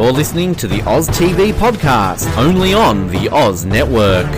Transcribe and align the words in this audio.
You're 0.00 0.12
listening 0.12 0.54
to 0.54 0.68
the 0.68 0.80
Oz 0.82 1.08
TV 1.08 1.52
podcast, 1.52 2.32
only 2.36 2.72
on 2.72 3.08
the 3.08 3.28
Oz 3.30 3.64
Network. 3.64 4.28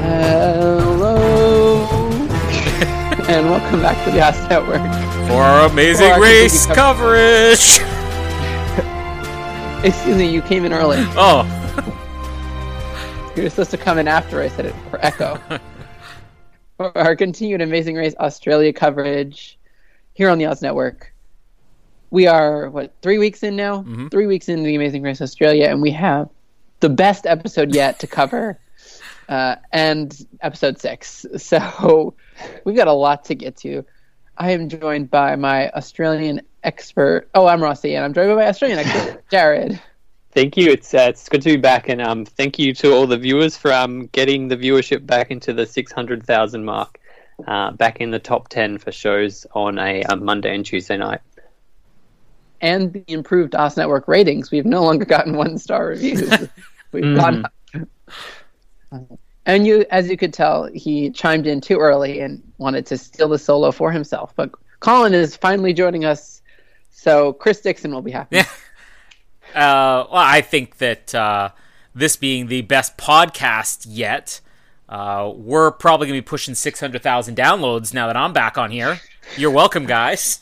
Hello, 0.00 1.82
and 3.28 3.50
welcome 3.50 3.82
back 3.82 4.04
to 4.04 4.12
the 4.12 4.20
Oz 4.20 4.48
Network. 4.48 4.80
For 5.26 5.42
our 5.42 5.68
amazing 5.68 6.06
For 6.06 6.12
our 6.12 6.22
race 6.22 6.66
coverage. 6.66 7.80
Excuse 9.84 10.16
me, 10.16 10.32
you 10.32 10.40
came 10.40 10.64
in 10.64 10.72
early. 10.72 10.98
Oh, 11.16 11.42
You 13.34 13.42
were 13.42 13.50
supposed 13.50 13.72
to 13.72 13.76
come 13.76 13.98
in 13.98 14.06
after 14.06 14.40
I 14.40 14.46
said 14.50 14.66
it 14.66 14.74
for 14.88 15.04
Echo. 15.04 15.40
For 16.76 16.96
our 16.96 17.16
continued 17.16 17.60
Amazing 17.60 17.96
Race 17.96 18.14
Australia 18.20 18.72
coverage 18.72 19.58
here 20.12 20.30
on 20.30 20.38
the 20.38 20.46
Oz 20.46 20.62
Network. 20.62 21.12
We 22.16 22.28
are 22.28 22.70
what 22.70 22.94
three 23.02 23.18
weeks 23.18 23.42
in 23.42 23.56
now? 23.56 23.84
Three 24.10 24.26
weeks 24.26 24.48
into 24.48 24.62
the 24.62 24.74
Amazing 24.74 25.02
Race 25.02 25.20
Australia, 25.20 25.66
and 25.66 25.82
we 25.82 25.90
have 25.90 26.30
the 26.80 26.88
best 26.88 27.26
episode 27.26 27.74
yet 27.74 27.98
to 27.98 28.06
cover, 28.06 28.58
uh, 29.28 29.56
and 29.70 30.26
episode 30.40 30.80
six. 30.80 31.26
So 31.36 32.14
we've 32.64 32.74
got 32.74 32.88
a 32.88 32.92
lot 32.94 33.26
to 33.26 33.34
get 33.34 33.58
to. 33.58 33.84
I 34.34 34.52
am 34.52 34.70
joined 34.70 35.10
by 35.10 35.36
my 35.36 35.68
Australian 35.72 36.40
expert. 36.64 37.28
Oh, 37.34 37.46
I'm 37.46 37.62
Rossi, 37.62 37.94
and 37.94 38.02
I'm 38.02 38.14
joined 38.14 38.30
by 38.30 38.36
my 38.36 38.48
Australian 38.48 38.78
expert, 38.78 39.22
Jared. 39.30 39.78
Thank 40.30 40.56
you. 40.56 40.70
It's 40.70 40.94
uh, 40.94 41.08
it's 41.10 41.28
good 41.28 41.42
to 41.42 41.50
be 41.50 41.58
back, 41.58 41.90
and 41.90 42.00
um, 42.00 42.24
thank 42.24 42.58
you 42.58 42.72
to 42.76 42.94
all 42.94 43.06
the 43.06 43.18
viewers 43.18 43.58
for 43.58 43.74
um, 43.74 44.06
getting 44.06 44.48
the 44.48 44.56
viewership 44.56 45.04
back 45.04 45.30
into 45.30 45.52
the 45.52 45.66
six 45.66 45.92
hundred 45.92 46.24
thousand 46.24 46.64
mark, 46.64 46.98
uh, 47.46 47.72
back 47.72 48.00
in 48.00 48.10
the 48.10 48.18
top 48.18 48.48
ten 48.48 48.78
for 48.78 48.90
shows 48.90 49.44
on 49.52 49.78
a, 49.78 50.00
a 50.00 50.16
Monday 50.16 50.54
and 50.54 50.64
Tuesday 50.64 50.96
night. 50.96 51.20
And 52.60 52.92
the 52.92 53.04
improved 53.08 53.54
Oz 53.54 53.76
Network 53.76 54.08
ratings, 54.08 54.50
we've 54.50 54.64
no 54.64 54.82
longer 54.82 55.04
gotten 55.04 55.36
one 55.36 55.58
star 55.58 55.86
reviews. 55.86 56.48
we've 56.92 57.16
gone 57.16 57.44
up. 57.44 59.18
And 59.46 59.66
you, 59.66 59.84
as 59.90 60.08
you 60.10 60.16
could 60.16 60.32
tell, 60.32 60.64
he 60.64 61.10
chimed 61.10 61.46
in 61.46 61.60
too 61.60 61.78
early 61.78 62.20
and 62.20 62.42
wanted 62.58 62.84
to 62.86 62.98
steal 62.98 63.28
the 63.28 63.38
solo 63.38 63.70
for 63.70 63.92
himself. 63.92 64.32
But 64.34 64.50
Colin 64.80 65.14
is 65.14 65.36
finally 65.36 65.72
joining 65.72 66.04
us, 66.04 66.42
so 66.90 67.32
Chris 67.32 67.60
Dixon 67.60 67.92
will 67.92 68.02
be 68.02 68.10
happy. 68.10 68.36
Yeah. 68.36 68.46
uh, 69.54 70.06
well, 70.10 70.14
I 70.14 70.40
think 70.40 70.78
that 70.78 71.14
uh, 71.14 71.50
this 71.94 72.16
being 72.16 72.48
the 72.48 72.62
best 72.62 72.96
podcast 72.96 73.86
yet, 73.88 74.40
uh, 74.88 75.32
we're 75.34 75.70
probably 75.70 76.08
going 76.08 76.18
to 76.18 76.22
be 76.22 76.26
pushing 76.26 76.54
600,000 76.54 77.36
downloads 77.36 77.94
now 77.94 78.08
that 78.08 78.16
I'm 78.16 78.32
back 78.32 78.58
on 78.58 78.72
here. 78.72 79.00
You're 79.36 79.52
welcome, 79.52 79.86
guys. 79.86 80.40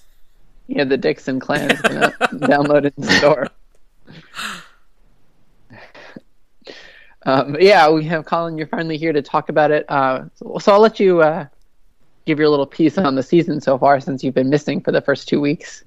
Yeah, 0.67 0.85
the 0.85 0.97
Dixon 0.97 1.39
going 1.39 1.69
to 1.69 2.15
download 2.33 2.93
in 2.97 3.03
store. 3.05 3.49
Um, 7.27 7.57
yeah, 7.59 7.91
we 7.91 8.05
have 8.05 8.27
Colin. 8.27 8.59
You're 8.59 8.67
finally 8.67 8.99
here 8.99 9.13
to 9.13 9.23
talk 9.23 9.49
about 9.49 9.71
it. 9.71 9.87
Uh, 9.89 10.25
so, 10.35 10.59
so 10.59 10.73
I'll 10.73 10.81
let 10.81 11.01
you 11.01 11.23
uh, 11.23 11.47
give 12.27 12.39
your 12.39 12.49
little 12.49 12.67
piece 12.67 12.99
on 12.99 13.15
the 13.15 13.23
season 13.23 13.61
so 13.61 13.79
far, 13.79 14.01
since 14.01 14.23
you've 14.23 14.35
been 14.35 14.51
missing 14.51 14.81
for 14.81 14.93
the 14.93 15.01
first 15.01 15.27
two 15.27 15.41
weeks. 15.41 15.85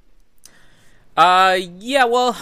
Uh, 1.15 1.57
yeah, 1.77 2.05
well, 2.05 2.35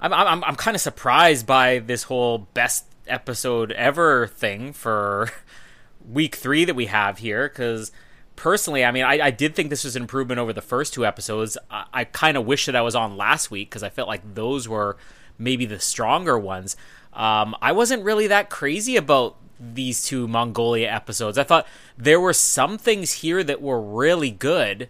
I'm 0.00 0.12
I'm 0.12 0.44
I'm 0.44 0.56
kind 0.56 0.74
of 0.74 0.80
surprised 0.80 1.46
by 1.46 1.78
this 1.78 2.04
whole 2.04 2.38
best 2.38 2.86
episode 3.06 3.72
ever 3.72 4.26
thing 4.26 4.72
for 4.72 5.28
week 6.12 6.36
three 6.36 6.64
that 6.64 6.74
we 6.74 6.86
have 6.86 7.18
here 7.18 7.48
because 7.48 7.92
personally, 8.36 8.84
I 8.84 8.90
mean, 8.90 9.04
I, 9.04 9.26
I 9.26 9.30
did 9.30 9.54
think 9.54 9.70
this 9.70 9.84
was 9.84 9.96
an 9.96 10.02
improvement 10.02 10.40
over 10.40 10.52
the 10.52 10.62
first 10.62 10.94
two 10.94 11.06
episodes. 11.06 11.56
I, 11.70 11.84
I 11.92 12.04
kind 12.04 12.36
of 12.36 12.46
wish 12.46 12.66
that 12.66 12.76
I 12.76 12.82
was 12.82 12.94
on 12.94 13.16
last 13.16 13.50
week 13.50 13.70
because 13.70 13.82
I 13.82 13.90
felt 13.90 14.08
like 14.08 14.34
those 14.34 14.68
were 14.68 14.96
maybe 15.38 15.66
the 15.66 15.80
stronger 15.80 16.38
ones. 16.38 16.76
Um, 17.12 17.54
I 17.60 17.72
wasn't 17.72 18.04
really 18.04 18.26
that 18.28 18.50
crazy 18.50 18.96
about 18.96 19.36
these 19.60 20.02
two 20.02 20.26
Mongolia 20.26 20.90
episodes. 20.90 21.38
I 21.38 21.44
thought 21.44 21.66
there 21.96 22.20
were 22.20 22.32
some 22.32 22.78
things 22.78 23.12
here 23.12 23.44
that 23.44 23.62
were 23.62 23.80
really 23.80 24.30
good 24.30 24.88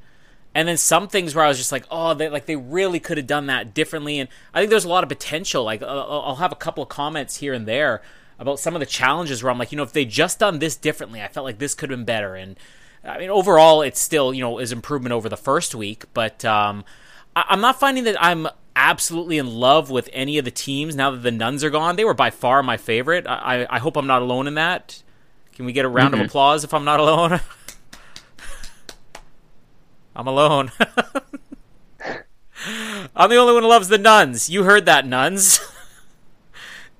and 0.54 0.68
then 0.68 0.76
some 0.76 1.08
things 1.08 1.34
where 1.34 1.44
I 1.44 1.48
was 1.48 1.58
just 1.58 1.72
like, 1.72 1.84
oh, 1.90 2.14
they 2.14 2.28
like 2.28 2.46
they 2.46 2.56
really 2.56 3.00
could 3.00 3.16
have 3.16 3.26
done 3.26 3.46
that 3.46 3.74
differently. 3.74 4.18
And 4.18 4.28
I 4.52 4.60
think 4.60 4.70
there's 4.70 4.84
a 4.84 4.88
lot 4.88 5.02
of 5.02 5.08
potential. 5.08 5.64
Like 5.64 5.82
I'll 5.82 6.36
have 6.36 6.52
a 6.52 6.56
couple 6.56 6.82
of 6.82 6.88
comments 6.88 7.36
here 7.36 7.54
and 7.54 7.66
there 7.66 8.02
about 8.38 8.58
some 8.58 8.74
of 8.74 8.80
the 8.80 8.86
challenges 8.86 9.42
where 9.42 9.50
I'm 9.50 9.58
like, 9.58 9.72
you 9.72 9.76
know, 9.76 9.82
if 9.82 9.92
they 9.92 10.04
just 10.04 10.38
done 10.38 10.58
this 10.58 10.76
differently, 10.76 11.22
I 11.22 11.28
felt 11.28 11.44
like 11.44 11.58
this 11.58 11.74
could 11.74 11.90
have 11.90 11.98
been 11.98 12.04
better. 12.04 12.34
And 12.34 12.56
I 13.04 13.18
mean, 13.18 13.30
overall, 13.30 13.82
it's 13.82 13.98
still 14.00 14.32
you 14.32 14.40
know 14.40 14.58
is 14.58 14.72
improvement 14.72 15.12
over 15.12 15.28
the 15.28 15.36
first 15.36 15.74
week, 15.74 16.04
but 16.14 16.44
um, 16.44 16.84
I- 17.34 17.44
I'm 17.48 17.60
not 17.60 17.78
finding 17.80 18.04
that 18.04 18.16
I'm 18.22 18.46
absolutely 18.76 19.38
in 19.38 19.46
love 19.46 19.90
with 19.90 20.08
any 20.12 20.38
of 20.38 20.44
the 20.44 20.50
teams 20.50 20.94
now 20.96 21.10
that 21.10 21.22
the 21.22 21.30
nuns 21.30 21.62
are 21.64 21.70
gone. 21.70 21.96
They 21.96 22.04
were 22.04 22.14
by 22.14 22.30
far 22.30 22.62
my 22.62 22.76
favorite. 22.76 23.26
I, 23.26 23.62
I, 23.64 23.76
I 23.76 23.78
hope 23.80 23.96
I'm 23.96 24.06
not 24.06 24.22
alone 24.22 24.46
in 24.46 24.54
that. 24.54 25.02
Can 25.54 25.66
we 25.66 25.72
get 25.72 25.84
a 25.84 25.88
round 25.88 26.14
of 26.14 26.20
applause 26.20 26.64
if 26.64 26.72
I'm 26.72 26.84
not 26.84 27.00
alone? 27.00 27.40
I'm 30.16 30.26
alone. 30.26 30.72
I'm 33.14 33.30
the 33.30 33.36
only 33.36 33.52
one 33.54 33.62
who 33.62 33.68
loves 33.68 33.88
the 33.88 33.98
nuns. 33.98 34.48
You 34.48 34.64
heard 34.64 34.86
that, 34.86 35.06
nuns. 35.06 35.60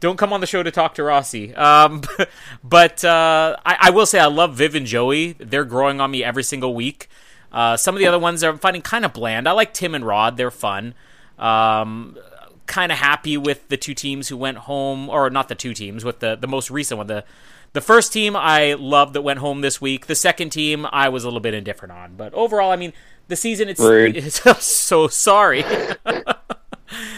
Don't 0.03 0.17
come 0.17 0.33
on 0.33 0.41
the 0.41 0.49
show 0.49 0.65
to 0.65 0.73
talk 0.73 0.97
to 0.97 1.05
Rossi. 1.05 1.55
Um, 1.55 2.03
but 2.65 3.05
uh, 3.05 3.57
I, 3.65 3.77
I 3.83 3.91
will 3.91 4.05
say 4.05 4.19
I 4.19 4.27
love 4.27 4.57
Viv 4.57 4.75
and 4.75 4.85
Joey. 4.85 5.35
They're 5.39 5.65
growing 5.65 6.01
on 6.01 6.11
me 6.11 6.25
every 6.25 6.43
single 6.43 6.75
week. 6.75 7.09
Uh, 7.53 7.77
some 7.77 7.95
of 7.95 8.01
the 8.01 8.09
other 8.09 8.19
ones 8.19 8.43
I'm 8.43 8.59
finding 8.59 8.83
kind 8.83 9.05
of 9.05 9.13
bland. 9.13 9.49
I 9.49 9.53
like 9.53 9.73
Tim 9.73 9.95
and 9.95 10.05
Rod. 10.05 10.37
They're 10.37 10.51
fun. 10.51 10.95
Um, 11.39 12.19
kind 12.67 12.91
of 12.91 12.99
happy 12.99 13.37
with 13.37 13.69
the 13.69 13.77
two 13.77 13.95
teams 13.95 14.27
who 14.27 14.37
went 14.37 14.59
home, 14.59 15.09
or 15.09 15.31
not 15.31 15.47
the 15.47 15.55
two 15.55 15.73
teams, 15.73 16.05
with 16.05 16.19
the, 16.19 16.35
the 16.35 16.49
most 16.49 16.69
recent 16.69 16.99
one. 16.99 17.07
The 17.07 17.25
the 17.73 17.81
first 17.81 18.13
team 18.13 18.35
I 18.35 18.75
loved 18.75 19.15
that 19.15 19.23
went 19.23 19.39
home 19.39 19.61
this 19.61 19.81
week. 19.81 20.07
The 20.07 20.17
second 20.17 20.51
team 20.51 20.85
I 20.91 21.11
was 21.11 21.23
a 21.23 21.29
little 21.29 21.41
bit 21.41 21.55
indifferent 21.55 21.93
on. 21.93 22.17
But 22.17 22.35
overall, 22.35 22.73
I 22.73 22.77
mean, 22.77 22.93
the 23.29 23.37
season 23.37 23.69
it's, 23.69 23.81
it's 23.81 24.45
I'm 24.45 24.55
so 24.61 25.07
sorry. 25.07 25.65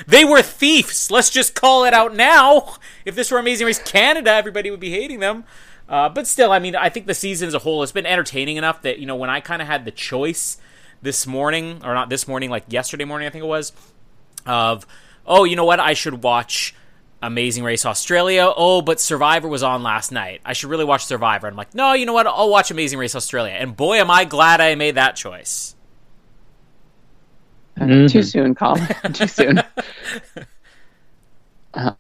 they 0.07 0.25
were 0.25 0.43
thieves. 0.43 1.11
Let's 1.11 1.31
just 1.31 1.55
call 1.55 1.85
it 1.85 1.95
out 1.95 2.15
now. 2.15 2.77
If 3.05 3.15
this 3.15 3.31
were 3.31 3.39
Amazing 3.39 3.67
Race 3.67 3.83
Canada, 3.83 4.31
everybody 4.33 4.71
would 4.71 4.81
be 4.81 4.91
hating 4.91 5.21
them. 5.21 5.45
Uh, 5.89 6.09
but 6.09 6.27
still, 6.27 6.51
I 6.51 6.59
mean, 6.59 6.75
I 6.75 6.89
think 6.89 7.07
the 7.07 7.15
season 7.15 7.49
as 7.49 7.55
a 7.55 7.59
whole 7.59 7.83
has 7.83 7.93
been 7.93 8.07
entertaining 8.07 8.57
enough 8.57 8.83
that 8.83 8.99
you 8.99 9.07
know 9.07 9.17
when 9.17 9.31
I 9.31 9.41
kind 9.41 9.61
of 9.61 9.69
had 9.69 9.85
the 9.85 9.91
choice 9.91 10.57
this 11.03 11.27
morning, 11.27 11.81
or 11.85 11.93
not 11.95 12.09
this 12.09 12.27
morning, 12.27 12.51
like 12.51 12.65
yesterday 12.69 13.05
morning, 13.05 13.29
I 13.29 13.31
think 13.31 13.45
it 13.45 13.49
was, 13.49 13.73
of 14.47 14.87
oh, 15.27 15.45
you 15.45 15.57
know 15.57 15.65
what, 15.65 15.81
I 15.81 15.93
should 15.93 16.23
watch 16.23 16.75
Amazing 17.23 17.65
Race 17.65 17.87
Australia. 17.87 18.51
Oh, 18.55 18.83
but 18.83 19.01
Survivor 19.01 19.49
was 19.49 19.63
on 19.63 19.83
last 19.83 20.13
night. 20.13 20.41
I 20.45 20.53
should 20.53 20.71
really 20.71 20.85
watch 20.85 21.05
Survivor. 21.05 21.47
I'm 21.47 21.57
like, 21.57 21.75
no, 21.75 21.93
you 21.93 22.07
know 22.07 22.13
what, 22.13 22.27
I'll 22.27 22.51
watch 22.51 22.71
Amazing 22.71 22.99
Race 22.99 23.15
Australia. 23.15 23.53
And 23.53 23.77
boy, 23.77 23.99
am 23.99 24.11
I 24.11 24.25
glad 24.25 24.61
I 24.61 24.75
made 24.75 24.97
that 24.97 25.17
choice. 25.17 25.74
Too 27.79 28.23
soon, 28.23 28.55
Colin. 28.55 28.87
Too 29.13 29.27
soon. 29.27 29.63
Uh, 31.75 31.93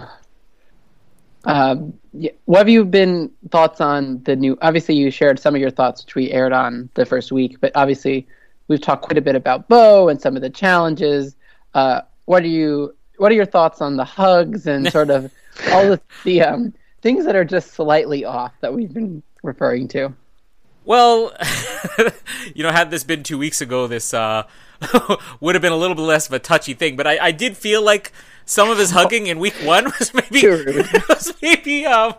um, 1.45 1.95
yeah, 2.12 2.31
what 2.45 2.59
have 2.59 2.69
you 2.69 2.85
been 2.85 3.31
thoughts 3.51 3.81
on 3.81 4.23
the 4.23 4.37
new? 4.37 4.57
Obviously, 4.63 4.95
you 4.95 5.11
shared 5.11 5.39
some 5.39 5.55
of 5.55 5.61
your 5.61 5.71
thoughts, 5.71 6.05
which 6.05 6.15
we 6.15 6.31
aired 6.31 6.53
on 6.53 6.89
the 6.95 7.05
first 7.05 7.33
week. 7.33 7.61
But 7.61 7.73
obviously, 7.75 8.27
we've 8.69 8.81
talked 8.81 9.03
quite 9.03 9.19
a 9.19 9.23
bit 9.23 9.34
about 9.34 9.69
Beau 9.69 10.09
and 10.09 10.21
some 10.21 10.37
of 10.37 10.43
the 10.43 10.51
challenges. 10.51 11.37
Uh, 11.75 12.03
what 12.25 12.43
are 12.43 12.49
you? 12.49 12.95
What 13.19 13.31
are 13.31 13.34
your 13.34 13.47
thoughts 13.47 13.81
on 13.81 13.97
the 13.97 14.05
hugs 14.05 14.67
and 14.67 14.91
sort 14.91 15.11
of 15.11 15.33
all 15.71 15.89
the, 15.91 16.01
the 16.25 16.43
um, 16.43 16.75
things 17.03 17.25
that 17.27 17.37
are 17.37 17.45
just 17.45 17.73
slightly 17.73 18.25
off 18.25 18.53
that 18.61 18.73
we've 18.73 18.93
been 18.93 19.23
referring 19.43 19.89
to? 19.89 20.15
Well, 20.84 21.33
you 22.54 22.63
know, 22.63 22.71
had 22.71 22.91
this 22.91 23.04
been 23.04 23.22
two 23.22 23.39
weeks 23.39 23.60
ago, 23.60 23.87
this 23.87 24.13
uh, 24.13 24.45
would 25.41 25.54
have 25.54 25.62
been 25.62 25.72
a 25.72 25.76
little 25.76 25.94
bit 25.94 26.03
less 26.03 26.26
of 26.26 26.32
a 26.32 26.38
touchy 26.38 26.74
thing. 26.74 26.97
But 26.97 27.06
I, 27.06 27.18
I 27.26 27.30
did 27.32 27.56
feel 27.56 27.82
like 27.82 28.12
some 28.44 28.71
of 28.71 28.78
his 28.78 28.91
hugging 28.92 29.26
in 29.26 29.38
week 29.38 29.54
one 29.62 29.84
was 29.98 30.12
maybe 30.15 30.47
was 31.09 31.34
maybe 31.42 31.86
um, 31.86 32.15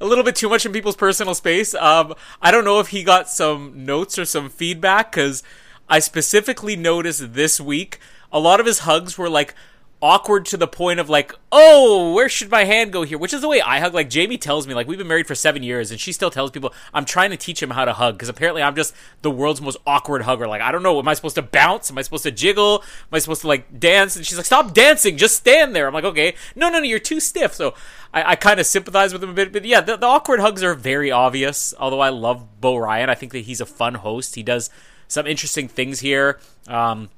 a 0.00 0.04
little 0.04 0.24
bit 0.24 0.36
too 0.36 0.48
much 0.48 0.66
in 0.66 0.72
people's 0.72 0.96
personal 0.96 1.34
space. 1.34 1.74
Um, 1.74 2.14
I 2.42 2.50
don't 2.50 2.64
know 2.64 2.80
if 2.80 2.88
he 2.88 3.02
got 3.02 3.28
some 3.28 3.84
notes 3.84 4.18
or 4.18 4.24
some 4.24 4.48
feedback 4.48 5.12
because 5.12 5.42
I 5.88 5.98
specifically 5.98 6.76
noticed 6.76 7.34
this 7.34 7.60
week 7.60 7.98
a 8.32 8.38
lot 8.38 8.60
of 8.60 8.66
his 8.66 8.80
hugs 8.80 9.18
were 9.18 9.28
like 9.28 9.54
awkward 10.02 10.46
to 10.46 10.56
the 10.56 10.66
point 10.66 10.98
of 10.98 11.10
like, 11.10 11.34
oh, 11.52 12.14
where 12.14 12.28
should 12.28 12.50
my 12.50 12.64
hand 12.64 12.92
go 12.92 13.02
here? 13.02 13.18
Which 13.18 13.34
is 13.34 13.40
the 13.40 13.48
way 13.48 13.60
I 13.60 13.80
hug. 13.80 13.94
Like 13.94 14.08
Jamie 14.08 14.38
tells 14.38 14.66
me, 14.66 14.74
like 14.74 14.86
we've 14.86 14.98
been 14.98 15.08
married 15.08 15.26
for 15.26 15.34
seven 15.34 15.62
years, 15.62 15.90
and 15.90 16.00
she 16.00 16.12
still 16.12 16.30
tells 16.30 16.50
people 16.50 16.72
I'm 16.94 17.04
trying 17.04 17.30
to 17.30 17.36
teach 17.36 17.62
him 17.62 17.70
how 17.70 17.84
to 17.84 17.92
hug 17.92 18.14
because 18.14 18.28
apparently 18.28 18.62
I'm 18.62 18.74
just 18.74 18.94
the 19.22 19.30
world's 19.30 19.60
most 19.60 19.78
awkward 19.86 20.22
hugger. 20.22 20.46
Like 20.46 20.62
I 20.62 20.72
don't 20.72 20.82
know, 20.82 20.98
am 20.98 21.08
I 21.08 21.14
supposed 21.14 21.34
to 21.36 21.42
bounce? 21.42 21.90
Am 21.90 21.98
I 21.98 22.02
supposed 22.02 22.22
to 22.24 22.30
jiggle? 22.30 22.80
Am 22.82 23.14
I 23.14 23.18
supposed 23.18 23.42
to 23.42 23.48
like 23.48 23.78
dance? 23.78 24.16
And 24.16 24.26
she's 24.26 24.36
like, 24.36 24.46
stop 24.46 24.72
dancing, 24.74 25.16
just 25.16 25.36
stand 25.36 25.76
there. 25.76 25.86
I'm 25.86 25.94
like, 25.94 26.04
okay, 26.04 26.34
no, 26.56 26.70
no, 26.70 26.78
no, 26.78 26.84
you're 26.84 26.98
too 26.98 27.20
stiff. 27.20 27.54
So 27.54 27.74
I, 28.12 28.32
I 28.32 28.36
kind 28.36 28.60
of 28.60 28.66
sympathize 28.66 29.12
with 29.12 29.22
him 29.22 29.30
a 29.30 29.34
bit, 29.34 29.52
but 29.52 29.64
yeah, 29.64 29.80
the, 29.80 29.96
the 29.96 30.06
awkward 30.06 30.40
hugs 30.40 30.62
are 30.62 30.74
very 30.74 31.10
obvious. 31.10 31.74
Although 31.78 32.00
I 32.00 32.08
love 32.08 32.60
Beau 32.60 32.76
Ryan, 32.76 33.10
I 33.10 33.14
think 33.14 33.32
that 33.32 33.40
he's 33.40 33.60
a 33.60 33.66
fun 33.66 33.94
host. 33.94 34.34
He 34.34 34.42
does 34.42 34.70
some 35.08 35.26
interesting 35.26 35.68
things 35.68 36.00
here. 36.00 36.38
Um, 36.68 37.10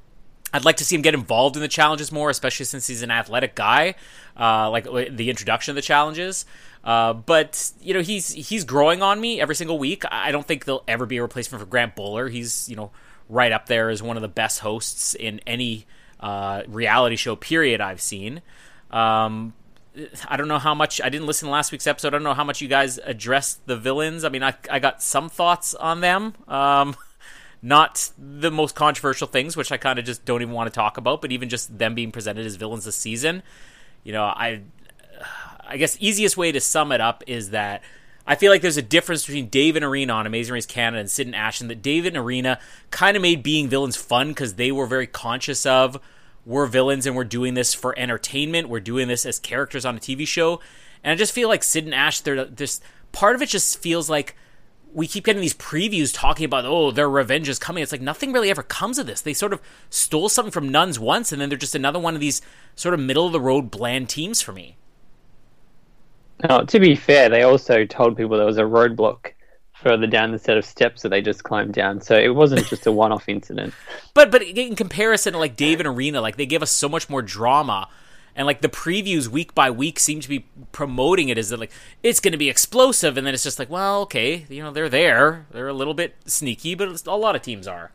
I'd 0.52 0.64
like 0.64 0.76
to 0.78 0.84
see 0.84 0.94
him 0.94 1.02
get 1.02 1.14
involved 1.14 1.56
in 1.56 1.62
the 1.62 1.69
challenges 1.69 2.12
more, 2.12 2.28
especially 2.31 2.66
since 2.66 2.87
he's 2.87 3.02
an 3.02 3.10
athletic 3.10 3.54
guy, 3.54 3.94
uh, 4.38 4.70
like 4.70 4.84
the 4.84 5.31
introduction 5.31 5.72
of 5.72 5.76
the 5.76 5.82
challenges. 5.82 6.44
Uh, 6.84 7.12
but 7.12 7.72
you 7.81 7.94
know 7.94 8.00
he's 8.00 8.32
he's 8.32 8.64
growing 8.64 9.02
on 9.02 9.20
me 9.20 9.40
every 9.40 9.54
single 9.54 9.78
week. 9.78 10.04
I 10.10 10.32
don't 10.32 10.46
think 10.46 10.64
there'll 10.64 10.84
ever 10.88 11.06
be 11.06 11.19
a 11.19 11.22
replacement 11.22 11.60
for 11.60 11.66
Grant 11.66 11.94
Bowler. 11.94 12.28
He's 12.28 12.69
you 12.69 12.76
know 12.76 12.90
right 13.28 13.52
up 13.52 13.66
there 13.66 13.88
as 13.88 14.02
one 14.02 14.16
of 14.16 14.22
the 14.22 14.28
best 14.28 14.60
hosts 14.60 15.14
in 15.14 15.40
any 15.46 15.87
uh, 16.20 16.62
reality 16.66 17.16
show 17.16 17.37
period 17.37 17.81
I've 17.81 18.00
seen. 18.00 18.43
Um, 18.90 19.54
I 20.26 20.37
don't 20.37 20.49
know 20.49 20.58
how 20.58 20.75
much 20.75 21.00
I 21.02 21.08
didn't 21.08 21.26
listen 21.26 21.46
to 21.46 21.52
last 21.52 21.70
week's 21.70 21.87
episode. 21.87 22.08
I 22.08 22.10
don't 22.12 22.25
know 22.25 22.34
how 22.34 22.44
much 22.44 22.60
you 22.60 22.69
guys 22.69 22.99
addressed 23.04 23.66
the 23.66 23.76
villains. 23.76 24.25
I 24.25 24.28
mean, 24.28 24.43
I 24.43 24.54
I 24.70 24.81
got 24.81 25.02
some 25.02 25.28
thoughts 25.28 25.75
on 25.75 26.00
them. 26.00 26.34
Um, 26.49 26.96
not 27.62 28.11
the 28.19 28.50
most 28.50 28.75
controversial 28.75 29.29
things, 29.29 29.56
which 29.56 29.70
I 29.70 29.76
kind 29.76 29.99
of 29.99 30.05
just 30.05 30.25
don't 30.25 30.43
even 30.43 30.55
want 30.55 30.69
to 30.69 30.75
talk 30.75 30.97
about. 30.99 31.23
But 31.23 31.32
even 31.32 31.49
just 31.49 31.79
them 31.79 31.94
being 31.94 32.11
presented 32.11 32.44
as 32.44 32.56
villains 32.56 32.85
this 32.85 32.97
season, 32.97 33.43
you 34.03 34.12
know, 34.12 34.25
I 34.25 34.62
I 35.64 35.76
guess 35.76 35.97
easiest 36.00 36.37
way 36.37 36.53
to 36.53 36.61
sum 36.61 36.93
it 36.93 37.00
up 37.00 37.23
is 37.26 37.50
that 37.50 37.82
I 38.26 38.35
feel 38.35 38.50
like 38.53 38.62
there's 38.62 38.76
a 38.76 38.82
difference 38.82 39.26
between 39.26 39.49
Dave 39.49 39.76
and 39.76 39.85
Irina 39.85 40.12
on 40.12 40.26
Amazing 40.26 40.55
Race 40.55 40.67
Canada 40.67 41.00
and 41.00 41.11
Sid 41.11 41.26
and 41.26 41.37
Ashton. 41.37 41.69
That 41.69 41.82
Dave 41.82 42.05
and 42.05 42.17
Irina 42.17 42.59
kind 42.91 43.17
of 43.17 43.23
made 43.23 43.43
being 43.43 43.69
villains 43.69 43.97
fun 43.97 44.29
because 44.29 44.55
they 44.55 44.70
were 44.70 44.87
very 44.87 45.06
conscious 45.06 45.64
of 45.64 46.00
we're 46.44 46.67
villains 46.67 47.06
and 47.06 47.14
we're 47.14 47.25
doing 47.25 47.55
this 47.55 47.75
for 47.75 47.97
entertainment. 47.99 48.69
We're 48.69 48.81
doing 48.81 49.09
this 49.09 49.25
as 49.25 49.38
characters 49.38 49.85
on 49.85 49.97
a 49.97 50.00
TV 50.00 50.26
show. 50.26 50.61
And 51.03 51.12
I 51.12 51.14
just 51.14 51.32
feel 51.32 51.49
like 51.49 51.62
Sid 51.62 51.85
and 51.85 51.94
Ash, 51.94 52.20
they're 52.20 52.47
just 52.47 52.82
part 53.12 53.35
of 53.35 53.43
it 53.43 53.49
just 53.49 53.79
feels 53.79 54.11
like 54.11 54.37
we 54.94 55.06
keep 55.06 55.24
getting 55.24 55.40
these 55.40 55.54
previews 55.54 56.12
talking 56.12 56.44
about 56.44 56.64
oh 56.64 56.90
their 56.90 57.08
revenge 57.08 57.48
is 57.48 57.58
coming. 57.58 57.82
It's 57.82 57.92
like 57.92 58.00
nothing 58.00 58.32
really 58.32 58.50
ever 58.50 58.62
comes 58.62 58.98
of 58.98 59.06
this. 59.06 59.20
They 59.20 59.34
sort 59.34 59.52
of 59.52 59.60
stole 59.90 60.28
something 60.28 60.52
from 60.52 60.68
Nuns 60.68 60.98
once, 60.98 61.32
and 61.32 61.40
then 61.40 61.48
they're 61.48 61.58
just 61.58 61.74
another 61.74 61.98
one 61.98 62.14
of 62.14 62.20
these 62.20 62.42
sort 62.76 62.94
of 62.94 63.00
middle 63.00 63.26
of 63.26 63.32
the 63.32 63.40
road 63.40 63.70
bland 63.70 64.08
teams 64.08 64.42
for 64.42 64.52
me. 64.52 64.76
Now, 66.48 66.60
to 66.60 66.80
be 66.80 66.96
fair, 66.96 67.28
they 67.28 67.42
also 67.42 67.84
told 67.84 68.16
people 68.16 68.36
there 68.36 68.46
was 68.46 68.58
a 68.58 68.62
roadblock 68.62 69.32
further 69.72 70.06
down 70.06 70.30
the 70.30 70.38
set 70.38 70.56
of 70.56 70.64
steps 70.64 71.02
that 71.02 71.08
they 71.08 71.20
just 71.20 71.44
climbed 71.44 71.74
down. 71.74 72.00
So 72.00 72.16
it 72.16 72.34
wasn't 72.34 72.66
just 72.66 72.86
a 72.86 72.92
one-off 72.92 73.28
incident. 73.28 73.74
But 74.14 74.30
but 74.30 74.42
in 74.42 74.76
comparison 74.76 75.32
to 75.32 75.38
like 75.38 75.56
Dave 75.56 75.80
and 75.80 75.86
Irina, 75.86 76.20
like 76.20 76.36
they 76.36 76.44
gave 76.44 76.62
us 76.62 76.70
so 76.70 76.86
much 76.86 77.08
more 77.08 77.22
drama. 77.22 77.88
And 78.34 78.46
like 78.46 78.62
the 78.62 78.69
previews 78.69 79.29
week 79.29 79.55
by 79.55 79.70
week 79.70 79.99
seem 79.99 80.20
to 80.20 80.29
be 80.29 80.46
promoting 80.73 81.29
it 81.29 81.37
as 81.37 81.50
that 81.50 81.61
like 81.61 81.70
it's 82.02 82.19
going 82.19 82.32
to 82.32 82.38
be 82.38 82.49
explosive, 82.49 83.19
and 83.19 83.26
then 83.26 83.34
it's 83.34 83.43
just 83.43 83.58
like, 83.58 83.69
well, 83.69 84.02
okay, 84.02 84.46
you 84.49 84.62
know, 84.62 84.70
they're 84.70 84.88
there, 84.88 85.46
they're 85.50 85.69
a 85.69 85.75
little 85.75 85.94
bit 85.94 86.14
sneaky, 86.25 86.75
but 86.75 87.06
a 87.06 87.17
lot 87.17 87.37
of 87.37 87.43
teams 87.43 87.67
are. 87.67 87.93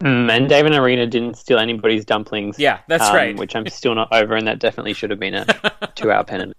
Mm, 0.00 0.30
and 0.30 0.48
Dave 0.48 0.64
and 0.64 0.74
Irina 0.74 1.06
didn't 1.06 1.36
steal 1.36 1.58
anybody's 1.58 2.04
dumplings. 2.04 2.58
Yeah, 2.58 2.78
that's 2.86 3.06
um, 3.06 3.16
right. 3.16 3.36
Which 3.36 3.56
I'm 3.56 3.66
still 3.66 3.94
not 3.96 4.12
over, 4.12 4.36
and 4.36 4.46
that 4.46 4.60
definitely 4.60 4.92
should 4.92 5.10
have 5.10 5.18
been 5.18 5.34
a 5.34 5.46
two-hour 5.96 6.22
pennant. 6.24 6.56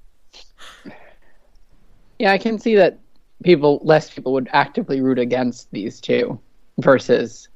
Yeah, 2.20 2.34
I 2.34 2.38
can 2.38 2.60
see 2.60 2.76
that 2.76 3.00
people, 3.44 3.80
less 3.84 4.10
people, 4.10 4.34
would 4.34 4.50
actively 4.52 5.00
root 5.00 5.20
against 5.20 5.72
these 5.72 6.02
two 6.02 6.38
versus 6.80 7.48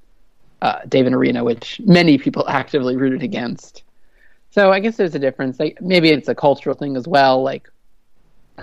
uh, 0.61 0.79
Dave 0.87 1.05
and 1.05 1.13
Irina, 1.13 1.43
which 1.43 1.81
many 1.83 2.17
people 2.17 2.47
actively 2.47 2.95
rooted 2.95 3.21
against. 3.21 3.83
So 4.53 4.71
I 4.71 4.79
guess 4.79 4.97
there's 4.97 5.15
a 5.15 5.19
difference. 5.19 5.59
Like 5.59 5.81
maybe 5.81 6.09
it's 6.09 6.27
a 6.27 6.35
cultural 6.35 6.75
thing 6.75 6.95
as 6.95 7.07
well. 7.07 7.41
Like 7.41 7.67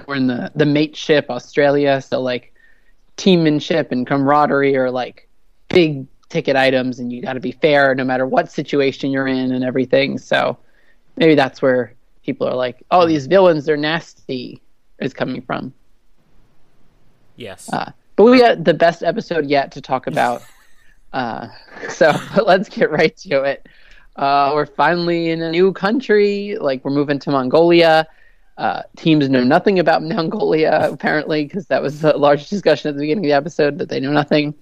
we're 0.06 0.14
in 0.14 0.28
the 0.28 0.52
the 0.54 0.64
mateship 0.64 1.26
Australia, 1.28 2.00
so 2.00 2.20
like 2.20 2.54
teammanship 3.16 3.90
and 3.90 4.06
camaraderie 4.06 4.76
are 4.76 4.88
like 4.88 5.28
big 5.68 6.06
ticket 6.28 6.54
items, 6.54 7.00
and 7.00 7.12
you 7.12 7.20
got 7.20 7.32
to 7.32 7.40
be 7.40 7.50
fair 7.50 7.92
no 7.96 8.04
matter 8.04 8.24
what 8.24 8.52
situation 8.52 9.10
you're 9.10 9.26
in 9.26 9.50
and 9.50 9.64
everything. 9.64 10.16
So 10.16 10.56
maybe 11.16 11.34
that's 11.34 11.60
where 11.60 11.92
people 12.24 12.46
are 12.46 12.54
like, 12.54 12.84
"Oh, 12.92 13.04
these 13.04 13.26
villains, 13.26 13.64
they're 13.64 13.76
nasty," 13.76 14.62
is 15.00 15.12
coming 15.12 15.42
from. 15.42 15.74
Yes. 17.34 17.68
Uh, 17.72 17.90
but 18.14 18.26
we 18.26 18.38
got 18.38 18.62
the 18.62 18.74
best 18.74 19.02
episode 19.02 19.46
yet 19.46 19.72
to 19.72 19.80
talk 19.80 20.06
about. 20.06 20.44
uh, 21.12 21.48
so 21.88 22.12
let's 22.46 22.68
get 22.68 22.92
right 22.92 23.16
to 23.16 23.42
it. 23.42 23.66
Uh, 24.20 24.52
we're 24.54 24.66
finally 24.66 25.30
in 25.30 25.42
a 25.42 25.50
new 25.50 25.72
country. 25.72 26.56
Like 26.60 26.84
we're 26.84 26.90
moving 26.90 27.18
to 27.20 27.30
Mongolia. 27.30 28.06
Uh, 28.58 28.82
teams 28.96 29.28
know 29.28 29.42
nothing 29.42 29.78
about 29.78 30.02
Mongolia 30.14 30.88
apparently 30.92 31.44
because 31.44 31.66
that 31.66 31.82
was 31.82 32.04
a 32.04 32.16
large 32.16 32.48
discussion 32.48 32.90
at 32.90 32.94
the 32.94 33.00
beginning 33.00 33.24
of 33.24 33.28
the 33.28 33.32
episode 33.32 33.78
that 33.78 33.88
they 33.88 33.98
know 33.98 34.12
nothing. 34.12 34.54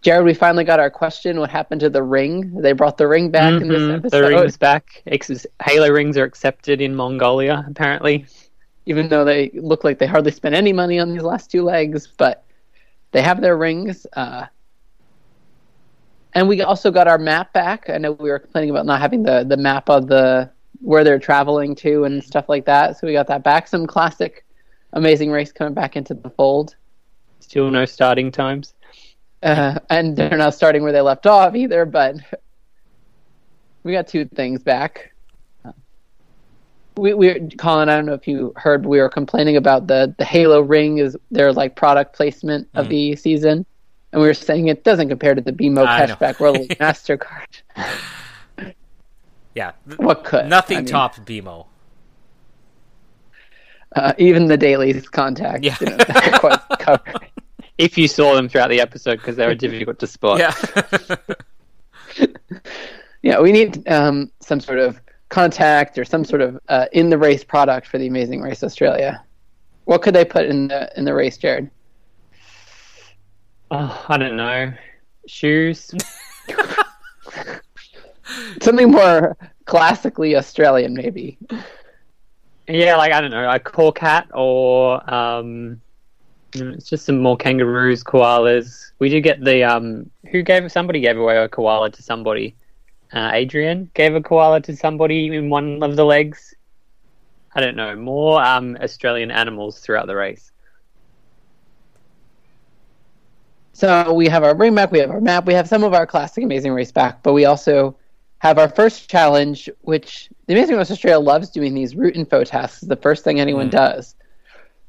Jared, 0.00 0.24
we 0.24 0.32
finally 0.32 0.64
got 0.64 0.80
our 0.80 0.88
question. 0.88 1.40
What 1.40 1.50
happened 1.50 1.82
to 1.82 1.90
the 1.90 2.02
ring? 2.02 2.62
They 2.62 2.72
brought 2.72 2.96
the 2.96 3.06
ring 3.06 3.30
back 3.30 3.52
mm-hmm. 3.52 3.62
in 3.64 3.68
this 3.68 3.98
episode. 3.98 4.22
The 4.22 4.28
ring's 4.28 4.56
back. 4.56 5.02
Ex- 5.06 5.46
Halo 5.62 5.90
rings 5.90 6.16
are 6.16 6.24
accepted 6.24 6.80
in 6.80 6.94
Mongolia, 6.94 7.66
apparently 7.68 8.24
even 8.88 9.10
though 9.10 9.24
they 9.24 9.50
look 9.52 9.84
like 9.84 9.98
they 9.98 10.06
hardly 10.06 10.32
spent 10.32 10.54
any 10.54 10.72
money 10.72 10.98
on 10.98 11.12
these 11.12 11.22
last 11.22 11.50
two 11.50 11.62
legs, 11.62 12.06
but 12.06 12.44
they 13.12 13.20
have 13.20 13.42
their 13.42 13.56
rings. 13.56 14.06
Uh, 14.14 14.46
and 16.34 16.48
we 16.48 16.60
also 16.62 16.90
got 16.90 17.08
our 17.08 17.18
map 17.18 17.52
back. 17.52 17.88
I 17.88 17.98
know 17.98 18.12
we 18.12 18.30
were 18.30 18.38
complaining 18.38 18.70
about 18.70 18.86
not 18.86 19.00
having 19.00 19.22
the, 19.22 19.44
the 19.44 19.56
map 19.56 19.88
of 19.88 20.06
the 20.06 20.50
where 20.80 21.02
they're 21.02 21.18
traveling 21.18 21.74
to 21.74 22.04
and 22.04 22.22
stuff 22.22 22.48
like 22.48 22.64
that. 22.66 22.98
So 22.98 23.06
we 23.06 23.12
got 23.12 23.26
that 23.28 23.42
back. 23.42 23.66
Some 23.66 23.86
classic 23.86 24.44
Amazing 24.92 25.30
Race 25.30 25.52
coming 25.52 25.74
back 25.74 25.96
into 25.96 26.14
the 26.14 26.30
fold. 26.30 26.76
Still 27.40 27.70
no 27.70 27.84
starting 27.84 28.30
times. 28.30 28.74
Uh, 29.42 29.78
and 29.90 30.16
they're 30.16 30.36
not 30.36 30.54
starting 30.54 30.82
where 30.82 30.92
they 30.92 31.00
left 31.00 31.26
off 31.26 31.54
either, 31.54 31.84
but 31.84 32.16
we 33.82 33.92
got 33.92 34.06
two 34.06 34.24
things 34.24 34.62
back 34.62 35.12
we, 36.98 37.14
we 37.14 37.48
Colin, 37.58 37.88
I 37.88 37.96
don't 37.96 38.06
know 38.06 38.14
if 38.14 38.26
you 38.26 38.52
heard, 38.56 38.84
we 38.84 38.98
were 38.98 39.08
complaining 39.08 39.56
about 39.56 39.86
the 39.86 40.14
the 40.18 40.24
Halo 40.24 40.60
ring 40.60 40.98
is 40.98 41.16
their 41.30 41.52
like 41.52 41.76
product 41.76 42.14
placement 42.14 42.68
of 42.74 42.86
mm. 42.86 42.90
the 42.90 43.16
season, 43.16 43.64
and 44.12 44.22
we 44.22 44.28
were 44.28 44.34
saying 44.34 44.68
it 44.68 44.84
doesn't 44.84 45.08
compare 45.08 45.34
to 45.34 45.40
the 45.40 45.52
BMO 45.52 45.86
cashback 45.86 46.40
World 46.40 46.56
Mastercard. 46.80 47.62
yeah, 49.54 49.72
what 49.96 50.24
could 50.24 50.46
nothing 50.46 50.78
I 50.78 50.80
mean, 50.80 50.86
topped 50.86 51.24
BMO. 51.24 51.66
Uh, 53.96 54.12
even 54.18 54.46
the 54.46 54.56
dailies 54.56 55.08
contact, 55.08 55.64
yeah. 55.64 55.76
You 55.80 55.86
know, 55.86 55.96
quite 56.38 56.60
cover. 56.78 57.14
If 57.78 57.96
you 57.96 58.08
saw 58.08 58.34
them 58.34 58.48
throughout 58.48 58.68
the 58.70 58.80
episode, 58.80 59.16
because 59.16 59.36
they 59.36 59.46
were 59.46 59.54
difficult 59.54 59.98
to 60.00 60.06
spot. 60.06 60.38
Yeah. 60.38 60.54
yeah, 63.22 63.40
we 63.40 63.52
need 63.52 63.88
um, 63.88 64.30
some 64.40 64.60
sort 64.60 64.78
of 64.78 65.00
contact 65.28 65.96
or 65.96 66.04
some 66.04 66.24
sort 66.24 66.42
of 66.42 66.58
uh, 66.68 66.86
in 66.92 67.08
the 67.08 67.18
race 67.18 67.44
product 67.44 67.86
for 67.86 67.98
the 67.98 68.06
Amazing 68.06 68.40
Race 68.40 68.62
Australia. 68.62 69.24
What 69.84 70.02
could 70.02 70.14
they 70.14 70.24
put 70.24 70.46
in 70.46 70.68
the 70.68 70.90
in 70.98 71.04
the 71.04 71.14
race, 71.14 71.38
Jared? 71.38 71.70
Oh, 73.70 74.04
I 74.08 74.16
don't 74.16 74.36
know. 74.36 74.72
Shoes. 75.26 75.94
Something 78.62 78.90
more 78.90 79.36
classically 79.64 80.36
Australian, 80.36 80.94
maybe. 80.94 81.38
Yeah, 82.66 82.96
like 82.96 83.12
I 83.12 83.20
don't 83.20 83.30
know, 83.30 83.50
a 83.50 83.58
cork 83.58 83.98
hat 83.98 84.28
or 84.34 85.02
um, 85.12 85.80
it's 86.54 86.88
just 86.88 87.06
some 87.06 87.20
more 87.20 87.36
kangaroos, 87.36 88.04
koalas. 88.04 88.92
We 88.98 89.08
did 89.08 89.22
get 89.22 89.42
the 89.42 89.64
um, 89.64 90.10
who 90.30 90.42
gave 90.42 90.70
somebody 90.70 91.00
gave 91.00 91.18
away 91.18 91.36
a 91.38 91.48
koala 91.48 91.90
to 91.90 92.02
somebody 92.02 92.54
uh, 93.12 93.30
Adrian 93.32 93.90
gave 93.94 94.14
a 94.14 94.20
koala 94.20 94.60
to 94.62 94.76
somebody 94.76 95.34
in 95.34 95.48
one 95.48 95.82
of 95.82 95.96
the 95.96 96.04
legs. 96.04 96.54
I 97.54 97.60
don't 97.60 97.76
know. 97.76 97.96
More 97.96 98.42
um, 98.42 98.76
Australian 98.80 99.30
animals 99.30 99.80
throughout 99.80 100.06
the 100.06 100.16
race. 100.16 100.52
So 103.78 104.12
we 104.12 104.26
have 104.26 104.42
our 104.42 104.56
bring 104.56 104.74
back, 104.74 104.90
we 104.90 104.98
have 104.98 105.12
our 105.12 105.20
map, 105.20 105.46
we 105.46 105.54
have 105.54 105.68
some 105.68 105.84
of 105.84 105.94
our 105.94 106.04
classic 106.04 106.42
Amazing 106.42 106.72
Race 106.72 106.90
back, 106.90 107.22
but 107.22 107.32
we 107.32 107.44
also 107.44 107.94
have 108.38 108.58
our 108.58 108.68
first 108.68 109.08
challenge, 109.08 109.70
which 109.82 110.28
the 110.46 110.54
Amazing 110.54 110.78
Race 110.78 110.90
Australia 110.90 111.20
loves 111.20 111.48
doing 111.48 111.74
these 111.74 111.94
route 111.94 112.16
info 112.16 112.42
tasks. 112.42 112.80
the 112.80 112.96
first 112.96 113.22
thing 113.22 113.38
anyone 113.38 113.68
mm. 113.68 113.70
does. 113.70 114.16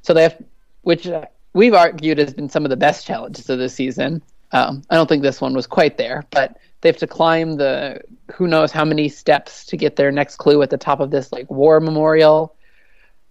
So 0.01 0.15
they 0.15 0.23
have, 0.23 0.41
which 0.81 1.07
we've 1.53 1.75
argued 1.75 2.17
has 2.17 2.33
been 2.33 2.49
some 2.49 2.65
of 2.65 2.71
the 2.71 2.77
best 2.77 3.05
challenges 3.05 3.47
of 3.47 3.59
the 3.59 3.69
season. 3.69 4.23
Um, 4.53 4.81
I 4.89 4.95
don't 4.95 5.07
think 5.07 5.21
this 5.21 5.39
one 5.39 5.53
was 5.53 5.67
quite 5.67 5.99
there, 5.99 6.25
but 6.31 6.57
they 6.81 6.89
have 6.89 6.97
to 6.97 7.05
climb 7.05 7.57
the 7.57 8.01
who 8.33 8.47
knows 8.47 8.71
how 8.71 8.85
many 8.85 9.07
steps 9.07 9.67
to 9.67 9.77
get 9.77 9.97
their 9.97 10.11
next 10.11 10.37
clue 10.37 10.63
at 10.63 10.71
the 10.71 10.77
top 10.79 10.99
of 10.99 11.11
this 11.11 11.31
like 11.31 11.47
war 11.51 11.79
memorial. 11.79 12.55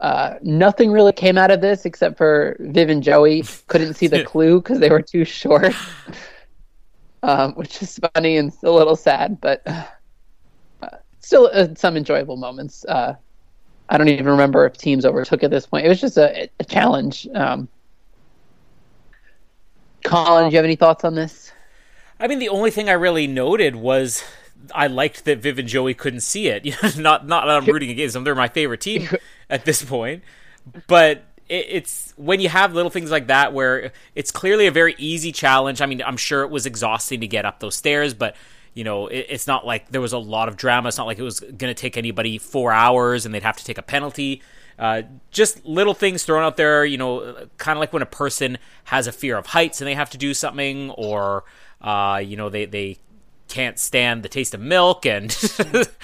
Uh, 0.00 0.34
nothing 0.42 0.92
really 0.92 1.12
came 1.12 1.36
out 1.36 1.50
of 1.50 1.60
this 1.60 1.84
except 1.84 2.16
for 2.16 2.56
Viv 2.60 2.88
and 2.88 3.02
Joey 3.02 3.42
couldn't 3.66 3.94
see 3.94 4.06
the 4.06 4.24
clue 4.26 4.60
because 4.60 4.78
they 4.78 4.90
were 4.90 5.02
too 5.02 5.24
short, 5.24 5.74
um, 7.22 7.52
which 7.54 7.82
is 7.82 7.98
funny 8.14 8.36
and 8.36 8.52
a 8.62 8.70
little 8.70 8.94
sad, 8.94 9.40
but 9.40 9.62
uh, 9.66 9.84
still 11.18 11.50
uh, 11.52 11.68
some 11.74 11.96
enjoyable 11.96 12.36
moments. 12.36 12.84
Uh, 12.84 13.16
I 13.88 13.98
don't 13.98 14.08
even 14.08 14.26
remember 14.26 14.66
if 14.66 14.76
teams 14.76 15.04
overtook 15.04 15.42
at 15.42 15.50
this 15.50 15.66
point. 15.66 15.84
It 15.84 15.88
was 15.88 16.00
just 16.00 16.16
a, 16.16 16.48
a 16.60 16.64
challenge. 16.64 17.26
Um, 17.34 17.68
Colin, 20.04 20.44
do 20.44 20.50
you 20.52 20.56
have 20.56 20.64
any 20.64 20.76
thoughts 20.76 21.04
on 21.04 21.14
this? 21.14 21.52
I 22.20 22.28
mean, 22.28 22.38
the 22.38 22.48
only 22.48 22.70
thing 22.70 22.88
I 22.88 22.94
really 22.94 23.26
noted 23.26 23.76
was 23.76 24.22
I 24.74 24.86
liked 24.88 25.24
that 25.24 25.38
Viv 25.38 25.58
and 25.58 25.68
Joey 25.68 25.94
couldn't 25.94 26.20
see 26.20 26.48
it. 26.48 26.64
not 26.98 27.26
not 27.26 27.46
that 27.46 27.56
I'm 27.56 27.66
rooting 27.66 27.90
against 27.90 28.14
them; 28.14 28.24
they're 28.24 28.34
my 28.34 28.48
favorite 28.48 28.80
team 28.80 29.08
at 29.50 29.64
this 29.64 29.82
point. 29.82 30.22
But 30.86 31.24
it, 31.48 31.66
it's 31.68 32.14
when 32.16 32.40
you 32.40 32.48
have 32.48 32.74
little 32.74 32.90
things 32.90 33.10
like 33.10 33.28
that 33.28 33.52
where 33.52 33.92
it's 34.14 34.30
clearly 34.30 34.66
a 34.66 34.72
very 34.72 34.94
easy 34.98 35.32
challenge. 35.32 35.80
I 35.80 35.86
mean, 35.86 36.02
I'm 36.02 36.16
sure 36.16 36.42
it 36.42 36.50
was 36.50 36.66
exhausting 36.66 37.20
to 37.20 37.26
get 37.26 37.44
up 37.44 37.60
those 37.60 37.76
stairs, 37.76 38.14
but 38.14 38.36
you 38.74 38.84
know, 38.84 39.08
it, 39.08 39.26
it's 39.30 39.46
not 39.46 39.66
like 39.66 39.90
there 39.90 40.00
was 40.00 40.12
a 40.12 40.18
lot 40.18 40.48
of 40.48 40.56
drama. 40.56 40.88
It's 40.88 40.98
not 40.98 41.06
like 41.06 41.18
it 41.18 41.22
was 41.22 41.40
going 41.40 41.58
to 41.58 41.74
take 41.74 41.96
anybody 41.96 42.38
four 42.38 42.72
hours 42.72 43.26
and 43.26 43.34
they'd 43.34 43.42
have 43.42 43.56
to 43.56 43.64
take 43.64 43.78
a 43.78 43.82
penalty. 43.82 44.42
Uh, 44.78 45.02
just 45.32 45.64
little 45.66 45.94
things 45.94 46.22
thrown 46.22 46.44
out 46.44 46.56
there, 46.56 46.84
you 46.84 46.96
know, 46.96 47.48
kind 47.56 47.76
of 47.76 47.80
like 47.80 47.92
when 47.92 48.02
a 48.02 48.06
person 48.06 48.58
has 48.84 49.08
a 49.08 49.12
fear 49.12 49.36
of 49.36 49.46
heights 49.46 49.80
and 49.80 49.88
they 49.88 49.94
have 49.94 50.10
to 50.10 50.18
do 50.18 50.32
something, 50.32 50.90
or 50.90 51.44
uh, 51.80 52.22
you 52.24 52.36
know, 52.36 52.48
they 52.48 52.66
they 52.66 52.98
can't 53.48 53.78
stand 53.78 54.22
the 54.22 54.28
taste 54.28 54.54
of 54.54 54.60
milk 54.60 55.06
and 55.06 55.36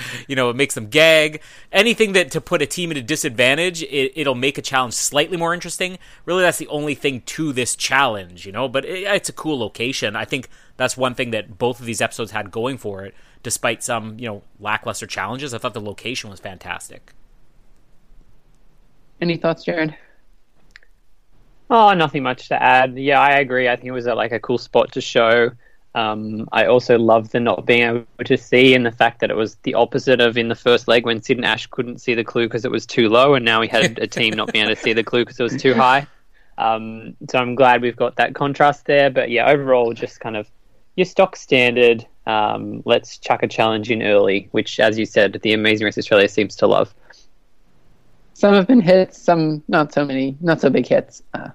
you 0.28 0.34
know 0.34 0.50
it 0.50 0.56
makes 0.56 0.74
them 0.74 0.88
gag. 0.88 1.40
Anything 1.70 2.12
that 2.12 2.30
to 2.32 2.40
put 2.40 2.62
a 2.62 2.66
team 2.66 2.90
at 2.90 2.96
a 2.96 3.02
disadvantage 3.02 3.82
it, 3.82 4.26
will 4.26 4.34
make 4.34 4.58
a 4.58 4.62
challenge 4.62 4.94
slightly 4.94 5.36
more 5.36 5.54
interesting. 5.54 5.98
Really 6.24 6.42
that's 6.42 6.58
the 6.58 6.68
only 6.68 6.94
thing 6.94 7.20
to 7.22 7.52
this 7.52 7.76
challenge 7.76 8.46
you 8.46 8.52
know 8.52 8.68
but 8.68 8.84
it, 8.84 9.04
it's 9.04 9.28
a 9.28 9.32
cool 9.32 9.58
location. 9.58 10.16
I 10.16 10.24
think 10.24 10.48
that's 10.76 10.96
one 10.96 11.14
thing 11.14 11.30
that 11.30 11.58
both 11.58 11.80
of 11.80 11.86
these 11.86 12.00
episodes 12.00 12.32
had 12.32 12.50
going 12.50 12.78
for 12.78 13.04
it 13.04 13.14
despite 13.42 13.82
some 13.82 14.18
you 14.18 14.26
know 14.26 14.42
lackluster 14.58 15.06
challenges. 15.06 15.54
I 15.54 15.58
thought 15.58 15.74
the 15.74 15.80
location 15.80 16.30
was 16.30 16.40
fantastic. 16.40 17.12
Any 19.20 19.36
thoughts 19.36 19.64
jared? 19.64 19.96
Oh 21.70 21.94
nothing 21.94 22.22
much 22.22 22.48
to 22.48 22.60
add. 22.60 22.98
Yeah 22.98 23.20
i 23.20 23.38
agree. 23.38 23.68
I 23.68 23.76
think 23.76 23.86
it 23.86 23.92
was 23.92 24.06
a, 24.06 24.14
like 24.14 24.32
a 24.32 24.40
cool 24.40 24.58
spot 24.58 24.92
to 24.92 25.00
show 25.00 25.50
um, 25.94 26.48
I 26.52 26.66
also 26.66 26.98
love 26.98 27.30
the 27.30 27.40
not 27.40 27.66
being 27.66 27.82
able 27.82 28.06
to 28.24 28.36
see 28.36 28.74
and 28.74 28.84
the 28.84 28.90
fact 28.90 29.20
that 29.20 29.30
it 29.30 29.36
was 29.36 29.54
the 29.62 29.74
opposite 29.74 30.20
of 30.20 30.36
in 30.36 30.48
the 30.48 30.54
first 30.54 30.88
leg 30.88 31.04
when 31.04 31.22
Sid 31.22 31.36
and 31.36 31.46
Ash 31.46 31.66
couldn't 31.68 32.00
see 32.00 32.14
the 32.14 32.24
clue 32.24 32.46
because 32.46 32.64
it 32.64 32.70
was 32.70 32.84
too 32.84 33.08
low, 33.08 33.34
and 33.34 33.44
now 33.44 33.60
we 33.60 33.68
had 33.68 33.98
a 33.98 34.06
team 34.06 34.34
not 34.34 34.52
being 34.52 34.64
able 34.64 34.74
to 34.74 34.80
see 34.80 34.92
the 34.92 35.04
clue 35.04 35.24
because 35.24 35.38
it 35.38 35.44
was 35.44 35.56
too 35.56 35.74
high. 35.74 36.06
Um, 36.58 37.16
so 37.30 37.38
I'm 37.38 37.54
glad 37.54 37.82
we've 37.82 37.96
got 37.96 38.16
that 38.16 38.34
contrast 38.34 38.86
there. 38.86 39.10
But 39.10 39.30
yeah, 39.30 39.48
overall, 39.48 39.92
just 39.92 40.20
kind 40.20 40.36
of 40.36 40.48
your 40.96 41.04
stock 41.04 41.36
standard. 41.36 42.06
Um, 42.26 42.82
let's 42.84 43.18
chuck 43.18 43.42
a 43.42 43.48
challenge 43.48 43.90
in 43.90 44.02
early, 44.02 44.48
which, 44.52 44.80
as 44.80 44.98
you 44.98 45.06
said, 45.06 45.38
the 45.42 45.52
Amazing 45.52 45.84
Race 45.84 45.98
Australia 45.98 46.28
seems 46.28 46.56
to 46.56 46.66
love. 46.66 46.94
Some 48.32 48.54
have 48.54 48.66
been 48.66 48.80
hits, 48.80 49.20
some 49.20 49.62
not 49.68 49.92
so 49.92 50.04
many, 50.04 50.36
not 50.40 50.60
so 50.60 50.70
big 50.70 50.86
hits. 50.86 51.22
Uh, 51.34 51.50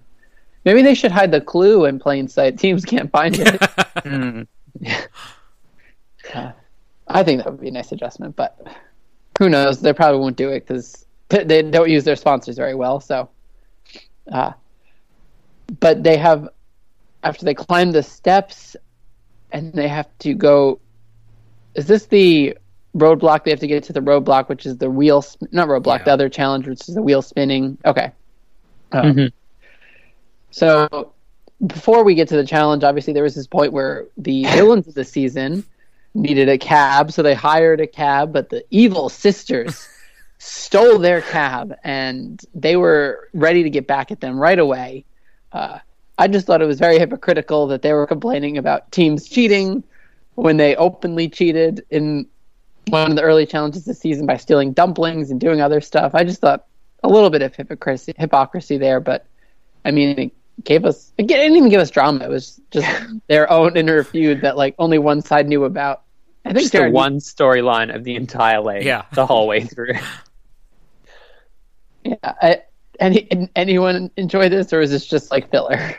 Maybe 0.66 0.82
they 0.82 0.94
should 0.94 1.12
hide 1.12 1.32
the 1.32 1.42
clue 1.42 1.86
in 1.86 2.00
plain 2.00 2.28
sight. 2.28 2.60
Teams 2.60 2.84
can't 2.86 3.12
find 3.12 3.39
it. 3.39 3.46
mm. 3.46 4.48
uh, 6.34 6.51
I 7.10 7.24
think 7.24 7.44
that 7.44 7.51
would 7.51 7.62
be 7.62 7.70
a 7.70 7.72
nice 7.72 7.92
adjustment, 7.92 8.36
but 8.36 8.68
who 9.39 9.50
knows? 9.50 9.82
They 9.82 9.94
probably 9.94 10.20
won't 10.20 10.36
do 10.38 10.50
it 10.50 10.68
because 10.68 11.06
they 11.30 11.62
don't 11.63 11.89
use 11.89 12.04
their 12.04 12.16
sponsors 12.16 12.56
very 12.56 12.75
well. 12.75 13.00
So, 13.00 13.30
uh, 14.32 14.51
but 15.80 16.04
they 16.04 16.18
have 16.18 16.50
after 17.24 17.46
they 17.46 17.54
climb 17.54 17.92
the 17.92 18.04
steps, 18.04 18.75
and 19.51 19.74
they 19.74 19.88
have 19.88 20.08
to 20.20 20.34
go. 20.34 20.80
Is 21.74 21.88
this 21.88 22.06
the 22.06 22.58
roadblock? 22.96 23.44
They 23.44 23.51
have 23.51 23.60
to 23.62 23.68
get 23.68 23.84
to 23.86 23.94
the 23.94 24.01
roadblock, 24.01 24.50
which 24.50 24.66
is 24.66 24.78
the 24.78 24.89
wheel, 24.89 25.25
not 25.51 25.68
roadblock, 25.68 26.00
yeah. 26.00 26.06
the 26.06 26.12
other 26.12 26.30
challenge, 26.30 26.68
which 26.68 26.88
is 26.88 26.96
the 26.96 27.01
wheel 27.01 27.22
spinning. 27.22 27.78
Okay. 27.86 28.12
Um, 28.92 29.06
mm-hmm. 29.06 29.38
So 30.51 31.13
before 31.65 32.03
we 32.03 32.15
get 32.15 32.27
to 32.29 32.36
the 32.36 32.46
challenge, 32.46 32.84
obviously 32.84 33.13
there 33.13 33.24
was 33.24 33.36
this 33.36 33.48
point 33.48 33.74
where 33.74 34.06
the 34.18 34.46
villains 34.53 34.88
of 34.88 34.94
the 34.94 35.06
season 35.06 35.63
needed 36.13 36.50
a 36.50 36.58
cab, 36.58 37.12
so 37.12 37.22
they 37.22 37.36
hired 37.36 37.82
a 37.82 37.88
cab, 37.88 38.34
but 38.34 38.50
the 38.50 38.65
evil 38.70 39.10
sisters 39.10 39.88
stole 40.39 40.98
their 41.00 41.22
cab 41.22 41.75
and 41.84 42.41
they 42.53 42.75
were 42.75 43.29
ready 43.34 43.63
to 43.63 43.70
get 43.70 43.88
back 43.88 44.12
at 44.12 44.22
them 44.22 44.39
right 44.39 44.60
away. 44.60 45.06
Uh, 45.51 45.79
I 46.18 46.27
just 46.27 46.48
thought 46.48 46.62
it 46.62 46.65
was 46.65 46.79
very 46.79 47.00
hypocritical 47.00 47.68
that 47.68 47.82
they 47.82 47.94
were 47.94 48.08
complaining 48.08 48.58
about 48.58 48.91
teams 48.91 49.27
cheating 49.27 49.84
when 50.36 50.58
they 50.58 50.75
openly 50.75 51.29
cheated 51.29 51.86
in 51.89 52.27
one 52.88 53.12
of 53.12 53.15
the 53.15 53.22
early 53.22 53.46
challenges 53.46 53.86
this 53.86 54.00
season 54.00 54.25
by 54.25 54.38
stealing 54.38 54.74
dumplings 54.74 55.32
and 55.32 55.39
doing 55.39 55.62
other 55.62 55.82
stuff. 55.82 56.15
I 56.15 56.24
just 56.24 56.41
thought 56.41 56.65
a 57.03 57.10
little 57.10 57.29
bit 57.29 57.41
of 57.41 57.56
hypocrisy, 57.56 58.13
hypocrisy 58.18 58.77
there, 58.77 59.00
but 59.00 59.25
I 59.86 59.91
mean, 59.91 60.32
gave 60.63 60.86
us 60.86 61.12
it 61.18 61.28
didn't 61.28 61.56
even 61.56 61.70
give 61.70 61.82
us 61.82 61.89
drama. 61.89 62.25
It 62.25 62.30
was 62.30 62.60
just 62.72 62.88
their 63.28 63.50
own 63.51 63.78
inner 63.78 64.04
feud 64.04 64.42
that 64.42 64.58
like 64.58 64.75
only 64.80 64.98
one 64.98 65.22
side 65.22 65.48
knew 65.48 65.63
about. 65.66 66.04
I 66.46 66.54
think 66.54 66.72
just 66.72 66.74
the 66.74 66.89
one 66.89 67.18
storyline 67.18 67.94
of 67.94 68.04
the 68.04 68.16
entire 68.16 68.62
way, 68.62 68.84
yeah, 68.84 69.06
the 69.13 69.25
whole 69.25 69.48
way 69.48 69.63
through. 69.63 69.94
yeah, 72.04 72.16
I, 72.24 72.62
any 73.00 73.50
anyone 73.56 74.12
enjoy 74.18 74.50
this, 74.50 74.72
or 74.74 74.82
is 74.82 74.92
this 74.92 75.06
just 75.06 75.32
like 75.32 75.51
filler? 75.51 75.96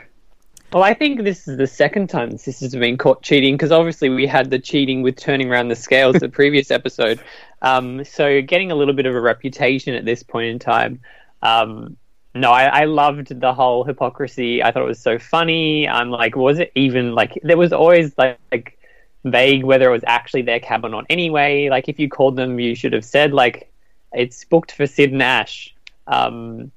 Well, 0.73 0.83
I 0.83 0.93
think 0.93 1.23
this 1.23 1.49
is 1.49 1.57
the 1.57 1.67
second 1.67 2.09
time 2.09 2.31
the 2.31 2.37
sisters 2.37 2.71
have 2.71 2.79
been 2.79 2.97
caught 2.97 3.23
cheating 3.23 3.55
because 3.55 3.73
obviously 3.73 4.07
we 4.07 4.25
had 4.25 4.49
the 4.49 4.59
cheating 4.59 5.01
with 5.01 5.17
turning 5.17 5.51
around 5.51 5.67
the 5.67 5.75
scales 5.75 6.15
the 6.15 6.29
previous 6.29 6.71
episode. 6.71 7.19
Um, 7.61 8.05
so 8.05 8.41
getting 8.41 8.71
a 8.71 8.75
little 8.75 8.93
bit 8.93 9.05
of 9.05 9.13
a 9.13 9.19
reputation 9.19 9.95
at 9.95 10.05
this 10.05 10.23
point 10.23 10.47
in 10.47 10.59
time. 10.59 11.01
Um, 11.41 11.97
no, 12.33 12.51
I, 12.51 12.63
I, 12.81 12.85
loved 12.85 13.39
the 13.39 13.53
whole 13.53 13.83
hypocrisy. 13.83 14.63
I 14.63 14.71
thought 14.71 14.83
it 14.83 14.87
was 14.87 14.99
so 14.99 15.19
funny. 15.19 15.87
I'm 15.87 16.09
like, 16.09 16.35
was 16.35 16.59
it 16.59 16.71
even 16.75 17.13
like 17.13 17.37
there 17.43 17.57
was 17.57 17.73
always 17.73 18.17
like, 18.17 18.39
like 18.51 18.77
vague 19.23 19.63
whether 19.63 19.89
it 19.89 19.91
was 19.91 20.03
actually 20.07 20.41
their 20.41 20.59
cab 20.59 20.85
or 20.85 20.89
not. 20.89 21.05
Anyway, 21.09 21.69
like 21.69 21.89
if 21.89 21.99
you 21.99 22.09
called 22.09 22.35
them, 22.35 22.59
you 22.59 22.75
should 22.75 22.93
have 22.93 23.05
said 23.05 23.33
like 23.33 23.71
it's 24.13 24.43
booked 24.45 24.71
for 24.71 24.87
Sid 24.87 25.11
and 25.11 25.21
Ash. 25.21 25.73
Um, 26.07 26.71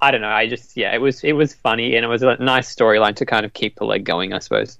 I 0.00 0.10
don't 0.10 0.20
know. 0.20 0.28
I 0.28 0.48
just 0.48 0.76
yeah, 0.76 0.94
it 0.94 1.00
was 1.00 1.22
it 1.22 1.32
was 1.32 1.54
funny 1.54 1.96
and 1.96 2.04
it 2.04 2.08
was 2.08 2.22
a 2.22 2.36
nice 2.38 2.74
storyline 2.74 3.16
to 3.16 3.26
kind 3.26 3.46
of 3.46 3.52
keep 3.52 3.76
the 3.76 3.84
leg 3.84 4.04
going. 4.04 4.32
I 4.32 4.38
suppose. 4.38 4.78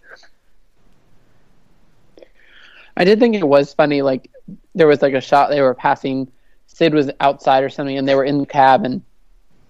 I 2.97 3.05
did 3.05 3.21
think 3.21 3.35
it 3.35 3.47
was 3.47 3.73
funny. 3.73 4.03
Like 4.03 4.31
there 4.75 4.87
was 4.87 5.01
like 5.01 5.15
a 5.15 5.21
shot 5.21 5.51
they 5.51 5.63
were 5.63 5.75
passing. 5.75 6.31
Sid 6.67 6.95
was 6.95 7.11
outside 7.21 7.63
or 7.63 7.69
something, 7.69 7.97
and 7.97 8.09
they 8.09 8.15
were 8.15 8.25
in 8.25 8.39
the 8.39 8.47
cab 8.47 8.85
and 8.85 9.03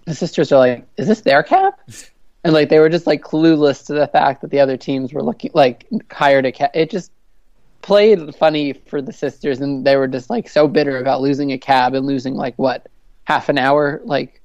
the 0.05 0.15
sisters 0.15 0.51
are 0.51 0.59
like, 0.59 0.87
"Is 0.97 1.07
this 1.07 1.21
their 1.21 1.43
cab?" 1.43 1.73
And 2.43 2.53
like 2.53 2.69
they 2.69 2.79
were 2.79 2.89
just 2.89 3.07
like 3.07 3.21
clueless 3.21 3.85
to 3.87 3.93
the 3.93 4.07
fact 4.07 4.41
that 4.41 4.51
the 4.51 4.59
other 4.59 4.77
teams 4.77 5.13
were 5.13 5.23
looking 5.23 5.51
like 5.53 5.87
hired 6.11 6.45
a 6.45 6.51
cab. 6.51 6.71
It 6.73 6.89
just 6.89 7.11
played 7.81 8.35
funny 8.35 8.73
for 8.73 9.01
the 9.01 9.13
sisters, 9.13 9.61
and 9.61 9.85
they 9.85 9.95
were 9.95 10.07
just 10.07 10.29
like 10.29 10.49
so 10.49 10.67
bitter 10.67 10.97
about 10.97 11.21
losing 11.21 11.51
a 11.51 11.57
cab 11.57 11.93
and 11.93 12.05
losing 12.05 12.35
like 12.35 12.55
what 12.57 12.87
half 13.25 13.49
an 13.49 13.57
hour, 13.57 14.01
like, 14.03 14.41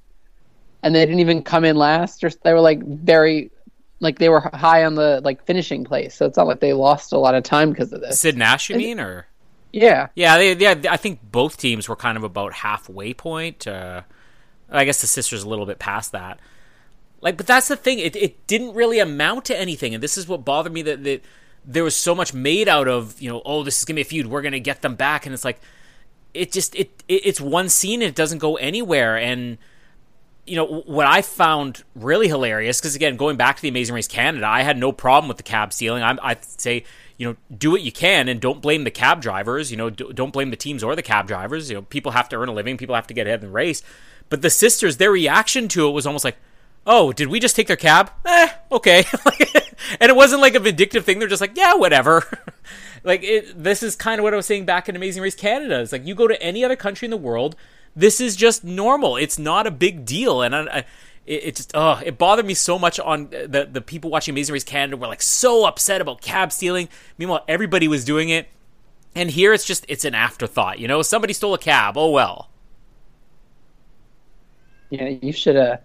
and 0.83 0.95
they 0.95 1.05
didn't 1.05 1.19
even 1.19 1.43
come 1.43 1.65
in 1.65 1.75
last, 1.75 2.23
or 2.23 2.29
they 2.43 2.53
were 2.53 2.61
like 2.61 2.81
very 2.83 3.51
like 3.99 4.19
they 4.19 4.29
were 4.29 4.39
high 4.53 4.85
on 4.85 4.95
the 4.95 5.21
like 5.23 5.43
finishing 5.45 5.83
place. 5.83 6.15
So 6.15 6.25
it's 6.25 6.37
not 6.37 6.47
like 6.47 6.59
they 6.59 6.73
lost 6.73 7.11
a 7.11 7.17
lot 7.17 7.35
of 7.35 7.43
time 7.43 7.71
because 7.71 7.91
of 7.91 8.01
this. 8.01 8.19
Sid 8.19 8.37
Nash, 8.37 8.69
you 8.69 8.77
mean, 8.77 8.99
or 8.99 9.27
yeah, 9.71 10.07
yeah, 10.15 10.37
they, 10.37 10.55
yeah. 10.55 10.75
I 10.89 10.97
think 10.97 11.19
both 11.31 11.57
teams 11.57 11.89
were 11.89 11.95
kind 11.95 12.17
of 12.17 12.23
about 12.23 12.53
halfway 12.53 13.13
point. 13.13 13.67
Uh, 13.67 14.03
I 14.71 14.85
guess 14.85 15.01
the 15.01 15.07
sister's 15.07 15.43
a 15.43 15.49
little 15.49 15.65
bit 15.65 15.79
past 15.79 16.11
that. 16.11 16.39
Like, 17.21 17.37
but 17.37 17.47
that's 17.47 17.67
the 17.67 17.75
thing. 17.75 17.99
It 17.99 18.15
it 18.15 18.47
didn't 18.47 18.73
really 18.73 18.99
amount 18.99 19.45
to 19.45 19.59
anything, 19.59 19.93
and 19.93 20.01
this 20.01 20.17
is 20.17 20.27
what 20.27 20.45
bothered 20.45 20.71
me 20.71 20.81
that 20.83 21.03
that 21.03 21.21
there 21.65 21.83
was 21.83 21.95
so 21.95 22.15
much 22.15 22.33
made 22.33 22.69
out 22.69 22.87
of. 22.87 23.21
You 23.21 23.29
know, 23.29 23.41
oh, 23.45 23.63
this 23.63 23.77
is 23.77 23.85
gonna 23.85 23.95
be 23.95 24.01
a 24.01 24.05
feud. 24.05 24.27
We're 24.27 24.41
gonna 24.41 24.59
get 24.59 24.81
them 24.81 24.95
back, 24.95 25.25
and 25.25 25.33
it's 25.33 25.43
like 25.43 25.59
it 26.33 26.51
just 26.51 26.75
it, 26.75 27.03
it 27.07 27.25
it's 27.25 27.41
one 27.41 27.69
scene 27.69 28.01
and 28.01 28.09
it 28.09 28.15
doesn't 28.15 28.37
go 28.37 28.55
anywhere. 28.57 29.17
And 29.17 29.57
you 30.45 30.55
know 30.55 30.65
what 30.65 31.05
I 31.05 31.21
found 31.21 31.83
really 31.95 32.27
hilarious 32.27 32.79
because 32.79 32.95
again, 32.95 33.17
going 33.17 33.37
back 33.37 33.57
to 33.57 33.61
the 33.61 33.67
Amazing 33.67 33.95
Race 33.95 34.07
Canada, 34.07 34.47
I 34.47 34.61
had 34.61 34.77
no 34.77 34.91
problem 34.91 35.27
with 35.27 35.37
the 35.37 35.43
cab 35.43 35.73
stealing. 35.73 36.03
I 36.03 36.17
I'd 36.21 36.45
say 36.45 36.85
you 37.19 37.27
know 37.27 37.35
do 37.55 37.69
what 37.69 37.81
you 37.81 37.91
can 37.91 38.27
and 38.27 38.39
don't 38.39 38.61
blame 38.61 38.85
the 38.85 38.91
cab 38.91 39.21
drivers. 39.21 39.69
You 39.69 39.77
know, 39.77 39.89
don't 39.91 40.33
blame 40.33 40.49
the 40.49 40.55
teams 40.55 40.83
or 40.83 40.95
the 40.95 41.03
cab 41.03 41.27
drivers. 41.27 41.69
You 41.69 41.75
know, 41.75 41.81
people 41.83 42.13
have 42.13 42.29
to 42.29 42.37
earn 42.37 42.49
a 42.49 42.53
living. 42.53 42.77
People 42.77 42.95
have 42.95 43.07
to 43.07 43.13
get 43.13 43.27
ahead 43.27 43.41
in 43.41 43.47
the 43.47 43.53
race. 43.53 43.83
But 44.29 44.41
the 44.41 44.49
sisters, 44.49 44.97
their 44.97 45.11
reaction 45.11 45.67
to 45.69 45.87
it 45.87 45.91
was 45.91 46.07
almost 46.07 46.25
like, 46.25 46.37
"Oh, 46.87 47.11
did 47.11 47.27
we 47.27 47.39
just 47.39 47.55
take 47.55 47.67
their 47.67 47.75
cab? 47.75 48.11
Eh, 48.25 48.49
okay." 48.71 49.03
and 49.99 50.09
it 50.09 50.15
wasn't 50.15 50.41
like 50.41 50.55
a 50.55 50.59
vindictive 50.59 51.05
thing. 51.05 51.19
They're 51.19 51.27
just 51.27 51.41
like, 51.41 51.57
"Yeah, 51.57 51.75
whatever." 51.75 52.25
like 53.03 53.23
it, 53.23 53.61
this 53.61 53.83
is 53.83 53.95
kind 53.95 54.19
of 54.19 54.23
what 54.23 54.33
I 54.33 54.37
was 54.37 54.45
saying 54.45 54.65
back 54.65 54.89
in 54.89 54.95
Amazing 54.95 55.23
Race 55.23 55.35
Canada. 55.35 55.81
It's 55.81 55.91
like 55.91 56.05
you 56.05 56.15
go 56.15 56.27
to 56.27 56.41
any 56.41 56.63
other 56.63 56.75
country 56.75 57.05
in 57.05 57.11
the 57.11 57.17
world, 57.17 57.55
this 57.95 58.21
is 58.21 58.35
just 58.35 58.63
normal. 58.63 59.17
It's 59.17 59.39
not 59.39 59.67
a 59.67 59.71
big 59.71 60.05
deal, 60.05 60.41
and 60.41 60.55
I, 60.55 60.61
I, 60.61 60.85
it, 61.29 61.43
it, 61.43 61.55
just 61.55 61.71
oh, 61.75 62.01
it 62.03 62.17
bothered 62.17 62.45
me 62.45 62.55
so 62.55 62.79
much 62.79 62.99
on 62.99 63.29
the 63.29 63.69
the 63.71 63.81
people 63.81 64.09
watching 64.09 64.33
Amazing 64.33 64.53
Race 64.53 64.63
Canada 64.63 64.97
were 64.97 65.05
like 65.05 65.21
so 65.21 65.65
upset 65.65 66.01
about 66.01 66.21
cab 66.21 66.51
stealing. 66.51 66.89
Meanwhile, 67.19 67.45
everybody 67.47 67.87
was 67.87 68.03
doing 68.03 68.29
it, 68.29 68.47
and 69.13 69.29
here 69.29 69.53
it's 69.53 69.63
just 69.63 69.85
it's 69.87 70.03
an 70.05 70.15
afterthought. 70.15 70.79
You 70.79 70.87
know, 70.87 71.03
somebody 71.03 71.33
stole 71.33 71.53
a 71.53 71.59
cab. 71.59 71.97
Oh 71.97 72.09
well. 72.09 72.49
Yeah, 74.89 75.07
you 75.21 75.31
should 75.31 75.55
uh, 75.55 75.77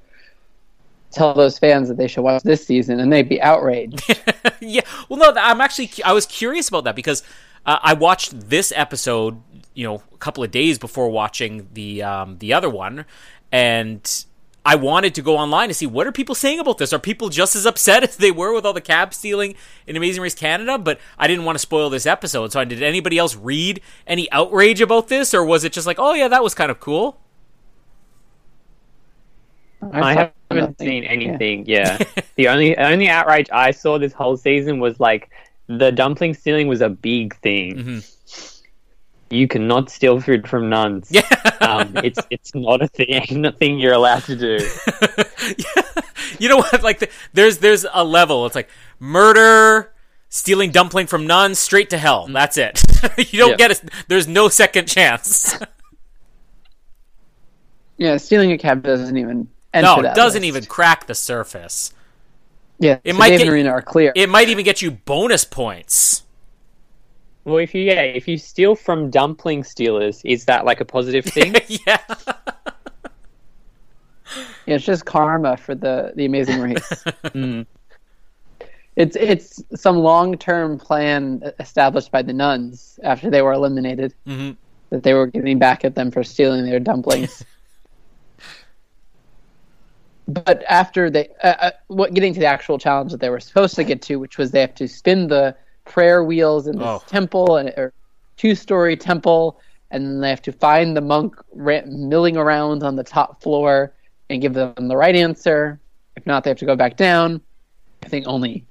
tell 1.10 1.34
those 1.34 1.58
fans 1.58 1.88
that 1.88 1.98
they 1.98 2.08
should 2.08 2.22
watch 2.22 2.42
this 2.42 2.66
season, 2.66 2.98
and 2.98 3.12
they'd 3.12 3.28
be 3.28 3.42
outraged. 3.42 4.18
yeah. 4.60 4.80
Well, 5.10 5.18
no, 5.18 5.38
I'm 5.38 5.60
actually 5.60 5.90
I 6.06 6.14
was 6.14 6.24
curious 6.24 6.70
about 6.70 6.84
that 6.84 6.96
because 6.96 7.22
uh, 7.66 7.80
I 7.82 7.92
watched 7.92 8.48
this 8.48 8.72
episode, 8.74 9.42
you 9.74 9.86
know, 9.86 10.02
a 10.10 10.16
couple 10.16 10.42
of 10.42 10.50
days 10.50 10.78
before 10.78 11.10
watching 11.10 11.68
the 11.74 12.02
um, 12.02 12.38
the 12.38 12.54
other 12.54 12.70
one, 12.70 13.04
and 13.52 14.24
I 14.64 14.76
wanted 14.76 15.14
to 15.16 15.22
go 15.22 15.36
online 15.36 15.68
to 15.68 15.74
see 15.74 15.86
what 15.86 16.06
are 16.06 16.12
people 16.12 16.34
saying 16.34 16.58
about 16.58 16.78
this. 16.78 16.92
Are 16.92 16.98
people 16.98 17.28
just 17.28 17.54
as 17.54 17.66
upset 17.66 18.02
as 18.08 18.16
they 18.16 18.30
were 18.30 18.52
with 18.54 18.64
all 18.64 18.72
the 18.72 18.80
cab 18.80 19.12
stealing 19.12 19.54
in 19.86 19.96
Amazing 19.96 20.22
Race 20.22 20.34
Canada? 20.34 20.78
But 20.78 20.98
I 21.18 21.26
didn't 21.26 21.44
want 21.44 21.56
to 21.56 21.60
spoil 21.60 21.90
this 21.90 22.06
episode. 22.06 22.52
So 22.52 22.64
did 22.64 22.82
anybody 22.82 23.18
else 23.18 23.36
read 23.36 23.80
any 24.06 24.30
outrage 24.32 24.80
about 24.80 25.08
this, 25.08 25.34
or 25.34 25.44
was 25.44 25.64
it 25.64 25.72
just 25.72 25.86
like, 25.86 25.98
oh 25.98 26.14
yeah, 26.14 26.28
that 26.28 26.42
was 26.42 26.54
kind 26.54 26.70
of 26.70 26.80
cool? 26.80 27.18
I, 29.92 30.14
haven't 30.14 30.34
nothing. 30.50 30.74
seen 30.78 31.04
anything. 31.04 31.64
Yeah, 31.66 31.98
yeah. 32.00 32.22
the 32.36 32.48
only 32.48 32.76
only 32.78 33.08
outrage 33.08 33.50
I 33.52 33.70
saw 33.70 33.98
this 33.98 34.14
whole 34.14 34.38
season 34.38 34.80
was 34.80 34.98
like 34.98 35.28
the 35.66 35.92
dumpling 35.92 36.32
stealing 36.32 36.68
was 36.68 36.80
a 36.80 36.88
big 36.88 37.36
thing. 37.36 37.76
Mm-hmm 37.76 38.13
you 39.34 39.48
cannot 39.48 39.90
steal 39.90 40.20
food 40.20 40.48
from 40.48 40.68
nuns. 40.68 41.08
Yeah, 41.10 41.28
um, 41.60 41.96
it's 41.98 42.20
it's 42.30 42.54
not 42.54 42.82
a 42.82 42.88
thing, 42.88 43.24
not 43.40 43.54
a 43.54 43.56
thing 43.56 43.78
you're 43.78 43.92
allowed 43.92 44.24
to 44.24 44.36
do. 44.36 44.58
yeah. 45.58 45.82
You 46.38 46.48
know 46.48 46.58
what? 46.58 46.82
Like, 46.82 47.00
the, 47.00 47.08
there's 47.32 47.58
there's 47.58 47.86
a 47.92 48.04
level. 48.04 48.46
It's 48.46 48.54
like 48.54 48.68
murder, 48.98 49.92
stealing 50.28 50.70
dumpling 50.70 51.06
from 51.06 51.26
nuns, 51.26 51.58
straight 51.58 51.90
to 51.90 51.98
hell. 51.98 52.26
That's 52.28 52.56
it. 52.56 52.82
you 53.32 53.38
don't 53.38 53.50
yeah. 53.50 53.56
get 53.56 53.70
it. 53.72 53.82
There's 54.08 54.26
no 54.26 54.48
second 54.48 54.86
chance. 54.86 55.58
yeah, 57.96 58.16
stealing 58.16 58.52
a 58.52 58.58
cab 58.58 58.82
doesn't 58.82 59.16
even. 59.16 59.48
no, 59.74 60.00
it 60.00 60.14
doesn't 60.14 60.42
list. 60.42 60.48
even 60.48 60.64
crack 60.64 61.06
the 61.06 61.14
surface. 61.14 61.92
Yeah, 62.78 62.98
it 63.04 63.14
might 63.14 63.38
get, 63.38 63.66
are 63.66 63.82
clear. 63.82 64.12
It 64.16 64.28
might 64.28 64.48
even 64.48 64.64
get 64.64 64.82
you 64.82 64.90
bonus 64.90 65.44
points. 65.44 66.23
Well, 67.44 67.58
if 67.58 67.74
you 67.74 67.82
yeah, 67.82 68.00
if 68.02 68.26
you 68.26 68.38
steal 68.38 68.74
from 68.74 69.10
dumpling 69.10 69.64
stealers, 69.64 70.22
is 70.24 70.46
that 70.46 70.64
like 70.64 70.80
a 70.80 70.84
positive 70.84 71.24
thing? 71.24 71.54
yeah. 71.86 71.98
Yeah, 74.66 74.76
it's 74.76 74.84
just 74.86 75.04
karma 75.04 75.56
for 75.56 75.74
the 75.74 76.12
the 76.16 76.24
Amazing 76.24 76.60
Race. 76.60 76.88
mm. 77.24 77.66
It's 78.96 79.16
it's 79.16 79.62
some 79.74 79.98
long 79.98 80.38
term 80.38 80.78
plan 80.78 81.52
established 81.60 82.10
by 82.10 82.22
the 82.22 82.32
nuns 82.32 82.98
after 83.02 83.30
they 83.30 83.42
were 83.42 83.52
eliminated 83.52 84.14
mm-hmm. 84.26 84.52
that 84.90 85.02
they 85.02 85.12
were 85.12 85.26
getting 85.26 85.58
back 85.58 85.84
at 85.84 85.94
them 85.94 86.10
for 86.10 86.24
stealing 86.24 86.64
their 86.64 86.80
dumplings. 86.80 87.44
but 90.28 90.62
after 90.68 91.10
they, 91.10 91.28
uh, 91.42 91.54
uh, 91.60 91.70
what 91.88 92.14
getting 92.14 92.32
to 92.32 92.40
the 92.40 92.46
actual 92.46 92.78
challenge 92.78 93.10
that 93.12 93.20
they 93.20 93.30
were 93.30 93.40
supposed 93.40 93.74
to 93.74 93.84
get 93.84 94.00
to, 94.02 94.16
which 94.16 94.38
was 94.38 94.52
they 94.52 94.60
have 94.60 94.74
to 94.76 94.88
spin 94.88 95.26
the 95.28 95.54
prayer 95.84 96.24
wheels 96.24 96.66
in 96.66 96.78
this 96.78 96.86
oh. 96.86 97.02
temple 97.06 97.56
and 97.56 97.70
or 97.76 97.92
two 98.36 98.54
story 98.54 98.96
temple, 98.96 99.60
and 99.90 100.04
then 100.04 100.20
they 100.20 100.30
have 100.30 100.42
to 100.42 100.52
find 100.52 100.96
the 100.96 101.00
monk 101.00 101.36
milling 101.54 102.36
around 102.36 102.82
on 102.82 102.96
the 102.96 103.04
top 103.04 103.42
floor 103.42 103.92
and 104.30 104.42
give 104.42 104.54
them 104.54 104.88
the 104.88 104.96
right 104.96 105.14
answer. 105.14 105.78
If 106.16 106.26
not, 106.26 106.44
they 106.44 106.50
have 106.50 106.58
to 106.58 106.66
go 106.66 106.76
back 106.76 106.96
down. 106.96 107.40
I 108.02 108.08
think 108.08 108.26
only 108.26 108.64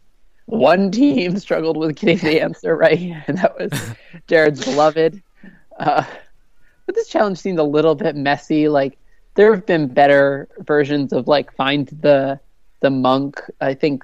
one 0.46 0.91
team 0.91 1.38
struggled 1.39 1.77
with 1.77 1.96
getting 1.96 2.20
the 2.20 2.41
answer 2.41 2.75
right, 2.75 3.00
and 3.27 3.38
that 3.38 3.58
was 3.58 3.72
Jared's 4.27 4.63
beloved. 4.63 5.22
Uh, 5.79 6.03
but 6.86 6.96
this 6.96 7.08
challenge 7.08 7.38
seemed 7.38 7.60
a 7.60 7.63
little 7.63 7.96
bit 7.96 8.15
messy. 8.15 8.67
Like 8.67 8.98
there 9.36 9.53
have 9.53 9.65
been 9.65 9.88
better 9.88 10.48
versions 10.60 11.13
of 11.13 11.27
like 11.27 11.53
find 11.55 11.88
the 12.01 12.39
the 12.82 12.89
monk. 12.89 13.39
I 13.62 13.74
think 13.74 14.03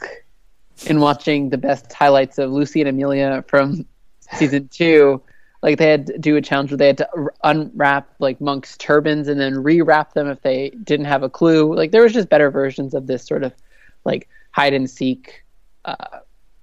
in 0.86 1.00
watching 1.00 1.50
the 1.50 1.58
best 1.58 1.92
highlights 1.94 2.38
of 2.38 2.52
Lucy 2.52 2.82
and 2.82 2.90
Amelia 2.90 3.44
from 3.48 3.86
season 4.34 4.68
two. 4.70 5.22
Like 5.62 5.78
they 5.78 5.90
had 5.90 6.08
to 6.08 6.18
do 6.18 6.38
a 6.38 6.42
challenge 6.42 6.72
where 6.72 6.78
they 6.78 6.88
had 6.88 6.98
to 7.00 7.10
unwrap 7.44 8.10
like 8.20 8.40
monks' 8.40 8.78
turbans 8.78 9.28
and 9.28 9.40
then 9.40 9.56
rewrap 9.56 10.14
them 10.14 10.28
if 10.28 10.42
they 10.42 10.70
didn't 10.84 11.08
have 11.08 11.22
a 11.22 11.30
clue. 11.30 11.76
Like 11.76 11.92
there 11.92 12.04
was 12.04 12.14
just 12.14 12.30
better 12.30 12.50
versions 12.50 12.94
of 12.94 13.08
this 13.08 13.26
sort 13.26 13.44
of 13.44 13.54
like 14.06 14.30
hide 14.52 14.74
and 14.74 14.90
seek. 14.90 15.44
Uh, 15.84 16.20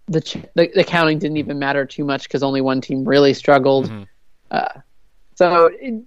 the, 0.06 0.20
ch- 0.20 0.46
the, 0.54 0.70
the 0.74 0.84
counting 0.84 1.18
didn't 1.18 1.36
even 1.36 1.58
matter 1.58 1.84
too 1.84 2.04
much 2.04 2.22
because 2.22 2.42
only 2.42 2.60
one 2.60 2.80
team 2.80 3.04
really 3.04 3.34
struggled. 3.34 3.86
Mm-hmm. 3.86 4.04
Uh, 4.50 4.80
so 5.34 5.70
it, 5.74 6.02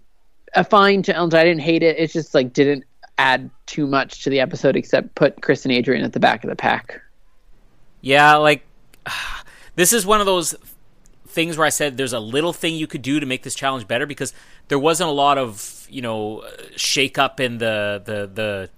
a 0.55 0.63
fine 0.63 1.03
challenge. 1.03 1.36
I 1.36 1.43
didn't 1.43 1.62
hate 1.62 1.84
it. 1.84 1.99
It 1.99 2.12
just 2.12 2.34
like 2.34 2.53
didn't 2.53 2.86
add 3.19 3.51
too 3.65 3.86
much 3.86 4.23
to 4.23 4.31
the 4.31 4.39
episode 4.39 4.75
except 4.75 5.13
put 5.13 5.41
Chris 5.41 5.65
and 5.65 5.71
Adrian 5.71 6.03
at 6.03 6.13
the 6.13 6.19
back 6.19 6.43
of 6.43 6.49
the 6.49 6.55
pack. 6.55 7.01
Yeah, 8.01 8.35
like 8.35 8.65
this 9.75 9.93
is 9.93 10.05
one 10.05 10.19
of 10.19 10.25
those 10.25 10.55
things 11.27 11.57
where 11.57 11.65
I 11.65 11.69
said 11.69 11.95
there's 11.95 12.13
a 12.13 12.19
little 12.19 12.53
thing 12.53 12.75
you 12.75 12.88
could 12.88 13.01
do 13.01 13.19
to 13.19 13.25
make 13.25 13.43
this 13.43 13.55
challenge 13.55 13.88
better 13.88 14.05
because 14.05 14.33
there 14.67 14.79
wasn't 14.79 15.09
a 15.09 15.13
lot 15.13 15.38
of 15.38 15.88
you 15.89 16.01
know 16.01 16.43
shake 16.75 17.17
up 17.17 17.39
in 17.39 17.57
the 17.57 18.01
the 18.03 18.29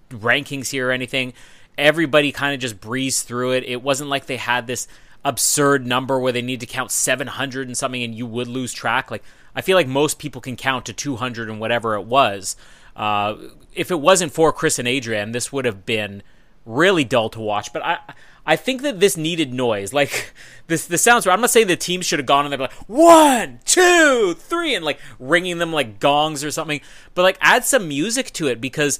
the 0.09 0.17
rankings 0.17 0.69
here 0.69 0.89
or 0.89 0.91
anything. 0.91 1.33
Everybody 1.77 2.31
kind 2.31 2.53
of 2.53 2.59
just 2.59 2.81
breezed 2.81 3.27
through 3.27 3.53
it. 3.53 3.63
It 3.63 3.81
wasn't 3.81 4.09
like 4.09 4.25
they 4.25 4.37
had 4.37 4.67
this 4.67 4.87
absurd 5.23 5.85
number 5.85 6.19
where 6.19 6.31
they 6.31 6.41
need 6.41 6.59
to 6.59 6.65
count 6.65 6.91
700 6.91 7.67
and 7.67 7.77
something 7.77 8.03
and 8.03 8.15
you 8.15 8.25
would 8.25 8.47
lose 8.47 8.73
track. 8.73 9.09
Like 9.09 9.23
I 9.55 9.61
feel 9.61 9.77
like 9.77 9.87
most 9.87 10.19
people 10.19 10.41
can 10.41 10.55
count 10.55 10.85
to 10.85 10.93
200 10.93 11.49
and 11.49 11.59
whatever 11.59 11.95
it 11.95 12.05
was. 12.05 12.55
Uh, 12.95 13.35
if 13.73 13.89
it 13.91 13.99
wasn't 13.99 14.33
for 14.33 14.51
Chris 14.51 14.79
and 14.79 14.87
Adrian, 14.87 15.31
this 15.31 15.51
would 15.51 15.65
have 15.65 15.85
been 15.85 16.23
really 16.65 17.03
dull 17.03 17.29
to 17.29 17.39
watch. 17.39 17.73
But 17.73 17.83
I 17.83 17.99
I 18.45 18.55
think 18.55 18.81
that 18.81 18.99
this 18.99 19.17
needed 19.17 19.53
noise. 19.53 19.93
Like 19.93 20.33
this, 20.67 20.87
the 20.87 20.97
sounds. 20.97 21.27
I'm 21.27 21.41
not 21.41 21.49
saying 21.49 21.67
the 21.67 21.75
team 21.75 22.01
should 22.01 22.19
have 22.19 22.25
gone 22.25 22.45
and 22.45 22.51
they're 22.51 22.59
like 22.59 22.73
one, 22.87 23.59
two, 23.65 24.35
three, 24.37 24.75
and 24.75 24.83
like 24.83 24.99
ringing 25.19 25.57
them 25.57 25.71
like 25.71 25.99
gongs 25.99 26.43
or 26.43 26.51
something. 26.51 26.81
But 27.13 27.23
like 27.23 27.37
add 27.41 27.65
some 27.65 27.87
music 27.87 28.31
to 28.33 28.47
it 28.47 28.59
because 28.59 28.99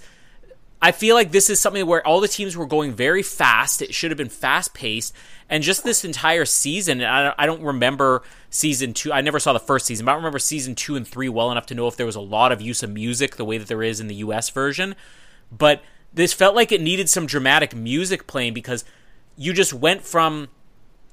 I 0.84 0.92
feel 0.92 1.16
like 1.16 1.32
this 1.32 1.50
is 1.50 1.60
something 1.60 1.86
where 1.86 2.06
all 2.06 2.22
the 2.22 2.28
teams 2.28 2.58
were 2.58 2.66
going 2.66 2.94
very 2.94 3.22
fast. 3.22 3.84
It 3.84 3.94
should 3.94 4.10
have 4.10 4.18
been 4.18 4.30
fast 4.30 4.74
paced, 4.74 5.16
and 5.48 5.64
just 5.64 5.84
this 5.84 6.04
entire 6.04 6.46
season. 6.46 7.04
I, 7.04 7.34
I 7.38 7.46
don't 7.46 7.62
remember 7.62 8.24
season 8.50 8.94
two. 8.94 9.14
I 9.14 9.22
never 9.22 9.40
saw 9.40 9.54
the 9.54 9.60
first 9.60 9.86
season, 9.86 10.08
but 10.08 10.14
I 10.14 10.16
remember 10.16 10.40
season 10.40 10.74
two 10.74 10.96
and 10.96 11.08
three 11.08 11.30
well 11.30 11.52
enough 11.52 11.68
to 11.68 11.76
know 11.76 11.88
if 11.88 11.98
there 11.98 12.06
was 12.08 12.16
a 12.16 12.22
lot 12.22 12.52
of 12.52 12.62
use 12.62 12.82
of 12.82 12.90
music 12.90 13.36
the 13.36 13.46
way 13.46 13.60
that 13.60 13.68
there 13.68 13.84
is 13.84 14.00
in 14.00 14.08
the 14.08 14.16
U.S. 14.16 14.50
version. 14.50 14.96
But 15.52 15.84
this 16.14 16.34
felt 16.34 16.56
like 16.56 16.72
it 16.72 16.82
needed 16.82 17.10
some 17.10 17.26
dramatic 17.26 17.76
music 17.76 18.28
playing 18.28 18.54
because 18.54 18.84
you 19.38 19.54
just 19.54 19.74
went 19.74 20.04
from 20.04 20.50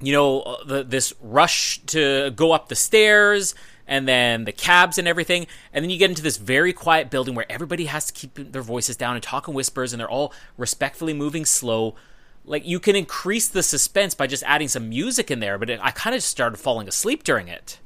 you 0.01 0.13
know 0.13 0.41
uh, 0.41 0.65
the, 0.65 0.85
this 0.85 1.13
rush 1.21 1.79
to 1.87 2.31
go 2.31 2.53
up 2.53 2.69
the 2.69 2.77
stairs 2.77 3.55
and 3.89 4.07
then 4.07 4.45
the 4.45 4.53
cabs 4.53 4.99
and 4.99 5.09
everything. 5.09 5.47
And 5.73 5.83
then 5.83 5.91
you 5.91 5.99
get 5.99 6.11
into 6.11 6.23
this 6.23 6.37
very 6.37 6.73
quiet 6.73 7.11
building 7.11 7.35
where 7.35 7.51
everybody 7.51 7.87
has 7.87 8.05
to 8.07 8.13
keep 8.13 8.53
their 8.53 8.63
voices 8.63 8.97
down 8.97 9.15
and 9.15 9.23
talk 9.23 9.49
in 9.49 9.55
whispers 9.55 9.93
and 9.93 9.99
they're 9.99 10.11
all 10.11 10.33
respectfully 10.59 11.15
moving 11.15 11.47
slow. 11.47 11.97
Like 12.45 12.67
you 12.67 12.79
can 12.79 12.95
increase 12.95 13.49
the 13.49 13.63
suspense 13.63 14.15
by 14.15 14.27
just 14.27 14.45
adding 14.47 14.69
some 14.69 14.91
music 14.91 15.31
in 15.31 15.41
there 15.41 15.59
but 15.59 15.71
it, 15.71 15.81
i 15.83 15.91
kind 15.91 16.15
of 16.15 16.23
started 16.23 16.59
falling 16.59 16.87
asleep 16.87 17.25
during 17.25 17.49
it. 17.49 17.81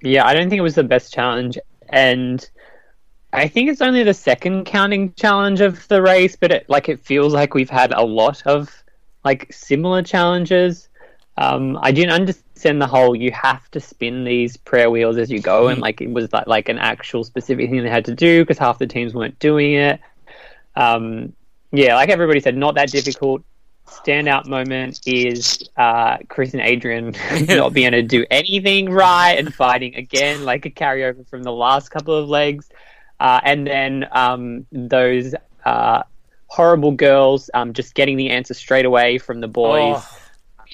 Yeah 0.00 0.24
i 0.24 0.32
don't 0.32 0.48
think 0.48 0.58
it 0.60 0.62
was 0.62 0.76
the 0.76 0.84
best 0.84 1.12
challenge. 1.12 1.58
And 1.88 2.48
I 3.32 3.48
think 3.48 3.70
it's 3.70 3.82
only 3.82 4.02
the 4.02 4.14
second 4.14 4.64
counting 4.64 5.12
challenge 5.14 5.60
of 5.60 5.86
the 5.88 6.00
race, 6.00 6.36
but 6.36 6.52
it 6.52 6.68
like 6.68 6.88
it 6.88 7.00
feels 7.00 7.32
like 7.32 7.54
we've 7.54 7.70
had 7.70 7.92
a 7.92 8.02
lot 8.02 8.42
of 8.46 8.70
like 9.24 9.52
similar 9.52 10.02
challenges. 10.02 10.88
Um, 11.36 11.78
I 11.82 11.92
didn't 11.92 12.12
understand 12.12 12.80
the 12.80 12.86
whole 12.86 13.14
you 13.14 13.30
have 13.32 13.70
to 13.72 13.80
spin 13.80 14.24
these 14.24 14.56
prayer 14.56 14.90
wheels 14.90 15.18
as 15.18 15.30
you 15.30 15.40
go, 15.40 15.68
and 15.68 15.80
like 15.80 16.00
it 16.00 16.10
was 16.10 16.32
like, 16.32 16.46
like 16.46 16.68
an 16.68 16.78
actual 16.78 17.24
specific 17.24 17.68
thing 17.68 17.82
they 17.82 17.90
had 17.90 18.06
to 18.06 18.14
do 18.14 18.42
because 18.42 18.58
half 18.58 18.78
the 18.78 18.86
teams 18.86 19.12
weren't 19.12 19.38
doing 19.38 19.74
it. 19.74 20.00
Um, 20.76 21.34
yeah, 21.72 21.94
like 21.94 22.08
everybody 22.08 22.40
said, 22.40 22.56
not 22.56 22.74
that 22.76 22.90
difficult. 22.90 23.42
Standout 23.86 24.46
moment 24.46 25.00
is 25.06 25.68
uh, 25.76 26.18
Chris 26.28 26.54
and 26.54 26.62
Adrian 26.62 27.14
not 27.48 27.72
being 27.72 27.86
able 27.92 27.98
to 27.98 28.02
do 28.02 28.24
anything 28.30 28.90
right 28.90 29.38
and 29.38 29.54
fighting 29.54 29.94
again, 29.94 30.44
like 30.44 30.66
a 30.66 30.70
carryover 30.70 31.26
from 31.28 31.42
the 31.42 31.52
last 31.52 31.90
couple 31.90 32.14
of 32.14 32.28
legs. 32.28 32.68
Uh, 33.20 33.40
and 33.44 33.66
then 33.66 34.06
um, 34.12 34.66
those 34.72 35.34
uh, 35.64 36.02
horrible 36.48 36.92
girls 36.92 37.50
um, 37.54 37.72
just 37.72 37.94
getting 37.94 38.16
the 38.16 38.30
answer 38.30 38.54
straight 38.54 38.84
away 38.84 39.18
from 39.18 39.40
the 39.40 39.48
boys. 39.48 40.02
Oh. 40.02 40.18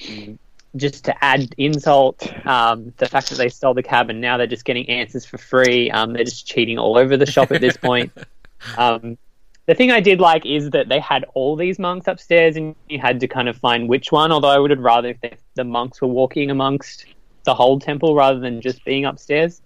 Um, 0.08 0.38
just 0.76 1.04
to 1.04 1.24
add 1.24 1.54
insult, 1.58 2.26
um, 2.46 2.94
the 2.96 3.06
fact 3.06 3.28
that 3.28 3.36
they 3.36 3.50
stole 3.50 3.74
the 3.74 3.82
cab 3.82 4.08
and 4.08 4.20
now 4.20 4.38
they're 4.38 4.46
just 4.46 4.64
getting 4.64 4.88
answers 4.88 5.24
for 5.24 5.36
free. 5.36 5.90
Um, 5.90 6.14
they're 6.14 6.24
just 6.24 6.46
cheating 6.46 6.78
all 6.78 6.96
over 6.96 7.16
the 7.16 7.26
shop 7.26 7.52
at 7.52 7.60
this 7.60 7.76
point. 7.76 8.12
Um, 8.78 9.18
the 9.66 9.74
thing 9.74 9.90
I 9.90 9.98
did 9.98 10.20
like 10.20 10.46
is 10.46 10.70
that 10.70 10.88
they 10.88 11.00
had 11.00 11.24
all 11.34 11.56
these 11.56 11.80
monks 11.80 12.06
upstairs 12.06 12.54
and 12.54 12.76
you 12.88 13.00
had 13.00 13.18
to 13.18 13.26
kind 13.26 13.48
of 13.48 13.56
find 13.56 13.88
which 13.88 14.12
one. 14.12 14.30
Although 14.30 14.50
I 14.50 14.58
would 14.58 14.70
have 14.70 14.78
rather 14.78 15.08
if 15.08 15.20
they, 15.20 15.36
the 15.54 15.64
monks 15.64 16.00
were 16.00 16.06
walking 16.06 16.48
amongst 16.48 17.06
the 17.44 17.54
whole 17.54 17.80
temple 17.80 18.14
rather 18.14 18.38
than 18.38 18.60
just 18.60 18.84
being 18.84 19.04
upstairs. 19.04 19.62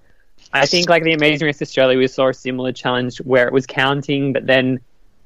I 0.53 0.67
think 0.67 0.89
like 0.89 1.03
the 1.03 1.13
Amazing 1.13 1.47
Race 1.47 1.61
Australia, 1.61 1.99
we 1.99 2.07
saw 2.09 2.29
a 2.29 2.35
similar 2.35 2.73
challenge 2.73 3.19
where 3.19 3.47
it 3.47 3.53
was 3.53 3.67
counting, 3.67 4.33
but 4.33 4.47
then 4.47 4.81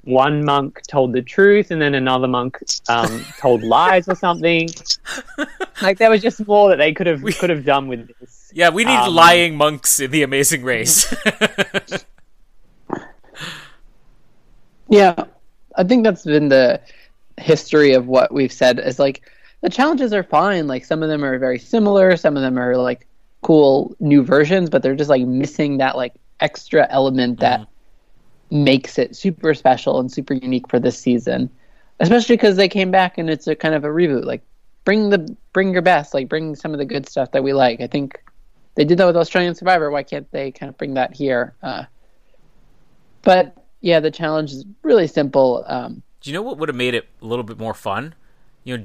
one 0.04 0.44
monk 0.44 0.80
told 0.88 1.12
the 1.12 1.20
truth 1.22 1.70
and 1.70 1.80
then 1.80 1.94
another 1.94 2.26
monk 2.26 2.58
um, 2.88 3.24
told 3.38 3.62
lies 3.62 4.08
or 4.08 4.14
something. 4.14 4.68
like 5.82 5.98
there 5.98 6.10
was 6.10 6.22
just 6.22 6.46
more 6.46 6.70
that 6.70 6.78
they 6.78 6.92
could 6.92 7.06
have 7.06 7.22
we, 7.22 7.32
could 7.32 7.50
have 7.50 7.64
done 7.64 7.86
with 7.86 8.10
this. 8.18 8.50
Yeah, 8.52 8.70
we 8.70 8.84
need 8.84 8.96
Um, 8.96 9.14
lying 9.14 9.56
monks 9.56 10.00
in 10.00 10.10
the 10.10 10.22
Amazing 10.22 10.62
Race. 10.64 11.14
Yeah, 14.90 15.14
I 15.76 15.84
think 15.84 16.02
that's 16.02 16.24
been 16.24 16.48
the 16.48 16.80
history 17.38 17.92
of 17.94 18.08
what 18.08 18.34
we've 18.34 18.52
said. 18.52 18.80
Is 18.80 18.98
like 18.98 19.22
the 19.62 19.70
challenges 19.70 20.12
are 20.12 20.24
fine. 20.24 20.66
Like 20.66 20.84
some 20.84 21.02
of 21.02 21.08
them 21.08 21.24
are 21.24 21.38
very 21.38 21.60
similar. 21.60 22.16
Some 22.16 22.36
of 22.36 22.42
them 22.42 22.58
are 22.58 22.76
like 22.76 23.06
cool 23.42 23.94
new 24.00 24.22
versions, 24.22 24.70
but 24.70 24.82
they're 24.82 24.96
just 24.96 25.10
like 25.10 25.26
missing 25.26 25.78
that 25.78 25.96
like 25.96 26.14
extra 26.40 26.86
element 26.90 27.40
that 27.40 27.66
makes 28.50 28.98
it 28.98 29.14
super 29.16 29.54
special 29.54 30.00
and 30.00 30.10
super 30.10 30.34
unique 30.34 30.68
for 30.68 30.78
this 30.78 30.98
season. 30.98 31.50
Especially 32.00 32.36
because 32.36 32.56
they 32.56 32.68
came 32.68 32.90
back 32.90 33.18
and 33.18 33.28
it's 33.28 33.46
a 33.46 33.54
kind 33.54 33.74
of 33.74 33.84
a 33.84 33.88
reboot. 33.88 34.24
Like 34.24 34.42
bring 34.84 35.10
the 35.10 35.36
bring 35.52 35.72
your 35.72 35.82
best. 35.82 36.14
Like 36.14 36.28
bring 36.28 36.56
some 36.56 36.72
of 36.72 36.78
the 36.78 36.84
good 36.84 37.08
stuff 37.08 37.32
that 37.32 37.42
we 37.42 37.52
like. 37.52 37.80
I 37.80 37.86
think 37.86 38.22
they 38.74 38.84
did 38.84 38.98
that 38.98 39.06
with 39.06 39.16
Australian 39.16 39.54
Survivor. 39.54 39.90
Why 39.90 40.02
can't 40.02 40.30
they 40.30 40.50
kind 40.50 40.70
of 40.70 40.78
bring 40.78 40.94
that 40.94 41.14
here? 41.14 41.54
Uh, 41.62 41.84
but 43.22 43.56
yeah, 43.80 44.00
the 44.00 44.10
challenge 44.10 44.52
is 44.52 44.64
really 44.82 45.06
simple. 45.06 45.64
Um, 45.66 46.02
Do 46.20 46.30
you 46.30 46.34
know 46.34 46.42
what 46.42 46.58
would 46.58 46.68
have 46.68 46.76
made 46.76 46.94
it 46.94 47.06
a 47.22 47.26
little 47.26 47.42
bit 47.42 47.58
more 47.58 47.74
fun? 47.74 48.14
You 48.64 48.78
know, 48.78 48.84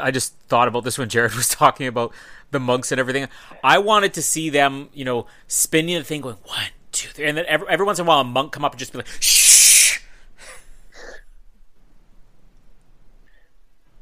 I 0.00 0.10
just 0.10 0.34
thought 0.48 0.68
about 0.68 0.84
this 0.84 0.98
when 0.98 1.08
Jared 1.08 1.34
was 1.36 1.48
talking 1.48 1.86
about 1.86 2.12
the 2.50 2.58
monks 2.60 2.90
and 2.92 2.98
everything. 2.98 3.28
I 3.62 3.78
wanted 3.78 4.14
to 4.14 4.22
see 4.22 4.50
them, 4.50 4.88
you 4.92 5.04
know, 5.04 5.26
spinning 5.46 5.96
the 5.98 6.04
thing, 6.04 6.20
going 6.20 6.36
one, 6.44 6.66
two, 6.92 7.08
three, 7.08 7.26
and 7.26 7.36
then 7.38 7.44
every, 7.46 7.68
every 7.68 7.86
once 7.86 7.98
in 7.98 8.06
a 8.06 8.08
while 8.08 8.20
a 8.20 8.24
monk 8.24 8.52
come 8.52 8.64
up 8.64 8.72
and 8.72 8.78
just 8.78 8.92
be 8.92 8.98
like, 8.98 9.06
shh. 9.20 9.98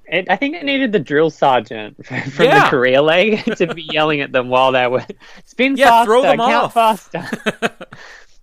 It, 0.08 0.30
I 0.30 0.36
think 0.36 0.54
it 0.54 0.64
needed 0.64 0.92
the 0.92 1.00
drill 1.00 1.30
sergeant 1.30 1.96
from 2.06 2.22
from 2.30 2.44
Yeah. 2.46 2.64
the 2.64 2.70
career 2.70 3.00
leg 3.00 3.42
to 3.56 3.74
be 3.74 3.82
yelling 3.82 4.20
at 4.20 4.30
them 4.32 4.48
while 4.48 4.70
they 4.72 4.86
were 4.86 5.04
spin 5.44 5.76
Yeah, 5.76 5.88
faster, 5.88 6.06
throw 6.06 6.22
them 6.22 6.38
count 6.38 6.52
off." 6.52 6.74
faster. 6.74 7.28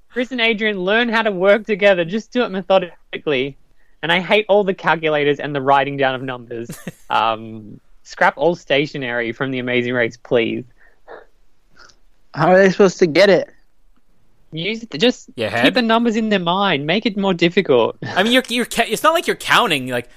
Chris 0.10 0.32
and 0.32 0.42
Adrian 0.42 0.80
learn 0.82 1.10
how 1.10 1.22
to 1.24 1.32
work 1.32 1.66
together. 1.66 2.06
Just 2.06 2.32
do 2.32 2.44
it 2.44 2.50
methodically. 2.50 3.58
And 4.04 4.12
I 4.12 4.20
hate 4.20 4.46
all 4.50 4.64
the 4.66 4.74
calculators 4.74 5.40
and 5.40 5.56
the 5.56 5.62
writing 5.62 5.96
down 5.98 6.14
of 6.14 6.22
numbers. 6.22 6.70
um, 7.10 7.80
scrap 8.04 8.38
all 8.38 8.54
stationery 8.54 9.32
from 9.32 9.50
the 9.50 9.60
Amazing 9.60 9.94
Race, 9.94 10.18
please. 10.18 10.66
how 12.36 12.50
are 12.52 12.58
they 12.58 12.70
supposed 12.70 13.00
to 13.00 13.08
get 13.08 13.30
it? 13.30 13.50
Use 14.52 14.86
just 14.98 15.30
Your 15.36 15.50
keep 15.50 15.74
the 15.74 15.82
numbers 15.82 16.16
in 16.16 16.30
their 16.30 16.38
mind. 16.38 16.86
Make 16.86 17.06
it 17.08 17.18
more 17.18 17.34
difficult. 17.34 17.98
I 18.04 18.22
mean, 18.22 18.34
you're 18.34 18.44
you're 18.50 18.66
ca- 18.66 18.86
it's 18.88 19.02
not 19.02 19.14
like 19.14 19.26
you're 19.26 19.36
counting 19.36 19.88
like. 19.88 20.08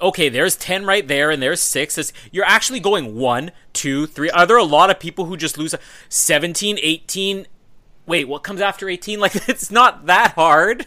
Okay, 0.00 0.28
there's 0.30 0.56
ten 0.56 0.86
right 0.86 1.06
there, 1.06 1.30
and 1.30 1.42
there's 1.42 1.60
six. 1.60 1.98
It's- 1.98 2.12
You're 2.32 2.46
actually 2.46 2.80
going 2.80 3.16
one, 3.16 3.50
two, 3.74 4.06
three. 4.06 4.30
Are 4.30 4.46
there 4.46 4.56
a 4.56 4.64
lot 4.64 4.88
of 4.90 4.98
people 4.98 5.26
who 5.26 5.36
just 5.36 5.58
lose 5.58 5.74
17, 6.08 6.78
18? 6.82 7.46
Wait, 8.06 8.26
what 8.26 8.42
comes 8.42 8.60
after 8.60 8.88
18? 8.88 9.20
Like, 9.20 9.36
it's 9.48 9.70
not 9.70 10.06
that 10.06 10.32
hard. 10.32 10.86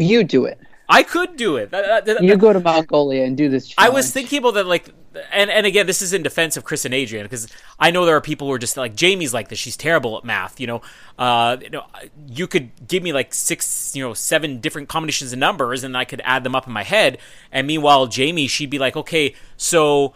You 0.00 0.24
do 0.24 0.46
it. 0.46 0.58
I 0.88 1.04
could 1.04 1.36
do 1.36 1.56
it. 1.56 1.70
That- 1.70 2.04
that- 2.06 2.22
You 2.24 2.36
go 2.36 2.52
to 2.52 2.58
Mongolia 2.58 3.22
and 3.24 3.36
do 3.36 3.48
this. 3.48 3.72
I 3.78 3.90
was 3.90 4.10
thinking 4.10 4.40
about 4.40 4.54
that, 4.54 4.66
like, 4.66 4.88
and 5.32 5.48
and 5.50 5.64
again, 5.66 5.86
this 5.86 6.02
is 6.02 6.12
in 6.12 6.22
defense 6.22 6.56
of 6.56 6.64
Chris 6.64 6.84
and 6.84 6.92
Adrian 6.94 7.24
because 7.24 7.46
I 7.78 7.90
know 7.92 8.04
there 8.06 8.16
are 8.16 8.20
people 8.20 8.46
who 8.48 8.52
are 8.54 8.58
just 8.58 8.76
like 8.76 8.96
Jamie's 8.96 9.32
like 9.34 9.48
this. 9.48 9.58
She's 9.58 9.76
terrible 9.76 10.16
at 10.18 10.24
math. 10.24 10.58
You 10.60 10.66
know, 10.68 10.82
uh, 11.18 11.58
you 11.60 11.70
know, 11.70 11.84
you 12.28 12.46
could 12.48 12.70
give 12.88 13.02
me 13.04 13.12
like 13.12 13.32
six, 13.34 13.94
you 13.94 14.02
know, 14.02 14.14
seven 14.14 14.58
different 14.60 14.88
combinations 14.88 15.32
of 15.32 15.38
numbers, 15.38 15.84
and 15.84 15.96
I 15.96 16.04
could 16.04 16.20
add 16.24 16.42
them 16.44 16.54
up 16.56 16.66
in 16.66 16.72
my 16.72 16.82
head. 16.84 17.18
And 17.52 17.66
meanwhile, 17.68 18.06
Jamie, 18.08 18.48
she'd 18.48 18.70
be 18.70 18.78
like, 18.80 18.96
okay, 18.96 19.34
so. 19.56 20.14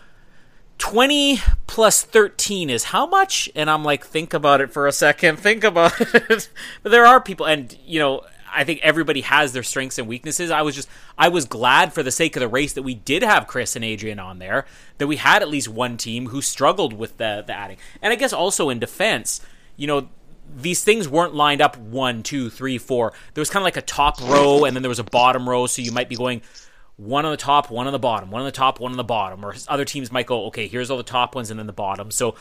20 0.78 1.38
plus 1.68 2.02
13 2.02 2.68
is 2.68 2.84
how 2.84 3.06
much? 3.06 3.48
And 3.54 3.70
I'm 3.70 3.84
like, 3.84 4.04
think 4.04 4.34
about 4.34 4.60
it 4.60 4.72
for 4.72 4.88
a 4.88 4.92
second. 4.92 5.38
Think 5.38 5.62
about 5.62 5.98
it. 6.00 6.48
but 6.82 6.90
there 6.90 7.06
are 7.06 7.20
people, 7.20 7.46
and, 7.46 7.78
you 7.86 8.00
know, 8.00 8.22
I 8.54 8.64
think 8.64 8.80
everybody 8.82 9.22
has 9.22 9.52
their 9.52 9.62
strengths 9.62 9.98
and 9.98 10.06
weaknesses. 10.06 10.50
I 10.50 10.62
was 10.62 10.74
just, 10.74 10.88
I 11.18 11.28
was 11.28 11.44
glad 11.44 11.92
for 11.92 12.02
the 12.02 12.10
sake 12.10 12.36
of 12.36 12.40
the 12.40 12.48
race 12.48 12.72
that 12.74 12.82
we 12.82 12.94
did 12.94 13.22
have 13.22 13.46
Chris 13.46 13.76
and 13.76 13.84
Adrian 13.84 14.18
on 14.18 14.38
there, 14.38 14.66
that 14.98 15.06
we 15.06 15.16
had 15.16 15.42
at 15.42 15.48
least 15.48 15.68
one 15.68 15.96
team 15.96 16.28
who 16.28 16.40
struggled 16.40 16.92
with 16.92 17.18
the, 17.18 17.44
the 17.46 17.52
adding. 17.52 17.76
And 18.00 18.12
I 18.12 18.16
guess 18.16 18.32
also 18.32 18.70
in 18.70 18.78
defense, 18.78 19.40
you 19.76 19.86
know, 19.86 20.08
these 20.56 20.84
things 20.84 21.08
weren't 21.08 21.34
lined 21.34 21.60
up 21.60 21.76
one, 21.76 22.22
two, 22.22 22.50
three, 22.50 22.78
four. 22.78 23.12
There 23.32 23.42
was 23.42 23.50
kind 23.50 23.62
of 23.62 23.64
like 23.64 23.76
a 23.76 23.82
top 23.82 24.20
row, 24.22 24.64
and 24.64 24.76
then 24.76 24.82
there 24.82 24.88
was 24.90 24.98
a 24.98 25.04
bottom 25.04 25.48
row, 25.48 25.66
so 25.66 25.82
you 25.82 25.90
might 25.90 26.08
be 26.08 26.16
going 26.16 26.42
one 26.96 27.24
on 27.24 27.32
the 27.32 27.36
top, 27.36 27.70
one 27.70 27.86
on 27.86 27.92
the 27.92 27.98
bottom, 27.98 28.30
one 28.30 28.42
on 28.42 28.46
the 28.46 28.52
top, 28.52 28.78
one 28.78 28.92
on 28.92 28.96
the 28.96 29.04
bottom. 29.04 29.44
Or 29.44 29.54
other 29.68 29.84
teams 29.84 30.12
might 30.12 30.26
go, 30.26 30.46
okay, 30.46 30.68
here's 30.68 30.90
all 30.90 30.96
the 30.96 31.02
top 31.02 31.34
ones 31.34 31.50
and 31.50 31.58
then 31.58 31.66
the 31.66 31.72
bottom. 31.72 32.10
So, 32.10 32.36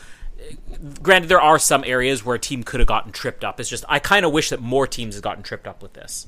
granted, 1.02 1.28
there 1.28 1.40
are 1.40 1.58
some 1.58 1.84
areas 1.84 2.24
where 2.24 2.36
a 2.36 2.38
team 2.38 2.62
could 2.62 2.80
have 2.80 2.86
gotten 2.88 3.12
tripped 3.12 3.44
up. 3.44 3.60
It's 3.60 3.68
just 3.68 3.84
I 3.88 3.98
kind 3.98 4.24
of 4.26 4.32
wish 4.32 4.50
that 4.50 4.60
more 4.60 4.86
teams 4.86 5.14
had 5.14 5.22
gotten 5.24 5.42
tripped 5.42 5.66
up 5.66 5.82
with 5.82 5.92
this. 5.94 6.26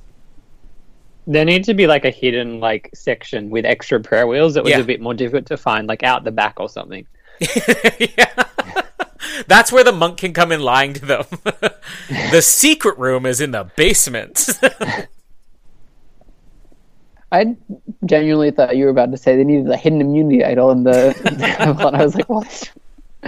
There 1.26 1.44
needs 1.44 1.66
to 1.66 1.74
be 1.74 1.86
like 1.86 2.04
a 2.04 2.10
hidden 2.10 2.60
like 2.60 2.90
section 2.94 3.50
with 3.50 3.64
extra 3.66 4.00
prayer 4.00 4.26
wheels 4.26 4.54
that 4.54 4.62
was 4.64 4.70
Yeah. 4.70 4.78
a 4.78 4.84
bit 4.84 5.00
more 5.00 5.14
difficult 5.14 5.46
to 5.46 5.56
find, 5.56 5.86
like 5.88 6.02
out 6.02 6.24
the 6.24 6.30
back 6.30 6.60
or 6.60 6.68
something. 6.68 7.06
yeah. 7.40 8.44
That's 9.48 9.70
where 9.72 9.84
the 9.84 9.92
monk 9.92 10.18
can 10.18 10.32
come 10.32 10.52
in 10.52 10.60
lying 10.60 10.92
to 10.94 11.04
them. 11.04 11.24
the 12.30 12.40
secret 12.40 12.96
room 12.98 13.26
is 13.26 13.40
in 13.40 13.50
the 13.50 13.64
basement. 13.76 14.48
I 17.32 17.56
genuinely 18.04 18.52
thought 18.52 18.76
you 18.76 18.84
were 18.84 18.90
about 18.90 19.10
to 19.10 19.16
say 19.16 19.36
they 19.36 19.44
needed 19.44 19.68
a 19.68 19.76
hidden 19.76 20.00
immunity 20.00 20.44
idol 20.44 20.70
in 20.70 20.84
the. 20.84 21.14
and 21.26 21.96
I 21.96 22.04
was 22.04 22.14
like, 22.14 22.28
what? 22.28 22.70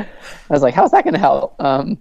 I 0.01 0.53
was 0.53 0.63
like, 0.63 0.75
how's 0.75 0.91
that 0.93 1.05
going 1.05 1.15
to 1.15 1.21
help? 1.21 1.55
Um, 1.61 1.99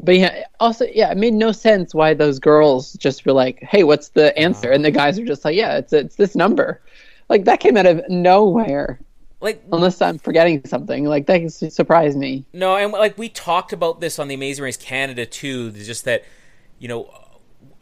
but 0.00 0.16
yeah, 0.16 0.44
also, 0.60 0.86
yeah, 0.86 1.10
it 1.10 1.16
made 1.16 1.34
no 1.34 1.50
sense 1.52 1.94
why 1.94 2.14
those 2.14 2.38
girls 2.38 2.92
just 2.94 3.26
were 3.26 3.32
like, 3.32 3.60
hey, 3.62 3.82
what's 3.82 4.10
the 4.10 4.36
answer? 4.38 4.70
And 4.70 4.84
the 4.84 4.90
guys 4.90 5.18
were 5.18 5.26
just 5.26 5.44
like, 5.44 5.56
yeah, 5.56 5.78
it's 5.78 5.92
it's 5.92 6.16
this 6.16 6.36
number. 6.36 6.80
Like 7.28 7.44
that 7.44 7.60
came 7.60 7.76
out 7.76 7.86
of 7.86 8.08
nowhere. 8.08 9.00
like 9.40 9.62
Unless 9.72 10.00
I'm 10.00 10.18
forgetting 10.18 10.64
something, 10.66 11.04
like 11.04 11.26
that 11.26 11.50
surprised 11.50 12.16
me. 12.16 12.44
No, 12.52 12.76
and 12.76 12.92
like 12.92 13.18
we 13.18 13.28
talked 13.28 13.72
about 13.72 14.00
this 14.00 14.18
on 14.18 14.28
the 14.28 14.34
Amazing 14.34 14.64
Race 14.64 14.76
Canada 14.76 15.26
too. 15.26 15.72
Just 15.72 16.04
that, 16.04 16.24
you 16.78 16.86
know, 16.86 17.12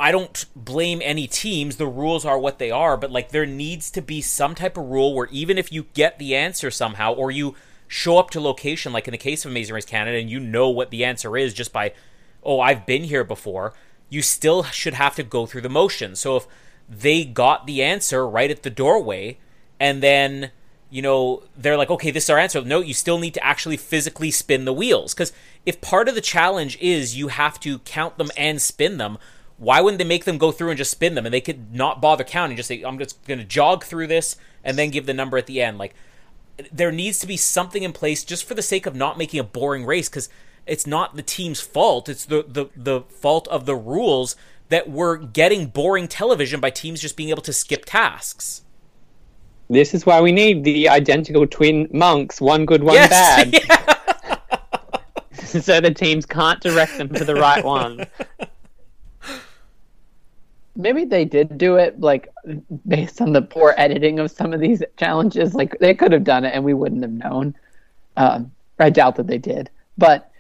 I 0.01 0.11
don't 0.11 0.45
blame 0.57 1.01
any 1.03 1.27
teams. 1.27 1.77
The 1.77 1.87
rules 1.87 2.25
are 2.25 2.39
what 2.39 2.59
they 2.59 2.71
are, 2.71 2.97
but 2.97 3.11
like 3.11 3.31
there 3.31 3.47
needs 3.47 3.91
to 3.93 4.03
be 4.03 4.23
some 4.23 4.55
type 4.55 4.77
of 4.77 4.87
rule 4.87 5.15
where 5.15 5.29
even 5.31 5.59
if 5.59 5.71
you 5.71 5.87
get 5.95 6.19
the 6.19 6.35
answer 6.35 6.71
somehow, 6.71 7.13
or 7.13 7.31
you 7.31 7.55
show 7.89 8.19
up 8.19 8.31
to 8.31 8.41
location, 8.41 8.93
like 8.93 9.07
in 9.09 9.13
the 9.13 9.19
case 9.19 9.45
of 9.45 9.51
Amazing 9.51 9.75
Race 9.75 9.85
Canada, 9.85 10.19
and 10.19 10.31
you 10.31 10.41
know 10.41 10.69
what 10.69 10.91
the 10.91 11.05
answer 11.05 11.37
is 11.37 11.55
just 11.55 11.73
by, 11.73 11.93
oh, 12.43 12.61
I've 12.61 12.87
been 12.87 13.05
here 13.05 13.25
before. 13.25 13.75
You 14.09 14.23
still 14.23 14.65
should 14.65 14.95
have 14.95 15.17
to 15.17 15.23
go 15.23 15.47
through 15.47 15.63
the 15.63 15.69
motions. 15.69 16.21
So 16.21 16.37
if 16.37 16.47
they 16.89 17.25
got 17.25 17.67
the 17.67 17.83
answer 17.83 18.27
right 18.27 18.51
at 18.51 18.63
the 18.63 18.71
doorway, 18.71 19.39
and 19.81 20.03
then 20.03 20.51
you 20.89 21.03
know, 21.03 21.43
they're 21.57 21.77
like, 21.77 21.91
okay, 21.91 22.11
this 22.11 22.25
is 22.25 22.31
our 22.31 22.39
answer. 22.39 22.63
No, 22.63 22.81
you 22.81 22.95
still 22.95 23.19
need 23.19 23.35
to 23.35 23.45
actually 23.45 23.77
physically 23.77 24.31
spin 24.31 24.65
the 24.65 24.73
wheels. 24.73 25.15
Because 25.15 25.33
if 25.65 25.81
part 25.81 26.09
of 26.09 26.15
the 26.15 26.21
challenge 26.21 26.79
is 26.81 27.17
you 27.17 27.29
have 27.29 27.59
to 27.61 27.81
count 27.81 28.19
them 28.19 28.31
and 28.37 28.63
spin 28.63 28.99
them, 28.99 29.19
why 29.59 29.81
wouldn't 29.81 29.99
they 29.99 30.05
make 30.05 30.25
them 30.25 30.39
go 30.39 30.53
through 30.53 30.71
and 30.71 30.79
just 30.79 30.91
spin 30.91 31.15
them? 31.15 31.27
And 31.27 31.35
they 31.35 31.41
could 31.41 31.75
not 31.75 32.01
bother 32.01 32.25
counting, 32.25 32.57
just 32.57 32.69
say, 32.69 32.83
I'm 32.83 32.99
just 32.99 33.25
going 33.27 33.39
to 33.39 33.45
jog 33.45 33.85
through 33.85 34.07
this 34.07 34.37
and 34.63 34.79
then 34.79 34.91
give 34.91 35.07
the 35.07 35.15
number 35.15 35.37
at 35.37 35.47
the 35.47 35.61
end. 35.61 35.79
Like, 35.79 35.95
there 36.73 36.93
needs 36.93 37.19
to 37.21 37.27
be 37.27 37.37
something 37.37 37.83
in 37.83 37.93
place 37.93 38.25
just 38.25 38.45
for 38.45 38.55
the 38.55 38.63
sake 38.63 38.87
of 38.87 38.95
not 38.95 39.19
making 39.19 39.41
a 39.41 39.45
boring 39.45 39.85
race 39.85 40.09
because 40.09 40.29
it's 40.67 40.87
not 40.87 41.17
the 41.17 41.23
team's 41.23 41.61
fault. 41.61 42.09
It's 42.09 42.25
the, 42.25 42.45
the, 42.47 42.67
the 42.77 43.01
fault 43.03 43.47
of 43.49 43.67
the 43.67 43.77
rules 43.77 44.37
that 44.69 44.91
we're 44.91 45.17
getting 45.17 45.67
boring 45.67 46.09
television 46.09 46.61
by 46.61 46.71
teams 46.71 47.01
just 47.01 47.17
being 47.17 47.29
able 47.31 47.43
to 47.43 47.53
skip 47.53 47.85
tasks. 47.85 48.63
This 49.69 49.95
is 49.95 50.07
why 50.07 50.21
we 50.21 50.33
need 50.33 50.65
the 50.65 50.89
identical 50.89 51.47
twin 51.47 51.89
monks, 51.93 52.41
one 52.41 52.67
good, 52.67 52.83
one 52.83 52.95
Yes, 52.95 53.11
bad, 53.11 53.53
yeah. 53.69 55.41
so 55.61 55.81
the 55.81 55.93
teams 55.93 56.25
can't 56.25 56.61
direct 56.61 56.99
them 56.99 57.13
to 57.15 57.25
the 57.25 57.35
right 57.35 57.65
one. 57.65 58.07
Maybe 60.77 61.05
they 61.05 61.25
did 61.25 61.57
do 61.59 61.77
it 61.77 62.01
like 62.01 62.29
based 62.87 63.21
on 63.21 63.33
the 63.33 63.43
poor 63.43 63.75
editing 63.77 64.19
of 64.19 64.31
some 64.31 64.53
of 64.53 64.61
these 64.61 64.83
challenges. 64.97 65.55
Like 65.55 65.79
they 65.79 65.95
could 65.95 66.13
have 66.13 66.25
done 66.25 66.45
it 66.45 66.55
and 66.55 66.65
we 66.65 66.75
wouldn't 66.75 67.03
have 67.03 67.13
known. 67.13 67.55
Um, 68.17 68.53
I 68.79 68.91
doubt 68.91 69.17
that 69.17 69.27
they 69.27 69.39
did, 69.39 69.71
but 69.97 70.31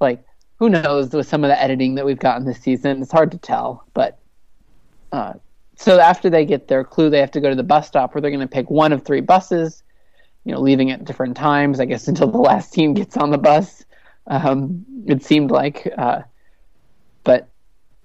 like 0.00 0.22
who 0.58 0.68
knows 0.68 1.12
with 1.12 1.28
some 1.28 1.44
of 1.44 1.48
the 1.48 1.60
editing 1.60 1.94
that 1.94 2.06
we've 2.06 2.18
gotten 2.18 2.46
this 2.46 2.60
season, 2.60 3.02
it's 3.02 3.12
hard 3.12 3.30
to 3.30 3.38
tell. 3.38 3.84
But 3.94 4.18
uh, 5.12 5.34
so 5.76 6.00
after 6.00 6.30
they 6.30 6.44
get 6.44 6.68
their 6.68 6.84
clue, 6.84 7.10
they 7.10 7.20
have 7.20 7.30
to 7.32 7.40
go 7.40 7.50
to 7.50 7.56
the 7.56 7.62
bus 7.62 7.86
stop 7.86 8.14
where 8.14 8.22
they're 8.22 8.30
going 8.30 8.40
to 8.40 8.46
pick 8.46 8.70
one 8.70 8.92
of 8.92 9.04
three 9.04 9.20
buses. 9.20 9.82
You 10.44 10.52
know, 10.52 10.60
leaving 10.60 10.92
at 10.92 11.04
different 11.04 11.36
times, 11.36 11.80
I 11.80 11.86
guess, 11.86 12.06
until 12.06 12.30
the 12.30 12.38
last 12.38 12.72
team 12.72 12.94
gets 12.94 13.16
on 13.16 13.30
the 13.30 13.38
bus. 13.38 13.84
Um, 14.28 14.84
it 15.06 15.24
seemed 15.24 15.50
like, 15.50 15.92
uh, 15.98 16.22
but 17.24 17.48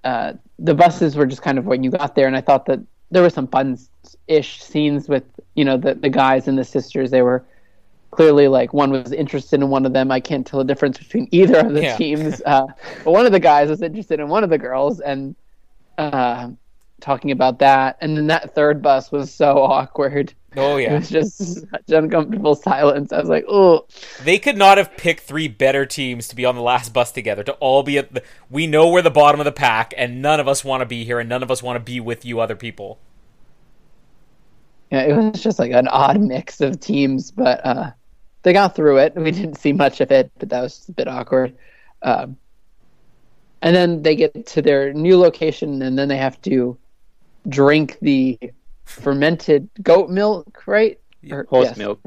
uh, 0.04 0.34
the 0.58 0.74
buses 0.74 1.16
were 1.16 1.26
just 1.26 1.42
kind 1.42 1.58
of 1.58 1.66
when 1.66 1.82
you 1.82 1.90
got 1.90 2.14
there, 2.14 2.26
and 2.26 2.36
I 2.36 2.40
thought 2.40 2.66
that 2.66 2.80
there 3.10 3.22
were 3.22 3.30
some 3.30 3.46
fun-ish 3.46 4.62
scenes 4.62 5.08
with 5.08 5.24
you 5.54 5.64
know 5.64 5.76
the 5.76 5.94
the 5.94 6.08
guys 6.08 6.48
and 6.48 6.58
the 6.58 6.64
sisters. 6.64 7.10
They 7.10 7.22
were 7.22 7.44
clearly 8.10 8.46
like 8.48 8.72
one 8.74 8.90
was 8.90 9.12
interested 9.12 9.60
in 9.60 9.68
one 9.70 9.86
of 9.86 9.92
them. 9.92 10.10
I 10.10 10.20
can't 10.20 10.46
tell 10.46 10.58
the 10.58 10.64
difference 10.64 10.98
between 10.98 11.28
either 11.32 11.58
of 11.60 11.72
the 11.72 11.82
Yeah. 11.82 11.96
teams. 11.96 12.42
Uh, 12.44 12.66
but 13.04 13.10
one 13.12 13.26
of 13.26 13.32
the 13.32 13.40
guys 13.40 13.68
was 13.68 13.82
interested 13.82 14.20
in 14.20 14.28
one 14.28 14.44
of 14.44 14.50
the 14.50 14.58
girls 14.58 15.00
and 15.00 15.34
uh, 15.98 16.50
talking 17.02 17.30
about 17.30 17.58
that. 17.60 17.98
And 18.00 18.16
then 18.16 18.28
that 18.28 18.54
third 18.54 18.82
bus 18.82 19.12
was 19.12 19.34
so 19.34 19.58
awkward. 19.62 20.34
Oh 20.56 20.76
yeah, 20.76 20.94
It 20.94 20.98
was 20.98 21.10
just 21.10 21.38
such 21.70 21.90
uncomfortable 21.90 22.54
silence. 22.54 23.12
I 23.12 23.20
was 23.20 23.28
like, 23.28 23.44
oh, 23.48 23.86
they 24.18 24.38
could 24.38 24.56
not 24.56 24.78
have 24.78 24.96
picked 24.96 25.20
three 25.22 25.48
better 25.48 25.84
teams 25.86 26.28
to 26.28 26.36
be 26.36 26.44
on 26.46 26.54
the 26.54 26.62
last 26.62 26.92
bus 26.94 27.12
together. 27.12 27.42
To 27.44 27.52
all 27.54 27.82
be 27.82 27.98
at 27.98 28.12
the, 28.14 28.22
we 28.48 28.66
know 28.66 28.88
we're 28.90 29.02
the 29.02 29.10
bottom 29.10 29.40
of 29.40 29.44
the 29.44 29.52
pack, 29.52 29.92
and 29.96 30.22
none 30.22 30.40
of 30.40 30.48
us 30.48 30.64
want 30.64 30.80
to 30.80 30.86
be 30.86 31.04
here, 31.04 31.18
and 31.20 31.28
none 31.28 31.42
of 31.42 31.50
us 31.50 31.62
want 31.62 31.76
to 31.76 31.80
be 31.80 32.00
with 32.00 32.24
you 32.24 32.40
other 32.40 32.56
people. 32.56 33.02
yeah, 34.90 35.02
it 35.02 35.14
was 35.16 35.42
just 35.42 35.58
like 35.58 35.72
an 35.72 35.88
odd 35.88 36.20
mix 36.20 36.60
of 36.60 36.78
teams, 36.80 37.30
but 37.30 37.64
uh, 37.64 37.90
they 38.42 38.52
got 38.52 38.74
through 38.76 38.98
it. 38.98 39.14
We 39.16 39.30
didn't 39.30 39.56
see 39.58 39.72
much 39.72 40.00
of 40.00 40.10
it, 40.12 40.30
but 40.38 40.50
that 40.50 40.60
was 40.62 40.76
just 40.76 40.88
a 40.90 40.92
bit 40.92 41.08
awkward. 41.08 41.56
Um, 42.02 42.38
and 43.62 43.74
then 43.76 44.02
they 44.02 44.16
get 44.16 44.46
to 44.46 44.62
their 44.62 44.92
new 44.92 45.18
location, 45.18 45.82
and 45.82 45.98
then 45.98 46.08
they 46.08 46.16
have 46.16 46.40
to 46.42 46.78
drink 47.48 47.98
the 48.02 48.38
fermented 48.84 49.68
goat 49.82 50.10
milk, 50.10 50.62
right? 50.66 50.98
Or- 51.30 51.46
Horse 51.48 51.68
yes, 51.68 51.76
milk. 51.76 52.00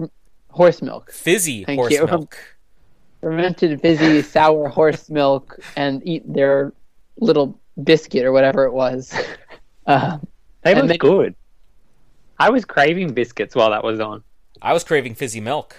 Horse 0.49 0.81
milk. 0.81 1.11
Fizzy 1.11 1.63
Thank 1.65 1.79
horse 1.79 1.93
you. 1.93 2.05
milk. 2.05 2.37
Fermented, 3.21 3.81
fizzy, 3.81 4.21
sour 4.21 4.69
horse 4.69 5.09
milk, 5.09 5.57
and 5.75 6.05
eat 6.07 6.21
their 6.31 6.73
little 7.19 7.59
biscuit 7.83 8.23
or 8.23 8.31
whatever 8.31 8.65
it 8.65 8.71
was. 8.73 9.13
Uh, 9.87 10.17
They 10.63 10.71
And 10.71 10.81
look 10.81 10.87
they- 10.89 10.97
good. 10.97 11.35
I 12.39 12.49
was 12.49 12.65
craving 12.65 13.13
biscuits 13.13 13.53
while 13.55 13.69
that 13.69 13.83
was 13.83 13.99
on. 13.99 14.23
I 14.61 14.73
was 14.73 14.83
craving 14.83 15.13
fizzy 15.13 15.39
milk. 15.39 15.75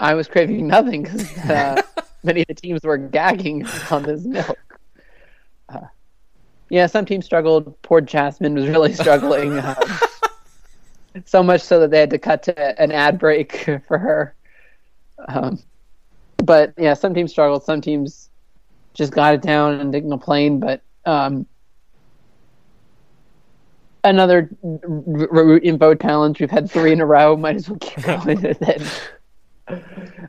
I 0.00 0.14
was 0.14 0.28
craving 0.28 0.66
nothing 0.66 1.02
because 1.02 1.36
uh, 1.50 1.82
many 2.22 2.40
of 2.42 2.46
the 2.48 2.54
teams 2.54 2.80
were 2.84 2.96
gagging 2.96 3.66
on 3.90 4.02
this 4.04 4.24
milk. 4.24 4.58
Yeah, 6.70 6.86
some 6.86 7.04
teams 7.04 7.24
struggled. 7.24 7.80
Poor 7.82 8.00
Jasmine 8.00 8.54
was 8.54 8.68
really 8.68 8.92
struggling. 8.92 9.58
um, 9.58 9.74
so 11.24 11.42
much 11.42 11.62
so 11.62 11.80
that 11.80 11.90
they 11.90 12.00
had 12.00 12.10
to 12.10 12.18
cut 12.18 12.42
to 12.44 12.80
an 12.80 12.92
ad 12.92 13.18
break 13.18 13.64
for 13.88 13.98
her. 13.98 14.34
Um, 15.28 15.58
but 16.44 16.72
yeah, 16.76 16.94
some 16.94 17.14
teams 17.14 17.30
struggled. 17.30 17.64
Some 17.64 17.80
teams 17.80 18.28
just 18.94 19.12
got 19.12 19.34
it 19.34 19.42
down 19.42 19.80
and 19.80 19.92
didn't 19.92 20.10
complain. 20.10 20.60
But 20.60 20.82
um, 21.04 21.46
another 24.04 24.50
r- 24.62 25.28
r- 25.32 25.44
route 25.44 25.64
info 25.64 25.94
challenge. 25.94 26.40
We've 26.40 26.50
had 26.50 26.70
three 26.70 26.92
in 26.92 27.00
a 27.00 27.06
row. 27.06 27.36
Might 27.36 27.56
as 27.56 27.68
well 27.68 27.78
keep 27.78 28.04
going 28.04 28.42
with 28.42 28.62
it. 28.62 28.82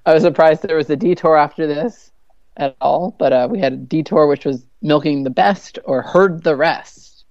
I 0.05 0.13
was 0.13 0.23
surprised 0.23 0.63
there 0.63 0.75
was 0.75 0.89
a 0.89 0.95
detour 0.95 1.37
after 1.37 1.67
this 1.67 2.11
at 2.57 2.75
all, 2.81 3.15
but 3.17 3.31
uh, 3.31 3.47
we 3.49 3.59
had 3.59 3.73
a 3.73 3.77
detour 3.77 4.27
which 4.27 4.45
was 4.45 4.65
milking 4.81 5.23
the 5.23 5.29
best 5.29 5.79
or 5.85 6.01
herd 6.01 6.43
the 6.43 6.55
rest, 6.55 7.25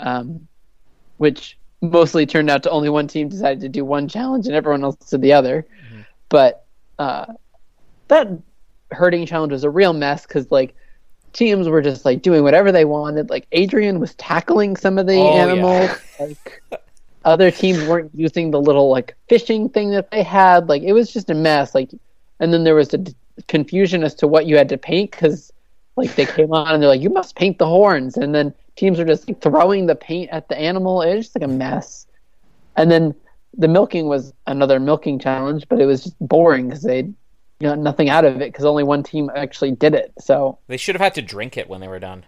um, 0.00 0.46
which 1.18 1.58
mostly 1.80 2.24
turned 2.26 2.48
out 2.48 2.62
to 2.62 2.70
only 2.70 2.88
one 2.88 3.08
team 3.08 3.28
decided 3.28 3.60
to 3.60 3.68
do 3.68 3.84
one 3.84 4.06
challenge 4.08 4.46
and 4.46 4.54
everyone 4.54 4.84
else 4.84 4.96
did 5.10 5.20
the 5.20 5.32
other. 5.32 5.66
But 6.28 6.64
uh, 6.98 7.26
that 8.08 8.28
herding 8.92 9.26
challenge 9.26 9.52
was 9.52 9.64
a 9.64 9.70
real 9.70 9.92
mess 9.92 10.26
because 10.26 10.50
like 10.50 10.74
teams 11.32 11.68
were 11.68 11.82
just 11.82 12.04
like 12.04 12.22
doing 12.22 12.42
whatever 12.42 12.70
they 12.72 12.84
wanted. 12.84 13.30
Like 13.30 13.46
Adrian 13.52 13.98
was 14.00 14.14
tackling 14.14 14.76
some 14.76 14.98
of 14.98 15.06
the 15.06 15.14
Oh, 15.14 15.34
yeah. 15.34 15.42
animals. 15.42 15.90
Like 16.20 16.62
other 17.24 17.50
teams 17.50 17.82
weren't 17.84 18.10
using 18.14 18.50
the 18.50 18.60
little 18.60 18.90
like 18.90 19.14
fishing 19.28 19.68
thing 19.68 19.90
that 19.90 20.10
they 20.10 20.22
had. 20.22 20.68
Like 20.68 20.82
it 20.82 20.92
was 20.92 21.12
just 21.12 21.30
a 21.30 21.34
mess. 21.34 21.74
Like, 21.74 21.90
and 22.40 22.52
then 22.52 22.64
there 22.64 22.74
was 22.74 22.94
a 22.94 22.98
d- 22.98 23.14
confusion 23.48 24.02
as 24.04 24.14
to 24.16 24.26
what 24.28 24.46
you 24.46 24.56
had 24.56 24.68
to 24.70 24.78
paint 24.78 25.10
because 25.10 25.52
like 25.96 26.14
they 26.14 26.26
came 26.26 26.52
on 26.52 26.72
and 26.74 26.82
they're 26.82 26.88
like, 26.90 27.00
you 27.02 27.10
must 27.10 27.36
paint 27.36 27.58
the 27.58 27.66
horns, 27.66 28.16
and 28.16 28.34
then 28.34 28.54
teams 28.76 28.98
are 28.98 29.04
just 29.04 29.28
like, 29.28 29.40
throwing 29.42 29.86
the 29.86 29.94
paint 29.94 30.30
at 30.30 30.48
the 30.48 30.58
animal. 30.58 31.02
It's 31.02 31.26
just 31.28 31.36
like 31.36 31.44
a 31.44 31.52
mess. 31.52 32.06
And 32.76 32.90
then 32.90 33.14
the 33.58 33.68
milking 33.68 34.06
was 34.06 34.32
another 34.46 34.80
milking 34.80 35.18
challenge, 35.18 35.66
but 35.68 35.80
it 35.80 35.86
was 35.86 36.04
just 36.04 36.16
boring 36.20 36.68
because 36.68 36.82
they 36.82 37.10
got 37.60 37.78
nothing 37.78 38.08
out 38.08 38.24
of 38.24 38.36
it 38.36 38.50
because 38.52 38.64
only 38.64 38.82
one 38.82 39.02
team 39.02 39.30
actually 39.36 39.72
did 39.72 39.94
it. 39.94 40.12
So 40.18 40.58
They 40.68 40.78
should 40.78 40.94
have 40.94 41.02
had 41.02 41.14
to 41.16 41.22
drink 41.22 41.56
it 41.58 41.68
when 41.68 41.80
they 41.80 41.88
were 41.88 41.98
done. 42.00 42.24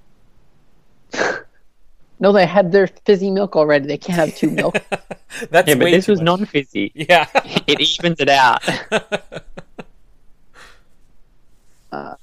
no, 2.21 2.31
they 2.33 2.45
had 2.47 2.71
their 2.73 2.87
fizzy 2.87 3.31
milk 3.31 3.57
already. 3.57 3.87
They 3.87 3.97
can't 3.97 4.19
have 4.19 4.37
two 4.37 4.51
milk. 4.61 4.77
That's 5.51 5.67
Yeah, 5.69 5.75
but 5.77 5.91
this 5.91 6.07
was 6.07 6.21
much. 6.21 6.27
non-fizzy. 6.41 6.93
Yeah. 6.95 7.27
It 7.67 7.81
evens 7.81 8.21
it 8.21 8.29
out. 8.29 8.63
Uh, 11.91 12.15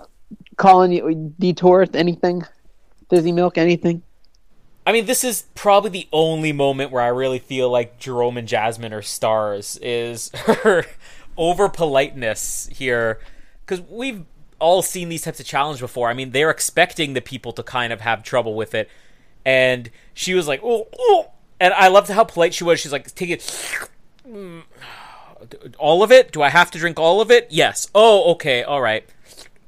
Colin, 0.62 1.34
detour 1.40 1.88
anything? 1.96 2.46
Fizzy 3.10 3.32
milk, 3.32 3.58
anything? 3.58 4.04
I 4.86 4.92
mean, 4.92 5.08
this 5.08 5.24
is 5.24 5.46
probably 5.56 5.90
the 5.90 6.08
only 6.14 6.52
moment 6.52 6.92
where 6.92 7.02
I 7.02 7.08
really 7.08 7.40
feel 7.40 7.72
like 7.72 7.98
Jerome 7.98 8.38
and 8.38 8.48
Jasmine 8.48 8.94
are 8.94 9.02
stars. 9.02 9.80
Is 9.82 10.30
her 10.36 10.86
over 11.36 11.68
politeness 11.68 12.70
here, 12.72 13.20
because 13.66 13.82
we've 13.90 14.24
all 14.60 14.84
seen 14.84 15.10
these 15.10 15.24
types 15.24 15.40
of 15.40 15.48
challenges 15.48 15.82
before. 15.82 16.10
I 16.10 16.14
mean, 16.14 16.30
they're 16.30 16.52
expecting 16.52 17.14
the 17.14 17.22
people 17.22 17.54
to 17.54 17.64
kind 17.64 17.92
of 17.92 18.02
have 18.02 18.22
trouble 18.22 18.54
with 18.54 18.76
it, 18.76 18.88
and 19.44 19.90
she 20.14 20.36
was 20.36 20.48
like, 20.48 20.62
"Oh, 20.64 20.88
oh," 20.96 21.32
and 21.60 21.74
I 21.74 21.88
loved 21.88 22.10
how 22.10 22.24
polite 22.24 22.54
she 22.54 22.64
was. 22.64 22.80
She's 22.80 22.92
like, 22.92 23.14
"Take 23.16 23.32
it." 23.32 23.90
All 25.80 26.04
of 26.04 26.12
it? 26.12 26.32
Do 26.32 26.44
I 26.44 26.50
have 26.50 26.70
to 26.70 26.78
drink 26.78 27.00
all 27.00 27.20
of 27.20 27.32
it? 27.32 27.48
Yes. 27.50 27.88
Oh, 27.96 28.34
okay. 28.34 28.62
All 28.62 28.80
right. 28.80 29.10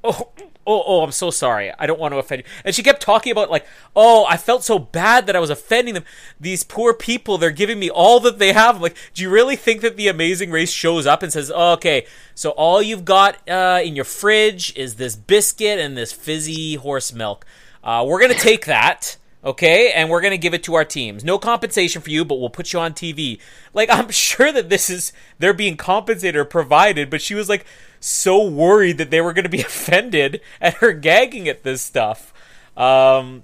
Oh, 0.04 0.30
oh, 0.66 0.84
oh, 0.86 1.04
I'm 1.04 1.12
so 1.12 1.30
sorry. 1.30 1.72
I 1.78 1.86
don't 1.86 2.00
want 2.00 2.14
to 2.14 2.18
offend 2.18 2.44
you. 2.44 2.52
And 2.66 2.74
she 2.74 2.84
kept 2.84 3.02
talking 3.02 3.32
about, 3.32 3.52
like, 3.52 3.66
oh, 3.96 4.26
I 4.28 4.38
felt 4.38 4.64
so 4.64 4.80
bad 4.80 5.28
that 5.28 5.36
I 5.36 5.40
was 5.40 5.50
offending 5.50 5.94
them. 5.94 6.06
These 6.40 6.64
poor 6.64 6.94
people, 6.94 7.38
they're 7.38 7.52
giving 7.52 7.80
me 7.80 7.90
all 7.90 8.20
that 8.22 8.40
they 8.40 8.54
have. 8.54 8.78
I'm 8.78 8.82
like, 8.82 8.98
do 9.14 9.22
you 9.22 9.30
really 9.30 9.56
think 9.56 9.82
that 9.82 9.98
the 9.98 10.08
Amazing 10.08 10.52
Race 10.52 10.72
shows 10.72 11.06
up 11.06 11.24
and 11.24 11.32
says, 11.32 11.52
oh, 11.54 11.74
okay, 11.74 12.06
so 12.36 12.52
all 12.52 12.82
you've 12.82 13.06
got 13.06 13.48
uh, 13.48 13.82
in 13.84 13.96
your 13.96 14.06
fridge 14.06 14.76
is 14.76 14.96
this 14.96 15.16
biscuit 15.16 15.80
and 15.80 15.96
this 15.96 16.12
fizzy 16.12 16.76
horse 16.76 17.14
milk. 17.14 17.46
Uh, 17.84 18.06
we're 18.08 18.26
to 18.28 18.36
take 18.36 18.66
that. 18.66 19.18
Okay, 19.46 19.92
and 19.92 20.10
we're 20.10 20.22
gonna 20.22 20.38
give 20.38 20.54
it 20.54 20.64
to 20.64 20.76
our 20.76 20.86
teams. 20.86 21.22
No 21.22 21.38
compensation 21.38 22.02
for 22.02 22.10
you, 22.10 22.24
but 22.24 22.40
we'll 22.40 22.50
put 22.50 22.72
you 22.72 22.80
on 22.80 22.94
TV. 22.94 23.40
Like 23.74 23.90
I'm 23.90 24.10
sure 24.12 24.54
that 24.54 24.70
this 24.70 24.90
is 24.90 25.12
they're 25.38 25.54
being 25.54 25.76
compensated 25.76 26.38
or 26.38 26.46
provided, 26.46 27.10
but 27.10 27.22
she 27.22 27.36
was 27.36 27.50
like 27.50 27.66
so 28.06 28.48
worried 28.48 28.98
that 28.98 29.12
they 29.12 29.22
were 29.22 29.34
gonna 29.34 29.50
be 29.50 29.62
offended 29.72 30.42
at 30.62 30.76
her 30.76 30.94
gagging 30.94 31.48
at 31.48 31.64
this 31.64 31.82
stuff. 31.82 32.34
Um, 32.76 33.44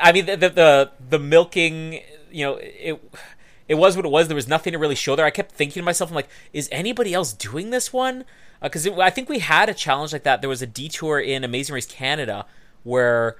I 0.00 0.12
mean 0.12 0.26
the 0.26 0.36
the 0.36 0.48
the, 0.50 0.90
the 1.10 1.18
milking, 1.18 2.00
you 2.30 2.44
know, 2.44 2.58
it 2.60 3.00
it 3.68 3.74
was 3.74 3.96
what 3.96 4.04
it 4.04 4.10
was. 4.10 4.28
There 4.28 4.34
was 4.34 4.48
nothing 4.48 4.72
to 4.72 4.78
really 4.78 4.94
show 4.94 5.16
there. 5.16 5.26
I 5.26 5.30
kept 5.30 5.52
thinking 5.52 5.80
to 5.80 5.84
myself, 5.84 6.10
I'm 6.10 6.16
like, 6.16 6.28
is 6.52 6.68
anybody 6.70 7.14
else 7.14 7.32
doing 7.32 7.70
this 7.70 7.92
one? 7.92 8.24
Because 8.62 8.86
I 8.86 9.10
think 9.10 9.28
we 9.28 9.40
had 9.40 9.68
a 9.68 9.74
challenge 9.74 10.12
like 10.12 10.22
that. 10.22 10.40
There 10.40 10.48
was 10.48 10.62
a 10.62 10.66
detour 10.66 11.20
in 11.20 11.44
Amazing 11.44 11.74
Race 11.74 11.86
Canada 11.86 12.46
where 12.84 13.36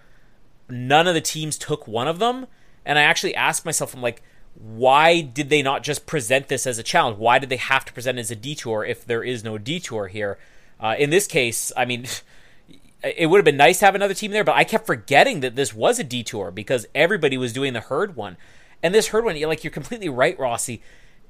none 0.69 1.07
of 1.07 1.15
the 1.15 1.21
teams 1.21 1.57
took 1.57 1.87
one 1.87 2.09
of 2.09 2.19
them. 2.19 2.47
And 2.85 2.99
I 2.99 3.03
actually 3.03 3.35
asked 3.35 3.65
myself, 3.65 3.95
I'm 3.95 4.03
like, 4.03 4.23
why 4.59 5.21
did 5.21 5.51
they 5.51 5.63
not 5.63 5.83
just 5.83 6.07
present 6.07 6.49
this 6.49 6.67
as 6.67 6.79
a 6.79 6.83
challenge? 6.83 7.19
Why 7.19 7.39
did 7.39 7.51
they 7.51 7.57
have 7.57 7.85
to 7.85 7.93
present 7.93 8.19
as 8.19 8.31
a 8.31 8.37
detour 8.37 8.85
if 8.85 9.05
there 9.05 9.23
is 9.23 9.45
no 9.45 9.59
detour 9.59 10.09
here? 10.09 10.39
Uh, 10.81 10.95
in 10.99 11.11
this 11.11 11.27
case, 11.27 11.73
I 11.77 11.85
mean, 11.85 12.07
it 13.03 13.29
would 13.29 13.39
have 13.39 13.45
been 13.45 13.57
nice 13.57 13.81
to 13.81 13.85
have 13.85 13.95
another 13.95 14.15
team 14.15 14.31
there, 14.31 14.45
but 14.45 14.57
I 14.57 14.65
kept 14.65 14.87
forgetting 14.87 15.41
that 15.41 15.57
this 15.57 15.75
was 15.75 15.99
a 15.99 16.05
detour 16.05 16.51
because 16.51 16.87
everybody 16.95 17.37
was 17.37 17.53
doing 17.53 17.73
the 17.73 17.81
herd 17.81 18.17
one. 18.17 18.37
And 18.83 18.95
this 18.95 19.09
herd 19.09 19.25
one, 19.25 19.41
like, 19.43 19.65
you're 19.65 19.71
completely 19.71 20.09
right, 20.09 20.39
Rossi. 20.39 20.83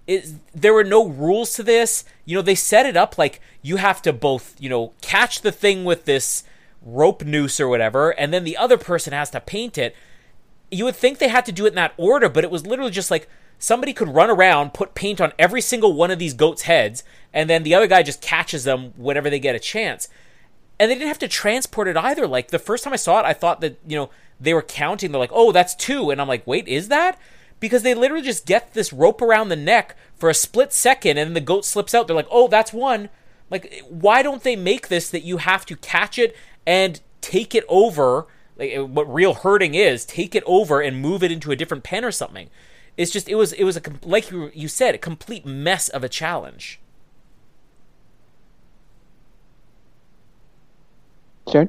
It, 0.06 0.34
there 0.54 0.74
were 0.74 0.84
no 0.84 1.06
rules 1.06 1.52
to 1.54 1.62
this. 1.62 2.04
You 2.24 2.36
know, 2.36 2.42
they 2.42 2.54
set 2.54 2.86
it 2.86 2.96
up 2.96 3.18
like 3.18 3.40
you 3.62 3.76
have 3.76 4.02
to 4.02 4.12
both, 4.12 4.54
you 4.58 4.68
know, 4.68 4.92
catch 5.00 5.42
the 5.42 5.52
thing 5.52 5.84
with 5.84 6.04
this 6.04 6.44
rope 6.82 7.24
noose 7.24 7.58
or 7.58 7.68
whatever, 7.68 8.10
and 8.10 8.32
then 8.32 8.44
the 8.44 8.56
other 8.56 8.78
person 8.78 9.12
has 9.12 9.30
to 9.30 9.40
paint 9.40 9.76
it. 9.76 9.96
You 10.70 10.84
would 10.84 10.96
think 10.96 11.18
they 11.18 11.28
had 11.28 11.46
to 11.46 11.52
do 11.52 11.64
it 11.64 11.70
in 11.70 11.74
that 11.76 11.94
order, 11.96 12.28
but 12.28 12.44
it 12.44 12.50
was 12.50 12.66
literally 12.66 12.90
just 12.90 13.10
like 13.10 13.28
somebody 13.58 13.92
could 13.92 14.08
run 14.08 14.30
around, 14.30 14.74
put 14.74 14.94
paint 14.94 15.20
on 15.20 15.32
every 15.38 15.60
single 15.60 15.92
one 15.92 16.10
of 16.10 16.18
these 16.18 16.34
goats' 16.34 16.62
heads, 16.62 17.04
and 17.32 17.48
then 17.48 17.62
the 17.62 17.74
other 17.74 17.86
guy 17.86 18.02
just 18.02 18.20
catches 18.20 18.64
them 18.64 18.92
whenever 18.96 19.30
they 19.30 19.38
get 19.38 19.54
a 19.54 19.60
chance. 19.60 20.08
And 20.78 20.90
they 20.90 20.94
didn't 20.94 21.08
have 21.08 21.18
to 21.20 21.28
transport 21.28 21.88
it 21.88 21.96
either. 21.96 22.26
Like 22.26 22.48
the 22.48 22.58
first 22.58 22.84
time 22.84 22.92
I 22.92 22.96
saw 22.96 23.20
it, 23.20 23.24
I 23.24 23.32
thought 23.32 23.60
that, 23.62 23.78
you 23.86 23.96
know, 23.96 24.10
they 24.38 24.52
were 24.52 24.62
counting. 24.62 25.10
They're 25.10 25.18
like, 25.18 25.30
oh, 25.32 25.52
that's 25.52 25.74
two. 25.74 26.10
And 26.10 26.20
I'm 26.20 26.28
like, 26.28 26.46
wait, 26.46 26.68
is 26.68 26.88
that? 26.88 27.18
Because 27.60 27.82
they 27.82 27.94
literally 27.94 28.22
just 28.22 28.44
get 28.44 28.74
this 28.74 28.92
rope 28.92 29.22
around 29.22 29.48
the 29.48 29.56
neck 29.56 29.96
for 30.14 30.28
a 30.28 30.34
split 30.34 30.74
second 30.74 31.16
and 31.16 31.28
then 31.28 31.34
the 31.34 31.40
goat 31.40 31.64
slips 31.64 31.94
out. 31.94 32.06
They're 32.06 32.16
like, 32.16 32.28
oh, 32.30 32.48
that's 32.48 32.72
one. 32.72 33.08
Like, 33.50 33.82
why 33.88 34.22
don't 34.22 34.42
they 34.42 34.56
make 34.56 34.88
this 34.88 35.08
that 35.10 35.22
you 35.22 35.38
have 35.38 35.64
to 35.66 35.76
catch 35.76 36.18
it 36.18 36.36
and 36.66 37.00
take 37.22 37.54
it 37.54 37.64
over? 37.68 38.26
Like, 38.56 38.76
what 38.88 39.12
real 39.12 39.34
herding 39.34 39.74
is, 39.74 40.04
take 40.04 40.34
it 40.34 40.42
over 40.46 40.80
and 40.80 41.00
move 41.00 41.22
it 41.22 41.30
into 41.32 41.50
a 41.52 41.56
different 41.56 41.84
pen 41.84 42.04
or 42.04 42.12
something. 42.12 42.48
it's 42.96 43.10
just 43.12 43.28
it 43.28 43.34
was 43.36 43.52
it 43.52 43.64
was 43.64 43.76
a 43.76 43.82
like 44.02 44.30
you 44.30 44.50
you 44.54 44.68
said 44.68 44.94
a 44.94 44.98
complete 44.98 45.44
mess 45.46 45.88
of 45.90 46.02
a 46.04 46.08
challenge. 46.08 46.80
Sure. 51.50 51.68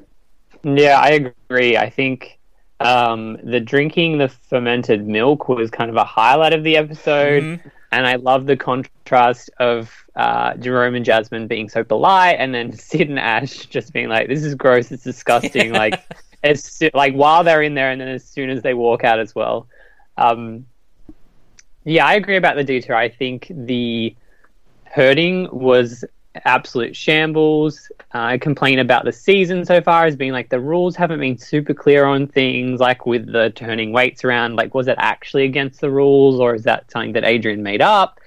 Yeah, 0.64 1.00
I 1.00 1.32
agree. 1.50 1.78
I 1.78 1.90
think 1.90 2.40
um, 2.80 3.38
the 3.44 3.60
drinking 3.60 4.18
the 4.18 4.30
fermented 4.30 5.08
milk 5.08 5.48
was 5.50 5.70
kind 5.70 5.90
of 5.90 5.96
a 5.96 6.04
highlight 6.04 6.54
of 6.54 6.64
the 6.64 6.78
episode, 6.78 7.44
Mhm. 7.44 7.72
and 7.92 8.08
I 8.08 8.16
love 8.16 8.46
the 8.46 8.58
contrast 8.58 9.50
of 9.60 9.92
uh, 10.16 10.56
Jerome 10.56 10.96
and 10.96 11.06
Jasmine 11.06 11.48
being 11.48 11.70
so 11.70 11.84
polite, 11.84 12.38
and 12.40 12.54
then 12.54 12.72
Sid 12.78 13.10
and 13.10 13.20
Ash 13.20 13.66
just 13.68 13.94
being 13.94 14.10
like, 14.10 14.28
"This 14.28 14.44
is 14.44 14.56
gross. 14.56 14.92
It's 14.92 15.04
disgusting." 15.04 15.72
like, 15.84 16.02
as 16.44 16.82
like 16.94 17.14
while 17.14 17.44
they're 17.44 17.62
in 17.62 17.74
there, 17.74 17.92
and 17.92 18.00
then 18.00 18.08
as 18.10 18.24
soon 18.24 18.50
as 18.50 18.62
they 18.62 18.74
walk 18.74 19.04
out 19.04 19.20
as 19.20 19.34
well. 19.36 19.68
Um, 20.18 20.66
yeah, 21.84 22.06
I 22.06 22.16
agree 22.16 22.36
about 22.36 22.58
the 22.58 22.64
detour. 22.64 22.96
I 22.96 23.10
think 23.10 23.50
the 23.50 24.16
hurting 24.84 25.48
was 25.52 26.04
absolute 26.46 26.96
shambles. 26.96 27.92
Uh, 28.14 28.20
I 28.20 28.38
complain 28.38 28.80
about 28.80 29.06
the 29.06 29.12
season 29.12 29.66
so 29.66 29.82
far 29.82 30.06
as 30.06 30.16
being 30.16 30.32
like 30.32 30.50
the 30.50 30.60
rules 30.60 30.96
haven't 30.96 31.20
been 31.20 31.38
super 31.38 31.74
clear 31.74 32.06
on 32.06 32.28
things, 32.28 32.80
like 32.80 33.06
with 33.06 33.32
the 33.32 33.52
turning 33.52 33.92
weights 33.92 34.24
around. 34.24 34.56
Like, 34.56 34.74
was 34.74 34.88
it 34.88 34.96
actually 35.00 35.46
against 35.46 35.82
the 35.82 35.90
rules, 35.90 36.40
or 36.40 36.56
is 36.56 36.64
that 36.64 36.90
something 36.92 37.14
that 37.14 37.24
Adrian 37.24 37.64
made 37.64 37.82
up? 37.82 38.20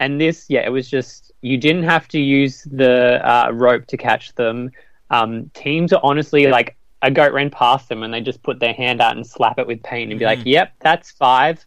And 0.00 0.20
this, 0.20 0.46
yeah, 0.48 0.60
it 0.60 0.70
was 0.70 0.88
just 0.88 1.32
you 1.42 1.58
didn't 1.58 1.84
have 1.84 2.08
to 2.08 2.20
use 2.20 2.62
the 2.64 3.20
uh, 3.28 3.50
rope 3.52 3.86
to 3.86 3.96
catch 3.96 4.34
them. 4.34 4.70
Um, 5.10 5.50
teams 5.54 5.92
are 5.92 6.00
honestly 6.02 6.46
like 6.46 6.76
a 7.02 7.10
goat 7.10 7.32
ran 7.32 7.50
past 7.50 7.88
them 7.88 8.02
and 8.02 8.14
they 8.14 8.20
just 8.20 8.42
put 8.42 8.60
their 8.60 8.72
hand 8.72 9.00
out 9.00 9.16
and 9.16 9.26
slap 9.26 9.58
it 9.58 9.66
with 9.66 9.82
paint 9.82 10.10
and 10.10 10.18
be 10.18 10.24
like, 10.24 10.40
"Yep, 10.44 10.72
that's 10.80 11.10
five. 11.10 11.64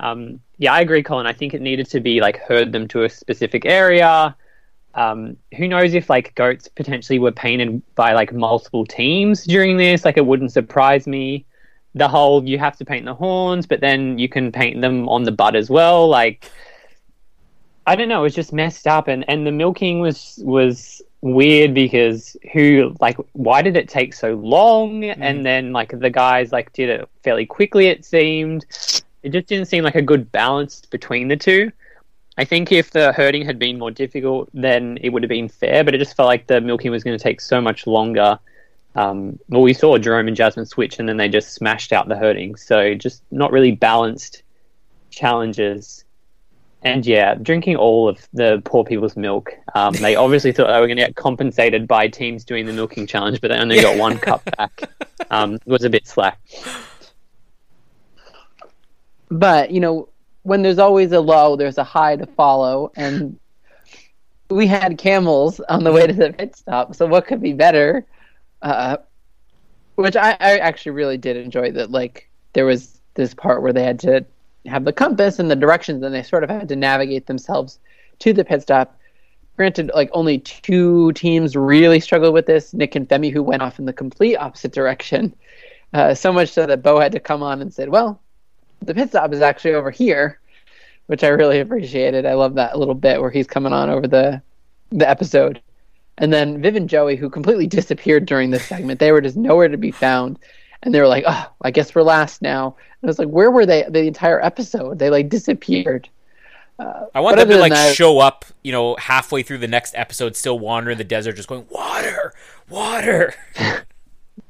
Um, 0.00 0.40
yeah, 0.58 0.72
I 0.72 0.80
agree, 0.80 1.02
Colin. 1.02 1.26
I 1.26 1.32
think 1.32 1.54
it 1.54 1.60
needed 1.60 1.88
to 1.90 2.00
be 2.00 2.20
like 2.20 2.38
herd 2.38 2.72
them 2.72 2.88
to 2.88 3.04
a 3.04 3.08
specific 3.08 3.64
area. 3.66 4.34
Um, 4.94 5.36
who 5.56 5.68
knows 5.68 5.94
if 5.94 6.08
like 6.10 6.34
goats 6.34 6.68
potentially 6.68 7.18
were 7.18 7.32
painted 7.32 7.82
by 7.94 8.12
like 8.14 8.32
multiple 8.32 8.86
teams 8.86 9.44
during 9.44 9.76
this? 9.76 10.04
Like, 10.04 10.16
it 10.16 10.26
wouldn't 10.26 10.52
surprise 10.52 11.06
me. 11.06 11.44
The 11.94 12.08
whole 12.08 12.44
you 12.44 12.58
have 12.58 12.76
to 12.78 12.84
paint 12.84 13.04
the 13.06 13.14
horns, 13.14 13.66
but 13.66 13.80
then 13.80 14.18
you 14.18 14.28
can 14.28 14.52
paint 14.52 14.80
them 14.80 15.08
on 15.08 15.24
the 15.24 15.32
butt 15.32 15.56
as 15.56 15.70
well. 15.70 16.08
Like, 16.08 16.50
I 17.86 17.96
don't 17.96 18.08
know. 18.08 18.20
It 18.20 18.24
was 18.24 18.34
just 18.34 18.52
messed 18.52 18.86
up, 18.86 19.08
and 19.08 19.24
and 19.28 19.46
the 19.46 19.52
milking 19.52 20.00
was 20.00 20.38
was 20.42 21.02
weird 21.20 21.74
because 21.74 22.36
who 22.52 22.94
like 23.00 23.16
why 23.32 23.62
did 23.62 23.76
it 23.76 23.88
take 23.88 24.14
so 24.14 24.34
long? 24.34 25.04
And 25.04 25.44
then 25.44 25.72
like 25.72 25.98
the 25.98 26.10
guys 26.10 26.52
like 26.52 26.72
did 26.72 26.88
it 26.88 27.08
fairly 27.22 27.46
quickly. 27.46 27.86
It 27.88 28.04
seemed 28.04 28.66
it 29.22 29.30
just 29.30 29.48
didn't 29.48 29.66
seem 29.66 29.84
like 29.84 29.96
a 29.96 30.02
good 30.02 30.30
balance 30.30 30.82
between 30.82 31.28
the 31.28 31.36
two. 31.36 31.72
I 32.36 32.44
think 32.44 32.70
if 32.70 32.92
the 32.92 33.12
herding 33.12 33.44
had 33.44 33.58
been 33.58 33.78
more 33.78 33.90
difficult, 33.90 34.48
then 34.54 34.96
it 35.02 35.08
would 35.08 35.24
have 35.24 35.28
been 35.28 35.48
fair. 35.48 35.82
But 35.82 35.94
it 35.94 35.98
just 35.98 36.16
felt 36.16 36.28
like 36.28 36.46
the 36.46 36.60
milking 36.60 36.92
was 36.92 37.02
going 37.02 37.18
to 37.18 37.22
take 37.22 37.40
so 37.40 37.60
much 37.60 37.86
longer. 37.86 38.38
Um, 38.94 39.38
well, 39.48 39.62
we 39.62 39.74
saw 39.74 39.98
Jerome 39.98 40.28
and 40.28 40.36
Jasmine 40.36 40.66
switch, 40.66 41.00
and 41.00 41.08
then 41.08 41.16
they 41.16 41.28
just 41.28 41.52
smashed 41.54 41.92
out 41.92 42.08
the 42.08 42.16
herding. 42.16 42.54
So 42.54 42.94
just 42.94 43.24
not 43.32 43.50
really 43.50 43.72
balanced 43.72 44.44
challenges. 45.10 46.04
And 46.82 47.04
yeah, 47.04 47.34
drinking 47.34 47.76
all 47.76 48.08
of 48.08 48.28
the 48.32 48.62
poor 48.64 48.84
people's 48.84 49.16
milk. 49.16 49.52
Um, 49.74 49.94
they 49.94 50.14
obviously 50.14 50.52
thought 50.52 50.68
they 50.68 50.80
were 50.80 50.86
going 50.86 50.96
to 50.98 51.04
get 51.04 51.16
compensated 51.16 51.88
by 51.88 52.06
teams 52.06 52.44
doing 52.44 52.66
the 52.66 52.72
milking 52.72 53.06
challenge, 53.06 53.40
but 53.40 53.48
they 53.48 53.58
only 53.58 53.80
got 53.80 53.98
one 53.98 54.18
cup 54.18 54.44
back. 54.56 54.82
Um, 55.30 55.54
it 55.54 55.66
was 55.66 55.82
a 55.82 55.90
bit 55.90 56.06
slack. 56.06 56.40
But 59.30 59.72
you 59.72 59.80
know, 59.80 60.08
when 60.42 60.62
there's 60.62 60.78
always 60.78 61.12
a 61.12 61.20
low, 61.20 61.56
there's 61.56 61.78
a 61.78 61.84
high 61.84 62.16
to 62.16 62.26
follow, 62.26 62.92
and 62.96 63.38
we 64.48 64.66
had 64.66 64.98
camels 64.98 65.60
on 65.60 65.84
the 65.84 65.92
way 65.92 66.06
to 66.06 66.12
the 66.12 66.32
pit 66.32 66.56
stop. 66.56 66.94
So 66.94 67.06
what 67.06 67.26
could 67.26 67.42
be 67.42 67.52
better? 67.52 68.06
Uh, 68.62 68.98
which 69.96 70.16
I, 70.16 70.36
I 70.40 70.58
actually 70.58 70.92
really 70.92 71.18
did 71.18 71.36
enjoy. 71.36 71.72
That 71.72 71.90
like 71.90 72.30
there 72.52 72.66
was 72.66 73.00
this 73.14 73.34
part 73.34 73.62
where 73.62 73.72
they 73.72 73.82
had 73.82 73.98
to 74.00 74.24
have 74.68 74.84
the 74.84 74.92
compass 74.92 75.38
and 75.38 75.50
the 75.50 75.56
directions, 75.56 76.02
and 76.02 76.14
they 76.14 76.22
sort 76.22 76.44
of 76.44 76.50
had 76.50 76.68
to 76.68 76.76
navigate 76.76 77.26
themselves 77.26 77.78
to 78.20 78.32
the 78.32 78.44
pit 78.44 78.62
stop. 78.62 78.96
Granted, 79.56 79.90
like 79.94 80.10
only 80.12 80.38
two 80.38 81.12
teams 81.12 81.56
really 81.56 82.00
struggled 82.00 82.34
with 82.34 82.46
this: 82.46 82.72
Nick 82.74 82.94
and 82.94 83.08
Femi, 83.08 83.32
who 83.32 83.42
went 83.42 83.62
off 83.62 83.78
in 83.78 83.86
the 83.86 83.92
complete 83.92 84.36
opposite 84.36 84.72
direction. 84.72 85.34
Uh, 85.92 86.14
so 86.14 86.32
much 86.32 86.50
so 86.50 86.66
that 86.66 86.82
Beau 86.82 87.00
had 87.00 87.12
to 87.12 87.20
come 87.20 87.42
on 87.42 87.60
and 87.60 87.72
said, 87.72 87.88
"Well, 87.88 88.20
the 88.82 88.94
pit 88.94 89.08
stop 89.08 89.32
is 89.32 89.40
actually 89.40 89.74
over 89.74 89.90
here," 89.90 90.38
which 91.06 91.24
I 91.24 91.28
really 91.28 91.60
appreciated. 91.60 92.26
I 92.26 92.34
love 92.34 92.54
that 92.54 92.78
little 92.78 92.94
bit 92.94 93.20
where 93.20 93.30
he's 93.30 93.46
coming 93.46 93.72
on 93.72 93.90
over 93.90 94.06
the 94.06 94.42
the 94.90 95.08
episode. 95.08 95.60
And 96.18 96.32
then 96.32 96.60
Viv 96.60 96.74
and 96.74 96.88
Joey, 96.88 97.16
who 97.16 97.30
completely 97.30 97.66
disappeared 97.66 98.26
during 98.26 98.50
this 98.50 98.66
segment, 98.66 99.00
they 99.00 99.12
were 99.12 99.20
just 99.20 99.36
nowhere 99.36 99.68
to 99.68 99.76
be 99.76 99.90
found. 99.90 100.38
And 100.82 100.94
they 100.94 101.00
were 101.00 101.08
like, 101.08 101.24
"Oh, 101.26 101.46
I 101.62 101.70
guess 101.70 101.94
we're 101.94 102.02
last 102.02 102.40
now." 102.42 102.76
And 103.02 103.08
I 103.08 103.10
was 103.10 103.18
like, 103.18 103.28
"Where 103.28 103.50
were 103.50 103.66
they 103.66 103.84
the 103.88 104.04
entire 104.06 104.44
episode? 104.44 104.98
They 104.98 105.10
like 105.10 105.28
disappeared." 105.28 106.08
I 107.12 107.18
want 107.20 107.36
them 107.38 107.48
to 107.48 107.56
like 107.58 107.72
that- 107.72 107.96
show 107.96 108.20
up, 108.20 108.44
you 108.62 108.70
know, 108.70 108.94
halfway 108.96 109.42
through 109.42 109.58
the 109.58 109.66
next 109.66 109.96
episode, 109.96 110.36
still 110.36 110.60
wandering 110.60 110.96
the 110.96 111.02
desert, 111.02 111.34
just 111.34 111.48
going 111.48 111.66
water, 111.70 112.32
water, 112.70 113.34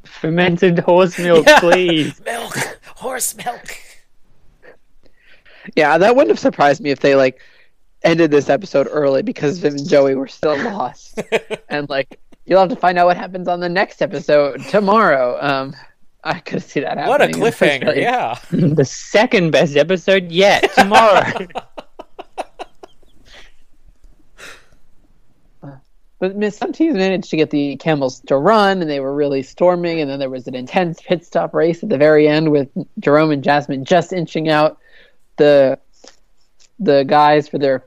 Fermented 0.04 0.80
horse 0.80 1.18
milk, 1.18 1.46
Yeah. 1.46 1.60
please. 1.60 2.20
milk, 2.24 2.54
horse 2.96 3.34
milk. 3.36 3.76
Yeah, 5.76 5.98
that 5.98 6.14
wouldn't 6.16 6.30
have 6.30 6.38
surprised 6.38 6.80
me 6.80 6.90
if 6.90 7.00
they 7.00 7.14
like 7.14 7.40
ended 8.02 8.30
this 8.30 8.48
episode 8.48 8.88
early 8.90 9.22
because 9.22 9.58
Viv 9.58 9.74
and 9.74 9.88
Joey 9.88 10.14
were 10.14 10.28
still 10.28 10.56
lost. 10.64 11.20
and 11.68 11.88
like 11.88 12.18
you'll 12.46 12.60
have 12.60 12.68
to 12.70 12.76
find 12.76 12.98
out 12.98 13.06
what 13.06 13.16
happens 13.16 13.48
on 13.48 13.60
the 13.60 13.68
next 13.68 14.02
episode 14.02 14.60
tomorrow. 14.64 15.38
Um 15.40 15.74
I 16.28 16.40
could 16.40 16.62
see 16.62 16.80
that 16.80 16.98
happening. 16.98 17.08
What 17.08 17.22
a 17.22 17.28
cliffhanger! 17.28 17.96
Yeah. 17.96 18.38
the 18.50 18.84
second 18.84 19.50
best 19.50 19.76
episode 19.76 20.30
yet 20.30 20.70
tomorrow. 20.74 21.24
But 26.20 26.34
Miss 26.34 26.56
some 26.56 26.72
teams 26.72 26.96
managed 26.96 27.30
to 27.30 27.36
get 27.36 27.50
the 27.50 27.76
camels 27.76 28.20
to 28.26 28.36
run, 28.36 28.80
and 28.82 28.90
they 28.90 28.98
were 28.98 29.14
really 29.14 29.42
storming. 29.42 30.00
And 30.00 30.10
then 30.10 30.18
there 30.18 30.28
was 30.28 30.48
an 30.48 30.54
intense 30.56 31.00
pit 31.00 31.24
stop 31.24 31.54
race 31.54 31.82
at 31.82 31.90
the 31.90 31.96
very 31.96 32.26
end 32.26 32.50
with 32.50 32.68
Jerome 32.98 33.30
and 33.30 33.44
Jasmine 33.44 33.84
just 33.84 34.12
inching 34.12 34.48
out 34.48 34.78
the 35.36 35.78
the 36.80 37.04
guys 37.04 37.48
for 37.48 37.58
their 37.58 37.84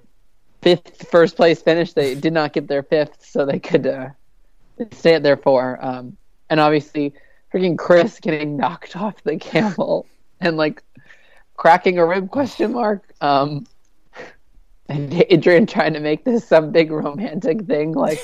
fifth 0.61 1.09
first 1.09 1.35
place 1.35 1.61
finish. 1.61 1.91
They 1.91 2.15
did 2.15 2.31
not 2.31 2.53
get 2.53 2.69
their 2.69 2.83
fifth, 2.83 3.25
so 3.25 3.45
they 3.45 3.59
could 3.59 3.85
uh, 3.85 4.09
stay 4.91 5.15
at 5.15 5.23
their 5.23 5.37
four. 5.37 5.77
Um, 5.83 6.15
and 6.49 6.61
obviously, 6.61 7.13
freaking 7.53 7.77
Chris 7.77 8.19
getting 8.19 8.57
knocked 8.57 8.95
off 8.95 9.21
the 9.23 9.37
camel 9.37 10.05
and 10.39 10.57
like 10.57 10.83
cracking 11.55 11.97
a 11.97 12.05
rib 12.05 12.31
question 12.31 12.73
mark. 12.73 13.03
Um, 13.21 13.67
and 14.87 15.13
Adrian 15.29 15.65
trying 15.65 15.93
to 15.93 15.99
make 15.99 16.25
this 16.25 16.47
some 16.47 16.71
big 16.71 16.91
romantic 16.91 17.65
thing. 17.65 17.93
Like, 17.93 18.19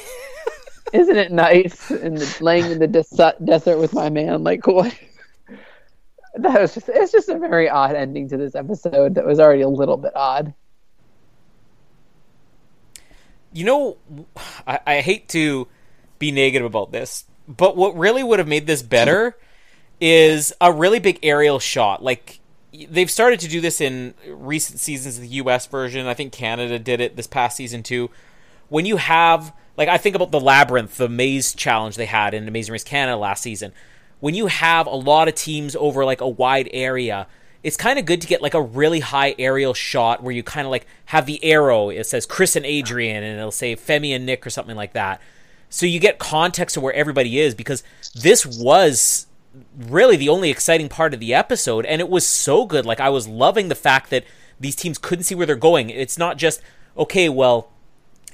isn't 0.94 1.16
it 1.16 1.32
nice? 1.32 1.90
And 1.92 2.18
the, 2.18 2.38
laying 2.44 2.72
in 2.72 2.80
the 2.80 2.88
des- 2.88 3.34
desert 3.44 3.78
with 3.78 3.94
my 3.94 4.10
man. 4.10 4.44
Like, 4.44 4.68
what? 4.68 4.94
That 6.36 6.62
was 6.62 6.74
just, 6.74 6.90
it's 6.90 7.12
just 7.12 7.30
a 7.30 7.40
very 7.40 7.70
odd 7.70 7.96
ending 7.96 8.30
to 8.30 8.38
this 8.38 8.54
episode 8.54 9.16
that 9.16 9.26
was 9.26 9.40
already 9.40 9.62
a 9.62 9.70
little 9.70 9.98
bit 9.98 10.16
odd. 10.16 10.54
You 13.54 13.66
know, 13.66 13.98
I, 14.68 14.80
I 14.86 15.02
hate 15.02 15.30
to 15.30 15.68
be 16.20 16.32
negative 16.32 16.66
about 16.66 16.92
this, 16.92 17.26
but 17.48 17.78
what 17.78 17.98
really 17.98 18.24
would 18.24 18.40
have 18.40 18.48
made 18.48 18.68
this 18.68 18.82
better 18.82 19.38
is 20.00 20.54
a 20.60 20.72
really 20.72 21.00
big 21.00 21.20
aerial 21.24 21.60
shot. 21.60 22.04
Like 22.04 22.40
they've 22.90 23.10
started 23.10 23.40
to 23.42 23.48
do 23.48 23.62
this 23.62 23.82
in 23.82 24.14
recent 24.28 24.80
seasons 24.80 25.16
of 25.18 25.22
the 25.22 25.30
US 25.30 25.66
version. 25.66 26.06
I 26.08 26.14
think 26.14 26.34
Canada 26.34 26.78
did 26.78 27.02
it 27.02 27.16
this 27.16 27.28
past 27.28 27.58
season 27.58 27.84
too. 27.84 28.10
When 28.70 28.86
you 28.86 28.98
have 28.98 29.54
like 29.78 29.90
I 29.90 29.98
think 29.98 30.16
about 30.16 30.32
the 30.32 30.40
labyrinth, 30.40 30.98
the 30.98 31.10
maze 31.10 31.54
challenge 31.54 31.96
they 31.96 32.06
had 32.06 32.34
in 32.34 32.48
Amazing 32.48 32.74
Race 32.74 32.84
Canada 32.84 33.18
last 33.18 33.44
season. 33.44 33.72
When 34.20 34.34
you 34.34 34.48
have 34.48 34.88
a 34.88 34.96
lot 34.96 35.28
of 35.28 35.36
teams 35.36 35.76
over 35.76 36.04
like 36.04 36.22
a 36.22 36.28
wide 36.28 36.70
area, 36.74 37.28
it's 37.64 37.78
kind 37.78 38.00
of 38.00 38.06
good 38.06 38.22
to 38.22 38.28
get 38.28 38.42
like 38.42 38.56
a 38.56 38.62
really 38.62 39.00
high 39.00 39.36
aerial 39.38 39.74
shot 39.74 40.24
where 40.24 40.34
you 40.34 40.42
kind 40.42 40.66
of 40.66 40.72
like 40.72 40.88
have 41.06 41.26
the 41.28 41.44
arrow. 41.44 41.90
It 41.90 42.06
says 42.06 42.26
Chris 42.26 42.56
and 42.56 42.66
Adrian, 42.66 43.24
and 43.24 43.38
it'll 43.38 43.52
say 43.52 43.76
Femi 43.76 44.16
and 44.16 44.26
Nick 44.26 44.46
or 44.46 44.50
something 44.50 44.76
like 44.76 44.94
that. 44.94 45.22
So 45.70 45.86
you 45.86 46.00
get 46.00 46.20
context 46.20 46.78
of 46.78 46.84
where 46.84 46.94
everybody 46.94 47.40
is 47.40 47.54
because 47.56 47.84
this 48.16 48.46
was 48.46 49.28
really 49.78 50.16
the 50.16 50.30
only 50.30 50.50
exciting 50.50 50.90
part 50.90 51.14
of 51.14 51.20
the 51.20 51.34
episode, 51.34 51.86
and 51.86 52.00
it 52.02 52.10
was 52.10 52.26
so 52.26 52.66
good. 52.66 52.86
Like 52.86 53.00
I 53.00 53.10
was 53.10 53.28
loving 53.28 53.68
the 53.68 53.76
fact 53.76 54.10
that 54.12 54.24
these 54.60 54.76
teams 54.76 54.98
couldn't 54.98 55.24
see 55.26 55.36
where 55.36 55.46
they're 55.46 55.56
going. 55.56 55.90
It's 55.90 56.18
not 56.18 56.38
just 56.38 56.62
okay, 56.98 57.30
well, 57.30 57.70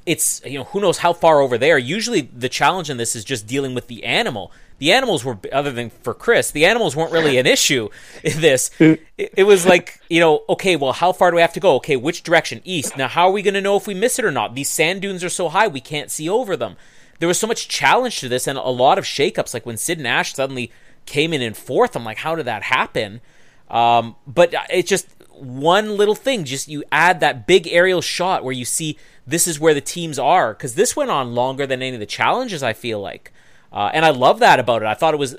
it's 0.06 0.42
you 0.46 0.58
know 0.60 0.66
who 0.66 0.82
knows 0.82 1.00
how 1.00 1.14
far 1.14 1.40
over 1.40 1.58
there. 1.58 1.78
Usually 1.78 2.22
the 2.22 2.50
challenge 2.50 2.90
in 2.90 2.98
this 2.98 3.16
is 3.16 3.24
just 3.24 3.48
dealing 3.48 3.74
with 3.74 3.88
the 3.88 4.04
animal. 4.04 4.52
the 4.80 4.92
animals 4.92 5.24
were 5.24 5.38
other 5.54 5.72
than 5.72 5.90
for 5.90 6.14
Chris, 6.14 6.52
the 6.52 6.66
animals 6.66 6.96
weren't 6.96 7.12
really 7.12 7.38
an 7.38 7.46
issue 7.46 7.90
in 8.24 8.42
this. 8.42 8.70
It, 8.80 9.02
it 9.18 9.44
was 9.46 9.66
like 9.66 10.02
you 10.10 10.20
know, 10.20 10.44
okay, 10.50 10.76
well, 10.76 10.94
how 10.94 11.14
far 11.14 11.32
do 11.32 11.36
we 11.36 11.42
have 11.42 11.54
to 11.54 11.60
go? 11.60 11.76
Okay, 11.76 11.96
which 11.96 12.24
direction? 12.24 12.62
East. 12.66 12.98
Now, 12.98 13.08
how 13.08 13.28
are 13.30 13.32
we 13.32 13.42
going 13.42 13.54
to 13.54 13.62
know 13.62 13.78
if 13.78 13.88
we 13.88 13.94
miss 13.94 14.20
it 14.20 14.26
or 14.26 14.32
not? 14.32 14.56
These 14.56 14.70
sand 14.70 15.02
dunes 15.02 15.24
are 15.24 15.30
so 15.30 15.50
high 15.50 15.68
we 15.68 15.80
can't 15.80 16.12
see 16.12 16.28
over 16.28 16.58
them. 16.58 16.76
There 17.24 17.28
was 17.30 17.40
so 17.40 17.48
much 17.48 17.70
challenge 17.70 18.20
to 18.20 18.28
this, 18.28 18.48
and 18.48 18.58
a 18.58 18.68
lot 18.68 18.98
of 18.98 19.06
shakeups. 19.06 19.54
Like 19.54 19.66
when 19.66 19.78
Sid 19.78 19.98
Nash 19.98 20.34
suddenly 20.34 20.70
came 21.06 21.32
in 21.32 21.42
in 21.42 21.54
fourth, 21.54 21.96
I'm 21.96 22.04
like, 22.04 22.18
how 22.18 22.36
did 22.36 22.48
that 22.48 22.64
happen? 22.64 23.22
Um, 23.70 24.18
but 24.28 24.54
it's 24.70 24.90
just 24.90 25.08
one 25.32 25.96
little 25.96 26.16
thing. 26.16 26.44
Just 26.44 26.68
you 26.68 26.84
add 26.92 27.22
that 27.22 27.48
big 27.48 27.66
aerial 27.70 28.02
shot 28.02 28.44
where 28.44 28.52
you 28.52 28.66
see 28.66 28.98
this 29.26 29.48
is 29.48 29.58
where 29.58 29.74
the 29.74 29.80
teams 29.80 30.20
are 30.20 30.54
because 30.54 30.76
this 30.76 30.98
went 30.98 31.12
on 31.12 31.34
longer 31.34 31.66
than 31.66 31.82
any 31.82 31.96
of 31.96 32.02
the 32.02 32.06
challenges. 32.06 32.62
I 32.62 32.74
feel 32.74 33.00
like, 33.00 33.32
uh, 33.72 33.90
and 33.94 34.04
I 34.04 34.10
love 34.10 34.40
that 34.40 34.60
about 34.60 34.82
it. 34.82 34.88
I 34.88 34.94
thought 34.94 35.14
it 35.14 35.18
was. 35.18 35.38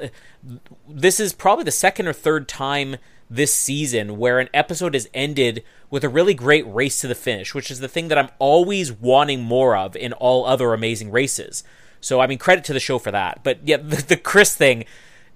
This 0.89 1.20
is 1.20 1.35
probably 1.35 1.64
the 1.64 1.70
second 1.70 2.07
or 2.07 2.14
third 2.14 2.49
time 2.49 2.97
this 3.35 3.55
season 3.55 4.18
where 4.18 4.39
an 4.39 4.49
episode 4.55 4.95
is 4.95 5.09
ended 5.12 5.64
with 5.91 6.05
a 6.05 6.09
really 6.09 6.35
great 6.35 6.66
race 6.66 7.01
to 7.01 7.09
the 7.09 7.14
finish, 7.14 7.55
which 7.55 7.70
is 7.70 7.80
the 7.80 7.89
thing 7.89 8.09
that 8.09 8.18
I'm 8.18 8.30
always 8.39 8.93
wanting 8.93 9.43
more 9.43 9.76
of 9.76 9.97
in 9.97 10.12
all 10.12 10.47
other 10.47 10.72
amazing 10.72 11.11
races. 11.11 11.64
So 12.01 12.20
I 12.20 12.26
mean, 12.26 12.39
credit 12.39 12.64
to 12.64 12.72
the 12.72 12.80
show 12.80 12.99
for 12.99 13.11
that. 13.11 13.41
But 13.43 13.61
yeah, 13.64 13.76
the, 13.82 13.97
the 13.97 14.16
Chris 14.16 14.55
thing. 14.55 14.85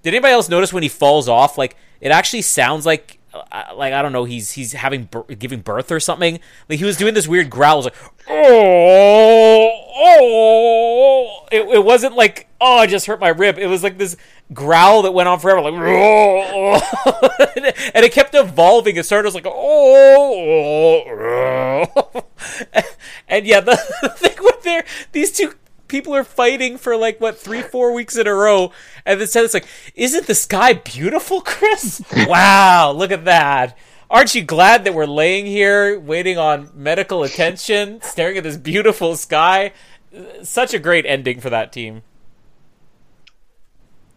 Did 0.01 0.13
anybody 0.13 0.33
else 0.33 0.49
notice 0.49 0.71
when 0.71 0.83
he 0.83 0.89
falls 0.89 1.27
off? 1.27 1.57
Like 1.57 1.75
it 2.01 2.11
actually 2.11 2.41
sounds 2.41 2.85
like 2.85 3.18
like 3.33 3.93
I 3.93 4.01
don't 4.01 4.11
know, 4.11 4.23
he's 4.23 4.51
he's 4.51 4.73
having 4.73 5.07
giving 5.37 5.61
birth 5.61 5.91
or 5.91 5.99
something. 5.99 6.39
Like 6.67 6.79
he 6.79 6.85
was 6.85 6.97
doing 6.97 7.13
this 7.13 7.27
weird 7.27 7.49
growl, 7.49 7.83
like 7.83 7.95
oh 8.29 9.71
oh. 9.97 11.45
It, 11.51 11.67
it 11.67 11.83
wasn't 11.83 12.15
like 12.15 12.47
oh 12.61 12.77
I 12.77 12.87
just 12.87 13.05
hurt 13.05 13.19
my 13.19 13.29
rib. 13.29 13.57
It 13.57 13.67
was 13.67 13.83
like 13.83 13.97
this 13.97 14.17
growl 14.53 15.03
that 15.03 15.11
went 15.11 15.29
on 15.29 15.39
forever, 15.39 15.61
like 15.61 15.73
oh, 15.75 16.81
and 17.93 18.05
it 18.05 18.11
kept 18.11 18.33
evolving. 18.35 18.97
It 18.97 19.05
started 19.05 19.27
as 19.29 19.35
like 19.35 19.45
oh, 19.47 21.03
and 23.27 23.45
yeah, 23.45 23.59
the, 23.59 23.77
the 24.01 24.09
thing 24.17 24.37
with 24.41 24.63
there 24.63 24.83
these 25.11 25.31
two 25.31 25.53
people 25.89 26.15
are 26.15 26.23
fighting 26.23 26.77
for 26.77 26.95
like 26.95 27.19
what 27.19 27.37
three, 27.37 27.61
four 27.61 27.91
weeks 27.93 28.15
in 28.15 28.27
a 28.27 28.33
row, 28.33 28.71
and 29.05 29.19
instead 29.19 29.43
it's 29.43 29.53
like, 29.53 29.67
isn't 29.95 30.27
the 30.27 30.35
sky 30.35 30.73
beautiful, 30.73 31.41
Chris? 31.41 32.01
wow, 32.27 32.91
look 32.91 33.11
at 33.11 33.25
that. 33.25 33.77
Aren't 34.09 34.33
you 34.33 34.41
glad 34.41 34.85
that 34.85 34.93
we're 34.93 35.05
laying 35.05 35.45
here 35.45 35.99
waiting 35.99 36.37
on 36.37 36.71
medical 36.73 37.23
attention, 37.23 38.01
staring 38.01 38.37
at 38.37 38.43
this 38.43 38.57
beautiful 38.57 39.15
sky? 39.15 39.73
Such 40.41 40.73
a 40.73 40.79
great 40.79 41.05
ending 41.05 41.39
for 41.39 41.49
that 41.49 41.71
team. 41.71 42.01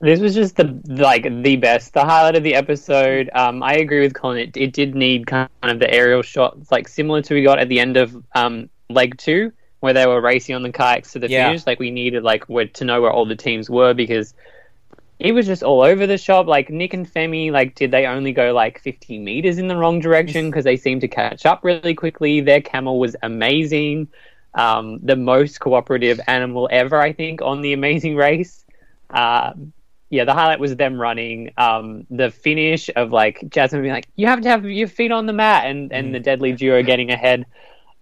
This 0.00 0.18
was 0.18 0.34
just 0.34 0.56
the 0.56 0.80
like 0.86 1.24
the 1.42 1.56
best, 1.56 1.94
the 1.94 2.04
highlight 2.04 2.36
of 2.36 2.42
the 2.42 2.54
episode. 2.54 3.30
Um, 3.34 3.62
I 3.62 3.74
agree 3.74 4.00
with 4.00 4.14
Colin. 4.14 4.38
It, 4.38 4.56
it 4.56 4.72
did 4.72 4.94
need 4.94 5.26
kind 5.26 5.48
of 5.62 5.78
the 5.78 5.92
aerial 5.92 6.22
shots, 6.22 6.72
like 6.72 6.88
similar 6.88 7.22
to 7.22 7.34
we 7.34 7.42
got 7.42 7.58
at 7.58 7.68
the 7.68 7.78
end 7.78 7.96
of 7.96 8.16
um, 8.34 8.68
leg 8.88 9.16
two 9.18 9.52
where 9.82 9.92
they 9.92 10.06
were 10.06 10.20
racing 10.20 10.54
on 10.54 10.62
the 10.62 10.70
kayaks 10.70 11.10
to 11.10 11.18
the 11.18 11.28
yeah. 11.28 11.48
finish. 11.48 11.66
Like 11.66 11.80
we 11.80 11.90
needed 11.90 12.22
like 12.22 12.44
where, 12.44 12.68
to 12.68 12.84
know 12.84 13.02
where 13.02 13.10
all 13.10 13.26
the 13.26 13.34
teams 13.34 13.68
were 13.68 13.94
because 13.94 14.32
it 15.18 15.32
was 15.32 15.44
just 15.44 15.64
all 15.64 15.82
over 15.82 16.06
the 16.06 16.16
shop. 16.16 16.46
Like 16.46 16.70
Nick 16.70 16.94
and 16.94 17.12
Femi, 17.12 17.50
like 17.50 17.74
did 17.74 17.90
they 17.90 18.06
only 18.06 18.30
go 18.30 18.52
like 18.52 18.80
50 18.80 19.18
meters 19.18 19.58
in 19.58 19.66
the 19.66 19.76
wrong 19.76 19.98
direction 19.98 20.50
because 20.50 20.62
they 20.62 20.76
seemed 20.76 21.00
to 21.00 21.08
catch 21.08 21.44
up 21.44 21.64
really 21.64 21.94
quickly. 21.94 22.40
Their 22.40 22.60
camel 22.60 23.00
was 23.00 23.16
amazing. 23.24 24.06
Um, 24.54 25.00
the 25.02 25.16
most 25.16 25.58
cooperative 25.58 26.20
animal 26.28 26.68
ever, 26.70 27.00
I 27.00 27.12
think, 27.12 27.42
on 27.42 27.60
the 27.60 27.72
Amazing 27.72 28.14
Race. 28.14 28.64
Uh, 29.10 29.54
yeah, 30.10 30.24
the 30.24 30.32
highlight 30.32 30.60
was 30.60 30.76
them 30.76 31.00
running. 31.00 31.50
Um, 31.56 32.06
the 32.08 32.30
finish 32.30 32.88
of 32.94 33.10
like 33.10 33.42
Jasmine 33.48 33.82
being 33.82 33.94
like, 33.94 34.06
"You 34.14 34.28
have 34.28 34.42
to 34.42 34.48
have 34.48 34.64
your 34.64 34.86
feet 34.86 35.10
on 35.10 35.26
the 35.26 35.32
mat," 35.32 35.66
and 35.66 35.92
and 35.92 36.08
mm. 36.08 36.12
the 36.12 36.20
deadly 36.20 36.52
duo 36.52 36.84
getting 36.84 37.10
ahead 37.10 37.46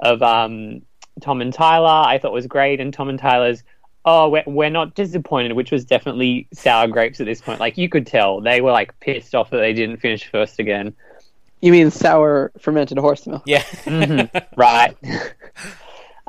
of 0.00 0.22
um, 0.22 0.82
Tom 1.20 1.40
and 1.40 1.52
Tyler, 1.52 2.06
I 2.06 2.18
thought 2.18 2.32
was 2.32 2.46
great, 2.46 2.80
and 2.80 2.92
Tom 2.92 3.08
and 3.08 3.18
Tyler's 3.18 3.62
oh 4.04 4.28
we're, 4.28 4.44
we're 4.46 4.70
not 4.70 4.94
disappointed, 4.94 5.52
which 5.52 5.70
was 5.70 5.84
definitely 5.84 6.48
sour 6.52 6.88
grapes 6.88 7.20
at 7.20 7.26
this 7.26 7.40
point. 7.40 7.60
Like 7.60 7.76
you 7.78 7.88
could 7.88 8.06
tell 8.06 8.40
they 8.40 8.60
were 8.60 8.72
like 8.72 8.98
pissed 9.00 9.34
off 9.34 9.50
that 9.50 9.58
they 9.58 9.72
didn't 9.72 9.98
finish 9.98 10.30
first 10.30 10.58
again. 10.58 10.94
You 11.60 11.72
mean 11.72 11.90
sour 11.90 12.52
fermented 12.58 12.98
horse 12.98 13.26
milk? 13.26 13.42
Yeah, 13.46 13.62
mm-hmm. 13.62 14.36
right. 14.56 14.96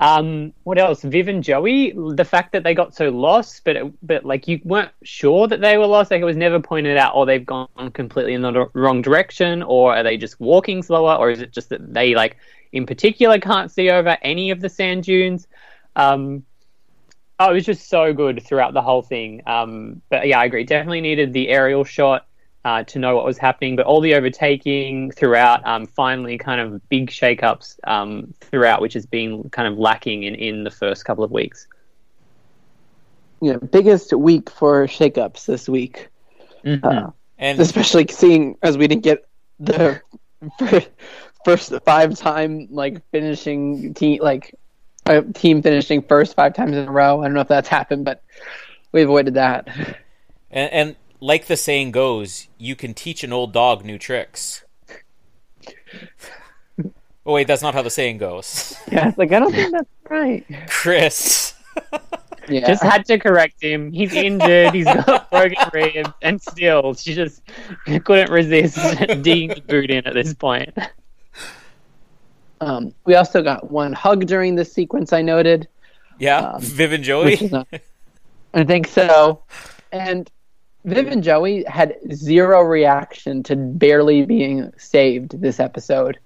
Um, 0.01 0.53
what 0.63 0.79
else? 0.79 1.03
Viv 1.03 1.27
and 1.27 1.43
Joey. 1.43 1.93
The 1.95 2.25
fact 2.25 2.53
that 2.53 2.63
they 2.63 2.73
got 2.73 2.95
so 2.95 3.09
lost, 3.09 3.61
but 3.63 3.75
it, 3.75 3.93
but 4.01 4.25
like 4.25 4.47
you 4.47 4.59
weren't 4.63 4.91
sure 5.03 5.47
that 5.47 5.61
they 5.61 5.77
were 5.77 5.85
lost. 5.85 6.09
Like 6.09 6.21
it 6.21 6.25
was 6.25 6.35
never 6.35 6.59
pointed 6.59 6.97
out, 6.97 7.13
or 7.13 7.21
oh, 7.21 7.25
they've 7.25 7.45
gone 7.45 7.67
completely 7.93 8.33
in 8.33 8.41
the 8.41 8.67
wrong 8.73 9.03
direction, 9.03 9.61
or 9.61 9.95
are 9.95 10.01
they 10.01 10.17
just 10.17 10.39
walking 10.39 10.81
slower, 10.81 11.15
or 11.15 11.29
is 11.29 11.39
it 11.39 11.51
just 11.51 11.69
that 11.69 11.93
they 11.93 12.15
like 12.15 12.37
in 12.71 12.85
particular 12.85 13.39
can't 13.39 13.71
see 13.71 13.89
over 13.89 14.17
any 14.21 14.51
of 14.51 14.61
the 14.61 14.69
sand 14.69 15.03
dunes. 15.03 15.47
Um, 15.95 16.43
oh, 17.39 17.51
it 17.51 17.53
was 17.53 17.65
just 17.65 17.89
so 17.89 18.13
good 18.13 18.43
throughout 18.43 18.73
the 18.73 18.81
whole 18.81 19.01
thing. 19.01 19.41
Um, 19.45 20.01
but 20.09 20.27
yeah, 20.27 20.39
I 20.39 20.45
agree. 20.45 20.63
Definitely 20.63 21.01
needed 21.01 21.33
the 21.33 21.49
aerial 21.49 21.83
shot 21.83 22.27
uh, 22.63 22.83
to 22.83 22.99
know 22.99 23.15
what 23.15 23.25
was 23.25 23.37
happening, 23.37 23.75
but 23.75 23.85
all 23.85 24.01
the 24.01 24.13
overtaking 24.13 25.11
throughout, 25.11 25.65
um, 25.65 25.85
finally, 25.85 26.37
kind 26.37 26.61
of 26.61 26.87
big 26.89 27.09
shakeups 27.09 27.79
um, 27.85 28.33
throughout, 28.39 28.81
which 28.81 28.93
has 28.93 29.05
been 29.05 29.49
kind 29.49 29.67
of 29.67 29.77
lacking 29.79 30.23
in, 30.23 30.35
in 30.35 30.63
the 30.63 30.71
first 30.71 31.03
couple 31.03 31.23
of 31.23 31.31
weeks. 31.31 31.67
Yeah, 33.41 33.57
biggest 33.57 34.13
week 34.13 34.51
for 34.51 34.85
shakeups 34.85 35.47
this 35.47 35.67
week. 35.67 36.09
Mm-hmm. 36.63 36.85
Uh, 36.85 37.11
and 37.39 37.59
especially 37.59 38.05
seeing 38.07 38.55
as 38.61 38.77
we 38.77 38.87
didn't 38.87 39.03
get 39.03 39.27
the 39.59 39.99
first 41.45 41.73
five 41.85 42.17
time 42.17 42.67
like 42.71 43.01
finishing 43.11 43.93
team 43.93 44.19
like 44.21 44.55
a 45.05 45.21
team 45.21 45.61
finishing 45.61 46.01
first 46.01 46.35
five 46.35 46.53
times 46.53 46.75
in 46.75 46.87
a 46.87 46.91
row. 46.91 47.21
I 47.21 47.25
don't 47.25 47.33
know 47.33 47.41
if 47.41 47.47
that's 47.47 47.67
happened, 47.67 48.05
but 48.05 48.23
we 48.91 49.01
avoided 49.03 49.35
that. 49.35 49.67
And, 50.49 50.71
and 50.71 50.95
like 51.19 51.45
the 51.45 51.57
saying 51.57 51.91
goes, 51.91 52.47
you 52.57 52.75
can 52.75 52.93
teach 52.93 53.23
an 53.23 53.33
old 53.33 53.53
dog 53.53 53.85
new 53.85 53.97
tricks. 53.97 54.63
oh 57.25 57.33
wait, 57.33 57.47
that's 57.47 57.61
not 57.61 57.73
how 57.73 57.81
the 57.81 57.89
saying 57.89 58.17
goes. 58.17 58.75
Yeah, 58.91 59.07
it's 59.07 59.17
like 59.17 59.31
I 59.31 59.39
don't 59.39 59.53
think 59.53 59.71
that's 59.71 59.89
right. 60.09 60.45
Chris. 60.67 61.53
yeah. 62.49 62.67
Just 62.67 62.83
had 62.83 63.05
to 63.05 63.17
correct 63.17 63.61
him. 63.61 63.91
He's 63.93 64.13
injured. 64.13 64.73
He's 64.73 64.85
got 64.85 65.31
broken 65.31 65.57
ribs, 65.73 66.09
and 66.21 66.41
still, 66.41 66.93
she 66.93 67.13
just 67.13 67.41
couldn't 68.03 68.31
resist 68.31 68.75
digging 69.21 69.49
the 69.49 69.61
boot 69.61 69.89
in 69.89 70.05
at 70.05 70.13
this 70.13 70.33
point. 70.33 70.77
Um, 72.61 72.93
we 73.05 73.15
also 73.15 73.41
got 73.41 73.71
one 73.71 73.91
hug 73.91 74.27
during 74.27 74.55
this 74.55 74.71
sequence. 74.71 75.11
I 75.11 75.23
noted. 75.23 75.67
Yeah, 76.19 76.37
um, 76.37 76.61
Viv 76.61 76.93
and 76.93 77.03
Joey. 77.03 77.49
Not, 77.51 77.67
I 78.53 78.63
think 78.63 78.87
so. 78.87 79.43
And 79.91 80.29
Viv 80.85 81.07
and 81.07 81.23
Joey 81.23 81.63
had 81.63 81.95
zero 82.13 82.61
reaction 82.61 83.41
to 83.43 83.55
barely 83.55 84.25
being 84.25 84.71
saved 84.77 85.41
this 85.41 85.59
episode. 85.59 86.19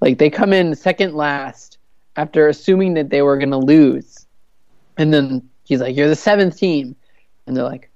Like 0.00 0.18
they 0.18 0.28
come 0.28 0.52
in 0.52 0.74
second 0.74 1.14
last 1.14 1.78
after 2.16 2.48
assuming 2.48 2.94
that 2.94 3.10
they 3.10 3.22
were 3.22 3.38
going 3.38 3.50
to 3.50 3.58
lose, 3.58 4.26
and 4.96 5.14
then 5.14 5.48
he's 5.64 5.80
like, 5.80 5.96
"You're 5.96 6.08
the 6.08 6.16
seventh 6.16 6.56
team," 6.58 6.96
and 7.46 7.56
they're 7.56 7.64
like, 7.64 7.90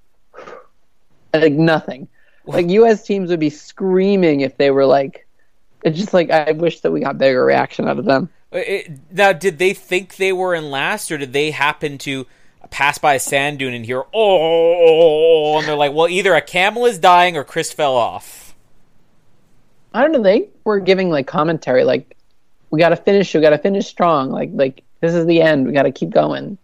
like 1.33 1.53
nothing. 1.53 2.07
Like 2.45 2.69
U.S. 2.69 3.03
teams 3.03 3.29
would 3.31 3.39
be 3.39 3.49
screaming 3.49 4.41
if 4.41 4.55
they 4.57 4.71
were 4.71 4.85
like 4.85 5.24
it's 5.85 5.99
just 5.99 6.13
like 6.13 6.31
I 6.31 6.51
wish 6.51 6.81
that 6.81 6.91
we 6.91 6.99
got 6.99 7.17
bigger 7.19 7.45
reaction 7.45 7.87
out 7.87 7.99
of 7.99 8.05
them. 8.05 8.29
Uh, 8.51 8.57
it, 8.57 8.99
now, 9.11 9.31
did 9.31 9.59
they 9.59 9.73
think 9.73 10.15
they 10.17 10.33
were 10.33 10.55
in 10.55 10.71
last, 10.71 11.11
or 11.11 11.17
did 11.17 11.31
they 11.31 11.51
happen 11.51 11.99
to 11.99 12.25
pass 12.71 12.97
by 12.97 13.13
a 13.13 13.19
sand 13.19 13.59
dune 13.59 13.75
and 13.75 13.85
hear 13.85 14.03
oh, 14.13 15.59
and 15.59 15.67
they're 15.67 15.75
like, 15.75 15.93
well, 15.93 16.07
either 16.07 16.33
a 16.33 16.41
camel 16.41 16.85
is 16.85 16.97
dying 16.97 17.37
or 17.37 17.43
Chris 17.43 17.71
fell 17.71 17.95
off. 17.95 18.55
I 19.93 20.01
don't 20.01 20.11
know. 20.11 20.23
They 20.23 20.49
were 20.63 20.79
giving 20.79 21.09
like 21.11 21.27
commentary, 21.27 21.83
like 21.83 22.17
we 22.71 22.79
got 22.79 22.89
to 22.89 22.97
finish. 22.97 23.33
We 23.33 23.41
got 23.41 23.51
to 23.51 23.59
finish 23.59 23.87
strong. 23.87 24.31
Like 24.31 24.49
like 24.53 24.83
this 25.01 25.13
is 25.13 25.27
the 25.27 25.41
end. 25.41 25.67
We 25.67 25.71
got 25.71 25.83
to 25.83 25.91
keep 25.91 26.09
going. 26.09 26.57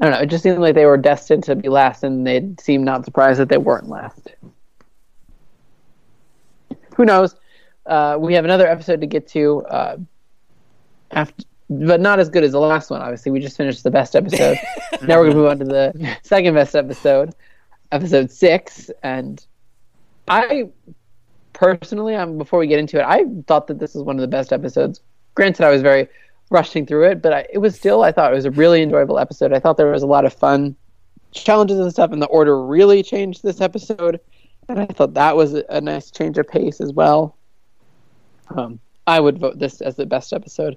I 0.00 0.04
don't 0.04 0.14
know. 0.14 0.20
It 0.20 0.26
just 0.26 0.42
seemed 0.42 0.58
like 0.58 0.74
they 0.74 0.86
were 0.86 0.96
destined 0.96 1.44
to 1.44 1.54
be 1.54 1.68
last, 1.68 2.02
and 2.02 2.26
they 2.26 2.54
seemed 2.58 2.86
not 2.86 3.04
surprised 3.04 3.38
that 3.38 3.50
they 3.50 3.58
weren't 3.58 3.88
last. 3.88 4.34
Who 6.96 7.04
knows? 7.04 7.34
Uh, 7.86 8.16
we 8.18 8.34
have 8.34 8.44
another 8.44 8.66
episode 8.66 9.00
to 9.00 9.06
get 9.06 9.26
to 9.28 9.64
uh, 9.66 9.96
after, 11.12 11.44
but 11.70 12.00
not 12.00 12.18
as 12.18 12.28
good 12.28 12.44
as 12.44 12.52
the 12.52 12.60
last 12.60 12.90
one. 12.90 13.00
Obviously, 13.00 13.32
we 13.32 13.40
just 13.40 13.56
finished 13.56 13.82
the 13.82 13.90
best 13.90 14.16
episode. 14.16 14.58
now 15.02 15.18
we're 15.18 15.26
gonna 15.26 15.34
move 15.34 15.46
on 15.46 15.58
to 15.58 15.64
the 15.64 16.16
second 16.22 16.54
best 16.54 16.74
episode, 16.74 17.34
episode 17.92 18.30
six. 18.30 18.90
And 19.02 19.44
I 20.28 20.68
personally, 21.52 22.14
um, 22.14 22.38
before 22.38 22.58
we 22.58 22.66
get 22.66 22.78
into 22.78 22.98
it, 22.98 23.04
I 23.04 23.24
thought 23.46 23.66
that 23.68 23.78
this 23.78 23.94
was 23.94 24.02
one 24.02 24.16
of 24.16 24.20
the 24.20 24.28
best 24.28 24.52
episodes. 24.52 25.00
Granted, 25.34 25.64
I 25.64 25.70
was 25.70 25.82
very 25.82 26.08
rushing 26.50 26.86
through 26.86 27.10
it, 27.10 27.22
but 27.22 27.32
I, 27.32 27.46
it 27.52 27.58
was 27.58 27.76
still. 27.76 28.02
I 28.02 28.12
thought 28.12 28.32
it 28.32 28.36
was 28.36 28.44
a 28.44 28.50
really 28.50 28.82
enjoyable 28.82 29.18
episode. 29.18 29.52
I 29.52 29.60
thought 29.60 29.76
there 29.76 29.90
was 29.90 30.02
a 30.02 30.06
lot 30.06 30.24
of 30.24 30.32
fun 30.32 30.76
challenges 31.32 31.78
and 31.78 31.90
stuff, 31.92 32.12
and 32.12 32.22
the 32.22 32.26
order 32.26 32.64
really 32.64 33.02
changed 33.02 33.42
this 33.42 33.60
episode. 33.60 34.20
And 34.68 34.80
I 34.80 34.86
thought 34.86 35.14
that 35.14 35.36
was 35.36 35.54
a 35.54 35.80
nice 35.80 36.10
change 36.10 36.38
of 36.38 36.48
pace 36.48 36.80
as 36.80 36.92
well. 36.92 37.36
Um, 38.54 38.80
I 39.06 39.20
would 39.20 39.38
vote 39.38 39.58
this 39.58 39.80
as 39.80 39.96
the 39.96 40.06
best 40.06 40.32
episode 40.32 40.76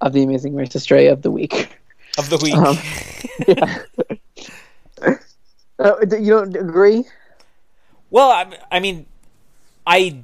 of 0.00 0.12
the 0.12 0.22
Amazing 0.22 0.54
Race 0.54 0.74
Australia 0.74 1.12
of 1.12 1.22
the 1.22 1.30
week. 1.30 1.76
Of 2.16 2.30
the 2.30 2.38
week. 2.38 2.54
Um, 2.54 2.78
yeah. 5.06 5.18
uh, 5.78 5.96
you 6.18 6.30
don't 6.30 6.56
agree? 6.56 7.04
Well, 8.10 8.30
I, 8.30 8.58
I 8.70 8.80
mean, 8.80 9.06
I 9.86 10.22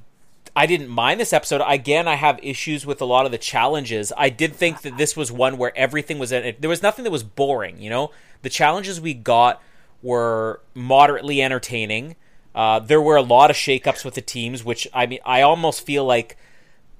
I 0.57 0.66
didn't 0.66 0.88
mind 0.88 1.18
this 1.18 1.32
episode. 1.32 1.62
Again, 1.66 2.07
I 2.07 2.14
have 2.14 2.38
issues 2.42 2.86
with 2.86 3.01
a 3.01 3.05
lot 3.05 3.26
of 3.26 3.32
the 3.32 3.38
challenges. 3.38 4.12
I 4.16 4.28
did 4.28 4.55
think 4.55 4.82
that 4.82 4.97
this 4.97 5.16
was 5.16 5.32
one 5.32 5.59
where 5.59 5.76
everything 5.76 6.18
was 6.18 6.30
there 6.30 6.55
was 6.62 6.82
nothing 6.82 7.05
that 7.05 7.11
was 7.11 7.24
boring. 7.24 7.80
You 7.80 7.90
know, 7.90 8.11
the 8.42 8.49
challenges 8.49 9.01
we 9.01 9.14
got 9.14 9.61
were 10.03 10.61
moderately 10.74 11.42
entertaining. 11.42 12.14
Uh, 12.55 12.78
there 12.78 13.03
were 13.03 13.16
a 13.16 13.22
lot 13.22 13.51
of 13.51 13.57
shakeups 13.57 14.05
with 14.05 14.14
the 14.14 14.20
teams, 14.20 14.64
which 14.64 14.86
I 14.95 15.07
mean, 15.07 15.18
I 15.24 15.42
almost 15.42 15.84
feel 15.84 16.05
like 16.05 16.36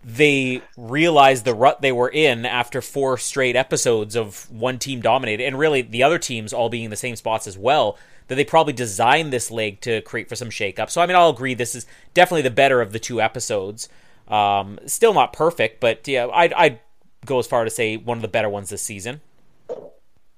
they 0.05 0.63
realized 0.77 1.45
the 1.45 1.55
rut 1.55 1.81
they 1.81 1.93
were 1.93 2.09
in 2.11 2.45
after 2.45 2.83
four 2.83 3.17
straight 3.19 3.57
episodes 3.57 4.15
of 4.17 4.51
one 4.51 4.79
team 4.79 5.01
dominated, 5.01 5.45
and 5.45 5.59
really 5.59 5.83
the 5.83 6.03
other 6.03 6.19
teams 6.19 6.53
all 6.53 6.69
being 6.69 6.85
in 6.85 6.91
the 6.91 6.97
same 6.97 7.17
spots 7.17 7.47
as 7.47 7.57
well. 7.59 7.99
That 8.29 8.37
they 8.37 8.45
probably 8.45 8.73
designed 8.73 9.33
this 9.35 9.51
leg 9.51 9.83
to 9.83 10.01
create 10.01 10.31
for 10.31 10.37
some 10.37 10.49
shakeup. 10.49 10.89
So 10.89 11.03
I 11.03 11.07
mean, 11.07 11.15
I'll 11.17 11.29
agree 11.29 11.53
this 11.53 11.75
is 11.75 11.85
definitely 12.15 12.43
the 12.43 12.51
better 12.51 12.81
of 12.81 12.93
the 12.93 12.99
two 12.99 13.21
episodes. 13.21 13.89
Um, 14.29 14.79
still 14.87 15.13
not 15.13 15.35
perfect, 15.35 15.81
but 15.81 16.09
yeah, 16.09 16.29
I'd, 16.33 16.55
I'd 16.55 16.81
go 17.27 17.39
as 17.39 17.47
far 17.47 17.65
to 17.65 17.71
say 17.71 17.99
one 17.99 18.17
of 18.17 18.23
the 18.23 18.29
better 18.29 18.49
ones 18.49 18.71
this 18.71 18.81
season. 18.81 19.21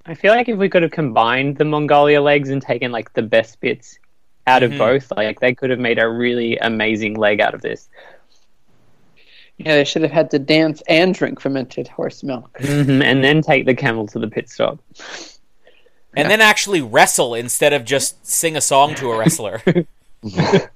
I 0.05 0.15
feel 0.15 0.33
like 0.33 0.49
if 0.49 0.57
we 0.57 0.69
could 0.69 0.83
have 0.83 0.93
combined 0.93 1.59
the 1.59 1.65
Mongolia 1.65 2.21
legs 2.23 2.51
and 2.51 2.63
taken 2.63 2.93
like 2.93 3.13
the 3.15 3.23
best 3.23 3.61
bits 3.61 3.99
out 4.47 4.63
of 4.63 4.73
Mhm. 4.73 4.79
both, 4.79 5.13
like 5.17 5.41
they 5.41 5.55
could 5.55 5.71
have 5.71 5.81
made 5.81 5.99
a 5.99 6.09
really 6.09 6.57
amazing 6.59 7.15
leg 7.15 7.41
out 7.41 7.55
of 7.55 7.63
this. 7.63 7.89
Yeah, 9.59 9.77
they 9.77 9.85
should 9.85 10.03
have 10.03 10.11
had 10.11 10.31
to 10.33 10.39
dance 10.39 10.83
and 10.87 11.15
drink 11.15 11.41
fermented 11.41 11.89
horse 11.89 12.23
milk. 12.23 12.57
hmm 12.61 13.03
And 13.03 13.25
then 13.25 13.43
take 13.43 13.67
the 13.67 13.75
camel 13.75 14.07
to 14.09 14.19
the 14.19 14.29
pit 14.29 14.51
stop. 14.51 14.79
And 16.15 16.31
then 16.31 16.41
actually 16.41 16.81
wrestle 16.81 17.35
instead 17.35 17.73
of 17.73 17.85
just 17.85 18.27
sing 18.27 18.57
a 18.57 18.61
song 18.61 18.95
to 18.97 19.11
a 19.13 19.19
wrestler. 19.19 19.63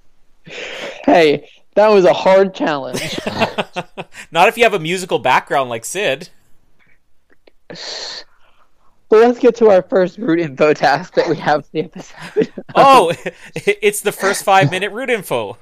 Hey, 1.04 1.48
that 1.74 1.88
was 1.88 2.04
a 2.04 2.12
hard 2.12 2.54
challenge. 2.54 3.18
not 4.30 4.48
if 4.48 4.56
you 4.56 4.64
have 4.64 4.74
a 4.74 4.78
musical 4.78 5.18
background 5.18 5.70
like 5.70 5.84
Sid. 5.84 6.28
but 7.68 7.76
let's 9.10 9.38
get 9.38 9.56
to 9.56 9.70
our 9.70 9.82
first 9.82 10.18
route 10.18 10.40
info 10.40 10.74
task 10.74 11.14
that 11.14 11.28
we 11.28 11.36
have 11.36 11.64
for 11.66 11.72
the 11.72 11.80
episode. 11.80 12.52
Oh, 12.74 13.12
it's 13.54 14.00
the 14.00 14.12
first 14.12 14.44
five 14.44 14.70
minute 14.70 14.92
route 14.92 15.10
info. 15.10 15.56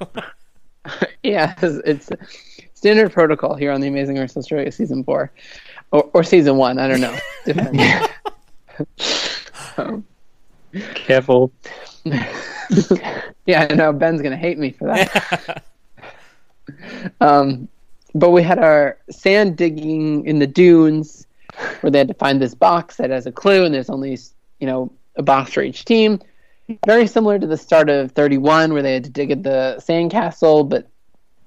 yeah, 1.22 1.54
it's, 1.60 2.08
it's 2.10 2.10
standard 2.78 3.12
protocol 3.12 3.56
here 3.56 3.72
on 3.72 3.80
the 3.80 3.88
Amazing 3.88 4.18
Race 4.18 4.36
Australia 4.36 4.70
season 4.70 5.02
four, 5.02 5.32
or, 5.90 6.08
or 6.14 6.22
season 6.22 6.56
one. 6.56 6.78
I 6.78 6.88
don't 6.88 7.00
know. 7.00 7.18
Um, 9.76 10.04
Careful. 10.94 11.52
yeah, 12.04 13.66
I 13.70 13.74
know 13.74 13.92
Ben's 13.92 14.22
gonna 14.22 14.36
hate 14.36 14.58
me 14.58 14.70
for 14.70 14.86
that. 14.86 15.64
Um, 17.22 17.66
but 18.14 18.30
we 18.30 18.42
had 18.42 18.58
our 18.58 18.98
sand 19.10 19.56
digging 19.56 20.26
in 20.26 20.38
the 20.38 20.46
dunes, 20.46 21.26
where 21.80 21.90
they 21.90 21.96
had 21.96 22.08
to 22.08 22.14
find 22.14 22.42
this 22.42 22.54
box 22.54 22.96
that 22.96 23.08
has 23.08 23.24
a 23.24 23.32
clue, 23.32 23.64
and 23.64 23.74
there's 23.74 23.88
only 23.88 24.18
you 24.60 24.66
know 24.66 24.92
a 25.16 25.22
box 25.22 25.54
for 25.54 25.62
each 25.62 25.86
team. 25.86 26.20
Very 26.84 27.06
similar 27.06 27.38
to 27.38 27.46
the 27.46 27.56
start 27.56 27.88
of 27.88 28.12
31, 28.12 28.74
where 28.74 28.82
they 28.82 28.92
had 28.92 29.04
to 29.04 29.10
dig 29.10 29.30
at 29.30 29.42
the 29.42 29.76
sandcastle, 29.80 30.68
but 30.68 30.86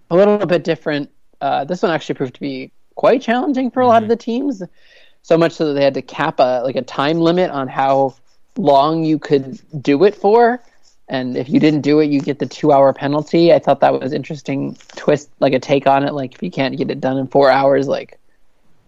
a 0.10 0.16
little 0.16 0.46
bit 0.46 0.64
different. 0.64 1.12
Uh, 1.42 1.66
this 1.66 1.82
one 1.82 1.92
actually 1.92 2.16
proved 2.16 2.36
to 2.36 2.40
be 2.40 2.72
quite 2.96 3.22
challenging 3.22 3.72
for 3.72 3.82
a 3.82 3.88
lot 3.88 4.04
of 4.04 4.10
the 4.10 4.16
teams, 4.16 4.62
so 5.24 5.38
much 5.38 5.54
so 5.54 5.68
that 5.68 5.74
they 5.74 5.84
had 5.84 5.96
to 5.96 6.02
cap 6.02 6.40
a 6.40 6.62
like 6.64 6.76
a 6.76 6.82
time 6.82 7.20
limit 7.20 7.52
on 7.52 7.68
how 7.68 8.16
long 8.58 9.04
you 9.04 9.18
could 9.18 9.60
do 9.82 10.04
it 10.04 10.16
for 10.16 10.62
and 11.12 11.36
if 11.36 11.50
you 11.50 11.60
didn't 11.60 11.82
do 11.82 12.00
it, 12.00 12.10
you 12.10 12.22
get 12.22 12.40
the 12.40 12.46
two 12.46 12.72
hour 12.72 12.94
penalty. 12.94 13.52
I 13.52 13.60
thought 13.60 13.82
that 13.82 14.00
was 14.00 14.14
interesting 14.14 14.78
twist, 14.96 15.30
like 15.42 15.52
a 15.52 15.60
take 15.60 15.86
on 15.86 16.06
it. 16.06 16.14
Like 16.14 16.34
if 16.34 16.42
you 16.42 16.50
can't 16.50 16.78
get 16.78 16.90
it 16.90 17.02
done 17.02 17.18
in 17.18 17.28
four 17.28 17.52
hours, 17.52 17.86
like 17.86 18.18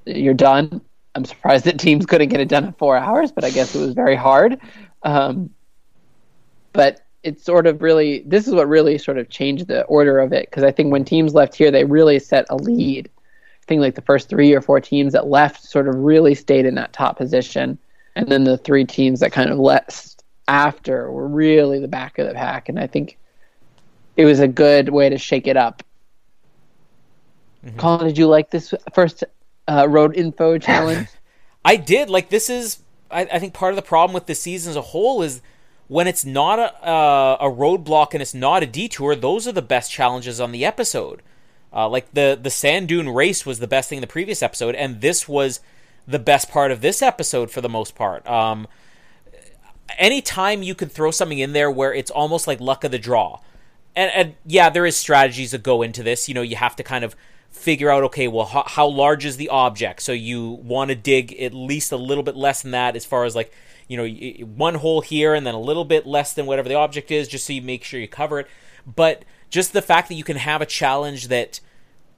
you're 0.06 0.34
done. 0.34 0.80
I'm 1.16 1.26
surprised 1.26 1.66
that 1.66 1.80
teams 1.80 2.06
couldn't 2.06 2.30
get 2.30 2.40
it 2.40 2.48
done 2.48 2.64
in 2.64 2.74
four 2.74 2.96
hours, 2.96 3.34
but 3.34 3.44
I 3.44 3.50
guess 3.50 3.76
it 3.76 3.80
was 3.80 3.94
very 3.94 4.16
hard. 4.16 4.58
Um, 5.04 5.50
but 6.72 7.03
it's 7.24 7.44
sort 7.44 7.68
of 7.68 7.82
really 7.82 8.24
this 8.26 8.48
is 8.48 8.54
what 8.54 8.68
really 8.68 8.98
sort 8.98 9.18
of 9.18 9.30
changed 9.30 9.68
the 9.68 9.84
order 9.86 10.20
of 10.20 10.34
it 10.34 10.50
because 10.50 10.64
I 10.64 10.72
think 10.72 10.92
when 10.92 11.06
teams 11.06 11.34
left 11.34 11.56
here, 11.56 11.72
they 11.72 11.86
really 11.86 12.20
set 12.20 12.46
a 12.50 12.56
lead. 12.56 13.10
I 13.18 13.66
think 13.66 13.82
like 13.82 13.96
the 13.96 14.02
first 14.02 14.30
three 14.30 14.54
or 14.54 14.62
four 14.62 14.82
teams 14.82 15.14
that 15.14 15.28
left 15.28 15.64
sort 15.64 15.88
of 15.88 15.96
really 15.96 16.36
stayed 16.36 16.66
in 16.66 16.76
that 16.76 16.92
top 16.92 17.18
position, 17.18 17.78
and 18.16 18.28
then 18.28 18.44
the 18.44 18.58
three 18.58 18.86
teams 18.86 19.22
that 19.22 19.32
kind 19.32 19.50
of 19.50 19.58
left 19.58 20.24
after 20.48 21.10
were 21.10 21.28
really 21.28 21.80
the 21.80 21.88
back 21.88 22.20
of 22.20 22.28
the 22.28 22.34
pack, 22.34 22.68
and 22.68 22.78
I 22.78 22.88
think 22.88 23.18
it 24.18 24.26
was 24.26 24.40
a 24.40 24.48
good 24.48 24.90
way 24.90 25.10
to 25.10 25.18
shake 25.18 25.48
it 25.48 25.58
up. 25.58 25.82
Colin, 27.78 28.08
did 28.08 28.18
you 28.18 28.28
like 28.28 28.52
this 28.52 28.74
first 28.94 29.24
uh, 29.68 29.88
road 29.90 30.16
info 30.18 30.58
challenge? 30.60 31.08
I 31.64 31.78
did. 31.78 32.10
Like 32.10 32.30
this 32.30 32.50
is, 32.50 32.80
I, 33.10 33.22
I 33.22 33.40
think 33.40 33.54
part 33.54 33.72
of 33.72 33.78
the 33.78 33.82
problem 33.82 34.14
with 34.14 34.26
the 34.26 34.36
season 34.36 34.72
as 34.72 34.76
a 34.76 34.82
whole 34.82 35.22
is 35.22 35.42
when 35.88 36.08
it's 36.08 36.26
not 36.26 36.60
a 36.60 36.88
uh, 36.88 37.38
a 37.40 37.50
roadblock 37.50 38.14
and 38.14 38.22
it's 38.22 38.34
not 38.34 38.64
a 38.64 38.66
detour. 38.66 39.16
Those 39.16 39.48
are 39.48 39.52
the 39.52 39.62
best 39.62 39.92
challenges 39.92 40.40
on 40.40 40.52
the 40.52 40.66
episode. 40.66 41.22
Uh, 41.74 41.90
like 41.90 42.14
the 42.14 42.38
the 42.42 42.50
sand 42.50 42.88
dune 42.88 43.10
race 43.10 43.46
was 43.46 43.60
the 43.60 43.68
best 43.68 43.90
thing 43.90 43.98
in 43.98 44.02
the 44.02 44.08
previous 44.08 44.44
episode, 44.44 44.76
and 44.76 45.02
this 45.02 45.28
was 45.28 45.60
the 46.08 46.20
best 46.20 46.50
part 46.50 46.72
of 46.72 46.82
this 46.82 47.02
episode 47.02 47.50
for 47.50 47.62
the 47.62 47.70
most 47.70 47.96
part. 47.96 48.28
Um, 48.28 48.68
anytime 49.98 50.64
you 50.64 50.76
can 50.76 50.90
throw 50.90 51.12
something 51.12 51.40
in 51.40 51.54
there 51.54 51.72
where 51.72 51.94
it's 51.94 52.12
almost 52.12 52.48
like 52.48 52.60
luck 52.60 52.84
of 52.84 52.92
the 52.92 53.00
draw, 53.00 53.40
and, 53.96 54.12
and 54.12 54.36
yeah, 54.46 54.70
there 54.70 54.86
is 54.86 54.96
strategies 54.96 55.52
that 55.52 55.64
go 55.64 55.82
into 55.82 56.04
this. 56.04 56.28
You 56.28 56.36
know, 56.36 56.42
you 56.42 56.56
have 56.56 56.76
to 56.78 56.84
kind 56.84 57.04
of 57.04 57.16
figure 57.50 57.92
out 57.92 58.04
okay 58.04 58.28
well 58.28 58.46
how, 58.46 58.64
how 58.66 58.88
large 58.88 59.26
is 59.26 59.38
the 59.38 59.48
object 59.48 60.02
so 60.02 60.12
you 60.12 60.50
want 60.50 60.90
to 60.90 60.96
dig 60.96 61.32
at 61.40 61.54
least 61.54 61.92
a 61.92 61.96
little 61.96 62.24
bit 62.24 62.36
less 62.36 62.64
than 62.64 62.72
that 62.72 62.96
as 62.96 63.06
far 63.06 63.26
as 63.26 63.36
like 63.36 63.54
you 63.88 63.98
know 63.98 64.46
one 64.46 64.76
hole 64.76 65.02
here 65.02 65.34
and 65.34 65.46
then 65.46 65.54
a 65.54 65.60
little 65.60 65.86
bit 65.86 66.06
less 66.06 66.34
than 66.34 66.46
whatever 66.46 66.70
the 66.70 66.76
object 66.76 67.12
is 67.12 67.28
just 67.28 67.46
so 67.46 67.54
you 67.54 67.62
make 67.62 67.84
sure 67.84 68.00
you 68.00 68.08
cover 68.08 68.40
it. 68.40 68.48
But 68.86 69.24
just 69.50 69.74
the 69.74 69.82
fact 69.82 70.10
that 70.10 70.16
you 70.16 70.24
can 70.24 70.38
have 70.38 70.62
a 70.62 70.66
challenge 70.66 71.28
that 71.28 71.60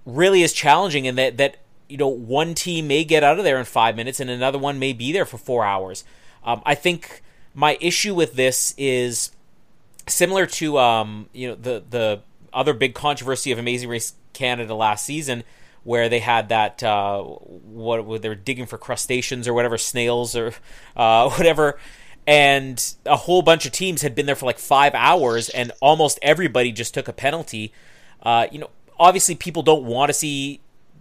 really 0.05 0.41
is 0.41 0.53
challenging 0.53 1.07
and 1.07 1.17
that 1.17 1.37
that 1.37 1.57
you 1.89 1.97
know 1.97 2.07
one 2.07 2.53
team 2.53 2.87
may 2.87 3.03
get 3.03 3.23
out 3.23 3.37
of 3.37 3.43
there 3.43 3.57
in 3.57 3.65
five 3.65 3.95
minutes 3.95 4.19
and 4.19 4.29
another 4.29 4.57
one 4.57 4.79
may 4.79 4.93
be 4.93 5.11
there 5.11 5.25
for 5.25 5.37
four 5.37 5.65
hours. 5.65 6.03
Um, 6.43 6.61
i 6.63 6.75
think 6.75 7.23
my 7.55 7.75
issue 7.81 8.13
with 8.13 8.35
this 8.35 8.75
is 8.77 9.31
similar 10.07 10.45
to 10.45 10.77
um, 10.77 11.29
you 11.33 11.47
know 11.47 11.55
the 11.55 11.83
the 11.89 12.21
other 12.53 12.73
big 12.73 12.93
controversy 12.93 13.51
of 13.51 13.59
Amazing 13.59 13.89
Race 13.89 14.13
Canada 14.33 14.75
last 14.75 15.05
season, 15.05 15.43
where 15.85 16.09
they 16.09 16.19
had 16.19 16.49
that 16.49 16.83
uh, 16.83 17.23
what, 17.23 18.21
they 18.21 18.27
were 18.27 18.35
digging 18.35 18.65
for 18.65 18.77
crustaceans 18.77 19.47
or 19.47 19.53
whatever 19.53 19.77
snails 19.77 20.35
or 20.35 20.51
uh, 20.97 21.29
whatever, 21.37 21.79
and 22.27 22.95
a 23.05 23.15
whole 23.15 23.41
bunch 23.41 23.65
of 23.65 23.71
teams 23.71 24.01
had 24.01 24.13
been 24.13 24.25
there 24.25 24.35
for 24.35 24.45
like 24.45 24.59
five 24.59 24.93
hours, 24.93 25.47
and 25.47 25.71
almost 25.81 26.19
everybody 26.21 26.73
just 26.73 26.93
took 26.93 27.07
a 27.07 27.13
penalty. 27.13 27.71
Uh, 28.21 28.47
you 28.51 28.59
know, 28.59 28.69
obviously 28.99 29.35
people 29.35 29.63
don't 29.63 29.85
want 29.85 30.09
to 30.09 30.13
see 30.13 30.59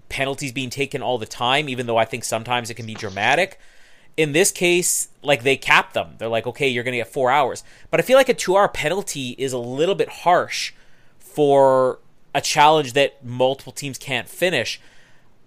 penalties 0.08 0.52
being 0.52 0.70
taken 0.70 1.02
all 1.02 1.18
the 1.18 1.26
time, 1.26 1.68
even 1.68 1.86
though 1.86 1.96
I 1.96 2.04
think 2.04 2.22
sometimes 2.22 2.70
it 2.70 2.74
can 2.74 2.86
be 2.86 2.94
dramatic 2.94 3.58
in 4.16 4.32
this 4.32 4.50
case, 4.50 5.08
like 5.22 5.42
they 5.42 5.56
cap 5.56 5.92
them. 5.92 6.14
They're 6.18 6.28
like, 6.28 6.46
okay, 6.46 6.68
you're 6.68 6.84
to 6.84 6.92
get 6.92 7.08
four 7.08 7.30
hours. 7.30 7.64
But 7.90 8.00
I 8.00 8.02
feel 8.02 8.16
like 8.16 8.28
a 8.28 8.34
two 8.34 8.56
hour 8.56 8.68
penalty 8.68 9.30
is 9.38 9.52
a 9.52 9.58
little 9.58 9.94
bit 9.94 10.08
harsh 10.08 10.72
for 11.18 11.98
a 12.34 12.40
challenge 12.40 12.92
that 12.94 13.24
multiple 13.24 13.72
teams 13.72 13.96
can't 13.96 14.28
finish. 14.28 14.80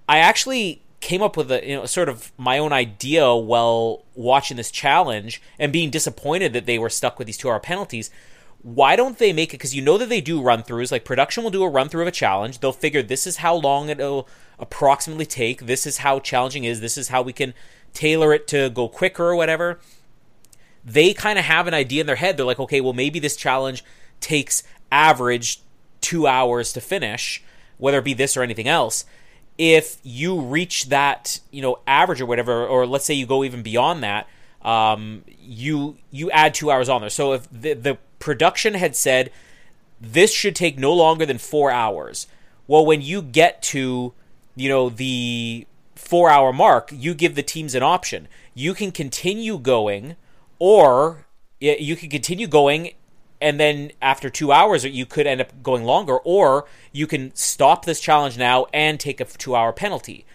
I 0.07 0.19
actually 0.19 0.81
came 0.99 1.21
up 1.21 1.37
with 1.37 1.51
a 1.51 1.67
you 1.67 1.75
know 1.75 1.85
sort 1.85 2.09
of 2.09 2.31
my 2.37 2.57
own 2.57 2.73
idea 2.73 3.35
while 3.35 4.03
watching 4.15 4.57
this 4.57 4.71
challenge 4.71 5.41
and 5.59 5.71
being 5.71 5.89
disappointed 5.89 6.53
that 6.53 6.65
they 6.65 6.79
were 6.79 6.89
stuck 6.89 7.19
with 7.19 7.27
these 7.27 7.37
two 7.37 7.49
hour 7.49 7.59
penalties. 7.59 8.09
Why 8.63 8.95
don't 8.95 9.19
they 9.19 9.31
make 9.31 9.53
it? 9.53 9.57
Because 9.57 9.75
you 9.75 9.81
know 9.81 9.97
that 9.97 10.09
they 10.09 10.21
do 10.21 10.41
run 10.41 10.63
throughs. 10.63 10.91
Like 10.91 11.05
production 11.05 11.43
will 11.43 11.51
do 11.51 11.63
a 11.63 11.69
run 11.69 11.89
through 11.89 12.01
of 12.01 12.07
a 12.07 12.11
challenge. 12.11 12.59
They'll 12.59 12.71
figure 12.71 13.03
this 13.03 13.27
is 13.27 13.37
how 13.37 13.55
long 13.55 13.89
it'll 13.89 14.27
approximately 14.57 15.25
take. 15.25 15.67
This 15.67 15.85
is 15.85 15.99
how 15.99 16.19
challenging 16.19 16.63
is. 16.63 16.81
This 16.81 16.97
is 16.97 17.09
how 17.09 17.21
we 17.21 17.33
can 17.33 17.53
tailor 17.93 18.33
it 18.33 18.47
to 18.47 18.69
go 18.69 18.89
quicker 18.89 19.25
or 19.25 19.35
whatever. 19.35 19.79
They 20.83 21.13
kind 21.13 21.37
of 21.37 21.45
have 21.45 21.67
an 21.67 21.73
idea 21.73 22.01
in 22.01 22.07
their 22.07 22.15
head. 22.15 22.35
They're 22.35 22.45
like, 22.45 22.59
okay, 22.59 22.81
well 22.81 22.93
maybe 22.93 23.19
this 23.19 23.35
challenge 23.35 23.83
takes 24.19 24.63
average 24.91 25.61
two 26.07 26.25
hours 26.25 26.71
to 26.71 26.79
finish, 26.79 27.43
whether 27.77 27.99
it 27.99 28.05
be 28.05 28.13
this 28.13 28.37
or 28.37 28.41
anything 28.41 28.67
else. 28.67 29.03
If 29.57 29.97
you 30.03 30.39
reach 30.39 30.85
that, 30.85 31.41
you 31.51 31.61
know, 31.61 31.79
average 31.85 32.21
or 32.21 32.25
whatever, 32.25 32.65
or 32.65 32.87
let's 32.87 33.03
say 33.03 33.13
you 33.13 33.25
go 33.25 33.43
even 33.43 33.61
beyond 33.61 34.03
that, 34.03 34.25
um, 34.61 35.25
you 35.37 35.97
you 36.09 36.31
add 36.31 36.53
two 36.53 36.71
hours 36.71 36.87
on 36.87 37.01
there. 37.01 37.09
So 37.09 37.33
if 37.33 37.49
the 37.51 37.73
the 37.73 37.97
production 38.19 38.75
had 38.75 38.95
said 38.95 39.31
this 39.99 40.31
should 40.31 40.55
take 40.55 40.79
no 40.79 40.93
longer 40.93 41.25
than 41.25 41.39
four 41.39 41.71
hours, 41.71 42.27
well, 42.67 42.85
when 42.85 43.01
you 43.01 43.21
get 43.21 43.61
to 43.73 44.13
you 44.55 44.69
know 44.69 44.87
the 44.87 45.67
four 45.95 46.29
hour 46.29 46.53
mark, 46.53 46.89
you 46.93 47.13
give 47.13 47.35
the 47.35 47.43
teams 47.43 47.75
an 47.75 47.83
option. 47.83 48.29
You 48.53 48.73
can 48.73 48.91
continue 48.91 49.57
going, 49.57 50.15
or 50.57 51.25
you 51.59 51.97
can 51.97 52.09
continue 52.09 52.47
going 52.47 52.91
and 53.41 53.59
then 53.59 53.91
after 54.01 54.29
two 54.29 54.51
hours 54.51 54.83
you 54.83 55.05
could 55.05 55.27
end 55.27 55.41
up 55.41 55.61
going 55.61 55.83
longer 55.83 56.17
or 56.19 56.65
you 56.91 57.07
can 57.07 57.33
stop 57.35 57.85
this 57.85 57.99
challenge 57.99 58.37
now 58.37 58.65
and 58.73 58.99
take 58.99 59.19
a 59.19 59.25
two 59.25 59.55
hour 59.55 59.71
penalty. 59.71 60.25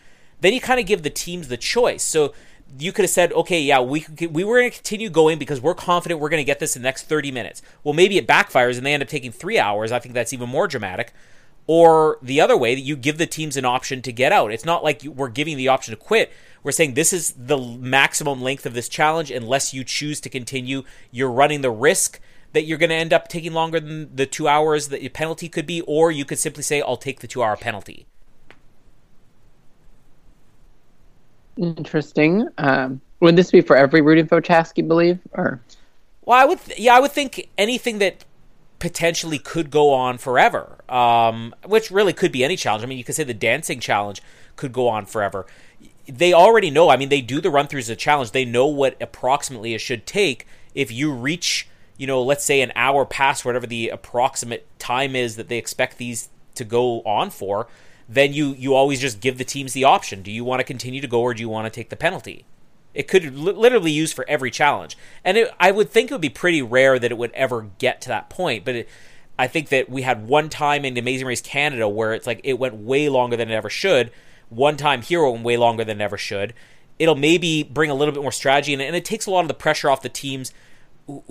Then 0.41 0.53
you 0.53 0.61
kind 0.61 0.81
of 0.81 0.87
give 0.87 1.03
the 1.03 1.11
teams 1.11 1.49
the 1.49 1.57
choice. 1.57 2.03
So 2.03 2.33
you 2.79 2.93
could 2.93 3.03
have 3.03 3.11
said 3.11 3.33
okay 3.33 3.61
yeah 3.61 3.81
we 3.81 4.07
we 4.31 4.45
were 4.45 4.59
going 4.59 4.71
to 4.71 4.77
continue 4.77 5.11
going 5.11 5.39
because 5.39 5.61
we're 5.61 5.75
confident 5.75 6.21
we're 6.21 6.31
going 6.31 6.41
to 6.41 6.45
get 6.45 6.59
this 6.59 6.75
in 6.75 6.83
the 6.83 6.87
next 6.87 7.05
30 7.05 7.31
minutes. 7.31 7.63
Well 7.85 7.95
maybe 7.95 8.19
it 8.19 8.27
backfires 8.27 8.77
and 8.77 8.87
they 8.87 8.95
end 8.95 9.03
up 9.03 9.09
taking 9.09 9.33
three 9.33 9.59
hours. 9.59 9.93
I 9.93 9.99
think 9.99 10.15
that's 10.15 10.33
even 10.33 10.49
more 10.49 10.69
dramatic. 10.69 11.13
Or 11.67 12.19
the 12.21 12.41
other 12.41 12.57
way 12.57 12.75
that 12.75 12.81
you 12.81 12.97
give 12.97 13.19
the 13.19 13.27
teams 13.27 13.57
an 13.57 13.65
option 13.65 14.03
to 14.03 14.13
get 14.13 14.33
out. 14.33 14.53
It's 14.53 14.65
not 14.65 14.83
like 14.83 15.03
we're 15.05 15.29
giving 15.29 15.57
the 15.57 15.69
option 15.69 15.93
to 15.93 16.01
quit. 16.01 16.33
We're 16.63 16.73
saying 16.73 16.95
this 16.95 17.13
is 17.13 17.35
the 17.37 17.59
maximum 17.59 18.43
length 18.43 18.67
of 18.67 18.75
this 18.75 18.89
challenge 18.89 19.31
unless 19.31 19.73
you 19.73 19.85
choose 19.85 20.21
to 20.23 20.29
continue. 20.29 20.83
You're 21.13 21.31
running 21.31 21.61
the 21.61 21.71
risk 21.71 22.21
that 22.53 22.65
you're 22.65 22.79
going 22.79 22.91
to 22.91 22.97
end 22.97 23.13
up 23.13 23.29
taking 23.29 23.53
longer 23.53 23.81
than 23.81 24.15
the 24.15 24.27
two 24.27 24.47
hours 24.49 24.89
that 24.89 25.03
your 25.03 25.11
penalty 25.11 25.49
could 25.49 25.67
be, 25.67 25.81
or 25.83 26.11
you 26.11 26.25
could 26.25 26.39
simply 26.39 26.63
say, 26.63 26.83
I'll 26.83 26.97
take 26.97 27.21
the 27.21 27.27
two 27.27 27.43
hour 27.43 27.57
penalty. 27.57 28.07
Interesting. 31.57 32.49
Um, 32.59 33.01
would 33.21 33.37
this 33.37 33.51
be 33.51 33.61
for 33.61 33.77
every 33.77 34.01
route 34.01 34.19
info 34.19 34.41
task, 34.41 34.79
you 34.79 34.85
believe? 34.85 35.19
Or 35.33 35.61
Well, 36.25 36.39
I 36.39 36.45
would, 36.45 36.61
th- 36.61 36.79
yeah, 36.79 36.97
I 36.97 37.01
would 37.01 37.13
think 37.13 37.49
anything 37.57 37.99
that 37.99 38.25
potentially 38.79 39.39
could 39.39 39.71
go 39.71 39.93
on 39.93 40.19
forever, 40.19 40.79
um, 40.89 41.55
which 41.65 41.91
really 41.91 42.13
could 42.13 42.33
be 42.33 42.43
any 42.43 42.57
challenge. 42.57 42.83
I 42.83 42.87
mean, 42.87 42.99
you 42.99 43.05
could 43.05 43.15
say 43.15 43.25
the 43.25 43.35
dancing 43.35 43.81
challenge 43.81 44.21
could 44.57 44.73
go 44.73 44.89
on 44.89 45.07
forever. 45.07 45.47
They 46.07 46.33
already 46.33 46.71
know. 46.71 46.89
I 46.91 46.97
mean, 46.97 47.09
they 47.09 47.21
do 47.21 47.41
the 47.41 47.51
run 47.51 47.69
throughs 47.69 47.89
of 47.89 47.99
challenge. 47.99 48.33
They 48.33 48.45
know 48.45 48.67
what 48.67 49.01
approximately 49.01 49.75
it 49.75 49.81
should 49.81 50.05
take 50.05 50.47
if 50.75 50.91
you 50.91 51.13
reach 51.13 51.69
you 51.97 52.07
know, 52.07 52.23
let's 52.23 52.45
say 52.45 52.61
an 52.61 52.73
hour 52.75 53.05
past 53.05 53.45
whatever 53.45 53.67
the 53.67 53.89
approximate 53.89 54.67
time 54.79 55.15
is 55.15 55.37
that 55.37 55.49
they 55.49 55.59
expect 55.59 55.99
these 55.99 56.29
to 56.55 56.65
go 56.65 57.01
on 57.03 57.31
for, 57.31 57.69
then 58.09 58.33
you 58.33 58.55
you 58.59 58.75
always 58.75 59.01
just 59.01 59.21
give 59.21 59.39
the 59.39 59.45
teams 59.45 59.73
the 59.73 59.85
option. 59.85 60.23
Do 60.23 60.31
you 60.31 60.45
want 60.45 60.61
to 60.61 60.65
continue 60.65 61.01
to 61.01 61.07
go 61.07 61.21
or 61.21 61.35
do 61.35 61.41
you 61.41 61.49
want 61.49 61.67
to 61.67 61.71
take 61.71 61.91
the 61.91 61.97
penalty? 61.97 62.45
It 62.95 63.09
could 63.09 63.35
li- 63.35 63.53
literally 63.53 63.91
use 63.91 64.13
for 64.13 64.29
every 64.29 64.51
challenge, 64.51 64.99
and 65.25 65.39
it, 65.39 65.51
I 65.59 65.71
would 65.71 65.91
think 65.91 66.11
it 66.11 66.15
would 66.15 66.21
be 66.21 66.29
pretty 66.29 66.61
rare 66.61 66.99
that 66.99 67.11
it 67.11 67.17
would 67.17 67.33
ever 67.33 67.71
get 67.79 68.03
to 68.03 68.09
that 68.09 68.29
point. 68.29 68.65
But 68.65 68.77
it, 68.77 68.89
I 69.39 69.47
think 69.47 69.71
that 69.71 69.89
we 69.89 70.03
had 70.03 70.29
one 70.29 70.51
time 70.51 70.85
in 70.85 70.97
Amazing 70.99 71.27
Race 71.27 71.41
Canada 71.41 71.89
where 71.89 72.13
it's 72.13 72.27
like 72.27 72.41
it 72.45 72.59
went 72.59 72.75
way 72.75 73.09
longer 73.09 73.37
than 73.37 73.51
it 73.51 73.55
ever 73.55 73.71
should. 73.71 74.11
One 74.51 74.77
time 74.77 75.01
here 75.01 75.27
went 75.27 75.43
way 75.43 75.57
longer 75.57 75.85
than 75.85 76.01
it 76.01 76.05
ever 76.05 76.19
should. 76.19 76.53
It'll 76.99 77.15
maybe 77.15 77.63
bring 77.63 77.91
a 77.91 77.95
little 77.95 78.13
bit 78.13 78.23
more 78.23 78.33
strategy, 78.33 78.75
and, 78.75 78.83
and 78.83 78.95
it 78.95 79.07
takes 79.07 79.25
a 79.25 79.31
lot 79.31 79.41
of 79.41 79.49
the 79.49 79.55
pressure 79.55 79.89
off 79.89 80.03
the 80.03 80.11
teams 80.11 80.53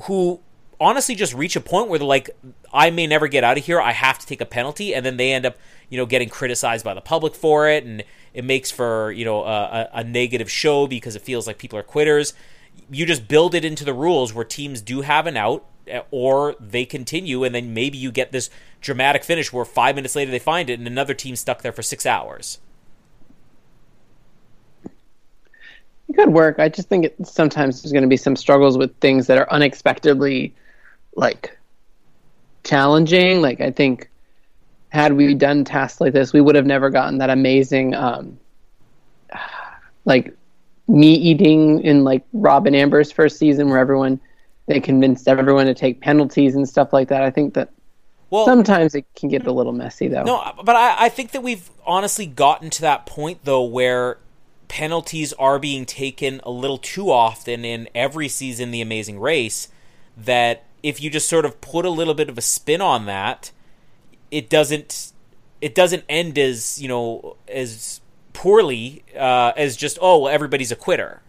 who 0.04 0.42
honestly 0.82 1.14
just 1.14 1.34
reach 1.34 1.56
a 1.56 1.62
point 1.62 1.88
where 1.88 2.00
they're 2.00 2.08
like, 2.08 2.32
I 2.74 2.90
may 2.90 3.06
never 3.06 3.28
get 3.28 3.44
out 3.44 3.58
of 3.58 3.64
here. 3.64 3.80
I 3.80 3.92
have 3.92 4.18
to 4.20 4.26
take 4.26 4.42
a 4.42 4.46
penalty, 4.46 4.94
and 4.94 5.06
then 5.06 5.16
they 5.16 5.32
end 5.32 5.46
up, 5.46 5.58
you 5.90 5.98
know, 5.98 6.08
getting 6.08 6.28
criticized 6.28 6.84
by 6.84 6.96
the 6.96 7.02
public 7.02 7.36
for 7.36 7.70
it, 7.70 7.86
and 7.86 8.04
it 8.34 8.44
makes 8.44 8.72
for 8.72 9.12
you 9.12 9.24
know 9.24 9.44
a, 9.44 9.88
a 9.94 10.04
negative 10.04 10.50
show 10.50 10.88
because 10.88 11.16
it 11.16 11.22
feels 11.22 11.48
like 11.48 11.60
people 11.60 11.78
are 11.78 11.84
quitters. 11.84 12.34
You 12.90 13.06
just 13.06 13.28
build 13.28 13.54
it 13.54 13.64
into 13.64 13.86
the 13.86 13.94
rules 13.94 14.34
where 14.34 14.44
teams 14.44 14.82
do 14.82 15.02
have 15.02 15.28
an 15.28 15.38
out, 15.38 15.66
eh, 15.88 16.02
or 16.10 16.56
they 16.60 16.86
continue, 16.86 17.44
and 17.44 17.54
then 17.54 17.74
maybe 17.74 17.98
you 17.98 18.12
get 18.12 18.32
this 18.32 18.50
dramatic 18.82 19.24
finish 19.24 19.54
where 19.54 19.64
five 19.64 19.96
minutes 19.96 20.16
later 20.16 20.32
they 20.32 20.40
find 20.40 20.70
it, 20.70 20.80
and 20.80 20.88
another 20.88 21.14
team 21.14 21.36
stuck 21.36 21.62
there 21.62 21.72
for 21.72 21.84
six 21.84 22.06
hours. 22.06 22.58
It 26.10 26.16
could 26.16 26.34
work. 26.34 26.60
I 26.60 26.68
just 26.68 26.90
think 26.90 27.06
it, 27.06 27.16
sometimes 27.26 27.82
there's 27.82 27.94
going 27.94 28.02
to 28.02 28.10
be 28.10 28.18
some 28.18 28.36
struggles 28.36 28.78
with 28.78 28.94
things 28.98 29.28
that 29.28 29.38
are 29.38 29.50
unexpectedly 29.50 30.54
like 31.16 31.58
challenging. 32.64 33.42
Like 33.42 33.62
I 33.62 33.72
think 33.72 34.10
had 34.90 35.14
we 35.14 35.34
done 35.34 35.64
tasks 35.64 36.02
like 36.02 36.14
this, 36.14 36.34
we 36.34 36.42
would 36.42 36.56
have 36.56 36.66
never 36.66 36.90
gotten 36.90 37.18
that 37.20 37.30
amazing 37.30 37.96
um 37.96 38.40
like 40.06 40.36
me 40.88 41.14
eating 41.14 41.82
in 41.84 42.04
like 42.04 42.24
Rob 42.34 42.68
and 42.68 42.76
Amber's 42.76 43.12
first 43.12 43.38
season 43.38 43.70
where 43.70 43.80
everyone 43.80 44.20
they 44.68 44.80
convinced 44.80 45.28
everyone 45.28 45.66
to 45.66 45.74
take 45.74 46.02
penalties 46.02 46.56
and 46.56 46.68
stuff 46.68 46.94
like 46.94 47.10
that. 47.10 47.24
I 47.24 47.32
think 47.32 47.54
that 47.56 47.70
well, 48.30 48.46
sometimes 48.46 48.96
it 48.96 49.06
can 49.16 49.28
get 49.28 49.46
a 49.46 49.52
little 49.52 49.74
messy 49.74 50.08
though. 50.08 50.24
No, 50.24 50.54
but 50.64 50.76
I, 50.76 51.06
I 51.06 51.10
think 51.10 51.32
that 51.32 51.44
we've 51.44 51.70
honestly 51.86 52.26
gotten 52.26 52.70
to 52.72 52.82
that 52.82 53.06
point 53.06 53.40
though 53.44 53.64
where 53.64 54.18
penalties 54.70 55.34
are 55.34 55.60
being 55.60 55.86
taken 55.86 56.40
a 56.44 56.50
little 56.50 56.78
too 56.78 57.12
often 57.12 57.66
in 57.66 57.90
every 57.94 58.30
season 58.30 58.72
the 58.72 58.80
amazing 58.80 59.20
race 59.20 59.68
that 60.16 60.64
if 60.84 61.02
you 61.02 61.10
just 61.10 61.30
sort 61.30 61.46
of 61.46 61.62
put 61.62 61.86
a 61.86 61.90
little 61.90 62.14
bit 62.14 62.30
of 62.30 62.38
a 62.38 62.42
spin 62.42 62.82
on 62.82 63.06
that, 63.06 63.52
it 64.30 64.50
doesn't 64.50 65.12
it 65.62 65.76
doesn't 65.76 66.04
end 66.10 66.38
as 66.38 66.82
you 66.82 66.88
know 66.88 67.38
as 67.48 68.02
poorly 68.34 69.04
uh, 69.18 69.54
as 69.56 69.78
just 69.78 69.98
oh 70.02 70.20
well 70.20 70.34
everybody's 70.34 70.72
a 70.72 70.76
quitter. 70.76 71.22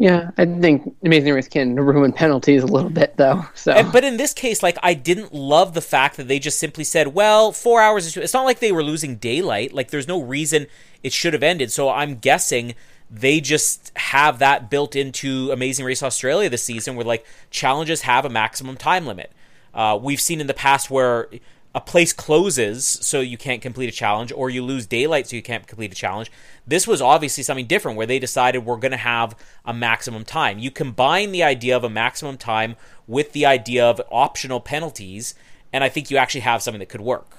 Yeah, 0.00 0.30
I 0.38 0.46
think 0.46 0.94
Amazing 1.04 1.34
Race 1.34 1.48
can 1.48 1.74
ruin 1.74 2.12
penalties 2.12 2.62
a 2.62 2.66
little 2.66 2.88
bit, 2.88 3.16
though. 3.16 3.44
So, 3.54 3.72
and, 3.72 3.90
but 3.90 4.04
in 4.04 4.16
this 4.16 4.32
case, 4.32 4.62
like 4.62 4.78
I 4.80 4.94
didn't 4.94 5.34
love 5.34 5.74
the 5.74 5.80
fact 5.80 6.16
that 6.18 6.28
they 6.28 6.38
just 6.38 6.60
simply 6.60 6.84
said, 6.84 7.08
"Well, 7.08 7.50
four 7.50 7.80
hours 7.80 8.06
is." 8.06 8.16
It's 8.16 8.32
not 8.32 8.44
like 8.44 8.60
they 8.60 8.70
were 8.70 8.84
losing 8.84 9.16
daylight. 9.16 9.72
Like 9.72 9.90
there's 9.90 10.06
no 10.06 10.22
reason 10.22 10.68
it 11.02 11.12
should 11.12 11.32
have 11.32 11.42
ended. 11.42 11.72
So 11.72 11.88
I'm 11.90 12.18
guessing 12.18 12.76
they 13.10 13.40
just 13.40 13.92
have 13.96 14.38
that 14.38 14.70
built 14.70 14.94
into 14.94 15.50
Amazing 15.50 15.86
Race 15.86 16.02
Australia 16.02 16.48
this 16.48 16.62
season, 16.62 16.96
where 16.96 17.06
like 17.06 17.24
challenges 17.50 18.02
have 18.02 18.24
a 18.24 18.30
maximum 18.30 18.76
time 18.76 19.06
limit. 19.06 19.32
Uh, 19.72 19.98
we've 20.00 20.20
seen 20.20 20.40
in 20.40 20.46
the 20.46 20.54
past 20.54 20.90
where 20.90 21.28
a 21.74 21.80
place 21.80 22.12
closes 22.12 22.86
so 22.86 23.20
you 23.20 23.36
can't 23.36 23.62
complete 23.62 23.88
a 23.88 23.92
challenge, 23.92 24.32
or 24.32 24.50
you 24.50 24.64
lose 24.64 24.86
daylight 24.86 25.28
so 25.28 25.36
you 25.36 25.42
can't 25.42 25.66
complete 25.66 25.92
a 25.92 25.94
challenge. 25.94 26.30
This 26.66 26.86
was 26.86 27.00
obviously 27.00 27.42
something 27.42 27.66
different 27.66 27.96
where 27.96 28.06
they 28.06 28.18
decided 28.18 28.64
we're 28.64 28.76
going 28.76 28.92
to 28.92 28.96
have 28.96 29.36
a 29.64 29.72
maximum 29.72 30.24
time. 30.24 30.58
You 30.58 30.70
combine 30.70 31.32
the 31.32 31.42
idea 31.42 31.76
of 31.76 31.84
a 31.84 31.90
maximum 31.90 32.36
time 32.36 32.76
with 33.06 33.32
the 33.32 33.46
idea 33.46 33.84
of 33.86 34.00
optional 34.10 34.60
penalties, 34.60 35.34
and 35.72 35.84
I 35.84 35.88
think 35.88 36.10
you 36.10 36.16
actually 36.16 36.40
have 36.40 36.62
something 36.62 36.80
that 36.80 36.88
could 36.88 37.02
work. 37.02 37.38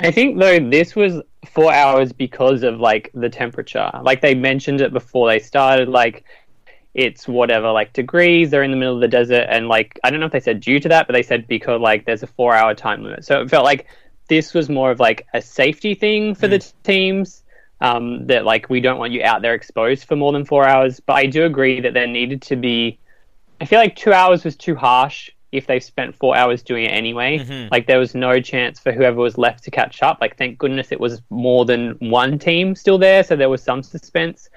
I 0.00 0.10
think 0.10 0.38
though 0.38 0.58
this 0.58 0.96
was 0.96 1.22
four 1.46 1.72
hours 1.72 2.12
because 2.12 2.62
of 2.62 2.80
like 2.80 3.10
the 3.14 3.28
temperature. 3.28 3.90
Like 4.02 4.20
they 4.20 4.34
mentioned 4.34 4.80
it 4.80 4.92
before 4.92 5.28
they 5.28 5.38
started. 5.38 5.88
Like 5.88 6.24
it's 6.94 7.28
whatever 7.28 7.70
like 7.70 7.92
degrees. 7.92 8.50
They're 8.50 8.62
in 8.62 8.70
the 8.70 8.76
middle 8.76 8.94
of 8.94 9.00
the 9.00 9.08
desert, 9.08 9.46
and 9.48 9.68
like 9.68 9.98
I 10.04 10.10
don't 10.10 10.20
know 10.20 10.26
if 10.26 10.32
they 10.32 10.40
said 10.40 10.60
due 10.60 10.80
to 10.80 10.88
that, 10.88 11.06
but 11.06 11.12
they 11.12 11.22
said 11.22 11.46
because 11.46 11.80
like 11.80 12.06
there's 12.06 12.22
a 12.22 12.28
four 12.28 12.54
hour 12.54 12.74
time 12.74 13.02
limit. 13.02 13.24
So 13.24 13.40
it 13.40 13.50
felt 13.50 13.64
like 13.64 13.86
this 14.28 14.54
was 14.54 14.68
more 14.68 14.90
of 14.90 15.00
like 15.00 15.26
a 15.34 15.42
safety 15.42 15.94
thing 15.94 16.34
for 16.34 16.46
mm. 16.46 16.50
the 16.50 16.72
teams. 16.82 17.42
Um, 17.80 18.26
that 18.28 18.44
like 18.44 18.70
we 18.70 18.80
don't 18.80 18.98
want 18.98 19.12
you 19.12 19.22
out 19.24 19.42
there 19.42 19.52
exposed 19.52 20.06
for 20.06 20.16
more 20.16 20.32
than 20.32 20.44
four 20.44 20.66
hours. 20.66 21.00
But 21.00 21.14
I 21.14 21.26
do 21.26 21.44
agree 21.44 21.80
that 21.80 21.92
there 21.92 22.06
needed 22.06 22.40
to 22.42 22.56
be. 22.56 22.98
I 23.60 23.66
feel 23.66 23.78
like 23.78 23.94
two 23.96 24.12
hours 24.12 24.44
was 24.44 24.56
too 24.56 24.74
harsh 24.74 25.30
if 25.54 25.68
they 25.68 25.78
spent 25.78 26.14
four 26.16 26.36
hours 26.36 26.62
doing 26.62 26.84
it 26.84 26.88
anyway. 26.88 27.38
Mm-hmm. 27.38 27.68
Like 27.70 27.86
there 27.86 27.98
was 27.98 28.14
no 28.14 28.40
chance 28.40 28.80
for 28.80 28.92
whoever 28.92 29.16
was 29.16 29.38
left 29.38 29.62
to 29.64 29.70
catch 29.70 30.02
up. 30.02 30.18
Like 30.20 30.36
thank 30.36 30.58
goodness 30.58 30.90
it 30.90 30.98
was 30.98 31.22
more 31.30 31.64
than 31.64 31.92
one 32.00 32.38
team 32.38 32.74
still 32.74 32.98
there, 32.98 33.22
so 33.22 33.36
there 33.36 33.48
was 33.48 33.62
some 33.62 33.82
suspense. 33.82 34.50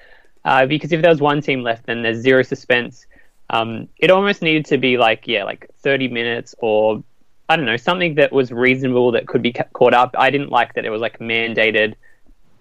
Uh, 0.44 0.66
because 0.66 0.92
if 0.92 1.02
there 1.02 1.12
was 1.12 1.22
one 1.22 1.42
team 1.42 1.62
left, 1.62 1.86
then 1.86 2.02
there's 2.02 2.18
zero 2.18 2.42
suspense. 2.42 3.06
Um, 3.50 3.88
it 3.98 4.10
almost 4.10 4.42
needed 4.42 4.66
to 4.68 4.78
be 4.78 4.98
like 4.98 5.28
yeah, 5.28 5.44
like 5.44 5.70
30 5.80 6.08
minutes 6.08 6.56
or 6.60 7.04
I 7.48 7.56
don't 7.56 7.66
know 7.66 7.78
something 7.78 8.16
that 8.16 8.34
was 8.34 8.52
reasonable 8.52 9.12
that 9.12 9.28
could 9.28 9.42
be 9.42 9.54
ca- 9.54 9.70
caught 9.74 9.94
up. 9.94 10.16
I 10.18 10.30
didn't 10.32 10.50
like 10.50 10.74
that 10.74 10.84
it 10.84 10.90
was 10.90 11.00
like 11.00 11.20
mandated 11.20 11.94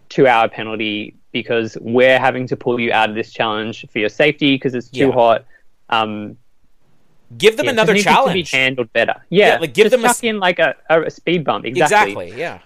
two 0.09 0.26
hour 0.26 0.49
penalty 0.49 1.14
because 1.32 1.76
we're 1.80 2.18
having 2.18 2.47
to 2.49 2.57
pull 2.57 2.78
you 2.78 2.93
out 2.93 3.09
of 3.09 3.16
this 3.16 3.32
challenge 3.32 3.87
for 3.91 3.99
your 3.99 4.09
safety 4.09 4.55
because 4.55 4.74
it's 4.74 4.89
too 4.89 5.09
yeah. 5.09 5.12
hot. 5.12 5.45
Um, 5.89 6.37
Give 7.37 7.57
them 7.57 7.66
yeah, 7.66 7.72
another 7.72 7.97
challenge. 7.97 8.51
To 8.51 8.57
be 8.57 8.57
handled 8.57 8.93
better. 8.93 9.14
Yeah, 9.31 9.55
yeah 9.55 9.59
like 9.59 9.74
give 9.74 9.91
them 9.91 10.03
chuck 10.03 10.22
a... 10.22 10.27
in 10.27 10.39
like 10.39 10.59
a, 10.59 10.77
a 10.89 11.11
speed 11.11 11.45
bump. 11.45 11.64
Exactly. 11.64 12.29
Exactly. 12.29 12.41
Yeah. 12.41 12.59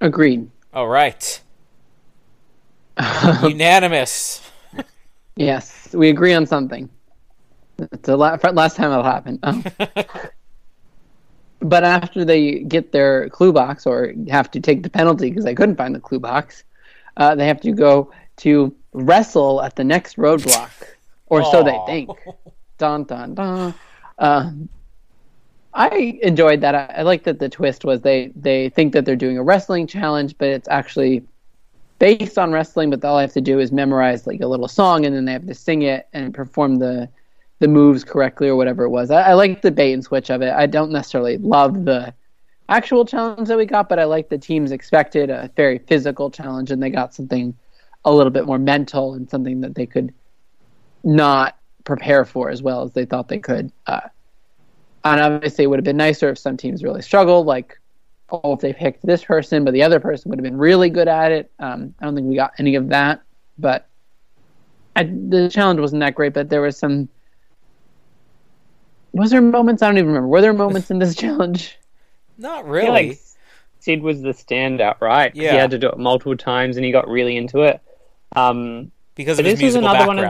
Agreed. 0.00 0.48
All 0.72 0.88
right. 0.88 1.40
Unanimous. 3.42 4.48
yes, 5.36 5.88
we 5.92 6.08
agree 6.08 6.34
on 6.34 6.46
something. 6.46 6.88
It's 7.78 8.06
the 8.06 8.16
last 8.16 8.76
time 8.76 8.90
it'll 8.90 9.04
happen. 9.04 9.38
Um, 9.42 9.64
but 11.60 11.84
after 11.84 12.24
they 12.24 12.60
get 12.60 12.92
their 12.92 13.28
clue 13.30 13.52
box 13.52 13.86
or 13.86 14.12
have 14.28 14.50
to 14.52 14.60
take 14.60 14.82
the 14.82 14.90
penalty 14.90 15.30
because 15.30 15.44
they 15.44 15.54
couldn't 15.54 15.76
find 15.76 15.94
the 15.94 16.00
clue 16.00 16.20
box, 16.20 16.64
uh, 17.16 17.34
they 17.34 17.46
have 17.46 17.60
to 17.60 17.72
go 17.72 18.12
to 18.38 18.74
wrestle 18.92 19.62
at 19.62 19.76
the 19.76 19.84
next 19.84 20.16
roadblock, 20.16 20.70
or 21.30 21.44
so 21.44 21.62
they 21.62 21.78
think. 21.86 22.10
Dun 22.78 23.02
dun 23.04 23.34
dun. 23.34 23.74
Um, 24.18 24.68
I 25.74 26.18
enjoyed 26.22 26.60
that. 26.60 26.74
I, 26.74 26.94
I 26.98 27.02
like 27.02 27.24
that 27.24 27.40
the 27.40 27.48
twist 27.48 27.84
was 27.84 28.00
they 28.02 28.32
they 28.36 28.68
think 28.68 28.92
that 28.92 29.04
they're 29.04 29.16
doing 29.16 29.36
a 29.36 29.42
wrestling 29.42 29.86
challenge, 29.86 30.36
but 30.38 30.48
it's 30.48 30.68
actually 30.68 31.24
based 31.98 32.38
on 32.38 32.52
wrestling. 32.52 32.90
But 32.90 33.04
all 33.04 33.16
I 33.16 33.22
have 33.22 33.32
to 33.34 33.40
do 33.40 33.58
is 33.58 33.72
memorize 33.72 34.26
like 34.26 34.40
a 34.40 34.46
little 34.46 34.68
song, 34.68 35.04
and 35.04 35.14
then 35.14 35.24
they 35.24 35.32
have 35.32 35.46
to 35.46 35.54
sing 35.54 35.82
it 35.82 36.08
and 36.12 36.32
perform 36.32 36.76
the 36.76 37.08
the 37.58 37.68
moves 37.68 38.04
correctly 38.04 38.48
or 38.48 38.56
whatever 38.56 38.84
it 38.84 38.90
was. 38.90 39.10
I, 39.10 39.30
I 39.30 39.32
like 39.34 39.62
the 39.62 39.70
bait 39.72 39.92
and 39.92 40.04
switch 40.04 40.30
of 40.30 40.42
it. 40.42 40.52
I 40.52 40.66
don't 40.66 40.92
necessarily 40.92 41.38
love 41.38 41.84
the 41.84 42.14
actual 42.68 43.04
challenge 43.04 43.48
that 43.48 43.56
we 43.56 43.66
got, 43.66 43.88
but 43.88 43.98
I 43.98 44.04
like 44.04 44.28
the 44.28 44.38
teams 44.38 44.70
expected 44.70 45.30
a 45.30 45.50
very 45.56 45.78
physical 45.78 46.30
challenge, 46.30 46.70
and 46.70 46.82
they 46.82 46.90
got 46.90 47.14
something 47.14 47.56
a 48.04 48.12
little 48.12 48.30
bit 48.30 48.46
more 48.46 48.58
mental 48.58 49.14
and 49.14 49.28
something 49.28 49.60
that 49.60 49.74
they 49.74 49.86
could 49.86 50.14
not 51.04 51.56
prepare 51.84 52.24
for 52.24 52.50
as 52.50 52.62
well 52.62 52.82
as 52.82 52.92
they 52.92 53.04
thought 53.04 53.28
they 53.28 53.38
could. 53.38 53.72
Uh, 53.86 54.00
and 55.04 55.20
obviously, 55.20 55.64
it 55.64 55.66
would 55.68 55.78
have 55.78 55.84
been 55.84 55.96
nicer 55.96 56.28
if 56.30 56.38
some 56.38 56.56
teams 56.56 56.82
really 56.82 57.02
struggled, 57.02 57.46
like 57.46 57.78
oh, 58.30 58.52
if 58.52 58.60
they 58.60 58.72
picked 58.74 59.04
this 59.06 59.24
person, 59.24 59.64
but 59.64 59.72
the 59.72 59.82
other 59.82 60.00
person 60.00 60.28
would 60.28 60.38
have 60.38 60.44
been 60.44 60.58
really 60.58 60.90
good 60.90 61.08
at 61.08 61.32
it. 61.32 61.50
Um, 61.58 61.94
I 62.00 62.04
don't 62.04 62.14
think 62.14 62.26
we 62.28 62.36
got 62.36 62.52
any 62.58 62.74
of 62.74 62.88
that, 62.90 63.22
but 63.58 63.86
I, 64.96 65.04
the 65.04 65.48
challenge 65.50 65.80
wasn't 65.80 66.00
that 66.00 66.14
great. 66.14 66.34
But 66.34 66.50
there 66.50 66.60
was 66.60 66.76
some. 66.76 67.08
Was 69.12 69.30
there 69.30 69.40
moments? 69.40 69.82
I 69.82 69.86
don't 69.88 69.96
even 69.98 70.08
remember. 70.08 70.28
Were 70.28 70.40
there 70.42 70.52
moments 70.52 70.90
in 70.90 70.98
this 70.98 71.14
challenge? 71.16 71.78
Not 72.36 72.66
really. 72.66 72.84
feel 72.84 72.92
like 72.92 73.18
Sid 73.80 74.02
was 74.02 74.20
the 74.20 74.30
standout, 74.30 75.00
right? 75.00 75.32
'Cause 75.32 75.40
Yeah. 75.40 75.52
He 75.52 75.56
had 75.56 75.70
to 75.70 75.78
do 75.78 75.88
it 75.88 75.98
multiple 75.98 76.36
times 76.36 76.76
and 76.76 76.84
he 76.84 76.92
got 76.92 77.08
really 77.08 77.36
into 77.36 77.62
it. 77.62 77.80
Um, 78.36 78.90
because 79.18 79.40
of 79.40 79.44
his 79.44 79.56
this 79.58 79.64
was 79.64 79.74
another 79.74 80.06
one 80.06 80.18
of- 80.20 80.24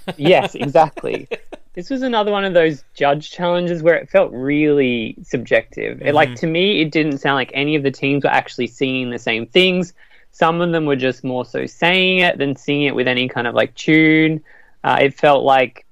yes, 0.18 0.54
exactly. 0.54 1.26
this 1.72 1.88
was 1.88 2.02
another 2.02 2.30
one 2.30 2.44
of 2.44 2.52
those 2.52 2.84
judge 2.92 3.30
challenges 3.30 3.82
where 3.82 3.96
it 3.96 4.10
felt 4.10 4.30
really 4.32 5.16
subjective. 5.22 6.02
It, 6.02 6.14
like 6.14 6.34
to 6.36 6.46
me, 6.46 6.82
it 6.82 6.92
didn't 6.92 7.18
sound 7.18 7.36
like 7.36 7.50
any 7.54 7.74
of 7.74 7.82
the 7.82 7.90
teams 7.90 8.22
were 8.22 8.30
actually 8.30 8.66
singing 8.66 9.08
the 9.08 9.18
same 9.18 9.46
things. 9.46 9.94
Some 10.30 10.60
of 10.60 10.72
them 10.72 10.84
were 10.84 10.94
just 10.94 11.24
more 11.24 11.46
so 11.46 11.64
saying 11.64 12.18
it 12.18 12.36
than 12.36 12.54
singing 12.54 12.84
it 12.84 12.94
with 12.94 13.08
any 13.08 13.28
kind 13.30 13.46
of 13.46 13.54
like 13.54 13.74
tune. 13.76 14.44
Uh, 14.84 14.98
it 15.00 15.14
felt 15.14 15.42
like, 15.42 15.86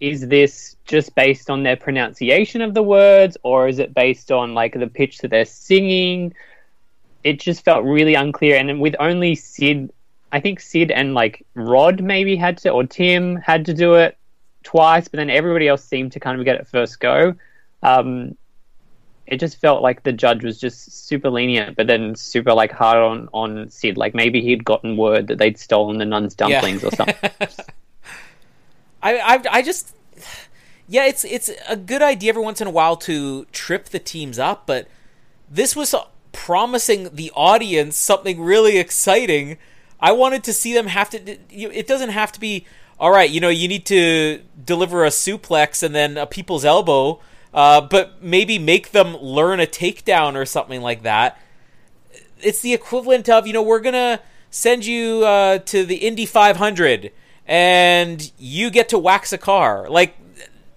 is 0.00 0.26
this 0.26 0.76
just 0.84 1.14
based 1.14 1.48
on 1.50 1.62
their 1.62 1.76
pronunciation 1.76 2.62
of 2.62 2.74
the 2.74 2.82
words, 2.82 3.36
or 3.44 3.68
is 3.68 3.78
it 3.78 3.94
based 3.94 4.32
on 4.32 4.54
like 4.54 4.74
the 4.74 4.88
pitch 4.88 5.18
that 5.18 5.28
they're 5.30 5.44
singing? 5.44 6.34
It 7.22 7.38
just 7.38 7.64
felt 7.64 7.84
really 7.84 8.16
unclear. 8.16 8.56
And 8.56 8.80
with 8.80 8.96
only 8.98 9.36
Sid 9.36 9.92
I 10.32 10.40
think 10.40 10.60
Sid 10.60 10.90
and 10.90 11.14
like 11.14 11.46
Rod 11.54 12.02
maybe 12.02 12.36
had 12.36 12.58
to, 12.58 12.70
or 12.70 12.84
Tim 12.84 13.36
had 13.36 13.66
to 13.66 13.74
do 13.74 13.94
it 13.94 14.16
twice, 14.62 15.06
but 15.08 15.18
then 15.18 15.30
everybody 15.30 15.68
else 15.68 15.84
seemed 15.84 16.12
to 16.12 16.20
kind 16.20 16.38
of 16.38 16.44
get 16.44 16.56
it 16.56 16.66
first 16.66 16.98
go. 17.00 17.34
Um, 17.82 18.36
it 19.26 19.38
just 19.38 19.60
felt 19.60 19.82
like 19.82 20.02
the 20.02 20.12
judge 20.12 20.42
was 20.42 20.58
just 20.58 21.06
super 21.06 21.30
lenient, 21.30 21.76
but 21.76 21.86
then 21.86 22.14
super 22.16 22.52
like 22.54 22.72
hard 22.72 22.98
on 22.98 23.28
on 23.32 23.70
Sid. 23.70 23.96
Like 23.96 24.14
maybe 24.14 24.40
he'd 24.40 24.64
gotten 24.64 24.96
word 24.96 25.28
that 25.28 25.38
they'd 25.38 25.58
stolen 25.58 25.98
the 25.98 26.04
nun's 26.04 26.34
dumplings 26.34 26.82
or 26.82 26.90
something. 26.92 27.30
I, 29.02 29.18
I 29.18 29.42
I 29.50 29.62
just 29.62 29.94
yeah, 30.88 31.06
it's 31.06 31.24
it's 31.24 31.50
a 31.68 31.76
good 31.76 32.02
idea 32.02 32.30
every 32.30 32.42
once 32.42 32.60
in 32.60 32.66
a 32.66 32.70
while 32.70 32.96
to 32.96 33.44
trip 33.52 33.86
the 33.86 33.98
teams 33.98 34.38
up, 34.38 34.66
but 34.66 34.88
this 35.50 35.76
was 35.76 35.94
promising 36.32 37.14
the 37.14 37.30
audience 37.34 37.96
something 37.96 38.40
really 38.40 38.78
exciting. 38.78 39.58
I 40.02 40.12
wanted 40.12 40.44
to 40.44 40.52
see 40.52 40.74
them 40.74 40.88
have 40.88 41.08
to. 41.10 41.38
It 41.50 41.86
doesn't 41.86 42.10
have 42.10 42.32
to 42.32 42.40
be 42.40 42.66
all 42.98 43.10
right. 43.10 43.30
You 43.30 43.40
know, 43.40 43.48
you 43.48 43.68
need 43.68 43.86
to 43.86 44.42
deliver 44.62 45.04
a 45.04 45.08
suplex 45.08 45.82
and 45.82 45.94
then 45.94 46.18
a 46.18 46.26
people's 46.26 46.64
elbow, 46.64 47.20
uh, 47.54 47.80
but 47.80 48.22
maybe 48.22 48.58
make 48.58 48.90
them 48.90 49.16
learn 49.16 49.60
a 49.60 49.66
takedown 49.66 50.34
or 50.34 50.44
something 50.44 50.82
like 50.82 51.02
that 51.04 51.38
it's 52.42 52.60
the 52.60 52.74
equivalent 52.74 53.28
of 53.28 53.46
you 53.46 53.52
know 53.52 53.62
we're 53.62 53.80
gonna 53.80 54.20
send 54.50 54.84
you 54.84 55.24
uh, 55.24 55.58
to 55.58 55.84
the 55.84 55.96
Indy 55.96 56.26
500 56.26 57.12
and 57.46 58.32
you 58.38 58.70
get 58.70 58.88
to 58.90 58.98
wax 58.98 59.32
a 59.32 59.38
car 59.38 59.88
like 59.88 60.16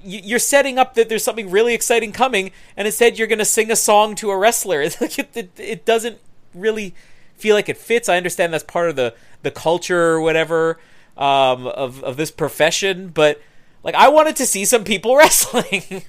you're 0.07 0.39
setting 0.39 0.77
up 0.77 0.93
that 0.93 1.09
there's 1.09 1.23
something 1.23 1.49
really 1.49 1.73
exciting 1.73 2.11
coming 2.11 2.51
and 2.77 2.87
instead 2.87 3.17
you're 3.17 3.27
gonna 3.27 3.45
sing 3.45 3.71
a 3.71 3.75
song 3.75 4.15
to 4.15 4.29
a 4.31 4.37
wrestler 4.37 4.81
it's 4.81 5.01
like 5.01 5.17
it, 5.19 5.29
it, 5.35 5.51
it 5.57 5.85
doesn't 5.85 6.19
really 6.53 6.93
feel 7.37 7.55
like 7.55 7.69
it 7.69 7.77
fits 7.77 8.09
i 8.09 8.17
understand 8.17 8.53
that's 8.53 8.63
part 8.63 8.89
of 8.89 8.95
the 8.95 9.13
the 9.43 9.51
culture 9.51 10.11
or 10.11 10.21
whatever 10.21 10.79
um, 11.17 11.67
of, 11.67 12.03
of 12.03 12.17
this 12.17 12.31
profession 12.31 13.09
but 13.09 13.41
like 13.83 13.95
i 13.95 14.07
wanted 14.07 14.35
to 14.35 14.45
see 14.45 14.65
some 14.65 14.83
people 14.83 15.15
wrestling 15.17 16.03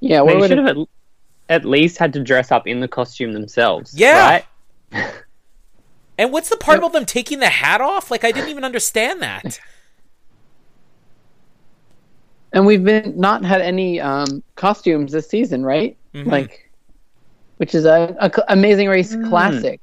Yeah, 0.00 0.20
what 0.20 0.40
they 0.40 0.48
should 0.48 0.58
have 0.58 0.68
at, 0.68 0.76
at 1.48 1.64
least 1.64 1.98
had 1.98 2.12
to 2.12 2.22
dress 2.22 2.52
up 2.52 2.66
in 2.66 2.80
the 2.80 2.86
costume 2.86 3.32
themselves. 3.32 3.98
Yeah. 3.98 4.42
Right? 4.92 5.06
and 6.18 6.32
what's 6.32 6.48
the 6.48 6.56
part 6.56 6.78
about 6.78 6.92
them 6.92 7.04
taking 7.06 7.40
the 7.40 7.48
hat 7.48 7.80
off 7.80 8.10
like 8.10 8.22
i 8.24 8.30
didn't 8.30 8.48
even 8.48 8.64
understand 8.64 9.20
that 9.20 9.58
and 12.56 12.64
we've 12.64 12.82
been 12.82 13.12
not 13.18 13.44
had 13.44 13.60
any 13.60 14.00
um, 14.00 14.42
costumes 14.54 15.12
this 15.12 15.28
season, 15.28 15.62
right? 15.62 15.96
Mhm. 16.14 16.26
Like, 16.26 16.65
which 17.56 17.74
is 17.74 17.84
a, 17.84 18.14
a 18.20 18.30
cl- 18.32 18.44
Amazing 18.48 18.88
Race 18.88 19.14
classic. 19.28 19.80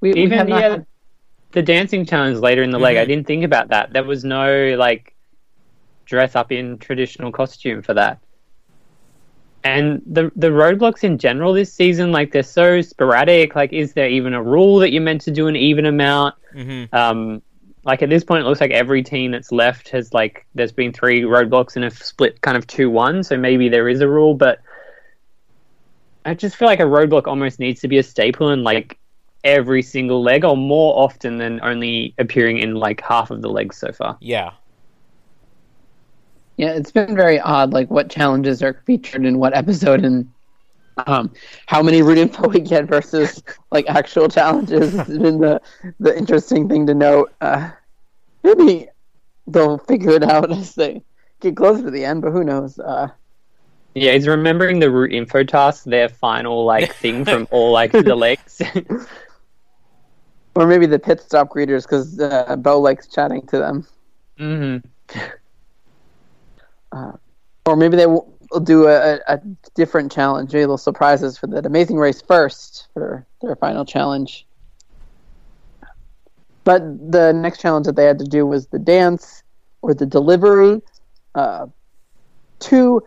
We, 0.00 0.12
we 0.12 0.22
Even 0.22 0.38
have 0.38 0.48
not 0.48 0.60
yeah, 0.60 0.68
had- 0.70 0.86
the 1.52 1.62
dancing 1.62 2.04
challenge 2.04 2.38
later 2.38 2.62
in 2.62 2.70
the 2.70 2.78
leg, 2.78 2.96
I 2.96 3.04
Mhm. 3.04 3.08
didn't 3.08 3.26
think 3.26 3.44
about 3.44 3.68
that. 3.68 3.92
There 3.92 4.04
was 4.04 4.24
no 4.24 4.74
like 4.76 5.14
dress 6.04 6.36
up 6.36 6.52
in 6.52 6.78
traditional 6.78 7.32
costume 7.32 7.82
for 7.82 7.94
that. 7.94 8.18
And 9.64 10.00
the 10.06 10.30
the 10.36 10.48
roadblocks 10.48 11.02
in 11.02 11.18
general 11.18 11.52
this 11.52 11.72
season, 11.72 12.12
like 12.12 12.30
they're 12.30 12.42
so 12.44 12.80
sporadic. 12.82 13.56
Like, 13.56 13.72
is 13.72 13.94
there 13.94 14.08
even 14.08 14.32
a 14.34 14.42
rule 14.42 14.78
that 14.78 14.92
you're 14.92 15.02
meant 15.02 15.22
to 15.22 15.30
do 15.32 15.48
an 15.48 15.56
even 15.56 15.86
amount? 15.86 16.36
mm-hmm. 16.54 16.94
Um, 16.94 17.42
like 17.84 18.02
at 18.02 18.08
this 18.08 18.22
point, 18.22 18.44
it 18.44 18.48
looks 18.48 18.60
like 18.60 18.70
every 18.70 19.02
team 19.02 19.30
that's 19.32 19.50
left 19.50 19.88
has 19.88 20.12
like 20.14 20.46
there's 20.54 20.72
been 20.72 20.92
three 20.92 21.22
roadblocks 21.22 21.74
and 21.76 21.84
a 21.84 21.90
split 21.90 22.40
kind 22.42 22.56
of 22.56 22.66
two 22.68 22.90
one. 22.90 23.24
So 23.24 23.36
maybe 23.36 23.68
there 23.68 23.88
is 23.88 24.00
a 24.02 24.08
rule, 24.08 24.34
but 24.34 24.60
I 26.26 26.34
just 26.34 26.56
feel 26.56 26.66
like 26.66 26.80
a 26.80 26.84
roadblock 26.84 27.26
almost 27.28 27.60
needs 27.60 27.80
to 27.82 27.88
be 27.88 27.98
a 27.98 28.02
staple 28.02 28.50
in 28.50 28.64
like 28.64 28.98
every 29.44 29.82
single 29.82 30.22
leg, 30.22 30.44
or 30.44 30.56
more 30.56 30.98
often 30.98 31.38
than 31.38 31.60
only 31.62 32.14
appearing 32.18 32.58
in 32.58 32.74
like 32.74 33.00
half 33.00 33.30
of 33.30 33.42
the 33.42 33.48
legs 33.48 33.76
so 33.76 33.92
far. 33.92 34.18
yeah 34.20 34.50
Yeah, 36.56 36.72
it's 36.72 36.90
been 36.90 37.14
very 37.14 37.38
odd, 37.38 37.72
like 37.72 37.90
what 37.90 38.10
challenges 38.10 38.62
are 38.62 38.82
featured 38.86 39.24
in 39.24 39.38
what 39.38 39.54
episode 39.56 40.04
and 40.04 40.32
um, 41.06 41.32
how 41.66 41.82
many 41.82 42.02
route 42.02 42.18
info 42.18 42.48
we 42.48 42.60
get 42.60 42.86
versus 42.86 43.42
like 43.70 43.86
actual 43.88 44.28
challenges. 44.28 44.94
It's 44.94 45.08
been 45.08 45.38
the 45.38 45.60
the 46.00 46.16
interesting 46.16 46.68
thing 46.68 46.86
to 46.86 46.94
note. 46.94 47.32
Uh, 47.40 47.70
maybe 48.42 48.88
they'll 49.46 49.78
figure 49.78 50.12
it 50.12 50.24
out 50.24 50.50
as 50.50 50.74
they 50.74 51.02
get 51.40 51.56
closer 51.56 51.84
to 51.84 51.90
the 51.90 52.04
end, 52.04 52.22
but 52.22 52.32
who 52.32 52.42
knows? 52.42 52.78
Uh, 52.78 53.10
Yeah, 53.96 54.12
he's 54.12 54.28
remembering 54.28 54.78
the 54.78 54.90
route 54.90 55.14
info 55.14 55.42
task 55.42 55.84
their 55.84 56.10
final 56.10 56.66
like 56.66 56.94
thing 56.96 57.24
from 57.24 57.48
all 57.50 57.72
like 57.72 57.92
the 57.92 58.14
legs? 58.14 58.60
or 60.54 60.66
maybe 60.66 60.84
the 60.84 60.98
pit 60.98 61.22
stop 61.22 61.48
greeters 61.48 61.84
because 61.84 62.20
uh, 62.20 62.56
Beau 62.56 62.78
likes 62.78 63.06
chatting 63.08 63.46
to 63.46 63.58
them. 63.58 63.86
hmm 64.36 64.76
Or 66.92 67.74
maybe 67.74 67.96
they 67.96 68.04
will 68.04 68.36
will 68.50 68.60
do 68.60 68.86
a, 68.86 69.14
a, 69.14 69.20
a 69.28 69.40
different 69.74 70.12
challenge. 70.12 70.52
Maybe 70.52 70.66
they'll 70.66 70.76
surprise 70.76 71.22
us 71.22 71.38
for 71.38 71.46
that 71.48 71.64
amazing 71.64 71.96
race 71.96 72.20
first 72.20 72.88
for 72.92 73.26
their 73.40 73.56
final 73.56 73.86
challenge. 73.86 74.46
But 76.64 76.82
the 77.10 77.32
next 77.32 77.60
challenge 77.62 77.86
that 77.86 77.96
they 77.96 78.04
had 78.04 78.18
to 78.18 78.26
do 78.26 78.44
was 78.44 78.66
the 78.66 78.78
dance 78.78 79.42
or 79.80 79.94
the 79.94 80.04
delivery. 80.04 80.82
Uh, 81.34 81.68
two 82.60 83.02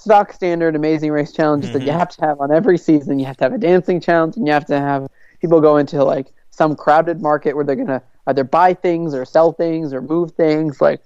stock 0.00 0.32
standard 0.32 0.74
amazing 0.74 1.10
race 1.10 1.30
challenges 1.30 1.72
that 1.72 1.82
you 1.82 1.92
have 1.92 2.08
to 2.08 2.24
have 2.24 2.40
on 2.40 2.50
every 2.50 2.78
season. 2.78 3.18
You 3.18 3.26
have 3.26 3.36
to 3.36 3.44
have 3.44 3.52
a 3.52 3.58
dancing 3.58 4.00
challenge, 4.00 4.36
and 4.36 4.46
you 4.46 4.52
have 4.52 4.64
to 4.66 4.80
have 4.80 5.08
people 5.40 5.60
go 5.60 5.76
into 5.76 6.02
like 6.02 6.28
some 6.50 6.74
crowded 6.74 7.20
market 7.20 7.54
where 7.54 7.64
they're 7.64 7.76
gonna 7.76 8.02
either 8.26 8.44
buy 8.44 8.72
things 8.72 9.14
or 9.14 9.26
sell 9.26 9.52
things 9.52 9.92
or 9.92 10.00
move 10.00 10.32
things, 10.32 10.80
like 10.80 11.02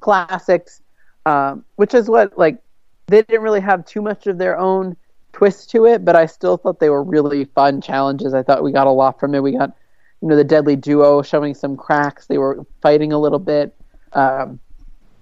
classics. 0.00 0.82
Um, 1.26 1.64
which 1.76 1.94
is 1.94 2.08
what 2.08 2.36
like 2.38 2.58
they 3.06 3.22
didn't 3.22 3.42
really 3.42 3.60
have 3.60 3.84
too 3.86 4.02
much 4.02 4.26
of 4.26 4.38
their 4.38 4.58
own 4.58 4.96
twist 5.32 5.70
to 5.70 5.86
it, 5.86 6.04
but 6.04 6.16
I 6.16 6.26
still 6.26 6.56
thought 6.56 6.78
they 6.78 6.90
were 6.90 7.02
really 7.02 7.46
fun 7.46 7.80
challenges. 7.80 8.34
I 8.34 8.42
thought 8.42 8.62
we 8.62 8.72
got 8.72 8.86
a 8.86 8.90
lot 8.90 9.18
from 9.18 9.34
it. 9.34 9.42
We 9.42 9.52
got, 9.52 9.74
you 10.20 10.28
know, 10.28 10.36
the 10.36 10.44
deadly 10.44 10.76
duo 10.76 11.22
showing 11.22 11.54
some 11.54 11.76
cracks. 11.76 12.26
They 12.26 12.38
were 12.38 12.66
fighting 12.82 13.12
a 13.12 13.18
little 13.18 13.38
bit. 13.38 13.74
Um, 14.12 14.60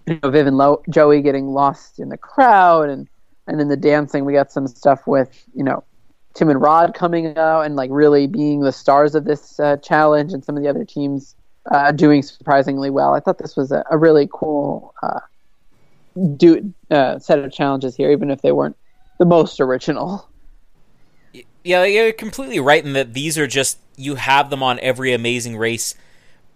you 0.08 0.18
know, 0.22 0.30
Viv 0.30 0.46
and 0.46 0.56
Lo- 0.56 0.82
Joey 0.90 1.22
getting 1.22 1.48
lost 1.48 1.98
in 1.98 2.08
the 2.08 2.16
crowd, 2.16 2.88
and 2.88 3.08
and 3.46 3.60
in 3.60 3.68
the 3.68 3.76
dancing, 3.76 4.24
we 4.24 4.32
got 4.32 4.52
some 4.52 4.66
stuff 4.66 5.06
with 5.06 5.44
you 5.54 5.64
know 5.64 5.84
Tim 6.34 6.50
and 6.50 6.60
Rod 6.60 6.94
coming 6.94 7.36
out 7.36 7.62
and 7.62 7.76
like 7.76 7.90
really 7.92 8.26
being 8.26 8.60
the 8.60 8.72
stars 8.72 9.14
of 9.14 9.24
this 9.24 9.58
uh, 9.60 9.76
challenge, 9.78 10.32
and 10.32 10.44
some 10.44 10.56
of 10.56 10.62
the 10.62 10.68
other 10.68 10.84
teams 10.84 11.34
uh, 11.70 11.92
doing 11.92 12.22
surprisingly 12.22 12.90
well. 12.90 13.14
I 13.14 13.20
thought 13.20 13.38
this 13.38 13.56
was 13.56 13.72
a, 13.72 13.84
a 13.90 13.98
really 13.98 14.28
cool 14.32 14.94
uh, 15.02 15.20
do 16.36 16.72
uh, 16.90 17.18
set 17.18 17.38
of 17.38 17.52
challenges 17.52 17.96
here, 17.96 18.10
even 18.10 18.30
if 18.30 18.42
they 18.42 18.52
weren't 18.52 18.76
the 19.18 19.24
most 19.24 19.60
original. 19.60 20.28
Yeah, 21.64 21.84
you're 21.84 22.12
completely 22.12 22.60
right 22.60 22.84
in 22.84 22.94
that 22.94 23.14
these 23.14 23.36
are 23.36 23.46
just 23.46 23.78
you 23.96 24.14
have 24.14 24.48
them 24.48 24.62
on 24.62 24.78
every 24.80 25.12
amazing 25.12 25.56
race, 25.56 25.94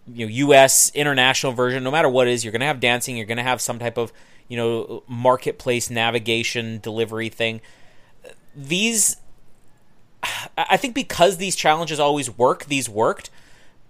you 0.06 0.26
know, 0.26 0.30
U.S. 0.30 0.90
international 0.94 1.52
version. 1.52 1.84
No 1.84 1.90
matter 1.90 2.08
what 2.08 2.28
is, 2.28 2.44
you're 2.44 2.52
going 2.52 2.60
to 2.60 2.66
have 2.66 2.80
dancing. 2.80 3.16
You're 3.16 3.26
going 3.26 3.36
to 3.36 3.42
have 3.42 3.60
some 3.60 3.78
type 3.78 3.96
of 3.96 4.12
you 4.48 4.56
know 4.56 5.02
marketplace 5.06 5.90
navigation 5.90 6.78
delivery 6.80 7.28
thing. 7.28 7.60
These, 8.54 9.16
I 10.58 10.76
think, 10.76 10.94
because 10.94 11.36
these 11.38 11.56
challenges 11.56 11.98
always 11.98 12.36
work, 12.36 12.66
these 12.66 12.88
worked, 12.88 13.30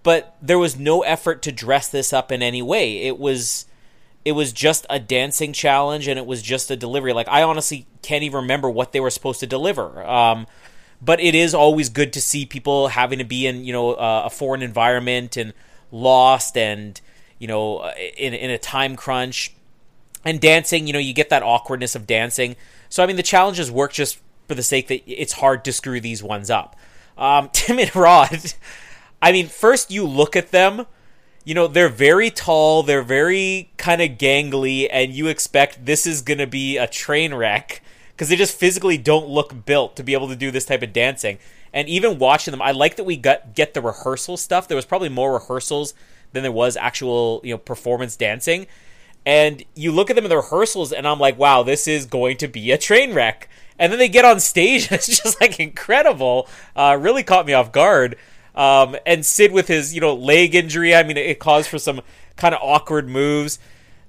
but 0.03 0.35
there 0.41 0.59
was 0.59 0.77
no 0.77 1.01
effort 1.01 1.41
to 1.43 1.51
dress 1.51 1.89
this 1.89 2.13
up 2.13 2.31
in 2.31 2.41
any 2.41 2.61
way. 2.61 3.03
It 3.03 3.17
was 3.17 3.65
it 4.25 4.33
was 4.33 4.53
just 4.53 4.85
a 4.89 4.99
dancing 4.99 5.51
challenge 5.51 6.07
and 6.07 6.17
it 6.17 6.25
was 6.25 6.41
just 6.41 6.71
a 6.71 6.75
delivery. 6.75 7.13
Like 7.13 7.27
I 7.27 7.43
honestly 7.43 7.87
can't 8.01 8.23
even 8.23 8.41
remember 8.41 8.69
what 8.69 8.91
they 8.91 8.99
were 8.99 9.09
supposed 9.09 9.39
to 9.41 9.47
deliver. 9.47 10.05
Um, 10.05 10.47
but 11.01 11.19
it 11.19 11.35
is 11.35 11.53
always 11.53 11.89
good 11.89 12.13
to 12.13 12.21
see 12.21 12.45
people 12.45 12.87
having 12.89 13.19
to 13.19 13.25
be 13.25 13.45
in 13.47 13.65
you 13.65 13.73
know 13.73 13.93
uh, 13.93 14.23
a 14.25 14.29
foreign 14.29 14.61
environment 14.61 15.35
and 15.35 15.53
lost 15.93 16.57
and 16.57 16.99
you 17.39 17.47
know 17.47 17.89
in 18.17 18.33
in 18.33 18.49
a 18.49 18.57
time 18.57 18.95
crunch 18.95 19.53
and 20.25 20.41
dancing. 20.41 20.87
You 20.87 20.93
know 20.93 20.99
you 20.99 21.13
get 21.13 21.29
that 21.29 21.43
awkwardness 21.43 21.95
of 21.95 22.05
dancing. 22.05 22.55
So 22.89 23.03
I 23.03 23.05
mean 23.05 23.15
the 23.15 23.23
challenges 23.23 23.71
work 23.71 23.93
just 23.93 24.19
for 24.47 24.55
the 24.55 24.63
sake 24.63 24.89
that 24.89 25.01
it's 25.07 25.33
hard 25.33 25.63
to 25.65 25.71
screw 25.71 26.01
these 26.01 26.21
ones 26.21 26.49
up. 26.49 26.75
Um, 27.17 27.49
Tim 27.53 27.79
and 27.79 27.95
Rod. 27.95 28.53
I 29.21 29.31
mean, 29.31 29.47
first 29.47 29.89
you 29.89 30.05
look 30.05 30.35
at 30.35 30.51
them 30.51 30.85
you 31.45 31.53
know, 31.53 31.67
they're 31.67 31.89
very 31.89 32.29
tall, 32.29 32.83
they're 32.83 33.03
very 33.03 33.69
kind 33.77 34.01
of 34.01 34.11
gangly, 34.11 34.87
and 34.89 35.11
you 35.11 35.27
expect 35.27 35.85
this 35.85 36.05
is 36.05 36.21
going 36.21 36.37
to 36.37 36.47
be 36.47 36.77
a 36.77 36.87
train 36.87 37.33
wreck 37.33 37.81
because 38.11 38.29
they 38.29 38.35
just 38.35 38.57
physically 38.57 38.97
don't 38.97 39.27
look 39.27 39.65
built 39.65 39.95
to 39.97 40.03
be 40.03 40.13
able 40.13 40.29
to 40.29 40.35
do 40.35 40.51
this 40.51 40.65
type 40.65 40.81
of 40.81 40.93
dancing. 40.93 41.37
And 41.73 41.89
even 41.89 42.19
watching 42.19 42.51
them, 42.51 42.61
I 42.61 42.71
like 42.71 42.97
that 42.97 43.03
we 43.03 43.17
got 43.17 43.55
get 43.55 43.73
the 43.73 43.81
rehearsal 43.81 44.37
stuff. 44.37 44.67
There 44.67 44.75
was 44.75 44.85
probably 44.85 45.09
more 45.09 45.33
rehearsals 45.33 45.93
than 46.31 46.43
there 46.43 46.51
was 46.51 46.77
actual, 46.77 47.41
you 47.43 47.53
know, 47.53 47.57
performance 47.57 48.15
dancing. 48.15 48.67
And 49.25 49.63
you 49.73 49.91
look 49.91 50.09
at 50.09 50.15
them 50.15 50.25
in 50.25 50.29
the 50.29 50.37
rehearsals, 50.37 50.91
and 50.91 51.07
I'm 51.07 51.19
like, 51.19 51.39
wow, 51.39 51.63
this 51.63 51.87
is 51.87 52.05
going 52.05 52.37
to 52.37 52.47
be 52.47 52.71
a 52.71 52.77
train 52.77 53.13
wreck. 53.13 53.49
And 53.79 53.91
then 53.91 53.99
they 53.99 54.09
get 54.09 54.25
on 54.25 54.39
stage, 54.39 54.83
and 54.91 54.93
it's 54.93 55.07
just 55.07 55.41
like 55.41 55.59
incredible. 55.59 56.47
Uh, 56.75 56.97
really 56.99 57.23
caught 57.23 57.45
me 57.45 57.53
off 57.53 57.71
guard. 57.71 58.17
Um, 58.53 58.95
and 59.05 59.25
Sid 59.25 59.51
with 59.51 59.67
his, 59.67 59.95
you 59.95 60.01
know, 60.01 60.13
leg 60.13 60.53
injury, 60.53 60.93
I 60.93 61.03
mean, 61.03 61.17
it 61.17 61.39
caused 61.39 61.69
for 61.69 61.79
some 61.79 62.01
kind 62.35 62.53
of 62.53 62.61
awkward 62.61 63.09
moves. 63.09 63.57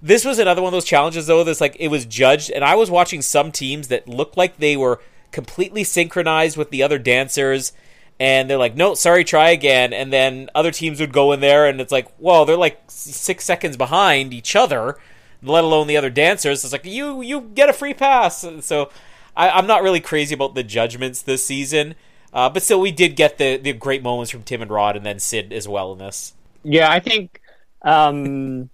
This 0.03 0.25
was 0.25 0.39
another 0.39 0.61
one 0.61 0.69
of 0.69 0.73
those 0.73 0.85
challenges, 0.85 1.29
though, 1.29 1.45
that's 1.45 1.63
like 1.63 1.77
it 1.81 1.89
was 1.89 2.05
judged, 2.05 2.51
and 2.51 2.63
I 2.63 2.75
was 2.75 2.91
watching 2.91 3.23
some 3.23 3.51
teams 3.51 3.89
that 3.89 4.07
looked 4.07 4.37
like 4.37 4.59
they 4.59 4.77
were 4.77 5.01
completely 5.35 5.85
synchronized 5.85 6.57
with 6.57 6.71
the 6.71 6.83
other 6.83 6.99
dancers, 6.99 7.73
and 8.19 8.49
they're 8.49 8.57
like, 8.57 8.77
no, 8.77 8.95
sorry, 8.95 9.25
try 9.25 9.51
again. 9.51 9.93
And 9.93 10.11
then 10.11 10.49
other 10.55 10.71
teams 10.71 11.01
would 11.01 11.13
go 11.13 11.33
in 11.33 11.41
there, 11.41 11.67
and 11.67 11.81
it's 11.81 11.93
like, 11.93 12.09
whoa, 12.17 12.47
they're 12.47 12.57
like 12.57 12.81
six 12.87 13.45
seconds 13.45 13.77
behind 13.77 14.33
each 14.33 14.57
other, 14.57 14.97
let 15.43 15.65
alone 15.65 15.89
the 15.89 15.97
other 15.97 16.11
dancers. 16.11 16.65
It's 16.65 16.73
like, 16.73 16.87
you, 16.87 17.21
you 17.21 17.41
get 17.55 17.69
a 17.69 17.75
free 17.75 17.93
pass. 17.93 18.47
So 18.61 18.91
I, 19.37 19.51
I'm 19.51 19.67
not 19.67 19.83
really 19.83 20.01
crazy 20.01 20.35
about 20.35 20.55
the 20.55 20.63
judgments 20.63 21.21
this 21.21 21.45
season. 21.45 21.97
Uh, 22.33 22.49
but 22.49 22.63
still, 22.63 22.81
we 22.81 22.91
did 22.91 23.15
get 23.15 23.39
the, 23.39 23.59
the 23.59 23.73
great 23.73 24.03
moments 24.03 24.31
from 24.31 24.43
Tim 24.43 24.63
and 24.63 24.71
Rod 24.71 24.97
and 24.97 25.05
then 25.05 25.19
Sid 25.21 25.53
as 25.53 25.69
well 25.69 25.93
in 25.93 25.99
this. 25.99 26.33
Yeah, 26.65 26.91
I 26.91 26.99
think 26.99 27.41
um, 27.83 28.71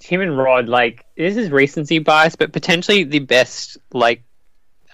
Tim 0.00 0.20
and 0.20 0.36
Rod, 0.36 0.68
like, 0.68 1.06
this 1.16 1.36
is 1.36 1.50
recency 1.50 1.98
bias, 1.98 2.36
but 2.36 2.52
potentially 2.52 3.04
the 3.04 3.20
best, 3.20 3.78
like, 3.92 4.22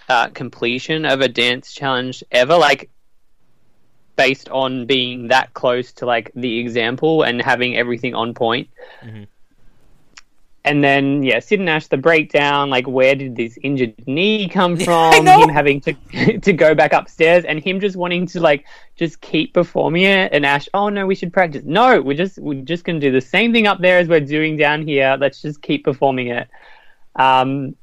uh, 0.09 0.29
completion 0.29 1.05
of 1.05 1.21
a 1.21 1.27
dance 1.27 1.73
challenge 1.73 2.23
ever. 2.31 2.55
Like, 2.57 2.89
based 4.15 4.49
on 4.49 4.85
being 4.85 5.29
that 5.29 5.53
close 5.53 5.91
to, 5.93 6.05
like, 6.05 6.31
the 6.35 6.59
example 6.59 7.23
and 7.23 7.41
having 7.41 7.75
everything 7.75 8.13
on 8.15 8.33
point. 8.33 8.69
Mm-hmm 9.01 9.23
and 10.65 10.83
then 10.83 11.23
yeah, 11.23 11.39
Sid 11.39 11.59
and 11.59 11.69
Ash 11.69 11.87
the 11.87 11.97
breakdown, 11.97 12.69
like 12.69 12.87
where 12.87 13.15
did 13.15 13.35
this 13.35 13.57
injured 13.63 13.95
knee 14.07 14.47
come 14.47 14.77
from? 14.85 15.25
him 15.25 15.49
having 15.49 15.81
to 15.81 15.93
to 16.39 16.53
go 16.53 16.73
back 16.73 16.93
upstairs 16.93 17.43
and 17.45 17.59
him 17.59 17.79
just 17.79 17.95
wanting 17.95 18.25
to 18.27 18.39
like 18.39 18.65
just 18.95 19.19
keep 19.21 19.53
performing 19.53 20.03
it 20.03 20.31
and 20.33 20.45
Ash, 20.45 20.69
oh 20.73 20.89
no, 20.89 21.05
we 21.05 21.15
should 21.15 21.33
practice. 21.33 21.63
No, 21.65 22.01
we're 22.01 22.17
just 22.17 22.37
we're 22.39 22.61
just 22.61 22.85
gonna 22.85 22.99
do 22.99 23.11
the 23.11 23.21
same 23.21 23.51
thing 23.51 23.67
up 23.67 23.79
there 23.79 23.99
as 23.99 24.07
we're 24.07 24.21
doing 24.21 24.55
down 24.55 24.87
here. 24.87 25.17
Let's 25.19 25.41
just 25.41 25.61
keep 25.61 25.83
performing 25.83 26.27
it. 26.27 26.47
Um 27.15 27.75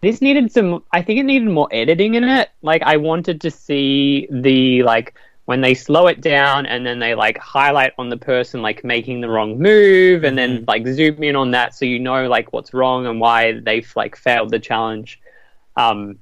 this 0.00 0.20
needed 0.20 0.52
some 0.52 0.82
I 0.92 1.02
think 1.02 1.20
it 1.20 1.24
needed 1.24 1.48
more 1.48 1.68
editing 1.72 2.14
in 2.14 2.24
it. 2.24 2.50
Like 2.62 2.82
I 2.82 2.96
wanted 2.96 3.40
to 3.42 3.50
see 3.50 4.28
the 4.30 4.82
like 4.82 5.14
when 5.46 5.60
they 5.60 5.74
slow 5.74 6.08
it 6.08 6.20
down 6.20 6.66
and 6.66 6.84
then 6.84 6.98
they 6.98 7.14
like 7.14 7.38
highlight 7.38 7.92
on 7.98 8.08
the 8.08 8.16
person 8.16 8.62
like 8.62 8.84
making 8.84 9.20
the 9.20 9.28
wrong 9.28 9.58
move 9.58 10.24
and 10.24 10.36
then 10.36 10.58
mm-hmm. 10.58 10.64
like 10.68 10.86
zoom 10.86 11.22
in 11.22 11.34
on 11.34 11.52
that 11.52 11.74
so 11.74 11.84
you 11.84 11.98
know 11.98 12.28
like 12.28 12.52
what's 12.52 12.74
wrong 12.74 13.06
and 13.06 13.20
why 13.20 13.58
they've 13.60 13.90
like 13.96 14.16
failed 14.16 14.50
the 14.50 14.58
challenge 14.58 15.20
um 15.76 16.18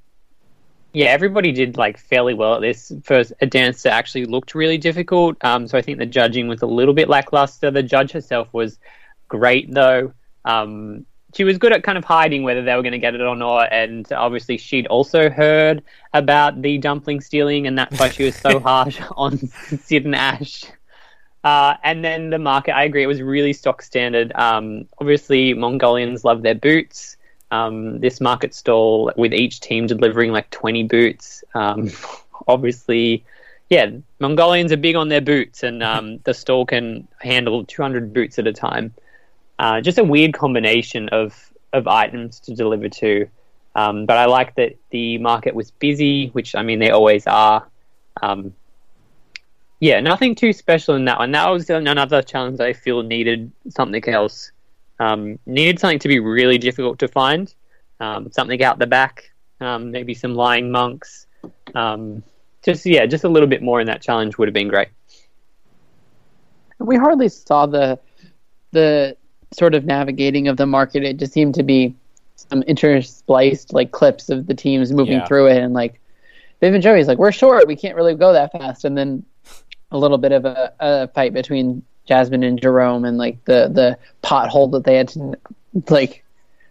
yeah 0.92 1.06
everybody 1.06 1.52
did 1.52 1.76
like 1.76 1.98
fairly 1.98 2.34
well 2.34 2.56
at 2.56 2.60
this 2.60 2.92
first 3.02 3.32
a 3.40 3.46
dance 3.46 3.82
that 3.82 3.92
actually 3.92 4.26
looked 4.26 4.54
really 4.54 4.78
difficult 4.78 5.42
um 5.42 5.66
so 5.66 5.76
i 5.76 5.82
think 5.82 5.98
the 5.98 6.06
judging 6.06 6.46
was 6.46 6.60
a 6.60 6.66
little 6.66 6.94
bit 6.94 7.08
lackluster 7.08 7.70
the 7.70 7.82
judge 7.82 8.12
herself 8.12 8.46
was 8.52 8.78
great 9.28 9.72
though 9.72 10.12
um 10.44 11.04
she 11.34 11.44
was 11.44 11.58
good 11.58 11.72
at 11.72 11.82
kind 11.82 11.98
of 11.98 12.04
hiding 12.04 12.44
whether 12.44 12.62
they 12.62 12.74
were 12.74 12.82
going 12.82 12.92
to 12.92 12.98
get 12.98 13.14
it 13.14 13.20
or 13.20 13.36
not. 13.36 13.72
And 13.72 14.10
obviously, 14.12 14.56
she'd 14.56 14.86
also 14.86 15.28
heard 15.28 15.82
about 16.12 16.62
the 16.62 16.78
dumpling 16.78 17.20
stealing, 17.20 17.66
and 17.66 17.76
that's 17.76 17.98
why 17.98 18.08
she 18.08 18.24
was 18.24 18.36
so 18.36 18.60
harsh 18.60 19.00
on 19.16 19.38
Sid 19.48 20.04
and 20.04 20.14
Ash. 20.14 20.64
Uh, 21.42 21.76
and 21.82 22.04
then 22.04 22.30
the 22.30 22.38
market, 22.38 22.74
I 22.74 22.84
agree, 22.84 23.02
it 23.02 23.06
was 23.06 23.20
really 23.20 23.52
stock 23.52 23.82
standard. 23.82 24.32
Um, 24.34 24.86
obviously, 24.98 25.52
Mongolians 25.54 26.24
love 26.24 26.42
their 26.42 26.54
boots. 26.54 27.16
Um, 27.50 28.00
this 28.00 28.20
market 28.20 28.54
stall, 28.54 29.12
with 29.16 29.34
each 29.34 29.60
team 29.60 29.86
delivering 29.86 30.32
like 30.32 30.50
20 30.50 30.84
boots. 30.84 31.44
Um, 31.54 31.90
obviously, 32.48 33.24
yeah, 33.68 33.90
Mongolians 34.20 34.72
are 34.72 34.76
big 34.76 34.96
on 34.96 35.08
their 35.08 35.20
boots, 35.20 35.62
and 35.62 35.82
um, 35.82 36.18
the 36.24 36.32
stall 36.32 36.64
can 36.64 37.06
handle 37.20 37.64
200 37.64 38.12
boots 38.12 38.38
at 38.38 38.46
a 38.46 38.52
time. 38.52 38.94
Uh, 39.58 39.80
just 39.80 39.98
a 39.98 40.04
weird 40.04 40.34
combination 40.34 41.08
of 41.10 41.50
of 41.72 41.86
items 41.88 42.40
to 42.40 42.54
deliver 42.54 42.88
to. 42.88 43.28
Um, 43.76 44.06
but 44.06 44.16
I 44.16 44.26
like 44.26 44.54
that 44.54 44.76
the 44.90 45.18
market 45.18 45.54
was 45.54 45.70
busy, 45.72 46.28
which 46.28 46.54
I 46.54 46.62
mean 46.62 46.78
they 46.78 46.90
always 46.90 47.26
are. 47.26 47.66
Um, 48.22 48.54
yeah, 49.80 50.00
nothing 50.00 50.34
too 50.34 50.52
special 50.52 50.94
in 50.94 51.04
that 51.06 51.18
one. 51.18 51.32
That 51.32 51.48
was 51.50 51.68
another 51.68 52.22
challenge 52.22 52.60
I 52.60 52.72
feel 52.72 53.02
needed 53.02 53.50
something 53.68 54.08
else. 54.08 54.52
Um, 55.00 55.38
needed 55.46 55.80
something 55.80 55.98
to 55.98 56.08
be 56.08 56.20
really 56.20 56.58
difficult 56.58 56.98
to 57.00 57.08
find. 57.08 57.52
Um, 58.00 58.30
something 58.30 58.62
out 58.62 58.78
the 58.78 58.86
back, 58.86 59.32
um, 59.60 59.90
maybe 59.90 60.14
some 60.14 60.34
lying 60.34 60.70
monks. 60.70 61.26
Um, 61.74 62.22
just 62.62 62.86
yeah, 62.86 63.06
just 63.06 63.24
a 63.24 63.28
little 63.28 63.48
bit 63.48 63.62
more 63.62 63.80
in 63.80 63.86
that 63.88 64.00
challenge 64.00 64.38
would 64.38 64.48
have 64.48 64.54
been 64.54 64.68
great. 64.68 64.88
We 66.78 66.96
hardly 66.96 67.28
saw 67.28 67.66
the 67.66 67.98
the 68.70 69.16
sort 69.54 69.74
of 69.74 69.84
navigating 69.84 70.48
of 70.48 70.56
the 70.56 70.66
market, 70.66 71.04
it 71.04 71.16
just 71.16 71.32
seemed 71.32 71.54
to 71.54 71.62
be 71.62 71.94
some 72.36 72.62
interspliced 72.62 73.72
like 73.72 73.92
clips 73.92 74.28
of 74.28 74.46
the 74.46 74.54
teams 74.54 74.92
moving 74.92 75.18
yeah. 75.18 75.26
through 75.26 75.46
it, 75.46 75.58
and 75.58 75.74
like 75.74 76.00
Viv 76.60 76.74
and 76.74 76.82
Joey's 76.82 77.08
like, 77.08 77.18
"We're 77.18 77.32
short, 77.32 77.66
we 77.66 77.76
can't 77.76 77.96
really 77.96 78.14
go 78.14 78.32
that 78.32 78.52
fast," 78.52 78.84
and 78.84 78.96
then 78.96 79.24
a 79.90 79.98
little 79.98 80.18
bit 80.18 80.32
of 80.32 80.44
a, 80.44 80.72
a 80.80 81.08
fight 81.08 81.32
between 81.32 81.82
Jasmine 82.06 82.42
and 82.42 82.60
Jerome, 82.60 83.04
and 83.04 83.16
like 83.18 83.44
the 83.44 83.68
the 83.72 83.98
pothole 84.22 84.70
that 84.72 84.84
they 84.84 84.96
had 84.96 85.08
to 85.08 85.34
like 85.88 86.24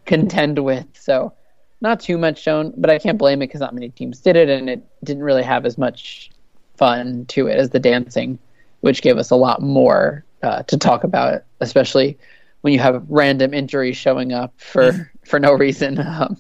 contend 0.06 0.60
with. 0.60 0.86
So 0.94 1.34
not 1.82 2.00
too 2.00 2.18
much 2.18 2.42
shown, 2.42 2.74
but 2.78 2.90
I 2.90 3.00
can't 3.00 3.18
blame 3.18 3.42
it 3.42 3.48
because 3.48 3.62
not 3.62 3.74
many 3.74 3.90
teams 3.90 4.20
did 4.20 4.36
it, 4.36 4.50
and 4.50 4.70
it 4.70 4.84
didn't 5.04 5.24
really 5.24 5.44
have 5.44 5.66
as 5.66 5.78
much 5.78 6.32
fun 6.76 7.26
to 7.28 7.48
it 7.48 7.58
as 7.58 7.70
the 7.70 7.80
dancing, 7.80 8.40
which 8.82 9.02
gave 9.02 9.18
us 9.18 9.32
a 9.32 9.36
lot 9.36 9.62
more 9.62 10.24
uh, 10.42 10.64
to 10.64 10.78
talk 10.78 11.04
about, 11.04 11.44
especially 11.62 12.18
when 12.64 12.72
you 12.72 12.80
have 12.80 13.04
random 13.10 13.54
injuries 13.54 13.98
showing 13.98 14.32
up 14.32 14.54
for 14.58 15.12
for 15.26 15.40
no 15.40 15.54
reason. 15.54 16.00
Um, 16.00 16.38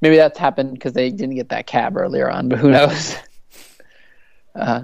maybe 0.00 0.16
that's 0.16 0.38
happened 0.38 0.74
because 0.74 0.92
they 0.92 1.10
didn't 1.10 1.36
get 1.36 1.48
that 1.50 1.66
cab 1.66 1.96
earlier 1.96 2.28
on, 2.30 2.48
but 2.48 2.58
who 2.58 2.70
knows? 2.70 3.16
Uh, 4.56 4.82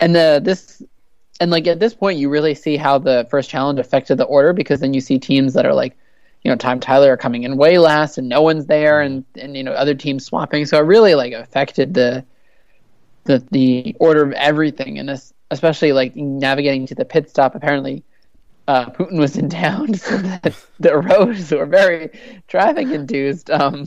and 0.00 0.14
the 0.14 0.40
this 0.42 0.82
and 1.40 1.50
like 1.50 1.66
at 1.66 1.78
this 1.78 1.92
point, 1.92 2.18
you 2.18 2.30
really 2.30 2.54
see 2.54 2.78
how 2.78 2.96
the 2.96 3.26
first 3.28 3.50
challenge 3.50 3.78
affected 3.78 4.16
the 4.16 4.24
order 4.24 4.54
because 4.54 4.80
then 4.80 4.94
you 4.94 5.00
see 5.02 5.18
teams 5.18 5.52
that 5.52 5.66
are 5.66 5.74
like, 5.74 5.94
you 6.46 6.52
know 6.52 6.56
Tom 6.56 6.78
Tyler 6.78 7.12
are 7.12 7.16
coming 7.16 7.42
in 7.42 7.56
way 7.56 7.76
last 7.76 8.18
and 8.18 8.28
no 8.28 8.40
one's 8.40 8.66
there 8.66 9.00
and 9.00 9.24
and 9.34 9.56
you 9.56 9.64
know 9.64 9.72
other 9.72 9.94
teams 9.94 10.24
swapping 10.24 10.64
so 10.64 10.78
it 10.78 10.82
really 10.82 11.16
like 11.16 11.32
affected 11.32 11.92
the 11.92 12.24
the 13.24 13.44
the 13.50 13.96
order 13.98 14.22
of 14.22 14.32
everything 14.34 14.96
and 15.00 15.10
especially 15.50 15.92
like 15.92 16.14
navigating 16.14 16.86
to 16.86 16.94
the 16.94 17.04
pit 17.04 17.28
stop 17.28 17.56
apparently 17.56 18.04
uh, 18.68 18.86
Putin 18.90 19.18
was 19.18 19.36
in 19.36 19.48
town 19.48 19.94
so 19.94 20.16
that 20.18 20.56
the 20.80 20.96
roads 20.96 21.50
were 21.52 21.66
very 21.66 22.10
traffic 22.48 22.88
induced 22.88 23.50
um, 23.50 23.86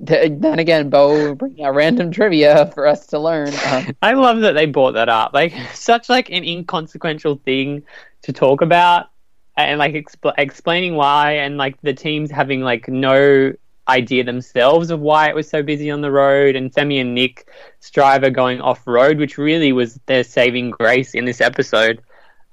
then 0.00 0.58
again, 0.58 0.88
Beau 0.88 1.34
bringing 1.34 1.64
out 1.64 1.74
random 1.74 2.10
trivia 2.10 2.70
for 2.74 2.86
us 2.86 3.06
to 3.08 3.18
learn. 3.18 3.52
Um, 3.66 3.96
I 4.02 4.14
love 4.14 4.40
that 4.40 4.52
they 4.52 4.66
brought 4.66 4.92
that 4.92 5.08
up. 5.08 5.32
Like 5.34 5.54
such 5.74 6.08
like 6.08 6.30
an 6.30 6.44
inconsequential 6.44 7.40
thing 7.44 7.82
to 8.22 8.32
talk 8.32 8.62
about, 8.62 9.10
and 9.56 9.78
like 9.78 9.94
expl- 9.94 10.34
explaining 10.38 10.94
why, 10.94 11.32
and 11.32 11.56
like 11.56 11.80
the 11.82 11.94
teams 11.94 12.30
having 12.30 12.62
like 12.62 12.88
no 12.88 13.52
idea 13.88 14.22
themselves 14.22 14.90
of 14.90 15.00
why 15.00 15.28
it 15.28 15.34
was 15.34 15.48
so 15.48 15.62
busy 15.62 15.90
on 15.90 16.00
the 16.00 16.10
road, 16.10 16.56
and 16.56 16.72
Femi 16.72 17.00
and 17.00 17.14
Nick 17.14 17.48
Stryver 17.80 18.32
going 18.32 18.60
off 18.60 18.86
road, 18.86 19.18
which 19.18 19.36
really 19.36 19.72
was 19.72 20.00
their 20.06 20.24
saving 20.24 20.70
grace 20.70 21.14
in 21.14 21.24
this 21.24 21.40
episode. 21.40 22.00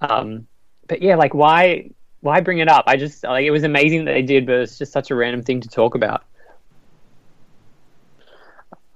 Um, 0.01 0.47
but 0.87 1.01
yeah, 1.01 1.15
like 1.15 1.33
why 1.33 1.89
why 2.21 2.41
bring 2.41 2.59
it 2.59 2.67
up? 2.67 2.85
I 2.87 2.97
just 2.97 3.23
like 3.23 3.45
it 3.45 3.51
was 3.51 3.63
amazing 3.63 4.05
that 4.05 4.13
they 4.13 4.21
did, 4.21 4.45
but 4.45 4.55
it's 4.55 4.77
just 4.77 4.91
such 4.91 5.11
a 5.11 5.15
random 5.15 5.43
thing 5.43 5.61
to 5.61 5.69
talk 5.69 5.95
about. 5.95 6.23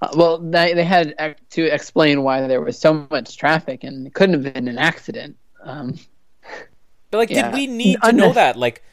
Uh, 0.02 0.10
well, 0.16 0.38
they, 0.40 0.74
they 0.74 0.84
had 0.84 1.16
to 1.52 1.64
explain 1.64 2.24
why 2.24 2.48
there 2.48 2.62
was 2.62 2.78
so 2.78 3.08
much 3.12 3.38
traffic 3.38 3.84
and 3.84 4.08
it 4.08 4.14
couldn't 4.14 4.44
have 4.44 4.54
been 4.54 4.68
an 4.68 4.80
accident. 4.80 5.38
Um, 5.64 6.00
but 7.12 7.20
like, 7.20 7.30
yeah. 7.30 7.52
did 7.52 7.54
we 7.54 7.68
need 7.68 8.02
to 8.02 8.12
know 8.12 8.34
that? 8.34 8.58
Like, 8.58 8.84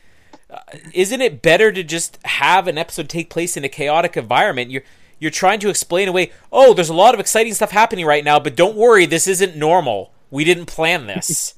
uh, 0.50 0.58
isn't 0.92 1.20
it 1.20 1.40
better 1.40 1.72
to 1.72 1.82
just 1.82 2.18
have 2.24 2.68
an 2.68 2.76
episode 2.76 3.08
take 3.08 3.30
place 3.30 3.56
in 3.56 3.64
a 3.64 3.68
chaotic 3.68 4.16
environment? 4.16 4.70
You're 4.70 4.82
you're 5.18 5.30
trying 5.30 5.60
to 5.60 5.68
explain 5.68 6.08
away. 6.08 6.30
Oh, 6.52 6.74
there's 6.74 6.90
a 6.90 6.94
lot 6.94 7.14
of 7.14 7.20
exciting 7.20 7.54
stuff 7.54 7.70
happening 7.70 8.06
right 8.06 8.24
now, 8.24 8.38
but 8.38 8.54
don't 8.54 8.76
worry, 8.76 9.04
this 9.04 9.26
isn't 9.26 9.56
normal. 9.56 10.12
We 10.30 10.44
didn't 10.44 10.66
plan 10.66 11.06
this. 11.06 11.54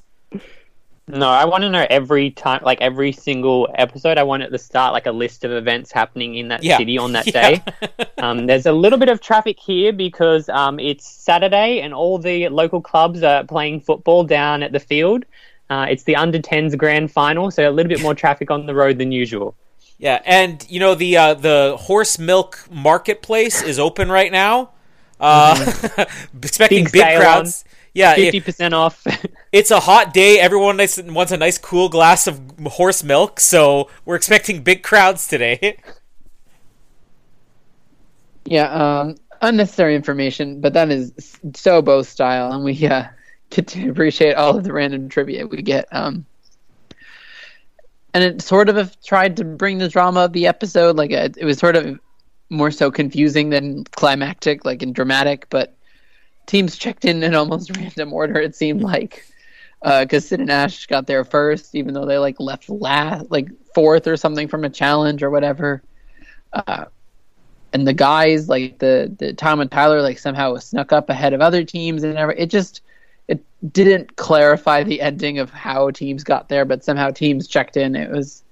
No, 1.07 1.29
I 1.29 1.45
want 1.45 1.63
to 1.63 1.69
know 1.69 1.85
every 1.89 2.31
time, 2.31 2.61
like 2.63 2.79
every 2.79 3.11
single 3.11 3.67
episode. 3.75 4.17
I 4.17 4.23
want 4.23 4.43
at 4.43 4.51
the 4.51 4.59
start 4.59 4.93
like 4.93 5.07
a 5.07 5.11
list 5.11 5.43
of 5.43 5.51
events 5.51 5.91
happening 5.91 6.35
in 6.35 6.47
that 6.49 6.63
yeah. 6.63 6.77
city 6.77 6.97
on 6.97 7.11
that 7.13 7.27
yeah. 7.33 7.57
day. 7.57 7.63
um, 8.19 8.45
there's 8.45 8.65
a 8.65 8.71
little 8.71 8.99
bit 8.99 9.09
of 9.09 9.19
traffic 9.19 9.59
here 9.59 9.91
because 9.91 10.47
um, 10.49 10.79
it's 10.79 11.09
Saturday 11.09 11.81
and 11.81 11.93
all 11.93 12.17
the 12.17 12.47
local 12.49 12.81
clubs 12.81 13.23
are 13.23 13.43
playing 13.43 13.81
football 13.81 14.23
down 14.23 14.63
at 14.63 14.71
the 14.71 14.79
field. 14.79 15.25
Uh, 15.69 15.87
it's 15.89 16.03
the 16.03 16.15
under 16.15 16.39
10s 16.39 16.77
grand 16.77 17.11
final, 17.11 17.49
so 17.49 17.67
a 17.67 17.71
little 17.71 17.89
bit 17.89 18.01
more 18.01 18.13
traffic 18.13 18.51
on 18.51 18.65
the 18.65 18.75
road 18.75 18.97
than 18.97 19.11
usual. 19.11 19.55
Yeah, 19.97 20.21
and 20.25 20.65
you 20.67 20.79
know 20.79 20.95
the 20.95 21.15
uh, 21.15 21.33
the 21.35 21.77
horse 21.79 22.17
milk 22.17 22.65
marketplace 22.71 23.61
is 23.61 23.77
open 23.77 24.11
right 24.11 24.31
now. 24.31 24.71
Uh, 25.19 25.53
mm-hmm. 25.55 26.37
expecting 26.43 26.85
big, 26.85 26.93
big 26.93 27.17
crowds. 27.17 27.63
On. 27.63 27.80
Yeah, 27.93 28.15
fifty 28.15 28.39
percent 28.39 28.73
off. 28.73 29.05
it's 29.51 29.69
a 29.69 29.79
hot 29.79 30.13
day. 30.13 30.39
Everyone 30.39 30.77
wants 30.77 31.31
a 31.31 31.37
nice 31.37 31.57
cool 31.57 31.89
glass 31.89 32.27
of 32.27 32.39
horse 32.65 33.03
milk, 33.03 33.39
so 33.39 33.89
we're 34.05 34.15
expecting 34.15 34.63
big 34.63 34.81
crowds 34.81 35.27
today. 35.27 35.77
yeah, 38.45 38.71
um, 38.71 39.17
unnecessary 39.41 39.95
information, 39.95 40.61
but 40.61 40.73
that 40.73 40.89
is 40.89 41.37
so 41.53 41.81
Beau 41.81 42.01
style, 42.01 42.53
and 42.53 42.63
we 42.63 42.87
uh, 42.87 43.03
get 43.49 43.67
to 43.67 43.89
appreciate 43.89 44.35
all 44.35 44.57
of 44.57 44.63
the 44.63 44.71
random 44.71 45.09
trivia 45.09 45.45
we 45.45 45.61
get. 45.61 45.85
Um, 45.91 46.25
and 48.13 48.23
it 48.23 48.41
sort 48.41 48.69
of 48.69 48.99
tried 49.01 49.37
to 49.37 49.45
bring 49.45 49.77
the 49.77 49.87
drama 49.87 50.21
of 50.21 50.33
the 50.33 50.47
episode. 50.47 50.97
Like 50.97 51.11
it, 51.11 51.37
it 51.37 51.45
was 51.45 51.57
sort 51.57 51.75
of 51.75 51.99
more 52.49 52.71
so 52.71 52.91
confusing 52.91 53.49
than 53.49 53.83
climactic, 53.85 54.65
like 54.65 54.81
and 54.81 54.95
dramatic, 54.95 55.47
but 55.49 55.75
teams 56.45 56.77
checked 56.77 57.05
in 57.05 57.23
in 57.23 57.35
almost 57.35 57.75
random 57.77 58.13
order. 58.13 58.39
It 58.39 58.55
seemed 58.55 58.81
like 58.81 59.25
because 59.81 60.25
uh, 60.25 60.27
Sid 60.27 60.39
and 60.41 60.51
Ash 60.51 60.85
got 60.85 61.07
there 61.07 61.25
first, 61.25 61.73
even 61.73 61.93
though 61.93 62.05
they 62.05 62.17
like 62.17 62.39
left 62.39 62.69
last, 62.69 63.31
like 63.31 63.49
fourth 63.73 64.07
or 64.07 64.15
something 64.15 64.47
from 64.47 64.63
a 64.63 64.69
challenge 64.69 65.23
or 65.23 65.29
whatever. 65.29 65.81
Uh, 66.53 66.85
and 67.73 67.87
the 67.87 67.93
guys, 67.93 68.49
like 68.49 68.77
the 68.79 69.13
the 69.17 69.33
Tom 69.33 69.59
and 69.59 69.71
Tyler, 69.71 70.01
like 70.01 70.19
somehow 70.19 70.57
snuck 70.57 70.91
up 70.91 71.09
ahead 71.09 71.33
of 71.33 71.41
other 71.41 71.63
teams 71.63 72.03
and 72.03 72.17
everything. 72.17 72.43
It 72.43 72.49
just 72.49 72.81
it 73.27 73.43
didn't 73.71 74.15
clarify 74.17 74.83
the 74.83 75.01
ending 75.01 75.39
of 75.39 75.49
how 75.49 75.89
teams 75.91 76.23
got 76.23 76.49
there, 76.49 76.65
but 76.65 76.83
somehow 76.83 77.11
teams 77.11 77.47
checked 77.47 77.77
in. 77.77 77.95
It 77.95 78.11
was 78.11 78.43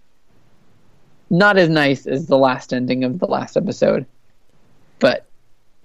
not 1.29 1.57
as 1.57 1.69
nice 1.69 2.07
as 2.07 2.27
the 2.27 2.37
last 2.37 2.73
ending 2.73 3.03
of 3.03 3.19
the 3.19 3.27
last 3.27 3.57
episode, 3.57 4.05
but 4.99 5.25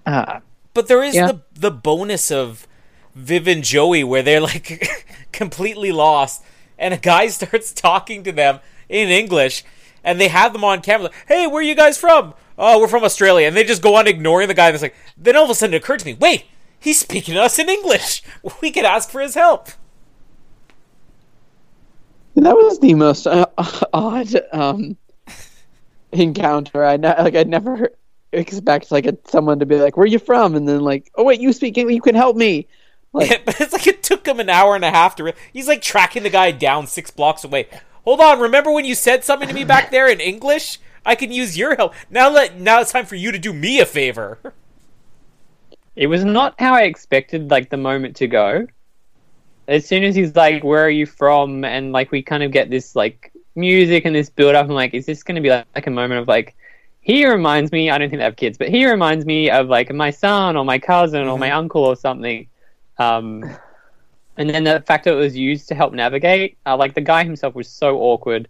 uh, 0.05 0.39
but 0.75 0.87
there 0.87 1.03
is 1.03 1.15
yeah. 1.15 1.31
the 1.31 1.41
the 1.55 1.71
bonus 1.71 2.29
of 2.29 2.67
Viv 3.15 3.47
and 3.47 3.63
Joey 3.63 4.03
where 4.03 4.21
they're 4.21 4.41
like 4.41 4.87
completely 5.31 5.91
lost, 5.91 6.43
and 6.77 6.93
a 6.93 6.97
guy 6.97 7.27
starts 7.29 7.73
talking 7.73 8.23
to 8.23 8.31
them 8.31 8.59
in 8.87 9.09
English, 9.09 9.63
and 10.03 10.21
they 10.21 10.27
have 10.27 10.53
them 10.53 10.63
on 10.63 10.81
camera. 10.81 11.05
Like, 11.05 11.15
hey, 11.27 11.47
where 11.47 11.59
are 11.59 11.63
you 11.63 11.73
guys 11.73 11.97
from? 11.97 12.35
Oh, 12.57 12.79
we're 12.79 12.87
from 12.87 13.03
Australia, 13.03 13.47
and 13.47 13.55
they 13.57 13.63
just 13.63 13.81
go 13.81 13.95
on 13.95 14.07
ignoring 14.07 14.47
the 14.47 14.53
guy. 14.53 14.67
And 14.67 14.75
it's 14.75 14.83
like, 14.83 14.95
then 15.17 15.35
all 15.35 15.45
of 15.45 15.49
a 15.49 15.55
sudden 15.55 15.73
it 15.73 15.77
occurred 15.77 15.99
to 15.99 16.05
me, 16.05 16.13
wait, 16.13 16.45
he's 16.79 16.99
speaking 16.99 17.33
to 17.33 17.41
us 17.41 17.57
in 17.57 17.69
English. 17.69 18.21
We 18.61 18.71
could 18.71 18.85
ask 18.85 19.09
for 19.09 19.21
his 19.21 19.33
help. 19.33 19.69
That 22.35 22.55
was 22.55 22.79
the 22.79 22.93
most 22.93 23.27
uh, 23.27 23.45
odd 23.93 24.29
um, 24.51 24.97
encounter. 26.11 26.83
I 26.83 26.97
ne- 26.97 27.23
like. 27.23 27.35
I'd 27.35 27.47
never 27.47 27.91
expect 28.35 28.91
like 28.91 29.05
a, 29.05 29.17
someone 29.27 29.59
to 29.59 29.65
be 29.65 29.77
like, 29.77 29.97
"Where 29.97 30.03
are 30.03 30.07
you 30.07 30.19
from?" 30.19 30.55
and 30.55 30.67
then 30.67 30.81
like, 30.81 31.11
"Oh 31.15 31.23
wait, 31.23 31.39
you 31.39 31.53
speak 31.53 31.77
English. 31.77 31.95
You 31.95 32.01
can 32.01 32.15
help 32.15 32.35
me." 32.35 32.67
Like, 33.13 33.29
yeah, 33.29 33.37
but 33.45 33.59
it's 33.61 33.73
like 33.73 33.87
it 33.87 34.03
took 34.03 34.27
him 34.27 34.39
an 34.39 34.49
hour 34.49 34.75
and 34.75 34.85
a 34.85 34.91
half 34.91 35.15
to. 35.17 35.23
Re- 35.25 35.33
He's 35.53 35.67
like 35.67 35.81
tracking 35.81 36.23
the 36.23 36.29
guy 36.29 36.51
down 36.51 36.87
six 36.87 37.11
blocks 37.11 37.43
away. 37.43 37.67
Hold 38.03 38.21
on, 38.21 38.39
remember 38.39 38.71
when 38.71 38.85
you 38.85 38.93
said 38.95 39.23
something 39.23 39.47
to 39.47 39.53
me 39.53 39.63
back 39.63 39.89
there 39.89 40.07
in 40.07 40.19
English? 40.19 40.79
I 41.05 41.15
can 41.15 41.31
use 41.31 41.57
your 41.57 41.75
help. 41.75 41.93
Now 42.09 42.29
let 42.29 42.59
now 42.59 42.81
it's 42.81 42.91
time 42.91 43.05
for 43.05 43.15
you 43.15 43.31
to 43.31 43.39
do 43.39 43.53
me 43.53 43.79
a 43.79 43.85
favor. 43.85 44.39
It 45.95 46.07
was 46.07 46.25
not 46.25 46.55
how 46.59 46.73
I 46.73 46.81
expected 46.81 47.49
like 47.49 47.69
the 47.69 47.77
moment 47.77 48.17
to 48.17 48.27
go. 48.27 48.67
As 49.67 49.85
soon 49.85 50.03
as 50.03 50.13
he's 50.13 50.35
like, 50.35 50.61
"Where 50.61 50.83
are 50.83 50.89
you 50.89 51.05
from?" 51.05 51.63
and 51.63 51.93
like 51.93 52.11
we 52.11 52.21
kind 52.21 52.43
of 52.43 52.51
get 52.51 52.69
this 52.69 52.97
like 52.97 53.31
music 53.55 54.03
and 54.03 54.13
this 54.13 54.29
build 54.29 54.55
up, 54.55 54.65
I'm 54.65 54.73
like, 54.73 54.93
is 54.93 55.05
this 55.05 55.23
going 55.23 55.35
to 55.35 55.41
be 55.41 55.49
like, 55.49 55.65
like 55.73 55.87
a 55.87 55.91
moment 55.91 56.19
of 56.19 56.27
like 56.27 56.55
he 57.05 57.25
reminds 57.25 57.71
me 57.71 57.89
i 57.89 57.97
don't 57.97 58.09
think 58.09 58.19
they 58.19 58.25
have 58.25 58.35
kids 58.35 58.57
but 58.57 58.67
he 58.67 58.89
reminds 58.89 59.25
me 59.25 59.49
of 59.49 59.67
like 59.67 59.93
my 59.93 60.09
son 60.09 60.57
or 60.57 60.65
my 60.65 60.79
cousin 60.79 61.21
mm-hmm. 61.21 61.29
or 61.29 61.37
my 61.37 61.49
mm-hmm. 61.49 61.59
uncle 61.59 61.83
or 61.83 61.95
something 61.95 62.47
um, 62.97 63.43
and 64.37 64.49
then 64.49 64.63
the 64.63 64.81
fact 64.81 65.03
that 65.03 65.13
it 65.13 65.17
was 65.17 65.35
used 65.35 65.67
to 65.67 65.75
help 65.75 65.93
navigate 65.93 66.57
uh, 66.65 66.75
like 66.75 66.95
the 66.95 67.01
guy 67.01 67.23
himself 67.23 67.53
was 67.53 67.69
so 67.69 67.99
awkward 67.99 68.47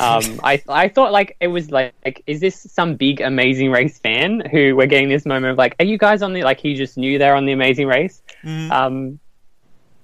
um, 0.00 0.40
I 0.42 0.62
I 0.68 0.88
thought 0.88 1.12
like 1.12 1.36
it 1.40 1.48
was 1.48 1.70
like, 1.70 1.94
like 2.04 2.22
is 2.26 2.40
this 2.40 2.66
some 2.70 2.94
big 2.94 3.20
Amazing 3.20 3.70
Race 3.70 3.98
fan 3.98 4.40
who 4.50 4.76
we're 4.76 4.86
getting 4.86 5.08
this 5.08 5.26
moment 5.26 5.52
of 5.52 5.58
like 5.58 5.76
are 5.80 5.84
you 5.84 5.98
guys 5.98 6.22
on 6.22 6.32
the 6.32 6.42
like 6.42 6.60
he 6.60 6.74
just 6.74 6.96
knew 6.96 7.18
they're 7.18 7.36
on 7.36 7.46
the 7.46 7.52
Amazing 7.52 7.86
Race, 7.86 8.22
mm. 8.42 8.70
um, 8.70 9.18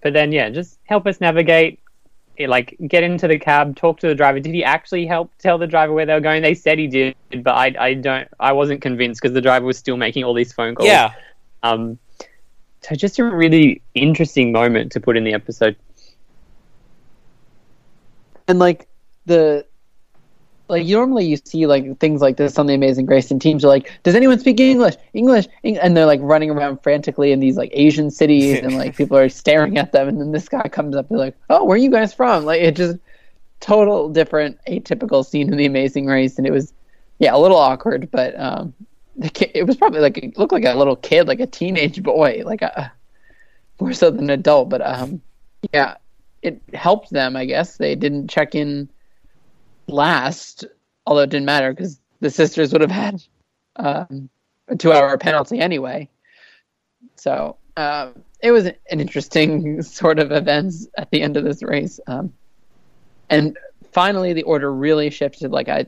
but 0.03 0.13
then 0.13 0.33
yeah 0.33 0.49
just 0.49 0.79
help 0.85 1.07
us 1.07 1.21
navigate 1.21 1.81
like 2.39 2.77
get 2.87 3.03
into 3.03 3.29
the 3.29 3.39
cab, 3.39 3.77
talk 3.77 4.01
to 4.01 4.09
the 4.09 4.15
driver. 4.15 4.41
Did 4.41 4.55
he 4.55 4.65
actually 4.65 5.07
help 5.07 5.33
tell 5.39 5.59
the 5.59 5.67
driver 5.67 5.93
where 5.93 6.07
they 6.07 6.15
were 6.15 6.21
going? 6.21 6.43
They 6.43 6.55
said 6.55 6.79
he 6.79 6.87
did, 6.87 7.17
but 7.43 7.53
I, 7.53 7.75
I 7.79 7.95
don't, 7.95 8.29
I 8.41 8.53
wasn't 8.53 8.83
convinced 8.83 9.21
because 9.21 9.35
the 9.35 9.41
driver 9.41 9.67
was 9.67 9.79
still 9.79 9.97
making 9.97 10.25
all 10.25 10.35
these 10.35 10.53
phone 10.53 10.75
calls. 10.75 10.89
Yeah. 10.89 11.13
Um, 11.63 11.99
so 12.83 12.95
just 12.95 13.19
a 13.19 13.25
really 13.25 13.81
interesting 13.95 14.53
moment 14.53 14.93
to 14.93 15.01
put 15.01 15.17
in 15.17 15.25
the 15.25 15.33
episode. 15.33 15.77
And 18.47 18.59
like 18.59 18.89
the 19.25 19.67
like 20.69 20.87
normally 20.87 21.27
you 21.27 21.37
see 21.37 21.67
like 21.67 21.99
things 21.99 22.21
like 22.21 22.37
this 22.37 22.59
on 22.59 22.67
the 22.67 22.75
Amazing 22.75 23.07
Race, 23.07 23.31
and 23.31 23.41
teams 23.41 23.65
are 23.65 23.69
like, 23.69 23.91
"Does 24.03 24.15
anyone 24.15 24.39
speak 24.39 24.61
English? 24.61 24.95
English?" 25.13 25.47
And 25.63 25.97
they're 25.97 26.07
like 26.07 26.21
running 26.23 26.51
around 26.51 26.83
frantically 26.83 27.33
in 27.33 27.41
these 27.41 27.57
like 27.57 27.71
Asian 27.73 28.11
cities, 28.11 28.61
and 28.61 28.77
like 28.77 28.97
people 28.97 29.17
are 29.17 29.29
staring 29.29 29.77
at 29.79 29.93
them. 29.93 30.09
And 30.09 30.21
then 30.21 30.33
this 30.33 30.49
guy 30.49 30.69
comes 30.69 30.97
up, 30.97 31.11
and 31.11 31.19
like, 31.19 31.37
"Oh, 31.51 31.65
where 31.65 31.75
are 31.75 31.79
you 31.79 31.91
guys 31.91 32.15
from?" 32.15 32.45
Like 32.45 32.63
it 32.63 32.77
just 32.77 32.99
total 33.61 34.09
different, 34.09 34.59
atypical 34.67 35.25
scene 35.25 35.51
in 35.51 35.59
the 35.59 35.67
Amazing 35.67 36.07
Race, 36.07 36.39
and 36.39 36.47
it 36.47 36.53
was 36.53 36.73
yeah 37.19 37.35
a 37.35 37.39
little 37.39 37.59
awkward, 37.59 38.11
but 38.11 38.39
um, 38.41 38.73
kid, 39.35 39.51
it 39.55 39.65
was 39.65 39.77
probably 39.77 40.01
like 40.01 40.17
it 40.19 40.39
looked 40.39 40.53
like 40.53 40.65
a 40.65 40.75
little 40.75 40.97
kid, 40.97 41.29
like 41.29 41.41
a 41.41 41.47
teenage 41.47 42.03
boy, 42.03 42.43
like 42.45 42.63
a 42.63 42.91
more 43.81 43.93
so 43.93 44.11
than 44.11 44.25
an 44.25 44.31
adult. 44.31 44.71
But 44.71 44.81
um, 44.81 45.21
yeah, 45.73 45.97
it 46.43 46.61
helped 46.73 47.11
them, 47.11 47.37
I 47.37 47.45
guess. 47.45 47.77
They 47.77 47.95
didn't 47.95 48.29
check 48.29 48.55
in 48.55 48.89
last, 49.87 50.65
although 51.07 51.23
it 51.23 51.31
didn't 51.31 51.47
matter 51.47 51.73
because 51.73 52.01
the 52.21 52.31
sisters 52.31 52.73
would 52.73 52.81
have 52.81 52.91
had 52.91 53.23
um, 53.77 54.29
a 54.69 54.77
two-hour 54.77 55.19
penalty 55.19 55.61
anyway. 55.61 56.09
So 57.17 57.57
uh, 57.77 58.11
it 58.41 58.53
was 58.53 58.67
an 58.67 58.77
interesting 58.91 59.83
sort 59.83 60.19
of 60.19 60.33
events 60.33 60.87
at 60.97 61.11
the 61.11 61.23
end 61.23 61.37
of 61.37 61.45
this 61.45 61.63
race, 61.63 62.01
um, 62.07 62.33
and 63.31 63.57
finally 63.93 64.33
the 64.33 64.43
order 64.43 64.73
really 64.73 65.11
shifted. 65.11 65.51
Like 65.51 65.69
I, 65.69 65.87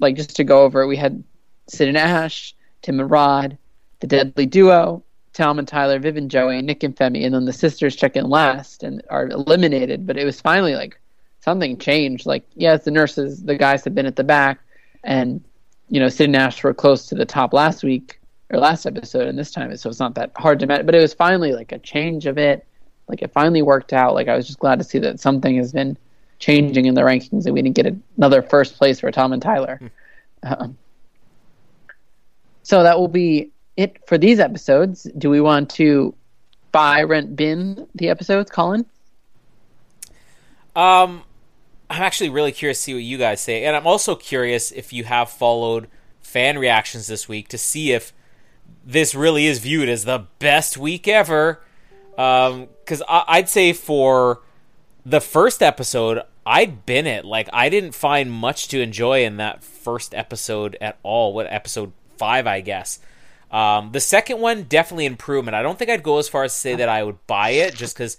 like 0.00 0.16
just 0.16 0.36
to 0.36 0.44
go 0.44 0.62
over 0.62 0.86
we 0.86 0.96
had 0.96 1.22
Sid 1.68 1.88
and 1.88 1.96
Ash, 1.96 2.54
Tim 2.82 3.00
and 3.00 3.10
Rod, 3.10 3.58
the 4.00 4.06
Deadly 4.06 4.46
Duo, 4.46 5.02
Tom 5.32 5.58
and 5.58 5.66
Tyler, 5.66 5.98
Viv 5.98 6.16
and 6.16 6.30
Joey, 6.30 6.62
Nick 6.62 6.82
and 6.82 6.94
Femi, 6.94 7.24
and 7.24 7.34
then 7.34 7.44
the 7.44 7.52
sisters 7.52 7.96
check 7.96 8.16
in 8.16 8.28
last 8.28 8.82
and 8.82 9.02
are 9.10 9.28
eliminated. 9.28 10.06
But 10.06 10.16
it 10.16 10.24
was 10.24 10.40
finally 10.40 10.74
like 10.74 10.98
something 11.44 11.76
changed. 11.76 12.24
Like 12.26 12.44
yes, 12.54 12.84
the 12.84 12.90
nurses, 12.90 13.42
the 13.42 13.56
guys 13.56 13.84
have 13.84 13.94
been 13.94 14.06
at 14.06 14.16
the 14.16 14.24
back, 14.24 14.58
and 15.04 15.44
you 15.88 16.00
know 16.00 16.08
Sid 16.08 16.26
and 16.26 16.36
Ash 16.36 16.64
were 16.64 16.74
close 16.74 17.06
to 17.08 17.14
the 17.14 17.26
top 17.26 17.52
last 17.52 17.84
week 17.84 18.18
or 18.50 18.58
last 18.58 18.86
episode, 18.86 19.28
and 19.28 19.38
this 19.38 19.50
time 19.50 19.76
so 19.76 19.90
it's 19.90 20.00
not 20.00 20.14
that 20.14 20.32
hard 20.36 20.58
to 20.60 20.66
match. 20.66 20.86
But 20.86 20.94
it 20.94 21.00
was 21.00 21.12
finally 21.12 21.52
like 21.52 21.70
a 21.72 21.78
change 21.78 22.26
of 22.26 22.38
it. 22.38 22.66
Like 23.08 23.20
it 23.20 23.32
finally 23.32 23.60
worked 23.60 23.92
out. 23.92 24.14
Like 24.14 24.28
I 24.28 24.34
was 24.34 24.46
just 24.46 24.58
glad 24.58 24.78
to 24.78 24.84
see 24.84 24.98
that 25.00 25.20
something 25.20 25.56
has 25.58 25.72
been 25.72 25.98
changing 26.38 26.86
in 26.86 26.94
the 26.94 27.02
rankings, 27.02 27.44
and 27.44 27.54
we 27.54 27.62
didn't 27.62 27.76
get 27.76 27.94
another 28.16 28.42
first 28.42 28.76
place 28.76 28.98
for 28.98 29.10
Tom 29.12 29.32
and 29.32 29.42
Tyler. 29.42 29.80
Um, 30.42 30.76
so 32.62 32.82
that 32.82 32.98
will 32.98 33.08
be 33.08 33.50
it 33.76 33.98
for 34.06 34.18
these 34.18 34.40
episodes. 34.40 35.04
Do 35.16 35.28
we 35.30 35.40
want 35.40 35.70
to 35.72 36.14
buy, 36.72 37.02
rent, 37.02 37.36
bin 37.36 37.86
the 37.94 38.08
episodes, 38.08 38.50
Colin? 38.50 38.86
Um, 40.76 41.22
I'm 41.94 42.02
actually 42.02 42.30
really 42.30 42.50
curious 42.50 42.78
to 42.78 42.82
see 42.82 42.94
what 42.94 43.04
you 43.04 43.18
guys 43.18 43.40
say, 43.40 43.64
and 43.64 43.76
I'm 43.76 43.86
also 43.86 44.16
curious 44.16 44.72
if 44.72 44.92
you 44.92 45.04
have 45.04 45.30
followed 45.30 45.86
fan 46.22 46.58
reactions 46.58 47.06
this 47.06 47.28
week 47.28 47.46
to 47.50 47.58
see 47.58 47.92
if 47.92 48.12
this 48.84 49.14
really 49.14 49.46
is 49.46 49.60
viewed 49.60 49.88
as 49.88 50.04
the 50.04 50.26
best 50.40 50.76
week 50.76 51.06
ever. 51.06 51.60
Because 52.10 53.00
um, 53.00 53.06
I'd 53.08 53.48
say 53.48 53.72
for 53.72 54.42
the 55.06 55.20
first 55.20 55.62
episode, 55.62 56.22
I'd 56.44 56.84
been 56.84 57.06
it. 57.06 57.24
Like 57.24 57.48
I 57.52 57.68
didn't 57.68 57.92
find 57.92 58.32
much 58.32 58.66
to 58.68 58.80
enjoy 58.80 59.24
in 59.24 59.36
that 59.36 59.62
first 59.62 60.16
episode 60.16 60.76
at 60.80 60.98
all. 61.04 61.32
What 61.32 61.46
episode 61.48 61.92
five, 62.16 62.48
I 62.48 62.60
guess. 62.60 62.98
Um, 63.52 63.92
the 63.92 64.00
second 64.00 64.40
one 64.40 64.64
definitely 64.64 65.06
improvement. 65.06 65.54
I 65.54 65.62
don't 65.62 65.78
think 65.78 65.92
I'd 65.92 66.02
go 66.02 66.18
as 66.18 66.28
far 66.28 66.42
as 66.42 66.52
to 66.54 66.58
say 66.58 66.74
that 66.74 66.88
I 66.88 67.04
would 67.04 67.24
buy 67.28 67.50
it, 67.50 67.76
just 67.76 67.94
because 67.94 68.18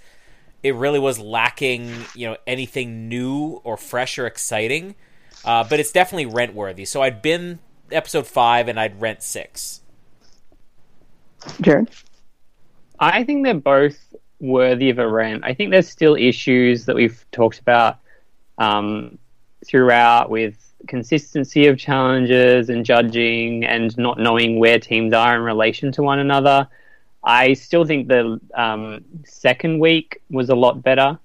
it 0.66 0.74
really 0.74 0.98
was 0.98 1.20
lacking, 1.20 1.94
you 2.16 2.26
know, 2.28 2.38
anything 2.48 3.08
new 3.08 3.62
or 3.64 3.78
fresh 3.78 4.18
or 4.18 4.26
exciting. 4.26 4.96
Uh, 5.46 5.64
but 5.64 5.80
it's 5.80 5.92
definitely 5.92 6.26
rent 6.26 6.56
worthy. 6.56 6.86
So 6.86 7.04
I'd 7.04 7.22
been 7.22 7.60
episode 7.92 8.26
five, 8.26 8.68
and 8.68 8.80
I'd 8.80 9.00
rent 9.00 9.22
six. 9.22 9.82
Jared, 11.62 11.92
I 13.00 13.24
think 13.24 13.46
they're 13.46 13.54
both 13.54 14.16
worthy 14.40 14.90
of 14.90 14.98
a 14.98 15.08
rent. 15.08 15.44
I 15.46 15.54
think 15.54 15.70
there's 15.70 15.88
still 15.88 16.16
issues 16.16 16.86
that 16.86 16.96
we've 16.96 17.24
talked 17.32 17.60
about 17.60 18.00
um, 18.58 19.20
throughout 19.68 20.32
with 20.32 20.58
consistency 20.88 21.68
of 21.68 21.78
challenges 21.78 22.70
and 22.70 22.84
judging 22.84 23.64
and 23.66 23.96
not 24.00 24.18
knowing 24.18 24.58
where 24.58 24.80
teams 24.80 25.14
are 25.14 25.36
in 25.36 25.44
relation 25.44 25.92
to 25.92 26.02
one 26.02 26.18
another. 26.18 26.68
I 27.26 27.54
still 27.54 27.86
think 27.86 28.08
the 28.08 28.40
um, 28.54 29.04
second 29.26 29.80
week 29.80 30.22
was 30.30 30.50
a 30.50 30.56
lot 30.56 30.84
better 30.84 31.18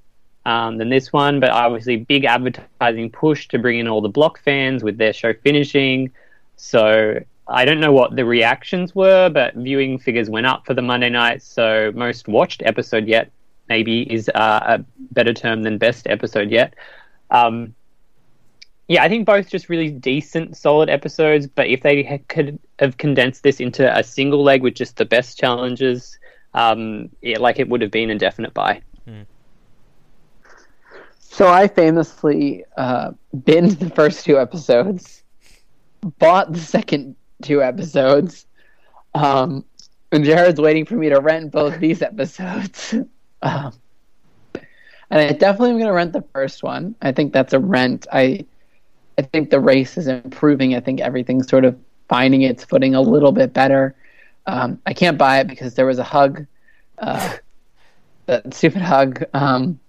um, 0.47 0.79
than 0.79 0.89
this 0.89 1.13
one, 1.13 1.41
but 1.41 1.51
obviously 1.51 1.97
big 1.97 2.25
advertising 2.25 3.11
push 3.11 3.47
to 3.49 3.59
bring 3.59 3.79
in 3.79 3.87
all 3.87 4.01
the 4.01 4.09
block 4.09 4.41
fans 4.43 4.83
with 4.83 4.97
their 4.97 5.13
show 5.13 5.35
finishing. 5.35 6.11
So 6.57 7.21
I 7.47 7.65
don't 7.67 7.81
know 7.81 7.93
what 7.93 8.17
the 8.17 8.25
reactions 8.25 8.95
were, 8.95 9.29
but 9.29 9.55
viewing 9.55 9.99
figures 9.99 10.31
went 10.31 10.47
up 10.47 10.65
for 10.65 10.73
the 10.73 10.83
Monday 10.83 11.11
night. 11.11 11.43
So 11.43 11.93
most 11.95 12.29
watched 12.29 12.63
episode 12.65 13.07
yet 13.07 13.31
maybe 13.69 14.11
is 14.13 14.29
uh, 14.35 14.79
a 14.79 14.85
better 15.13 15.35
term 15.35 15.63
than 15.63 15.77
best 15.77 16.07
episode 16.07 16.51
yet. 16.51 16.75
Um, 17.31 17.75
yeah, 18.91 19.05
I 19.05 19.09
think 19.09 19.25
both 19.25 19.49
just 19.49 19.69
really 19.69 19.89
decent, 19.89 20.57
solid 20.57 20.91
episodes. 20.91 21.47
But 21.47 21.69
if 21.69 21.81
they 21.83 22.03
had, 22.03 22.27
could 22.27 22.59
have 22.81 22.97
condensed 22.97 23.45
this 23.45 23.61
into 23.61 23.97
a 23.97 24.03
single 24.03 24.43
leg 24.43 24.65
with 24.65 24.75
just 24.75 24.97
the 24.97 25.05
best 25.05 25.39
challenges, 25.39 26.19
um, 26.55 27.09
yeah, 27.23 27.39
like 27.39 27.61
it 27.61 27.69
would 27.69 27.83
have 27.83 27.93
been 27.93 28.11
a 28.11 28.19
definite 28.19 28.53
buy. 28.53 28.83
Hmm. 29.05 29.23
So 31.21 31.47
I 31.47 31.69
famously 31.69 32.65
uh, 32.77 33.13
binned 33.45 33.71
the 33.79 33.91
first 33.91 34.25
two 34.25 34.41
episodes, 34.41 35.23
bought 36.19 36.53
the 36.53 36.59
second 36.59 37.15
two 37.43 37.63
episodes, 37.63 38.45
um, 39.15 39.65
and 40.11 40.25
Jared's 40.25 40.61
waiting 40.61 40.85
for 40.85 40.97
me 40.97 41.11
to 41.11 41.21
rent 41.21 41.53
both 41.53 41.79
these 41.79 42.03
episodes. 42.03 42.93
um, 43.43 43.73
and 45.11 45.21
I 45.21 45.31
definitely 45.31 45.71
am 45.71 45.77
going 45.77 45.87
to 45.87 45.93
rent 45.93 46.13
the 46.13 46.25
first 46.33 46.65
one. 46.65 46.97
I 47.01 47.13
think 47.13 47.33
that's 47.33 47.53
a 47.53 47.61
rent. 47.61 48.09
I 48.13 48.47
I 49.19 49.23
think 49.23 49.51
the 49.51 49.61
race 49.61 49.99
is 49.99 50.07
improving. 50.07 50.75
I 50.75 50.81
think 50.81 51.01
everything's 51.01 51.49
sort 51.49 51.65
of 51.65 51.79
finding 52.09 52.43
its 52.43 52.65
footing 52.65 52.95
a 52.95 53.01
little 53.01 53.33
bit 53.33 53.53
better. 53.53 53.95
Um, 54.47 54.81
I 54.87 54.95
can't 54.95 55.19
buy 55.19 55.41
it 55.41 55.47
because 55.47 55.75
there 55.75 55.87
was 55.87 55.99
a 55.99 56.05
hug. 56.05 56.47
Uh, 56.99 57.37
that 58.27 58.55
stupid 58.55 58.83
hug 58.83 59.25
um, 59.35 59.81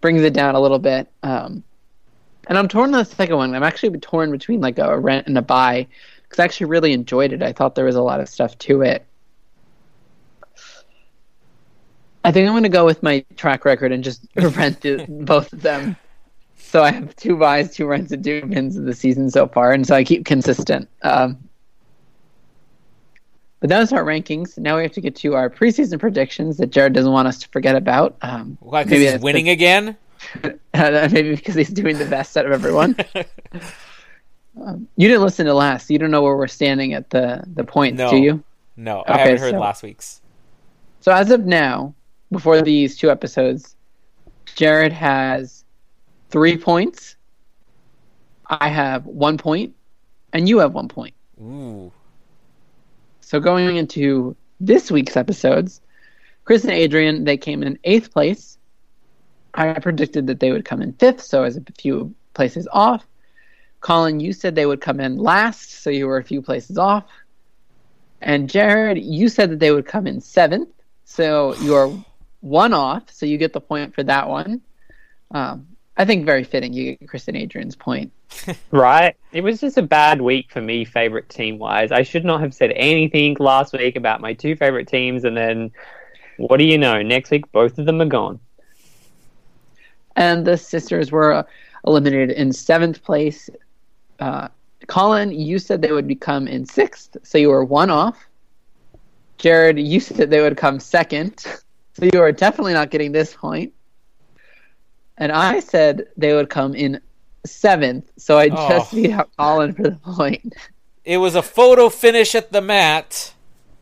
brings 0.00 0.22
it 0.22 0.32
down 0.32 0.54
a 0.54 0.60
little 0.60 0.78
bit. 0.78 1.08
Um, 1.22 1.62
and 2.48 2.58
I'm 2.58 2.68
torn 2.68 2.94
on 2.94 2.98
the 2.98 3.04
second 3.04 3.36
one. 3.36 3.54
I'm 3.54 3.62
actually 3.62 3.98
torn 3.98 4.30
between 4.30 4.60
like 4.60 4.78
a 4.78 4.98
rent 4.98 5.26
and 5.26 5.36
a 5.36 5.42
buy 5.42 5.86
because 6.22 6.40
I 6.40 6.44
actually 6.44 6.66
really 6.66 6.92
enjoyed 6.92 7.32
it. 7.32 7.42
I 7.42 7.52
thought 7.52 7.74
there 7.74 7.84
was 7.84 7.96
a 7.96 8.02
lot 8.02 8.20
of 8.20 8.28
stuff 8.28 8.56
to 8.58 8.82
it. 8.82 9.06
I 12.24 12.32
think 12.32 12.46
I'm 12.46 12.52
going 12.52 12.64
to 12.64 12.68
go 12.68 12.84
with 12.84 13.02
my 13.02 13.24
track 13.36 13.64
record 13.64 13.92
and 13.92 14.04
just 14.04 14.26
rent 14.36 14.84
both 15.26 15.52
of 15.52 15.62
them. 15.62 15.96
So 16.70 16.84
I 16.84 16.92
have 16.92 17.16
two 17.16 17.36
buys, 17.36 17.74
two 17.74 17.84
runs, 17.84 18.12
and 18.12 18.22
two 18.22 18.44
wins 18.46 18.76
of 18.76 18.84
the 18.84 18.94
season 18.94 19.28
so 19.28 19.48
far, 19.48 19.72
and 19.72 19.84
so 19.84 19.96
I 19.96 20.04
keep 20.04 20.24
consistent. 20.24 20.88
Um, 21.02 21.36
but 23.58 23.70
that 23.70 23.80
was 23.80 23.92
our 23.92 24.04
rankings. 24.04 24.56
Now 24.56 24.76
we 24.76 24.84
have 24.84 24.92
to 24.92 25.00
get 25.00 25.16
to 25.16 25.34
our 25.34 25.50
preseason 25.50 25.98
predictions 25.98 26.58
that 26.58 26.70
Jared 26.70 26.92
doesn't 26.92 27.10
want 27.10 27.26
us 27.26 27.38
to 27.40 27.48
forget 27.48 27.74
about. 27.74 28.16
Um, 28.22 28.56
Why? 28.60 28.84
Because 28.84 29.00
he's 29.00 29.20
winning 29.20 29.46
the, 29.46 29.50
again. 29.50 29.96
maybe 30.74 31.34
because 31.34 31.56
he's 31.56 31.70
doing 31.70 31.98
the 31.98 32.04
best 32.04 32.36
out 32.36 32.46
of 32.46 32.52
everyone. 32.52 32.94
um, 34.64 34.86
you 34.94 35.08
didn't 35.08 35.24
listen 35.24 35.46
to 35.46 35.54
last. 35.54 35.90
you 35.90 35.98
don't 35.98 36.12
know 36.12 36.22
where 36.22 36.36
we're 36.36 36.46
standing 36.46 36.94
at 36.94 37.10
the 37.10 37.42
the 37.52 37.64
points, 37.64 37.98
no, 37.98 38.10
do 38.10 38.16
you? 38.18 38.44
No, 38.76 39.02
I 39.08 39.18
haven't 39.18 39.40
heard 39.40 39.50
so, 39.54 39.58
last 39.58 39.82
week's. 39.82 40.20
So 41.00 41.10
as 41.10 41.32
of 41.32 41.46
now, 41.46 41.96
before 42.30 42.62
these 42.62 42.96
two 42.96 43.10
episodes, 43.10 43.74
Jared 44.54 44.92
has 44.92 45.59
three 46.30 46.56
points. 46.56 47.16
I 48.48 48.68
have 48.68 49.06
one 49.06 49.38
point, 49.38 49.74
and 50.32 50.48
you 50.48 50.58
have 50.58 50.74
one 50.74 50.88
point. 50.88 51.14
Ooh. 51.40 51.92
So 53.20 53.38
going 53.38 53.76
into 53.76 54.36
this 54.58 54.90
week's 54.90 55.16
episodes, 55.16 55.80
Chris 56.44 56.64
and 56.64 56.72
Adrian 56.72 57.24
they 57.24 57.36
came 57.36 57.62
in 57.62 57.78
eighth 57.84 58.12
place. 58.12 58.58
I 59.54 59.72
predicted 59.74 60.26
that 60.28 60.40
they 60.40 60.52
would 60.52 60.64
come 60.64 60.82
in 60.82 60.92
fifth, 60.94 61.22
so 61.22 61.40
I 61.40 61.44
was 61.44 61.56
a 61.56 61.62
few 61.78 62.14
places 62.34 62.68
off. 62.72 63.04
Colin, 63.80 64.20
you 64.20 64.32
said 64.32 64.54
they 64.54 64.66
would 64.66 64.80
come 64.80 65.00
in 65.00 65.16
last, 65.16 65.82
so 65.82 65.90
you 65.90 66.06
were 66.06 66.18
a 66.18 66.24
few 66.24 66.42
places 66.42 66.76
off. 66.78 67.04
And 68.20 68.50
Jared, 68.50 68.98
you 68.98 69.28
said 69.28 69.50
that 69.50 69.58
they 69.58 69.70
would 69.70 69.86
come 69.86 70.06
in 70.06 70.20
seventh, 70.20 70.68
so 71.04 71.54
you're 71.56 71.92
one 72.40 72.72
off, 72.72 73.04
so 73.10 73.26
you 73.26 73.38
get 73.38 73.52
the 73.52 73.60
point 73.60 73.94
for 73.94 74.02
that 74.02 74.28
one. 74.28 74.60
Um, 75.30 75.66
I 76.00 76.06
think 76.06 76.24
very 76.24 76.44
fitting. 76.44 76.72
You 76.72 76.96
get 76.96 77.06
Chris 77.10 77.28
and 77.28 77.36
Adrian's 77.36 77.76
point. 77.76 78.10
right. 78.70 79.14
It 79.32 79.42
was 79.42 79.60
just 79.60 79.76
a 79.76 79.82
bad 79.82 80.22
week 80.22 80.50
for 80.50 80.62
me, 80.62 80.82
favorite 80.86 81.28
team 81.28 81.58
wise. 81.58 81.92
I 81.92 82.04
should 82.04 82.24
not 82.24 82.40
have 82.40 82.54
said 82.54 82.72
anything 82.74 83.36
last 83.38 83.74
week 83.74 83.96
about 83.96 84.22
my 84.22 84.32
two 84.32 84.56
favorite 84.56 84.88
teams, 84.88 85.24
and 85.24 85.36
then 85.36 85.70
what 86.38 86.56
do 86.56 86.64
you 86.64 86.78
know? 86.78 87.02
Next 87.02 87.30
week, 87.30 87.52
both 87.52 87.78
of 87.78 87.84
them 87.84 88.00
are 88.00 88.06
gone. 88.06 88.40
And 90.16 90.46
the 90.46 90.56
sisters 90.56 91.12
were 91.12 91.44
eliminated 91.86 92.30
in 92.30 92.50
seventh 92.50 93.04
place. 93.04 93.50
Uh, 94.20 94.48
Colin, 94.86 95.30
you 95.30 95.58
said 95.58 95.82
they 95.82 95.92
would 95.92 96.08
become 96.08 96.48
in 96.48 96.64
sixth, 96.64 97.18
so 97.22 97.36
you 97.36 97.50
were 97.50 97.62
one 97.62 97.90
off. 97.90 98.26
Jared, 99.36 99.78
you 99.78 100.00
said 100.00 100.30
they 100.30 100.40
would 100.40 100.56
come 100.56 100.80
second, 100.80 101.40
so 101.92 102.08
you 102.10 102.22
are 102.22 102.32
definitely 102.32 102.72
not 102.72 102.88
getting 102.88 103.12
this 103.12 103.34
point 103.34 103.74
and 105.20 105.30
I 105.30 105.60
said 105.60 106.08
they 106.16 106.34
would 106.34 106.50
come 106.50 106.74
in 106.74 107.00
seventh, 107.46 108.10
so 108.16 108.38
I 108.38 108.48
oh. 108.50 108.68
just 108.68 108.92
beat 108.92 109.12
out 109.12 109.30
Colin 109.38 109.74
for 109.74 109.82
the 109.82 109.92
point. 109.92 110.54
It 111.04 111.18
was 111.18 111.34
a 111.34 111.42
photo 111.42 111.90
finish 111.90 112.34
at 112.34 112.50
the 112.50 112.60
mat. 112.60 113.32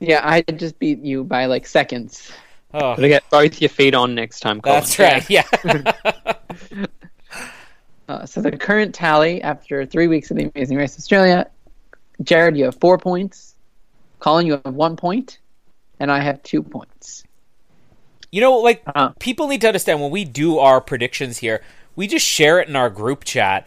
Yeah, 0.00 0.20
I 0.22 0.42
just 0.42 0.78
beat 0.78 0.98
you 0.98 1.24
by 1.24 1.46
like 1.46 1.66
seconds. 1.66 2.30
Oh, 2.74 2.96
to 2.96 3.08
get 3.08 3.24
both 3.30 3.60
your 3.60 3.70
feet 3.70 3.94
on 3.94 4.14
next 4.14 4.40
time. 4.40 4.60
Colin. 4.60 4.80
That's 4.80 4.98
right. 4.98 5.30
Yeah. 5.30 5.46
uh, 8.08 8.26
so 8.26 8.42
the 8.42 8.56
current 8.56 8.94
tally 8.94 9.40
after 9.40 9.86
three 9.86 10.08
weeks 10.08 10.30
of 10.30 10.36
the 10.36 10.50
Amazing 10.54 10.76
Race 10.76 10.98
Australia, 10.98 11.48
Jared, 12.22 12.56
you 12.56 12.64
have 12.64 12.78
four 12.80 12.98
points. 12.98 13.54
Colin, 14.18 14.46
you 14.46 14.60
have 14.64 14.74
one 14.74 14.96
point, 14.96 15.38
and 16.00 16.10
I 16.10 16.20
have 16.20 16.42
two 16.42 16.62
points. 16.62 17.24
You 18.30 18.40
know, 18.40 18.58
like 18.58 18.82
uh 18.86 19.10
people 19.18 19.48
need 19.48 19.60
to 19.62 19.68
understand 19.68 20.00
when 20.00 20.10
we 20.10 20.24
do 20.24 20.58
our 20.58 20.80
predictions 20.80 21.38
here, 21.38 21.62
we 21.96 22.06
just 22.06 22.26
share 22.26 22.60
it 22.60 22.68
in 22.68 22.76
our 22.76 22.90
group 22.90 23.24
chat. 23.24 23.66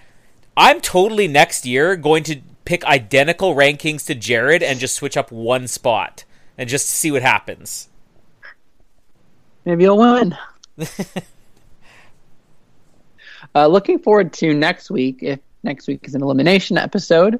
I'm 0.56 0.82
totally 0.82 1.28
next 1.28 1.66
year 1.66 1.96
going 1.96 2.24
to 2.24 2.42
pick 2.66 2.86
identical 2.86 3.56
rankings 3.56 4.06
to 4.06 4.16
Jared 4.16 4.62
and 4.62 4.80
just 4.80 4.96
switch 4.96 5.18
up 5.18 5.32
one 5.32 5.68
spot 5.68 6.24
and 6.58 6.70
just 6.70 6.88
see 6.88 7.12
what 7.12 7.22
happens. 7.22 7.90
Maybe 9.66 9.84
you'll 9.84 9.98
win. 9.98 10.38
uh, 13.56 13.68
looking 13.68 14.00
forward 14.00 14.34
to 14.34 14.54
next 14.54 14.90
week. 14.90 15.20
If 15.22 15.40
next 15.64 15.88
week 15.88 16.02
is 16.04 16.16
an 16.16 16.22
elimination 16.22 16.78
episode, 16.78 17.40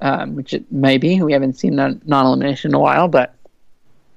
um, 0.00 0.34
which 0.34 0.54
it 0.54 0.70
may 0.70 0.98
be. 0.98 1.22
We 1.22 1.32
haven't 1.32 1.54
seen 1.54 1.76
non 1.76 2.00
elimination 2.06 2.70
in 2.70 2.74
a 2.74 2.80
while, 2.80 3.08
but 3.08 3.34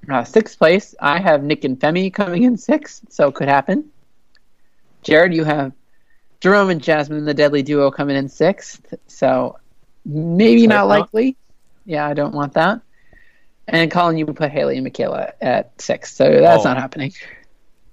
uh, 0.10 0.23
sixth 0.23 0.57
place, 0.57 0.94
I 0.99 1.19
have 1.19 1.44
Nick 1.44 1.64
and 1.64 1.80
Femi 1.80 2.14
coming 2.14 2.44
in 2.44 2.57
sixth, 2.57 3.03
so 3.10 3.27
it 3.30 3.36
could 3.36 3.48
happen. 3.48 3.86
Jared, 5.03 5.34
you 5.34 5.44
have 5.44 5.72
Jerome 6.41 6.69
and 6.69 6.82
Jasmine, 6.82 7.26
the 7.26 7.34
deadly 7.34 7.64
duo, 7.64 7.91
coming 7.91 8.15
in 8.15 8.27
sixth, 8.30 8.94
so 9.07 9.57
maybe 10.06 10.68
not 10.68 10.88
likely. 10.88 11.36
Yeah, 11.86 12.06
I 12.07 12.14
don't 12.14 12.34
want 12.34 12.53
that. 12.53 12.82
And 13.68 13.90
Colin, 13.90 14.18
you 14.18 14.26
put 14.27 14.52
Haley 14.52 14.76
and 14.77 14.84
Michaela 14.84 15.34
at 15.41 15.80
sixth, 15.82 16.15
so 16.15 16.30
that's 16.41 16.61
Oh. 16.65 16.69
not 16.69 16.77
happening. 16.77 17.14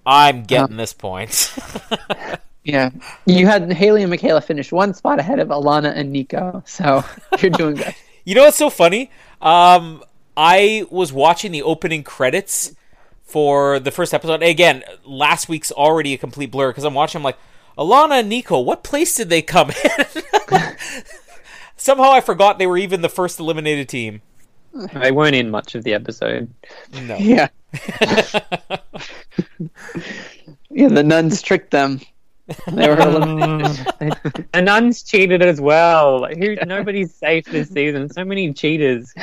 I'm 0.05 0.43
getting 0.45 0.77
this 0.77 0.93
point. 0.93 1.55
Yeah, 2.65 2.91
you 3.27 3.49
had 3.49 3.73
Haley 3.73 4.03
and 4.03 4.11
Michaela 4.11 4.41
finish 4.41 4.71
one 4.71 4.95
spot 4.95 5.19
ahead 5.19 5.41
of 5.41 5.49
Alana 5.49 5.93
and 5.97 6.13
Nico, 6.13 6.63
so 6.65 7.05
you're 7.41 7.51
doing 7.51 7.75
good. 7.75 7.93
You 8.25 8.37
know 8.37 8.45
what's 8.45 8.57
so 8.57 8.71
funny? 8.71 9.11
Um, 9.41 10.01
I 10.37 10.87
was 10.91 11.13
watching 11.13 11.53
the 11.53 11.63
opening 11.63 12.03
credits 12.03 12.75
for 13.25 13.79
the 13.79 13.91
first 13.91 14.15
episode. 14.15 14.43
Again, 14.43 14.83
last 15.05 15.49
week's 15.49 15.73
already 15.73 16.15
a 16.15 16.19
complete 16.19 16.51
blur 16.51 16.71
because 16.71 16.85
I'm 16.85 16.95
watching. 16.95 17.19
I'm 17.21 17.25
like, 17.25 17.39
Alana 17.77 18.21
and 18.21 18.29
Nico, 18.29 18.61
what 18.61 18.83
place 18.85 19.15
did 19.15 19.31
they 19.31 19.43
come 19.43 19.71
in? 19.71 20.07
Somehow 21.77 22.13
I 22.13 22.21
forgot 22.21 22.59
they 22.59 22.67
were 22.67 22.79
even 22.79 23.01
the 23.01 23.09
first 23.09 23.41
eliminated 23.41 23.89
team. 23.89 24.23
They 24.95 25.13
weren't 25.13 25.35
in 25.35 25.51
much 25.51 25.75
of 25.75 25.85
the 25.85 25.95
episode. 25.95 26.53
No. 26.93 27.17
Yeah, 27.17 27.49
yeah. 30.71 30.89
The 30.89 31.03
nuns 31.03 31.43
tricked 31.43 31.71
them. 31.71 32.01
They 32.73 32.89
were 32.89 32.99
eliminated. 32.99 33.87
the 34.53 34.63
nuns 34.63 35.03
cheated 35.03 35.43
as 35.43 35.61
well. 35.61 36.27
Who? 36.27 36.57
Nobody's 36.67 37.15
safe 37.15 37.45
this 37.47 37.69
season. 37.69 38.09
So 38.11 38.25
many 38.25 38.53
cheaters. 38.53 39.13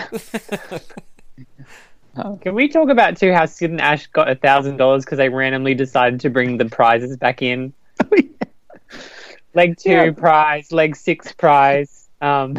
Can 2.42 2.54
we 2.54 2.68
talk 2.68 2.90
about 2.90 3.18
too 3.18 3.32
how 3.34 3.46
Sid 3.46 3.72
and 3.72 3.80
Ash 3.80 4.08
got 4.08 4.30
a 4.30 4.36
thousand 4.36 4.78
dollars 4.78 5.06
because 5.06 5.18
they 5.18 5.30
randomly 5.30 5.74
decided 5.74 6.20
to 6.22 6.30
bring 6.30 6.58
the 6.58 6.66
prizes 6.66 7.16
back 7.18 7.42
in? 7.42 7.72
Leg 9.54 9.78
two 9.78 9.90
Yeah. 9.92 10.12
prize, 10.12 10.72
leg 10.72 10.96
six 10.96 11.32
prize. 11.32 12.10
Um, 12.22 12.58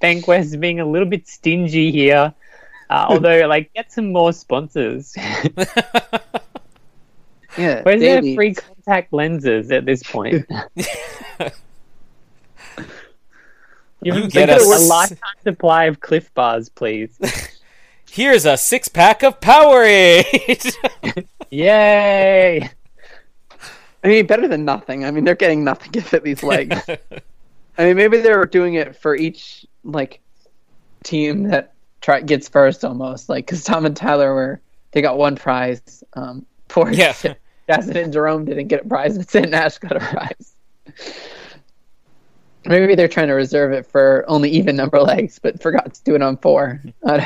Banquest 0.00 0.58
being 0.60 0.80
a 0.80 0.86
little 0.86 1.08
bit 1.08 1.28
stingy 1.28 1.90
here. 1.92 2.32
Uh, 2.88 3.06
although, 3.08 3.46
like, 3.46 3.72
get 3.74 3.90
some 3.92 4.12
more 4.12 4.32
sponsors. 4.32 5.14
Yeah, 7.56 7.82
Where's 7.84 8.00
their 8.00 8.20
Davey. 8.20 8.34
free 8.34 8.54
contact 8.54 9.12
lenses 9.12 9.70
at 9.70 9.84
this 9.84 10.02
point? 10.02 10.46
You, 14.04 14.14
You 14.14 14.14
you 14.14 14.28
get 14.28 14.48
get 14.48 14.60
a, 14.60 14.64
lifetime 14.64 15.18
supply 15.42 15.84
of 15.84 16.00
Clif 16.00 16.32
Bars, 16.34 16.68
please. 16.68 17.18
Here's 18.10 18.44
a 18.44 18.56
six 18.58 18.86
pack 18.86 19.22
of 19.22 19.40
Powerade. 19.40 20.76
Yay! 21.50 22.68
I 24.04 24.06
mean, 24.08 24.26
better 24.26 24.46
than 24.46 24.66
nothing. 24.66 25.06
I 25.06 25.10
mean, 25.10 25.24
they're 25.24 25.34
getting 25.34 25.64
nothing 25.64 25.90
to 25.92 26.02
fit 26.02 26.22
these 26.22 26.42
legs. 26.42 26.78
I 27.78 27.84
mean, 27.84 27.96
maybe 27.96 28.18
they're 28.18 28.44
doing 28.44 28.74
it 28.74 28.94
for 28.94 29.16
each 29.16 29.64
like 29.84 30.20
team 31.02 31.44
that 31.48 31.72
try 32.02 32.20
gets 32.20 32.46
first, 32.48 32.84
almost 32.84 33.30
like 33.30 33.46
because 33.46 33.64
Tom 33.64 33.86
and 33.86 33.96
Tyler 33.96 34.34
were 34.34 34.60
they 34.92 35.00
got 35.00 35.16
one 35.16 35.34
prize. 35.36 36.04
Um, 36.12 36.44
poor 36.68 36.90
Yeah. 36.92 37.14
Jasmine 37.66 37.96
and 37.96 38.12
Jerome 38.12 38.44
didn't 38.44 38.68
get 38.68 38.84
a 38.84 38.88
prize, 38.88 39.16
but 39.16 39.30
Sid 39.30 39.44
and 39.46 39.54
Ash 39.54 39.78
got 39.78 39.96
a 39.96 40.00
prize. 40.00 40.56
Maybe 42.66 42.94
they're 42.94 43.08
trying 43.08 43.28
to 43.28 43.34
reserve 43.34 43.72
it 43.72 43.86
for 43.86 44.24
only 44.26 44.50
even 44.50 44.76
number 44.76 45.00
legs, 45.00 45.38
but 45.38 45.62
forgot 45.62 45.94
to 45.94 46.02
do 46.04 46.14
it 46.14 46.22
on 46.22 46.36
four. 46.38 46.82
Uh, 47.02 47.24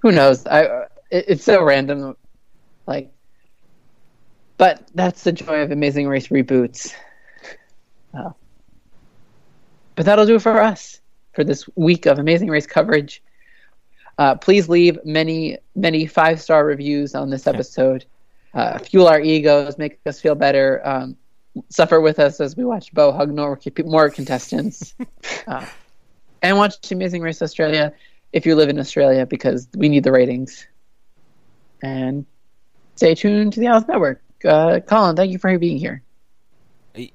who 0.00 0.12
knows? 0.12 0.46
I 0.46 0.84
it, 1.10 1.24
it's 1.28 1.44
so 1.44 1.62
random, 1.62 2.16
like. 2.86 3.10
But 4.56 4.88
that's 4.94 5.24
the 5.24 5.32
joy 5.32 5.62
of 5.62 5.72
Amazing 5.72 6.06
Race 6.06 6.28
reboots. 6.28 6.94
Uh, 8.16 8.30
but 9.96 10.06
that'll 10.06 10.26
do 10.26 10.36
it 10.36 10.42
for 10.42 10.60
us 10.60 11.00
for 11.32 11.42
this 11.42 11.68
week 11.74 12.06
of 12.06 12.18
Amazing 12.18 12.48
Race 12.48 12.66
coverage. 12.66 13.22
Uh, 14.18 14.36
please 14.36 14.68
leave 14.68 14.98
many, 15.04 15.58
many 15.74 16.06
five 16.06 16.40
star 16.40 16.64
reviews 16.64 17.16
on 17.16 17.30
this 17.30 17.48
episode. 17.48 18.04
Uh, 18.54 18.78
fuel 18.78 19.08
our 19.08 19.20
egos, 19.20 19.78
make 19.78 19.98
us 20.06 20.20
feel 20.20 20.34
better. 20.34 20.80
Um, 20.86 21.16
suffer 21.68 22.00
with 22.00 22.18
us 22.18 22.40
as 22.40 22.56
we 22.56 22.64
watch 22.64 22.92
Beau 22.94 23.12
hug 23.12 23.34
more, 23.34 23.58
more 23.84 24.10
contestants. 24.10 24.94
uh, 25.46 25.66
and 26.42 26.56
watch 26.56 26.90
Amazing 26.92 27.22
Race 27.22 27.42
Australia 27.42 27.92
if 28.32 28.44
you 28.46 28.54
live 28.54 28.68
in 28.68 28.78
Australia 28.78 29.26
because 29.26 29.68
we 29.76 29.88
need 29.88 30.04
the 30.04 30.12
ratings. 30.12 30.66
And 31.82 32.26
stay 32.96 33.14
tuned 33.14 33.52
to 33.54 33.60
the 33.60 33.68
Oz 33.68 33.86
Network. 33.88 34.22
Uh, 34.44 34.80
Colin, 34.80 35.16
thank 35.16 35.32
you 35.32 35.38
for 35.38 35.56
being 35.58 35.78
here. 35.78 36.02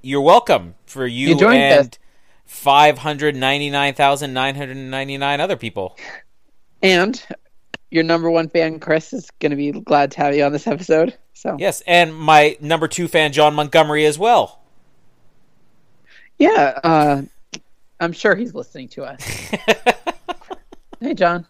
You're 0.02 0.22
welcome 0.22 0.76
for 0.86 1.08
you, 1.08 1.30
You 1.30 1.40
joined 1.40 1.58
and 1.58 1.98
five 2.46 2.98
hundred 2.98 3.36
ninety 3.36 3.70
nine 3.70 3.94
thousand 3.94 4.34
nine 4.34 4.56
hundred 4.56 4.76
ninety 4.76 5.18
nine 5.18 5.40
other 5.40 5.58
people. 5.58 5.98
And 6.82 7.22
your 7.92 8.04
number 8.06 8.32
one 8.32 8.48
fan, 8.48 8.80
Chris, 8.80 9.12
is 9.12 9.30
going 9.40 9.50
to 9.50 9.58
be 9.58 9.72
glad 9.72 10.12
to 10.12 10.20
have 10.20 10.34
you 10.34 10.46
on 10.46 10.54
this 10.54 10.66
episode. 10.66 11.18
So 11.40 11.56
Yes, 11.58 11.82
and 11.88 12.14
my 12.14 12.58
number 12.60 12.90
two 12.90 13.08
fan, 13.08 13.32
John 13.32 13.56
Montgomery, 13.56 14.06
as 14.06 14.20
well. 14.20 14.60
yeah, 16.38 16.78
uh, 16.84 17.22
I'm 18.02 18.12
sure 18.12 18.36
he's 18.36 18.54
listening 18.54 18.90
to 18.90 19.06
us. 19.06 19.24
hey, 21.00 21.14
John. 21.14 21.48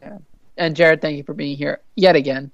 Yeah. 0.00 0.18
And 0.56 0.74
Jared, 0.74 1.02
thank 1.02 1.18
you 1.18 1.22
for 1.22 1.34
being 1.34 1.54
here 1.54 1.80
yet 1.94 2.16
again. 2.16 2.52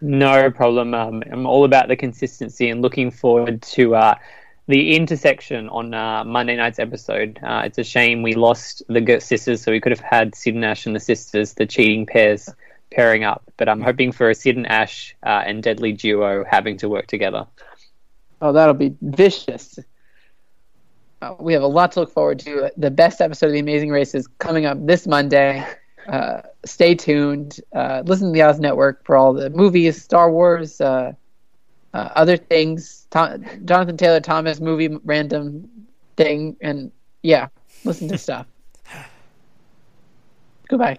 No 0.00 0.50
problem. 0.50 0.94
Um, 0.94 1.22
I'm 1.30 1.44
all 1.44 1.66
about 1.66 1.88
the 1.88 1.96
consistency 1.96 2.70
and 2.70 2.80
looking 2.80 3.10
forward 3.10 3.60
to 3.62 3.94
uh, 3.96 4.14
the 4.66 4.96
intersection 4.96 5.68
on 5.68 5.92
uh, 5.92 6.24
Monday 6.24 6.56
night's 6.56 6.78
episode. 6.78 7.38
Uh, 7.42 7.64
it's 7.66 7.76
a 7.76 7.84
shame 7.84 8.22
we 8.22 8.32
lost 8.32 8.82
the 8.88 9.02
Gert 9.02 9.22
sisters, 9.22 9.60
so 9.60 9.72
we 9.72 9.80
could 9.80 9.92
have 9.92 10.00
had 10.00 10.34
Sid 10.34 10.54
and 10.54 10.64
Ash 10.64 10.86
and 10.86 10.96
the 10.96 11.00
sisters, 11.00 11.52
the 11.52 11.66
cheating 11.66 12.06
pairs, 12.06 12.48
pairing 12.90 13.24
up. 13.24 13.42
But 13.56 13.68
I'm 13.68 13.80
hoping 13.80 14.12
for 14.12 14.30
a 14.30 14.34
Sid 14.34 14.56
and 14.56 14.66
Ash 14.66 15.14
uh, 15.22 15.42
and 15.46 15.62
Deadly 15.62 15.92
duo 15.92 16.44
having 16.44 16.76
to 16.78 16.88
work 16.88 17.06
together. 17.06 17.46
Oh, 18.40 18.52
that'll 18.52 18.74
be 18.74 18.94
vicious. 19.00 19.78
Uh, 21.22 21.34
we 21.40 21.52
have 21.52 21.62
a 21.62 21.66
lot 21.66 21.92
to 21.92 22.00
look 22.00 22.10
forward 22.12 22.38
to. 22.40 22.70
The 22.76 22.90
best 22.90 23.20
episode 23.20 23.46
of 23.46 23.52
The 23.52 23.58
Amazing 23.58 23.90
Race 23.90 24.14
is 24.14 24.26
coming 24.38 24.66
up 24.66 24.84
this 24.86 25.06
Monday. 25.06 25.64
Uh, 26.06 26.42
stay 26.66 26.94
tuned. 26.94 27.60
Uh, 27.74 28.02
listen 28.04 28.28
to 28.28 28.32
the 28.32 28.42
Oz 28.42 28.60
Network 28.60 29.04
for 29.06 29.16
all 29.16 29.32
the 29.32 29.48
movies, 29.50 30.02
Star 30.02 30.30
Wars, 30.30 30.80
uh, 30.80 31.12
uh, 31.94 32.08
other 32.14 32.36
things. 32.36 33.06
Tom- 33.10 33.44
Jonathan 33.64 33.96
Taylor 33.96 34.20
Thomas 34.20 34.60
movie 34.60 34.88
random 35.04 35.70
thing, 36.16 36.56
and 36.60 36.92
yeah, 37.22 37.48
listen 37.84 38.08
to 38.08 38.18
stuff. 38.28 38.46
Goodbye. 40.68 40.98